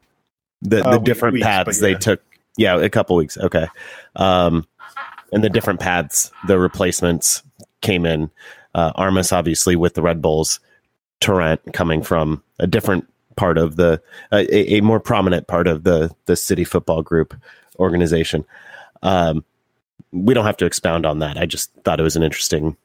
the 0.63 0.87
Uh, 0.87 0.93
the 0.93 0.99
we- 0.99 1.05
different 1.05 1.35
weeks, 1.35 1.47
paths 1.47 1.79
but 1.79 1.87
they 1.87 1.95
took. 1.95 2.23
Yeah, 2.61 2.77
a 2.77 2.91
couple 2.91 3.17
weeks. 3.17 3.39
Okay, 3.39 3.67
um, 4.17 4.67
and 5.33 5.43
the 5.43 5.49
different 5.49 5.81
paths 5.81 6.31
the 6.47 6.59
replacements 6.59 7.43
came 7.81 8.05
in. 8.05 8.31
Uh, 8.75 8.93
Armas 8.97 9.33
obviously 9.33 9.77
with 9.77 9.95
the 9.95 10.03
Red 10.03 10.21
Bulls, 10.21 10.61
Torrent 11.21 11.73
coming 11.73 12.03
from 12.03 12.43
a 12.59 12.67
different 12.67 13.09
part 13.35 13.57
of 13.57 13.77
the 13.77 14.03
a, 14.31 14.75
a 14.75 14.83
more 14.83 15.01
prominent 15.01 15.47
part 15.47 15.69
of 15.69 15.85
the 15.85 16.15
the 16.27 16.37
city 16.37 16.65
football 16.65 17.01
group 17.01 17.35
organization. 17.79 18.45
Um, 19.03 19.43
we 20.13 20.35
don't 20.35 20.45
have 20.45 20.59
to 20.59 20.67
expound 20.67 21.07
on 21.07 21.21
that. 21.21 21.39
I 21.39 21.47
just 21.47 21.73
thought 21.85 21.99
it 21.99 22.03
was 22.03 22.17
an 22.17 22.23
interesting. 22.23 22.77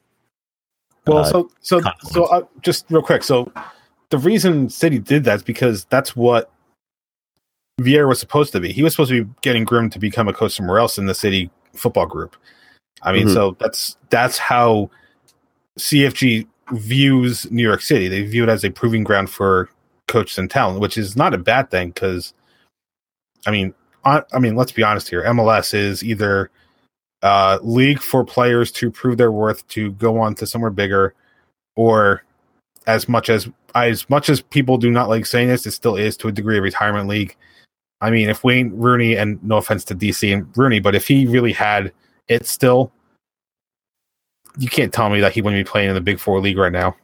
Well, 1.06 1.18
uh, 1.18 1.24
so 1.24 1.50
so 1.60 1.82
so 2.00 2.24
uh, 2.24 2.46
just 2.62 2.86
real 2.88 3.02
quick. 3.02 3.22
So 3.22 3.52
the 4.08 4.16
reason 4.16 4.70
City 4.70 4.98
did 4.98 5.24
that 5.24 5.36
is 5.36 5.42
because 5.42 5.84
that's 5.90 6.16
what 6.16 6.50
Vieira 7.80 8.08
was 8.08 8.18
supposed 8.18 8.52
to 8.52 8.60
be. 8.60 8.72
He 8.72 8.82
was 8.82 8.92
supposed 8.94 9.10
to 9.10 9.24
be 9.24 9.30
getting 9.42 9.64
groomed 9.64 9.92
to 9.92 9.98
become 9.98 10.28
a 10.28 10.32
coach 10.32 10.54
somewhere 10.54 10.78
else 10.78 10.96
in 10.96 11.06
the 11.06 11.14
City 11.14 11.50
football 11.74 12.06
group. 12.06 12.36
I 13.02 13.12
mean, 13.12 13.26
Mhm. 13.28 13.34
so 13.34 13.56
that's 13.60 13.96
that's 14.08 14.38
how 14.38 14.90
CFG 15.78 16.46
views 16.72 17.50
New 17.50 17.62
York 17.62 17.82
City. 17.82 18.08
They 18.08 18.22
view 18.22 18.42
it 18.44 18.48
as 18.48 18.64
a 18.64 18.70
proving 18.70 19.04
ground 19.04 19.28
for 19.28 19.68
coaches 20.08 20.38
and 20.38 20.50
talent, 20.50 20.80
which 20.80 20.96
is 20.96 21.16
not 21.16 21.34
a 21.34 21.38
bad 21.38 21.70
thing 21.70 21.90
because, 21.90 22.32
I 23.46 23.50
mean, 23.50 23.74
I, 24.04 24.22
I 24.32 24.38
mean, 24.38 24.56
let's 24.56 24.72
be 24.72 24.82
honest 24.82 25.08
here. 25.10 25.22
MLS 25.24 25.74
is 25.74 26.02
either 26.02 26.50
uh, 27.22 27.58
league 27.62 28.00
for 28.00 28.24
players 28.24 28.70
to 28.72 28.90
prove 28.90 29.18
their 29.18 29.32
worth 29.32 29.66
to 29.68 29.90
go 29.92 30.18
on 30.18 30.34
to 30.36 30.46
somewhere 30.46 30.70
bigger, 30.70 31.14
or 31.74 32.22
as 32.86 33.08
much 33.08 33.28
as 33.28 33.48
as 33.74 34.08
much 34.08 34.30
as 34.30 34.40
people 34.40 34.78
do 34.78 34.90
not 34.90 35.08
like 35.10 35.26
saying 35.26 35.48
this, 35.48 35.66
it 35.66 35.72
still 35.72 35.96
is 35.96 36.16
to 36.16 36.28
a 36.28 36.32
degree 36.32 36.56
a 36.56 36.62
retirement 36.62 37.08
league. 37.08 37.36
I 38.00 38.10
mean, 38.10 38.28
if 38.28 38.44
Wayne 38.44 38.70
Rooney, 38.74 39.16
and 39.16 39.42
no 39.42 39.56
offense 39.56 39.84
to 39.86 39.94
DC 39.94 40.32
and 40.32 40.46
Rooney, 40.56 40.80
but 40.80 40.94
if 40.94 41.08
he 41.08 41.26
really 41.26 41.52
had 41.52 41.92
it 42.28 42.46
still, 42.46 42.92
you 44.58 44.68
can't 44.68 44.92
tell 44.92 45.08
me 45.10 45.20
that 45.20 45.32
he 45.32 45.40
wouldn't 45.42 45.64
be 45.64 45.68
playing 45.68 45.88
in 45.88 45.94
the 45.94 46.00
Big 46.00 46.18
Four 46.18 46.40
league 46.40 46.58
right 46.58 46.72
now. 46.72 46.94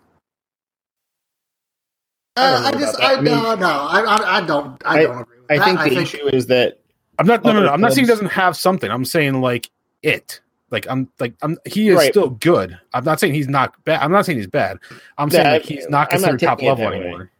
I 2.36 2.51
don't 2.51 2.62
Uh, 2.64 2.66
I, 2.66 2.70
know 2.73 2.78
just. 2.78 3.01
I, 3.01 3.12
I 3.12 3.16
mean- 3.16 3.24
no, 3.24 3.55
no, 3.55 3.66
I, 3.66 4.01
I, 4.01 4.36
I 4.39 4.47
don't, 4.47 4.82
I, 4.85 4.98
I- 4.98 5.02
don't 5.02 5.20
agree 5.23 5.39
with 5.40 5.51
I 5.51 5.59
that. 5.59 5.64
think 5.82 5.94
the 5.94 6.01
issue 6.01 6.27
is 6.28 6.47
that 6.47 6.78
I'm 7.19 7.27
not. 7.27 7.44
No, 7.44 7.52
no, 7.52 7.60
no. 7.62 7.69
I'm 7.69 7.81
not 7.81 7.93
saying 7.93 8.06
he 8.06 8.10
doesn't 8.10 8.31
have 8.32 8.56
something. 8.56 8.90
I'm 8.90 9.05
saying 9.05 9.40
like 9.40 9.70
it. 10.02 10.40
Like 10.70 10.86
I'm 10.89 11.10
like 11.20 11.35
I'm. 11.43 11.59
He 11.66 11.90
is 11.90 11.97
Right. 11.97 12.10
still 12.10 12.31
good. 12.31 12.78
I'm 12.94 13.05
not 13.05 13.20
saying 13.20 13.35
he's 13.35 13.48
not 13.48 13.74
bad. 13.85 14.01
I'm 14.01 14.10
not 14.10 14.24
saying 14.24 14.39
he's 14.39 14.47
bad. 14.47 14.78
I'm 15.19 15.31
saying 15.31 15.44
Yeah, 15.44 15.52
like 15.52 15.62
he's 15.62 15.89
not 15.90 16.12
I'm 16.12 16.20
not 16.23 16.31
considered 16.31 16.40
top 16.40 16.62
level 16.62 16.86
anymore. 16.89 17.31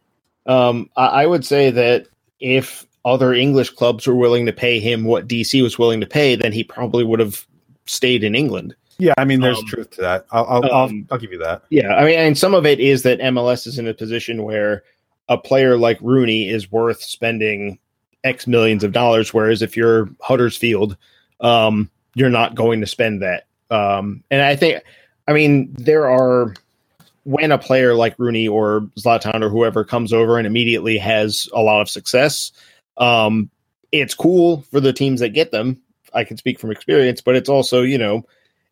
Um, 0.45 0.89
I, 0.95 1.05
I 1.07 1.25
would 1.25 1.43
say 1.43 1.71
that 1.71 2.07
if 2.39 2.85
other 3.05 3.33
English 3.33 3.69
clubs 3.71 4.07
were 4.07 4.15
willing 4.15 4.45
to 4.45 4.53
pay 4.53 4.79
him 4.79 5.03
what 5.03 5.27
DC 5.27 5.61
was 5.61 5.77
willing 5.77 5.99
to 5.99 6.07
pay, 6.07 6.35
then 6.35 6.51
he 6.51 6.63
probably 6.63 7.03
would 7.03 7.19
have 7.19 7.45
stayed 7.85 8.23
in 8.23 8.35
England. 8.35 8.75
Yeah, 8.99 9.13
I 9.17 9.25
mean, 9.25 9.41
there's 9.41 9.57
Um, 9.57 9.65
truth 9.65 9.89
to 9.91 10.01
that. 10.01 10.25
I'll 10.31 10.45
I'll, 10.45 10.63
um, 10.63 10.69
I'll 10.71 11.15
I'll 11.15 11.17
give 11.17 11.31
you 11.31 11.39
that. 11.39 11.63
Yeah, 11.69 11.95
I 11.95 12.05
mean, 12.05 12.17
and 12.17 12.37
some 12.37 12.53
of 12.53 12.65
it 12.65 12.79
is 12.79 13.03
that 13.03 13.19
MLS 13.19 13.67
is 13.67 13.77
in 13.79 13.87
a 13.87 13.93
position 13.93 14.43
where 14.43 14.83
a 15.29 15.37
player 15.37 15.77
like 15.77 15.97
Rooney 16.01 16.49
is 16.49 16.71
worth 16.71 17.01
spending 17.01 17.79
X 18.23 18.45
millions 18.47 18.83
of 18.83 18.91
dollars, 18.91 19.33
whereas 19.33 19.61
if 19.61 19.75
you're 19.75 20.09
Huddersfield, 20.21 20.95
um, 21.41 21.89
you're 22.15 22.29
not 22.29 22.55
going 22.55 22.79
to 22.81 22.87
spend 22.87 23.21
that 23.21 23.47
Um, 23.69 24.23
and 24.29 24.41
I 24.43 24.55
think, 24.55 24.83
I 25.27 25.33
mean, 25.33 25.73
there 25.73 26.07
are 26.09 26.53
when 27.23 27.51
a 27.51 27.57
player 27.57 27.95
like 27.95 28.17
Rooney 28.19 28.47
or 28.47 28.81
Zlatan 28.99 29.41
or 29.41 29.49
whoever 29.49 29.83
comes 29.83 30.13
over 30.13 30.37
and 30.37 30.45
immediately 30.45 30.97
has 30.97 31.49
a 31.53 31.61
lot 31.61 31.81
of 31.81 31.89
success, 31.89 32.51
um, 32.97 33.49
it's 33.91 34.15
cool 34.15 34.61
for 34.71 34.79
the 34.79 34.93
teams 34.93 35.19
that 35.19 35.29
get 35.29 35.51
them. 35.51 35.81
I 36.13 36.23
can 36.23 36.37
speak 36.37 36.59
from 36.59 36.71
experience, 36.71 37.21
but 37.21 37.35
it's 37.35 37.49
also, 37.49 37.81
you 37.81 37.97
know, 37.97 38.23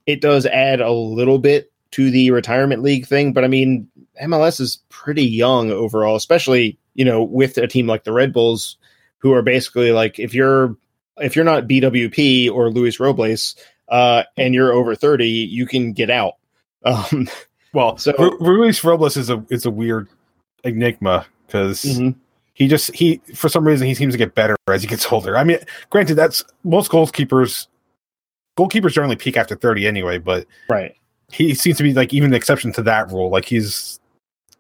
it 0.06 0.22
does 0.22 0.46
add 0.46 0.82
a 0.82 0.92
little 0.92 1.40
bit 1.40 1.72
to 1.92 2.10
the 2.12 2.32
retirement 2.32 2.84
league 2.84 3.08
thing. 3.08 3.34
But 3.34 3.44
I 3.44 3.48
mean, 3.48 3.88
MLS 4.24 4.60
is 4.60 4.82
pretty 4.90 5.26
young 5.26 5.72
overall, 5.72 6.16
especially, 6.16 6.78
you 6.94 7.06
know, 7.06 7.24
with 7.24 7.58
a 7.58 7.68
team 7.68 7.88
like 7.88 8.04
the 8.04 8.14
Red 8.14 8.34
Bulls, 8.34 8.78
who 9.20 9.34
are 9.34 9.42
basically 9.42 9.92
like, 9.92 10.20
if 10.20 10.34
you're 10.34 10.76
if 11.18 11.36
you're 11.36 11.46
not 11.46 11.68
BWP 11.68 12.52
or 12.52 12.72
Luis 12.72 13.00
Robles, 13.00 13.56
uh, 13.90 14.24
and 14.38 14.54
you're 14.54 14.74
over 14.74 14.96
30, 14.96 15.28
you 15.28 15.66
can 15.66 15.94
get 15.94 16.10
out. 16.10 16.34
Um, 16.84 17.30
well, 17.74 17.98
so 17.98 18.12
Ru- 18.18 18.40
Luis 18.40 18.84
Robles 18.84 19.16
is 19.16 19.30
a 19.30 19.46
is 19.52 19.68
a 19.68 19.70
weird 19.70 20.10
enigma 20.64 21.28
because 21.46 21.84
mm-hmm. 21.84 22.20
He 22.54 22.68
just 22.68 22.94
he 22.94 23.22
for 23.34 23.50
some 23.50 23.66
reason 23.66 23.88
he 23.88 23.96
seems 23.96 24.14
to 24.14 24.18
get 24.18 24.36
better 24.36 24.56
as 24.68 24.82
he 24.82 24.88
gets 24.88 25.12
older. 25.12 25.38
I 25.38 25.44
mean, 25.44 25.60
granted, 25.90 26.16
that's 26.16 26.44
most 26.64 26.92
goalkeepers. 26.92 27.68
Goalkeepers 28.58 28.92
generally 28.92 29.16
peak 29.16 29.38
after 29.38 29.56
30 29.56 29.88
anyway, 29.88 30.18
but 30.18 30.46
right, 30.70 30.96
he 31.32 31.54
seems 31.54 31.78
to 31.78 31.84
be 31.84 31.94
like 31.94 32.14
even 32.14 32.32
the 32.32 32.38
exception 32.38 32.72
to 32.74 32.84
that 32.84 33.12
rule. 33.12 33.30
Like 33.30 33.46
he's 33.46 34.00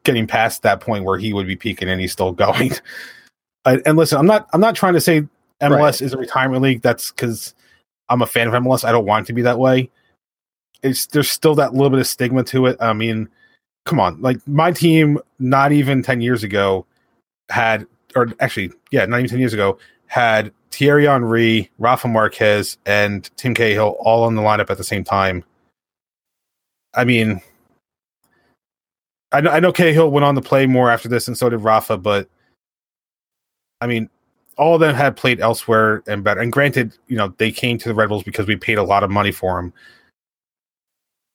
getting 0.03 0.25
past 0.25 0.63
that 0.63 0.79
point 0.79 1.03
where 1.03 1.19
he 1.19 1.33
would 1.33 1.47
be 1.47 1.55
peaking 1.55 1.89
and 1.89 2.01
he's 2.01 2.11
still 2.11 2.31
going. 2.31 2.71
and 3.65 3.97
listen, 3.97 4.17
I'm 4.17 4.25
not 4.25 4.49
I'm 4.53 4.61
not 4.61 4.75
trying 4.75 4.93
to 4.93 5.01
say 5.01 5.27
MLS 5.61 5.79
right. 5.79 6.01
is 6.01 6.13
a 6.13 6.17
retirement 6.17 6.61
league. 6.63 6.81
That's 6.81 7.11
because 7.11 7.53
I'm 8.09 8.21
a 8.21 8.27
fan 8.27 8.47
of 8.47 8.53
MLS. 8.63 8.83
I 8.83 8.91
don't 8.91 9.05
want 9.05 9.25
it 9.25 9.27
to 9.27 9.33
be 9.33 9.41
that 9.43 9.59
way. 9.59 9.89
It's 10.81 11.05
there's 11.07 11.29
still 11.29 11.55
that 11.55 11.73
little 11.73 11.89
bit 11.89 11.99
of 11.99 12.07
stigma 12.07 12.43
to 12.45 12.65
it. 12.65 12.77
I 12.79 12.93
mean, 12.93 13.29
come 13.85 13.99
on, 13.99 14.19
like 14.21 14.45
my 14.47 14.71
team, 14.71 15.19
not 15.37 15.71
even 15.71 16.01
ten 16.01 16.21
years 16.21 16.43
ago, 16.43 16.87
had 17.51 17.85
or 18.15 18.27
actually, 18.39 18.71
yeah, 18.91 19.05
not 19.05 19.19
even 19.19 19.29
ten 19.29 19.39
years 19.39 19.53
ago, 19.53 19.77
had 20.07 20.51
Thierry 20.71 21.05
Henry, 21.05 21.69
Rafa 21.79 22.07
Marquez, 22.07 22.77
and 22.85 23.29
Tim 23.37 23.53
Cahill 23.53 23.95
all 23.99 24.23
on 24.23 24.35
the 24.35 24.41
lineup 24.41 24.69
at 24.69 24.77
the 24.77 24.83
same 24.83 25.03
time. 25.03 25.43
I 26.93 27.05
mean, 27.05 27.41
I 29.31 29.41
know, 29.41 29.51
I 29.51 29.59
know 29.59 29.71
Cahill 29.71 30.11
went 30.11 30.25
on 30.25 30.35
to 30.35 30.41
play 30.41 30.65
more 30.65 30.89
after 30.89 31.07
this, 31.07 31.27
and 31.27 31.37
so 31.37 31.49
did 31.49 31.57
Rafa, 31.57 31.97
but 31.97 32.27
I 33.79 33.87
mean, 33.87 34.09
all 34.57 34.75
of 34.75 34.81
them 34.81 34.93
had 34.93 35.15
played 35.15 35.39
elsewhere 35.39 36.03
and 36.07 36.23
better. 36.23 36.41
And 36.41 36.51
granted, 36.51 36.97
you 37.07 37.15
know, 37.15 37.33
they 37.37 37.51
came 37.51 37.77
to 37.77 37.89
the 37.89 37.95
Red 37.95 38.09
Bulls 38.09 38.23
because 38.23 38.47
we 38.47 38.55
paid 38.55 38.77
a 38.77 38.83
lot 38.83 39.03
of 39.03 39.09
money 39.09 39.31
for 39.31 39.55
them. 39.55 39.73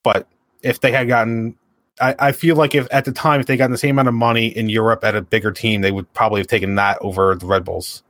But 0.04 0.28
if 0.62 0.80
they 0.80 0.92
had 0.92 1.08
gotten, 1.08 1.56
I, 2.00 2.14
I 2.18 2.32
feel 2.32 2.56
like 2.56 2.74
if 2.74 2.86
at 2.90 3.04
the 3.04 3.12
time, 3.12 3.40
if 3.40 3.46
they 3.46 3.56
got 3.56 3.70
the 3.70 3.78
same 3.78 3.96
amount 3.96 4.08
of 4.08 4.14
money 4.14 4.46
in 4.48 4.68
Europe 4.68 5.04
at 5.04 5.14
a 5.14 5.22
bigger 5.22 5.52
team, 5.52 5.80
they 5.80 5.92
would 5.92 6.12
probably 6.12 6.40
have 6.40 6.46
taken 6.46 6.74
that 6.76 6.98
over 7.00 7.34
the 7.34 7.46
Red 7.46 7.64
Bulls. 7.64 8.02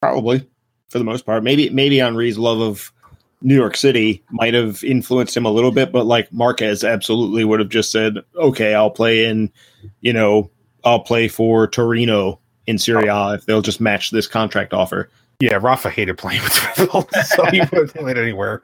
Probably, 0.00 0.46
for 0.88 0.98
the 0.98 1.04
most 1.04 1.24
part. 1.24 1.42
Maybe, 1.42 1.70
maybe 1.70 1.98
Henry's 1.98 2.38
love 2.38 2.60
of 2.60 2.92
New 3.40 3.54
York 3.54 3.76
City 3.76 4.22
might 4.30 4.54
have 4.54 4.82
influenced 4.82 5.36
him 5.36 5.46
a 5.46 5.50
little 5.50 5.70
bit, 5.70 5.92
but 5.92 6.06
like 6.06 6.32
Marquez 6.32 6.82
absolutely 6.82 7.44
would 7.44 7.60
have 7.60 7.68
just 7.68 7.92
said, 7.92 8.18
"Okay, 8.36 8.74
I'll 8.74 8.90
play 8.90 9.26
in, 9.26 9.52
you 10.00 10.12
know, 10.12 10.50
I'll 10.84 11.00
play 11.00 11.28
for 11.28 11.66
Torino 11.66 12.40
in 12.66 12.78
Serie 12.78 13.08
A 13.08 13.34
if 13.34 13.46
they'll 13.46 13.62
just 13.62 13.80
match 13.80 14.10
this 14.10 14.26
contract 14.26 14.72
offer. 14.72 15.08
Yeah, 15.40 15.58
Rafa 15.60 15.90
hated 15.90 16.16
playing 16.16 16.42
with 16.42 16.78
Red 16.78 16.88
Bulls, 16.90 17.06
so 17.28 17.44
he 17.46 17.60
would 17.72 17.72
have 17.72 17.94
played 17.94 18.18
anywhere. 18.18 18.62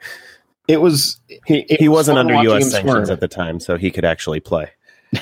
It 0.68 0.80
was 0.80 1.20
he, 1.46 1.60
it 1.60 1.80
he 1.80 1.88
was 1.88 2.08
wasn't 2.08 2.18
under 2.18 2.34
U.S. 2.42 2.70
sanctions 2.70 3.10
at 3.10 3.20
the 3.20 3.28
time, 3.28 3.60
so 3.60 3.76
he 3.76 3.90
could 3.90 4.04
actually 4.04 4.40
play. 4.40 4.70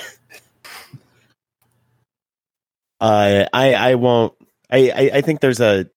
uh, 3.00 3.46
I 3.52 3.74
I 3.74 3.94
won't. 3.94 4.34
I, 4.70 4.90
I 4.90 5.10
I 5.14 5.20
think 5.22 5.40
there's 5.40 5.60
a 5.60 5.88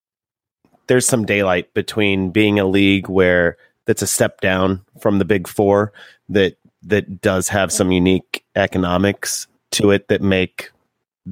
there's 0.88 1.08
some 1.08 1.26
daylight 1.26 1.74
between 1.74 2.32
being 2.32 2.60
a 2.60 2.66
league 2.66 3.10
where 3.10 3.58
that's 3.86 4.02
a 4.02 4.08
step 4.08 4.42
down 4.42 4.86
from 5.00 5.20
the 5.20 5.26
big 5.26 5.48
four 5.48 5.92
that 6.30 6.58
that 6.84 7.22
does 7.22 7.50
have 7.50 7.72
some 7.72 7.92
unique 7.92 8.44
economics 8.56 9.48
to 9.72 9.92
it 9.92 10.08
that 10.08 10.22
make 10.22 10.72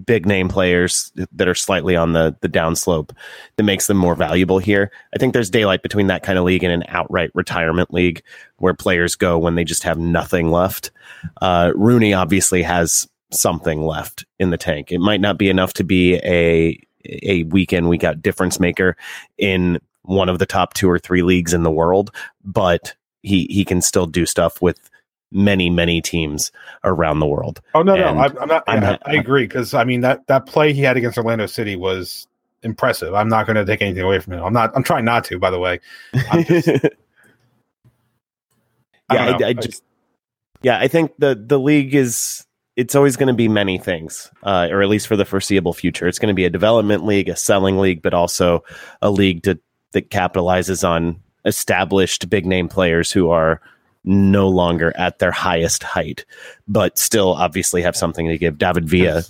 big 0.05 0.25
name 0.25 0.49
players 0.49 1.11
that 1.31 1.47
are 1.47 1.55
slightly 1.55 1.95
on 1.95 2.13
the 2.13 2.35
the 2.41 2.49
downslope 2.49 3.11
that 3.57 3.63
makes 3.63 3.87
them 3.87 3.97
more 3.97 4.15
valuable 4.15 4.59
here. 4.59 4.91
I 5.13 5.17
think 5.17 5.33
there's 5.33 5.49
daylight 5.49 5.81
between 5.81 6.07
that 6.07 6.23
kind 6.23 6.37
of 6.37 6.45
league 6.45 6.63
and 6.63 6.73
an 6.73 6.83
outright 6.89 7.31
retirement 7.33 7.93
league 7.93 8.21
where 8.57 8.73
players 8.73 9.15
go 9.15 9.37
when 9.37 9.55
they 9.55 9.63
just 9.63 9.83
have 9.83 9.97
nothing 9.97 10.51
left. 10.51 10.91
Uh, 11.41 11.71
Rooney 11.75 12.13
obviously 12.13 12.61
has 12.63 13.07
something 13.31 13.83
left 13.83 14.25
in 14.39 14.49
the 14.49 14.57
tank. 14.57 14.91
It 14.91 14.99
might 14.99 15.21
not 15.21 15.37
be 15.37 15.49
enough 15.49 15.73
to 15.73 15.83
be 15.83 16.15
a 16.17 16.79
a 17.05 17.43
week 17.43 17.73
in 17.73 17.87
week 17.87 18.03
out 18.03 18.21
difference 18.21 18.59
maker 18.59 18.95
in 19.37 19.79
one 20.03 20.29
of 20.29 20.39
the 20.39 20.45
top 20.45 20.73
two 20.73 20.89
or 20.89 20.99
three 20.99 21.21
leagues 21.23 21.53
in 21.53 21.63
the 21.63 21.71
world, 21.71 22.13
but 22.43 22.93
he 23.21 23.47
he 23.49 23.65
can 23.65 23.81
still 23.81 24.05
do 24.05 24.25
stuff 24.25 24.61
with 24.61 24.89
many 25.31 25.69
many 25.69 26.01
teams 26.01 26.51
around 26.83 27.19
the 27.19 27.27
world. 27.27 27.61
Oh 27.75 27.83
no, 27.83 27.95
and 27.95 28.17
no, 28.17 28.23
I'm, 28.23 28.37
I'm 28.37 28.47
not. 28.47 28.63
I'm 28.67 28.83
I, 28.83 28.99
I 29.05 29.13
agree 29.13 29.43
because 29.43 29.73
I 29.73 29.83
mean 29.83 30.01
that 30.01 30.25
that 30.27 30.45
play 30.45 30.73
he 30.73 30.81
had 30.81 30.97
against 30.97 31.17
Orlando 31.17 31.45
City 31.45 31.75
was 31.75 32.27
impressive. 32.63 33.13
I'm 33.13 33.29
not 33.29 33.45
going 33.45 33.55
to 33.55 33.65
take 33.65 33.81
anything 33.81 34.03
away 34.03 34.19
from 34.19 34.33
him. 34.33 34.43
I'm 34.43 34.53
not. 34.53 34.71
I'm 34.75 34.83
trying 34.83 35.05
not 35.05 35.23
to. 35.25 35.39
By 35.39 35.51
the 35.51 35.59
way. 35.59 35.79
Just, 36.13 36.67
yeah, 39.11 39.37
I, 39.39 39.47
I, 39.47 39.53
just. 39.53 39.83
Yeah, 40.61 40.79
I 40.79 40.87
think 40.87 41.13
the 41.17 41.35
the 41.35 41.59
league 41.59 41.95
is. 41.95 42.45
It's 42.75 42.95
always 42.95 43.17
going 43.17 43.27
to 43.27 43.33
be 43.33 43.49
many 43.49 43.77
things, 43.77 44.31
uh, 44.43 44.69
or 44.71 44.81
at 44.81 44.87
least 44.87 45.07
for 45.07 45.17
the 45.17 45.25
foreseeable 45.25 45.73
future. 45.73 46.07
It's 46.07 46.17
going 46.17 46.29
to 46.29 46.33
be 46.33 46.45
a 46.45 46.49
development 46.49 47.05
league, 47.05 47.27
a 47.27 47.35
selling 47.35 47.77
league, 47.77 48.01
but 48.01 48.13
also 48.13 48.63
a 49.01 49.11
league 49.11 49.43
to, 49.43 49.59
that 49.91 50.11
capitalizes 50.11 50.87
on 50.87 51.19
established 51.43 52.29
big 52.29 52.45
name 52.45 52.69
players 52.69 53.11
who 53.11 53.29
are 53.31 53.59
no 54.09 54.47
longer 54.49 54.91
at 54.97 55.19
their 55.19 55.31
highest 55.31 55.83
height, 55.83 56.25
but 56.67 56.97
still 56.97 57.33
obviously 57.33 57.81
have 57.81 57.95
something 57.95 58.27
to 58.27 58.37
give. 58.37 58.57
David 58.57 58.89
Villa 58.89 59.23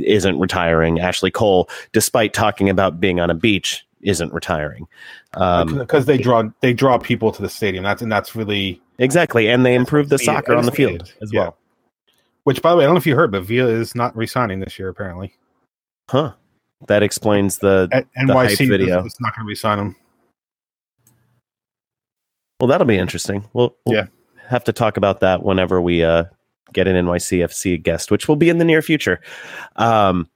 isn't 0.00 0.38
retiring. 0.38 1.00
Ashley 1.00 1.30
Cole, 1.30 1.70
despite 1.92 2.34
talking 2.34 2.68
about 2.68 3.00
being 3.00 3.20
on 3.20 3.30
a 3.30 3.34
beach, 3.34 3.86
isn't 4.02 4.32
retiring 4.32 4.86
um, 5.34 5.78
because 5.78 6.06
they 6.06 6.18
draw 6.18 6.44
they 6.60 6.72
draw 6.72 6.98
people 6.98 7.32
to 7.32 7.42
the 7.42 7.48
stadium. 7.48 7.84
That's 7.84 8.02
and 8.02 8.10
that's 8.10 8.36
really 8.36 8.80
exactly, 8.98 9.48
and 9.48 9.64
they 9.64 9.74
improve 9.74 10.08
the 10.08 10.18
soccer 10.18 10.54
on 10.54 10.66
the 10.66 10.72
field 10.72 11.12
as 11.22 11.32
yeah. 11.32 11.40
well. 11.40 11.56
Which, 12.44 12.62
by 12.62 12.70
the 12.70 12.76
way, 12.76 12.84
I 12.84 12.86
don't 12.86 12.94
know 12.94 12.98
if 12.98 13.06
you 13.06 13.16
heard, 13.16 13.32
but 13.32 13.44
Villa 13.44 13.70
is 13.70 13.94
not 13.94 14.16
resigning 14.16 14.60
this 14.60 14.78
year. 14.78 14.88
Apparently, 14.88 15.34
huh? 16.10 16.32
That 16.88 17.02
explains 17.02 17.58
the, 17.58 17.88
At 17.90 18.06
NYC 18.14 18.58
the 18.58 18.68
video. 18.68 19.04
It's 19.04 19.18
not 19.18 19.34
going 19.34 19.46
to 19.46 19.48
resign 19.48 19.78
him. 19.78 19.96
Well, 22.60 22.68
that'll 22.68 22.86
be 22.86 22.98
interesting. 22.98 23.48
We'll, 23.54 23.74
we'll 23.86 23.96
yeah. 23.96 24.06
Have 24.48 24.64
to 24.64 24.72
talk 24.72 24.96
about 24.96 25.20
that 25.20 25.42
whenever 25.42 25.80
we 25.80 26.04
uh, 26.04 26.24
get 26.72 26.88
an 26.88 27.06
NYCFC 27.06 27.82
guest, 27.82 28.10
which 28.10 28.28
will 28.28 28.36
be 28.36 28.48
in 28.48 28.58
the 28.58 28.64
near 28.64 28.82
future. 28.82 29.20
Um, 29.76 30.28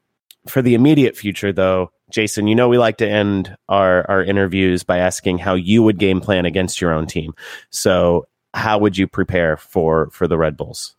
for 0.48 0.62
the 0.62 0.74
immediate 0.74 1.16
future, 1.16 1.52
though, 1.52 1.92
Jason, 2.10 2.46
you 2.46 2.54
know 2.54 2.68
we 2.68 2.78
like 2.78 2.96
to 2.98 3.08
end 3.08 3.56
our, 3.68 4.08
our 4.10 4.24
interviews 4.24 4.82
by 4.82 4.98
asking 4.98 5.38
how 5.38 5.54
you 5.54 5.82
would 5.82 5.98
game 5.98 6.20
plan 6.20 6.46
against 6.46 6.80
your 6.80 6.92
own 6.92 7.06
team. 7.06 7.34
So, 7.70 8.26
how 8.52 8.78
would 8.78 8.98
you 8.98 9.06
prepare 9.06 9.56
for 9.56 10.10
for 10.10 10.26
the 10.26 10.36
Red 10.36 10.56
Bulls? 10.56 10.94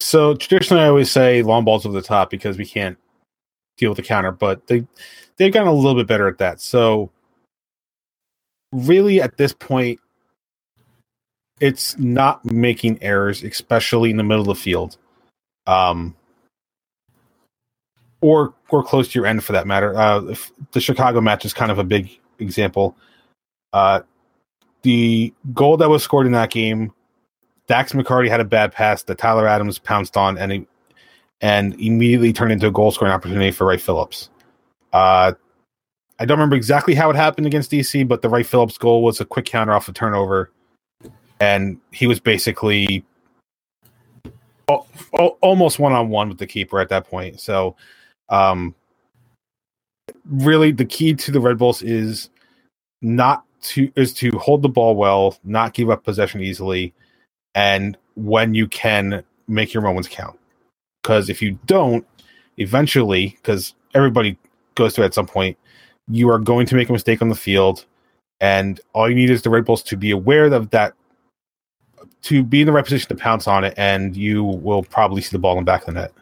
So 0.00 0.34
traditionally, 0.34 0.82
I 0.82 0.88
always 0.88 1.10
say 1.10 1.42
long 1.42 1.64
balls 1.64 1.86
over 1.86 1.94
the 1.94 2.06
top 2.06 2.30
because 2.30 2.58
we 2.58 2.66
can't 2.66 2.98
deal 3.76 3.90
with 3.90 3.96
the 3.96 4.02
counter, 4.02 4.32
but 4.32 4.66
they 4.66 4.86
they've 5.36 5.52
gotten 5.52 5.68
a 5.68 5.72
little 5.72 5.94
bit 5.94 6.06
better 6.06 6.28
at 6.28 6.38
that. 6.38 6.60
So 6.60 7.10
really 8.72 9.20
at 9.20 9.36
this 9.36 9.52
point 9.52 10.00
it's 11.60 11.98
not 11.98 12.44
making 12.44 13.02
errors 13.02 13.42
especially 13.42 14.10
in 14.10 14.16
the 14.16 14.22
middle 14.22 14.42
of 14.42 14.48
the 14.48 14.54
field 14.54 14.96
um 15.66 16.14
or 18.20 18.54
or 18.70 18.82
close 18.82 19.08
to 19.08 19.18
your 19.18 19.26
end 19.26 19.44
for 19.44 19.52
that 19.52 19.66
matter. 19.66 19.96
Uh 19.96 20.34
the 20.72 20.80
chicago 20.80 21.20
match 21.20 21.44
is 21.44 21.52
kind 21.52 21.70
of 21.70 21.78
a 21.78 21.84
big 21.84 22.10
example. 22.38 22.96
Uh 23.72 24.00
the 24.82 25.32
goal 25.52 25.76
that 25.76 25.88
was 25.88 26.02
scored 26.02 26.26
in 26.26 26.32
that 26.32 26.50
game 26.50 26.92
dax 27.66 27.92
mccarty 27.92 28.28
had 28.28 28.40
a 28.40 28.44
bad 28.44 28.72
pass 28.72 29.02
that 29.04 29.16
tyler 29.16 29.48
adams 29.48 29.78
pounced 29.78 30.16
on 30.16 30.36
and 30.36 30.52
he, 30.52 30.66
and 31.44 31.78
immediately 31.78 32.32
turned 32.32 32.52
into 32.52 32.66
a 32.66 32.70
goal 32.70 32.90
scoring 32.90 33.12
opportunity 33.12 33.50
for 33.50 33.66
Wright 33.66 33.80
Phillips. 33.80 34.30
Uh, 34.94 35.32
I 36.18 36.24
don't 36.24 36.38
remember 36.38 36.56
exactly 36.56 36.94
how 36.94 37.10
it 37.10 37.16
happened 37.16 37.46
against 37.46 37.70
DC, 37.70 38.08
but 38.08 38.22
the 38.22 38.30
Wright 38.30 38.46
Phillips 38.46 38.78
goal 38.78 39.02
was 39.02 39.20
a 39.20 39.26
quick 39.26 39.44
counter 39.44 39.74
off 39.74 39.86
a 39.86 39.92
turnover, 39.92 40.50
and 41.40 41.78
he 41.92 42.06
was 42.06 42.20
basically 42.20 43.04
almost 45.42 45.78
one 45.78 45.92
on 45.92 46.08
one 46.08 46.28
with 46.28 46.38
the 46.38 46.46
keeper 46.46 46.80
at 46.80 46.88
that 46.88 47.08
point. 47.08 47.40
So, 47.40 47.76
um, 48.28 48.74
really, 50.26 50.72
the 50.72 50.84
key 50.84 51.14
to 51.14 51.30
the 51.30 51.40
Red 51.40 51.58
Bulls 51.58 51.82
is 51.82 52.30
not 53.02 53.44
to 53.62 53.90
is 53.96 54.12
to 54.14 54.30
hold 54.38 54.62
the 54.62 54.68
ball 54.68 54.96
well, 54.96 55.38
not 55.44 55.74
give 55.74 55.90
up 55.90 56.04
possession 56.04 56.40
easily, 56.40 56.94
and 57.54 57.96
when 58.14 58.54
you 58.54 58.66
can 58.68 59.22
make 59.48 59.74
your 59.74 59.82
moments 59.82 60.08
count. 60.08 60.38
Because 61.02 61.28
if 61.28 61.42
you 61.42 61.58
don't, 61.66 62.06
eventually, 62.56 63.36
because 63.36 63.74
everybody 63.94 64.38
goes 64.74 64.94
through 64.94 65.04
at 65.04 65.14
some 65.14 65.26
point, 65.26 65.58
you 66.08 66.30
are 66.30 66.38
going 66.38 66.66
to 66.66 66.74
make 66.74 66.88
a 66.88 66.92
mistake 66.92 67.20
on 67.20 67.28
the 67.28 67.34
field, 67.34 67.84
and 68.40 68.80
all 68.94 69.08
you 69.08 69.14
need 69.14 69.30
is 69.30 69.42
the 69.42 69.50
Red 69.50 69.64
Bulls 69.64 69.82
to 69.84 69.96
be 69.96 70.10
aware 70.10 70.46
of 70.46 70.70
that, 70.70 70.94
to 72.22 72.42
be 72.42 72.60
in 72.60 72.66
the 72.66 72.72
right 72.72 72.84
position 72.84 73.08
to 73.08 73.14
pounce 73.14 73.46
on 73.46 73.64
it, 73.64 73.74
and 73.76 74.16
you 74.16 74.44
will 74.44 74.82
probably 74.82 75.22
see 75.22 75.30
the 75.32 75.38
ball 75.38 75.58
in 75.58 75.64
the 75.64 75.70
back 75.70 75.82
of 75.82 75.86
the 75.86 76.00
net. 76.00 76.12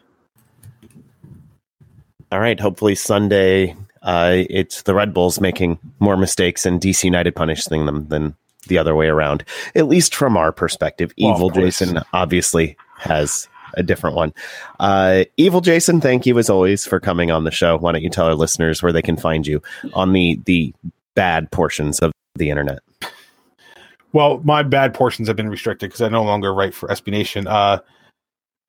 All 2.31 2.39
right. 2.39 2.59
Hopefully 2.59 2.95
Sunday, 2.95 3.75
uh, 4.01 4.43
it's 4.49 4.81
the 4.83 4.95
Red 4.95 5.13
Bulls 5.13 5.39
making 5.39 5.77
more 5.99 6.17
mistakes 6.17 6.65
and 6.65 6.81
DC 6.81 7.03
United 7.03 7.35
punishing 7.35 7.85
them 7.85 8.07
than 8.07 8.35
the 8.67 8.77
other 8.77 8.95
way 8.95 9.07
around. 9.07 9.43
At 9.75 9.87
least 9.87 10.15
from 10.15 10.35
our 10.35 10.51
perspective, 10.51 11.13
Well, 11.19 11.35
Evil. 11.35 11.49
Jason 11.51 11.99
obviously 12.13 12.75
has 12.97 13.47
a 13.75 13.83
different 13.83 14.15
one. 14.15 14.33
Uh, 14.79 15.25
Evil 15.37 15.61
Jason, 15.61 16.01
thank 16.01 16.25
you 16.25 16.37
as 16.39 16.49
always 16.49 16.85
for 16.85 16.99
coming 16.99 17.29
on 17.31 17.43
the 17.43 17.51
show. 17.51 17.77
Why 17.77 17.91
don't 17.91 18.01
you 18.01 18.09
tell 18.09 18.25
our 18.25 18.35
listeners 18.35 18.81
where 18.81 18.91
they 18.93 19.01
can 19.01 19.17
find 19.17 19.45
you 19.45 19.61
on 19.93 20.13
the 20.13 20.39
the 20.45 20.73
bad 21.15 21.51
portions 21.51 21.99
of 21.99 22.11
the 22.35 22.49
internet? 22.49 22.79
Well, 24.13 24.41
my 24.43 24.63
bad 24.63 24.93
portions 24.93 25.27
have 25.27 25.35
been 25.35 25.49
restricted 25.49 25.89
because 25.89 26.01
I 26.01 26.09
no 26.09 26.23
longer 26.23 26.53
write 26.53 26.73
for 26.73 26.87
SB 26.89 27.11
Nation. 27.11 27.47
Uh, 27.47 27.79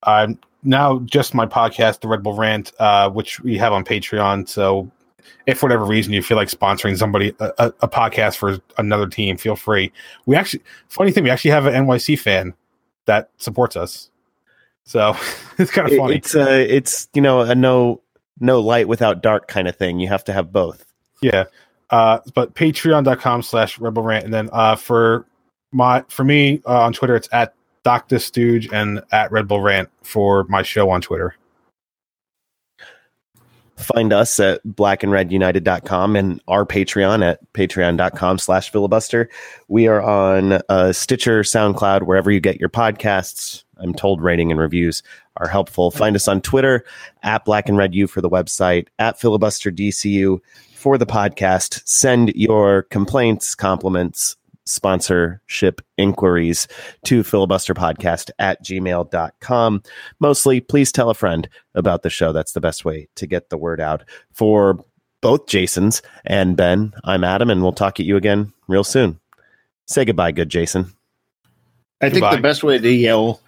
I'm 0.02 0.38
now 0.62 1.00
just 1.00 1.34
my 1.34 1.46
podcast, 1.46 2.00
The 2.00 2.08
Red 2.08 2.22
Bull 2.22 2.34
Rant, 2.34 2.72
uh, 2.78 3.10
which 3.10 3.40
we 3.40 3.56
have 3.58 3.72
on 3.72 3.84
Patreon. 3.84 4.48
So, 4.48 4.90
if 5.46 5.58
for 5.58 5.66
whatever 5.66 5.84
reason 5.84 6.12
you 6.12 6.22
feel 6.22 6.36
like 6.36 6.48
sponsoring 6.48 6.96
somebody 6.96 7.34
a, 7.40 7.52
a, 7.58 7.66
a 7.82 7.88
podcast 7.88 8.36
for 8.36 8.58
another 8.78 9.06
team, 9.06 9.36
feel 9.36 9.56
free. 9.56 9.92
We 10.26 10.36
actually, 10.36 10.62
funny 10.88 11.12
thing, 11.12 11.24
we 11.24 11.30
actually 11.30 11.52
have 11.52 11.66
an 11.66 11.74
NYC 11.86 12.18
fan 12.18 12.54
that 13.04 13.30
supports 13.36 13.76
us. 13.76 14.10
So 14.84 15.16
it's 15.58 15.70
kind 15.70 15.90
of 15.90 15.96
funny. 15.96 16.16
It's 16.16 16.34
a 16.34 16.74
it's 16.74 17.08
you 17.14 17.22
know 17.22 17.40
a 17.40 17.54
no 17.54 18.00
no 18.40 18.60
light 18.60 18.88
without 18.88 19.22
dark 19.22 19.48
kind 19.48 19.68
of 19.68 19.76
thing. 19.76 19.98
You 19.98 20.08
have 20.08 20.24
to 20.24 20.32
have 20.32 20.52
both. 20.52 20.86
Yeah. 21.20 21.44
Uh, 21.90 22.20
but 22.34 22.54
patreon.com 22.54 23.42
slash 23.42 23.78
Red 23.78 23.94
Bull 23.94 24.02
Rant. 24.02 24.24
And 24.24 24.34
then 24.34 24.48
uh, 24.52 24.74
for 24.74 25.26
my 25.74 26.05
for 26.09 26.24
me 26.24 26.62
uh, 26.66 26.82
on 26.82 26.92
Twitter, 26.92 27.16
it's 27.16 27.28
at 27.32 27.55
Dr. 27.82 28.18
Stooge 28.18 28.72
and 28.72 29.02
at 29.12 29.30
Red 29.30 29.46
Bull 29.46 29.60
Rant 29.60 29.90
for 30.02 30.44
my 30.44 30.62
show 30.62 30.88
on 30.90 31.01
Twitter. 31.01 31.34
Find 33.76 34.12
us 34.12 34.38
at 34.38 34.64
blackandredunited.com 34.64 36.14
and 36.14 36.40
our 36.46 36.64
Patreon 36.64 37.28
at 37.28 37.40
patreon.com 37.55 38.38
slash 38.38 38.70
filibuster. 38.70 39.28
We 39.66 39.88
are 39.88 40.01
on 40.01 40.60
uh, 40.68 40.92
Stitcher, 40.92 41.42
SoundCloud, 41.42 42.05
wherever 42.05 42.30
you 42.30 42.38
get 42.38 42.60
your 42.60 42.68
podcasts. 42.68 43.64
I'm 43.78 43.92
told 43.92 44.22
rating 44.22 44.52
and 44.52 44.60
reviews 44.60 45.02
are 45.38 45.48
helpful. 45.48 45.90
Find 45.90 46.14
us 46.14 46.28
on 46.28 46.40
Twitter 46.40 46.84
at 47.24 47.44
Black 47.44 47.68
and 47.68 47.76
Red 47.76 47.94
U 47.96 48.06
for 48.06 48.20
the 48.20 48.30
website, 48.30 48.86
at 49.01 49.20
filibuster 49.20 49.72
DCU 49.72 50.38
for 50.74 50.96
the 50.96 51.06
podcast. 51.06 51.82
Send 51.84 52.32
your 52.36 52.84
complaints, 52.84 53.56
compliments, 53.56 54.36
sponsorship 54.65 55.81
inquiries 55.99 56.69
to 57.05 57.23
filibusterpodcast 57.23 58.31
at 58.39 58.65
gmail.com. 58.65 59.82
Mostly, 60.20 60.61
please 60.61 60.93
tell 60.93 61.11
a 61.11 61.15
friend 61.15 61.49
about 61.74 62.03
the 62.03 62.11
show. 62.11 62.32
That's 62.32 62.53
the 62.53 62.61
best 62.61 62.85
way 62.85 63.09
to 63.16 63.27
get 63.27 63.51
the 63.51 63.59
word 63.59 63.81
out. 63.81 64.05
For 64.32 64.78
both 65.20 65.47
Jasons 65.47 66.03
and 66.24 66.57
Ben, 66.57 66.93
I'm 67.05 67.24
Adam, 67.24 67.51
and 67.51 67.62
we'll 67.62 67.73
talk 67.73 68.01
at 68.01 68.07
you 68.07 68.16
again 68.16 68.53
real 68.69 68.85
soon. 68.85 69.19
Say 69.86 70.05
goodbye, 70.05 70.32
good 70.32 70.49
Jason. 70.49 70.93
I 72.01 72.11
think 72.11 72.23
Goodbye. 72.23 72.36
the 72.36 72.43
best 72.43 72.62
way 72.62 72.78
to 72.78 72.91
yell 72.91 73.41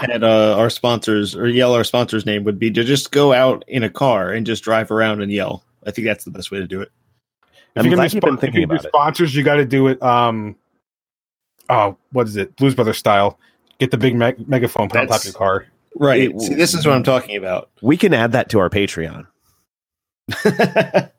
at 0.00 0.22
uh, 0.22 0.56
our 0.58 0.70
sponsors 0.70 1.36
or 1.36 1.48
yell 1.48 1.74
our 1.74 1.84
sponsor's 1.84 2.26
name 2.26 2.44
would 2.44 2.58
be 2.58 2.70
to 2.70 2.84
just 2.84 3.12
go 3.12 3.32
out 3.32 3.64
in 3.68 3.82
a 3.82 3.90
car 3.90 4.30
and 4.30 4.46
just 4.46 4.64
drive 4.64 4.90
around 4.90 5.22
and 5.22 5.32
yell. 5.32 5.64
I 5.86 5.90
think 5.90 6.06
that's 6.06 6.24
the 6.24 6.30
best 6.30 6.50
way 6.50 6.58
to 6.58 6.66
do 6.66 6.80
it. 6.80 6.90
I'm 7.76 7.86
If 7.86 7.86
you're 7.86 7.94
glad 7.96 7.96
gonna 7.96 8.14
you've 8.14 8.20
do 8.22 8.26
been 8.30 8.36
thinking 8.38 8.62
if 8.62 8.62
you 8.62 8.66
do 8.66 8.72
about 8.74 8.84
it. 8.84 8.88
sponsors, 8.88 9.34
you 9.34 9.42
got 9.44 9.56
to 9.56 9.64
do 9.64 9.88
it. 9.88 10.02
Um, 10.02 10.56
oh, 11.68 11.96
what 12.12 12.26
is 12.26 12.36
it? 12.36 12.56
Blues 12.56 12.74
Brothers 12.74 12.98
style. 12.98 13.38
Get 13.78 13.90
the 13.90 13.96
big 13.96 14.14
meg- 14.16 14.48
megaphone 14.48 14.88
put 14.88 15.00
on 15.00 15.06
top 15.08 15.20
of 15.20 15.24
your 15.24 15.32
car. 15.34 15.66
Right. 15.96 16.30
It- 16.30 16.40
See, 16.40 16.54
this 16.54 16.74
is 16.74 16.84
what 16.86 16.94
I'm 16.94 17.02
talking 17.04 17.36
about. 17.36 17.70
We 17.82 17.96
can 17.96 18.12
add 18.14 18.32
that 18.32 18.48
to 18.50 18.58
our 18.58 18.68
Patreon. 18.70 19.26
at 20.44 21.12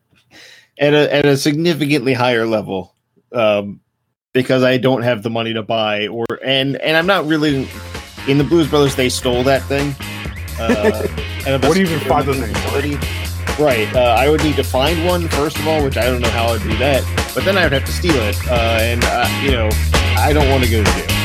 a 0.80 1.14
at 1.14 1.26
a 1.26 1.36
significantly 1.38 2.14
higher 2.14 2.46
level, 2.46 2.94
um, 3.34 3.80
because 4.34 4.64
I 4.64 4.78
don't 4.78 5.02
have 5.02 5.24
the 5.24 5.30
money 5.30 5.54
to 5.54 5.64
buy 5.64 6.08
or 6.08 6.26
and 6.44 6.78
and 6.78 6.96
I'm 6.98 7.08
not 7.08 7.26
really 7.26 7.68
in 8.28 8.38
the 8.38 8.44
Blues 8.44 8.68
Brothers. 8.70 8.96
They 8.96 9.10
stole 9.10 9.44
that 9.44 9.64
thing. 9.64 9.94
Uh, 10.60 11.08
and 11.48 11.62
What 11.64 11.74
do 11.74 11.82
you 11.82 11.88
even 11.88 12.00
find 12.08 12.26
those 12.28 12.40
anymore? 12.42 13.02
Right. 13.62 13.94
Uh, 13.96 14.16
I 14.18 14.28
would 14.28 14.44
need 14.44 14.56
to 14.56 14.64
find 14.64 15.06
one 15.06 15.28
first 15.28 15.60
of 15.60 15.68
all, 15.68 15.84
which 15.84 15.96
I 15.96 16.06
don't 16.06 16.20
know 16.20 16.32
how 16.32 16.48
I'd 16.48 16.64
do 16.64 16.76
that. 16.78 17.04
But 17.36 17.46
then 17.46 17.60
I 17.60 17.64
would 17.64 17.74
have 17.74 17.86
to 17.86 17.92
steal 17.92 18.16
it, 18.16 18.36
uh, 18.48 18.80
and 18.82 19.04
uh, 19.06 19.28
you 19.44 19.52
know, 19.52 19.70
I 20.18 20.34
don't 20.34 20.50
want 20.50 20.64
to 20.64 20.70
go 20.72 20.84
to 20.84 20.92
jail. 20.92 21.21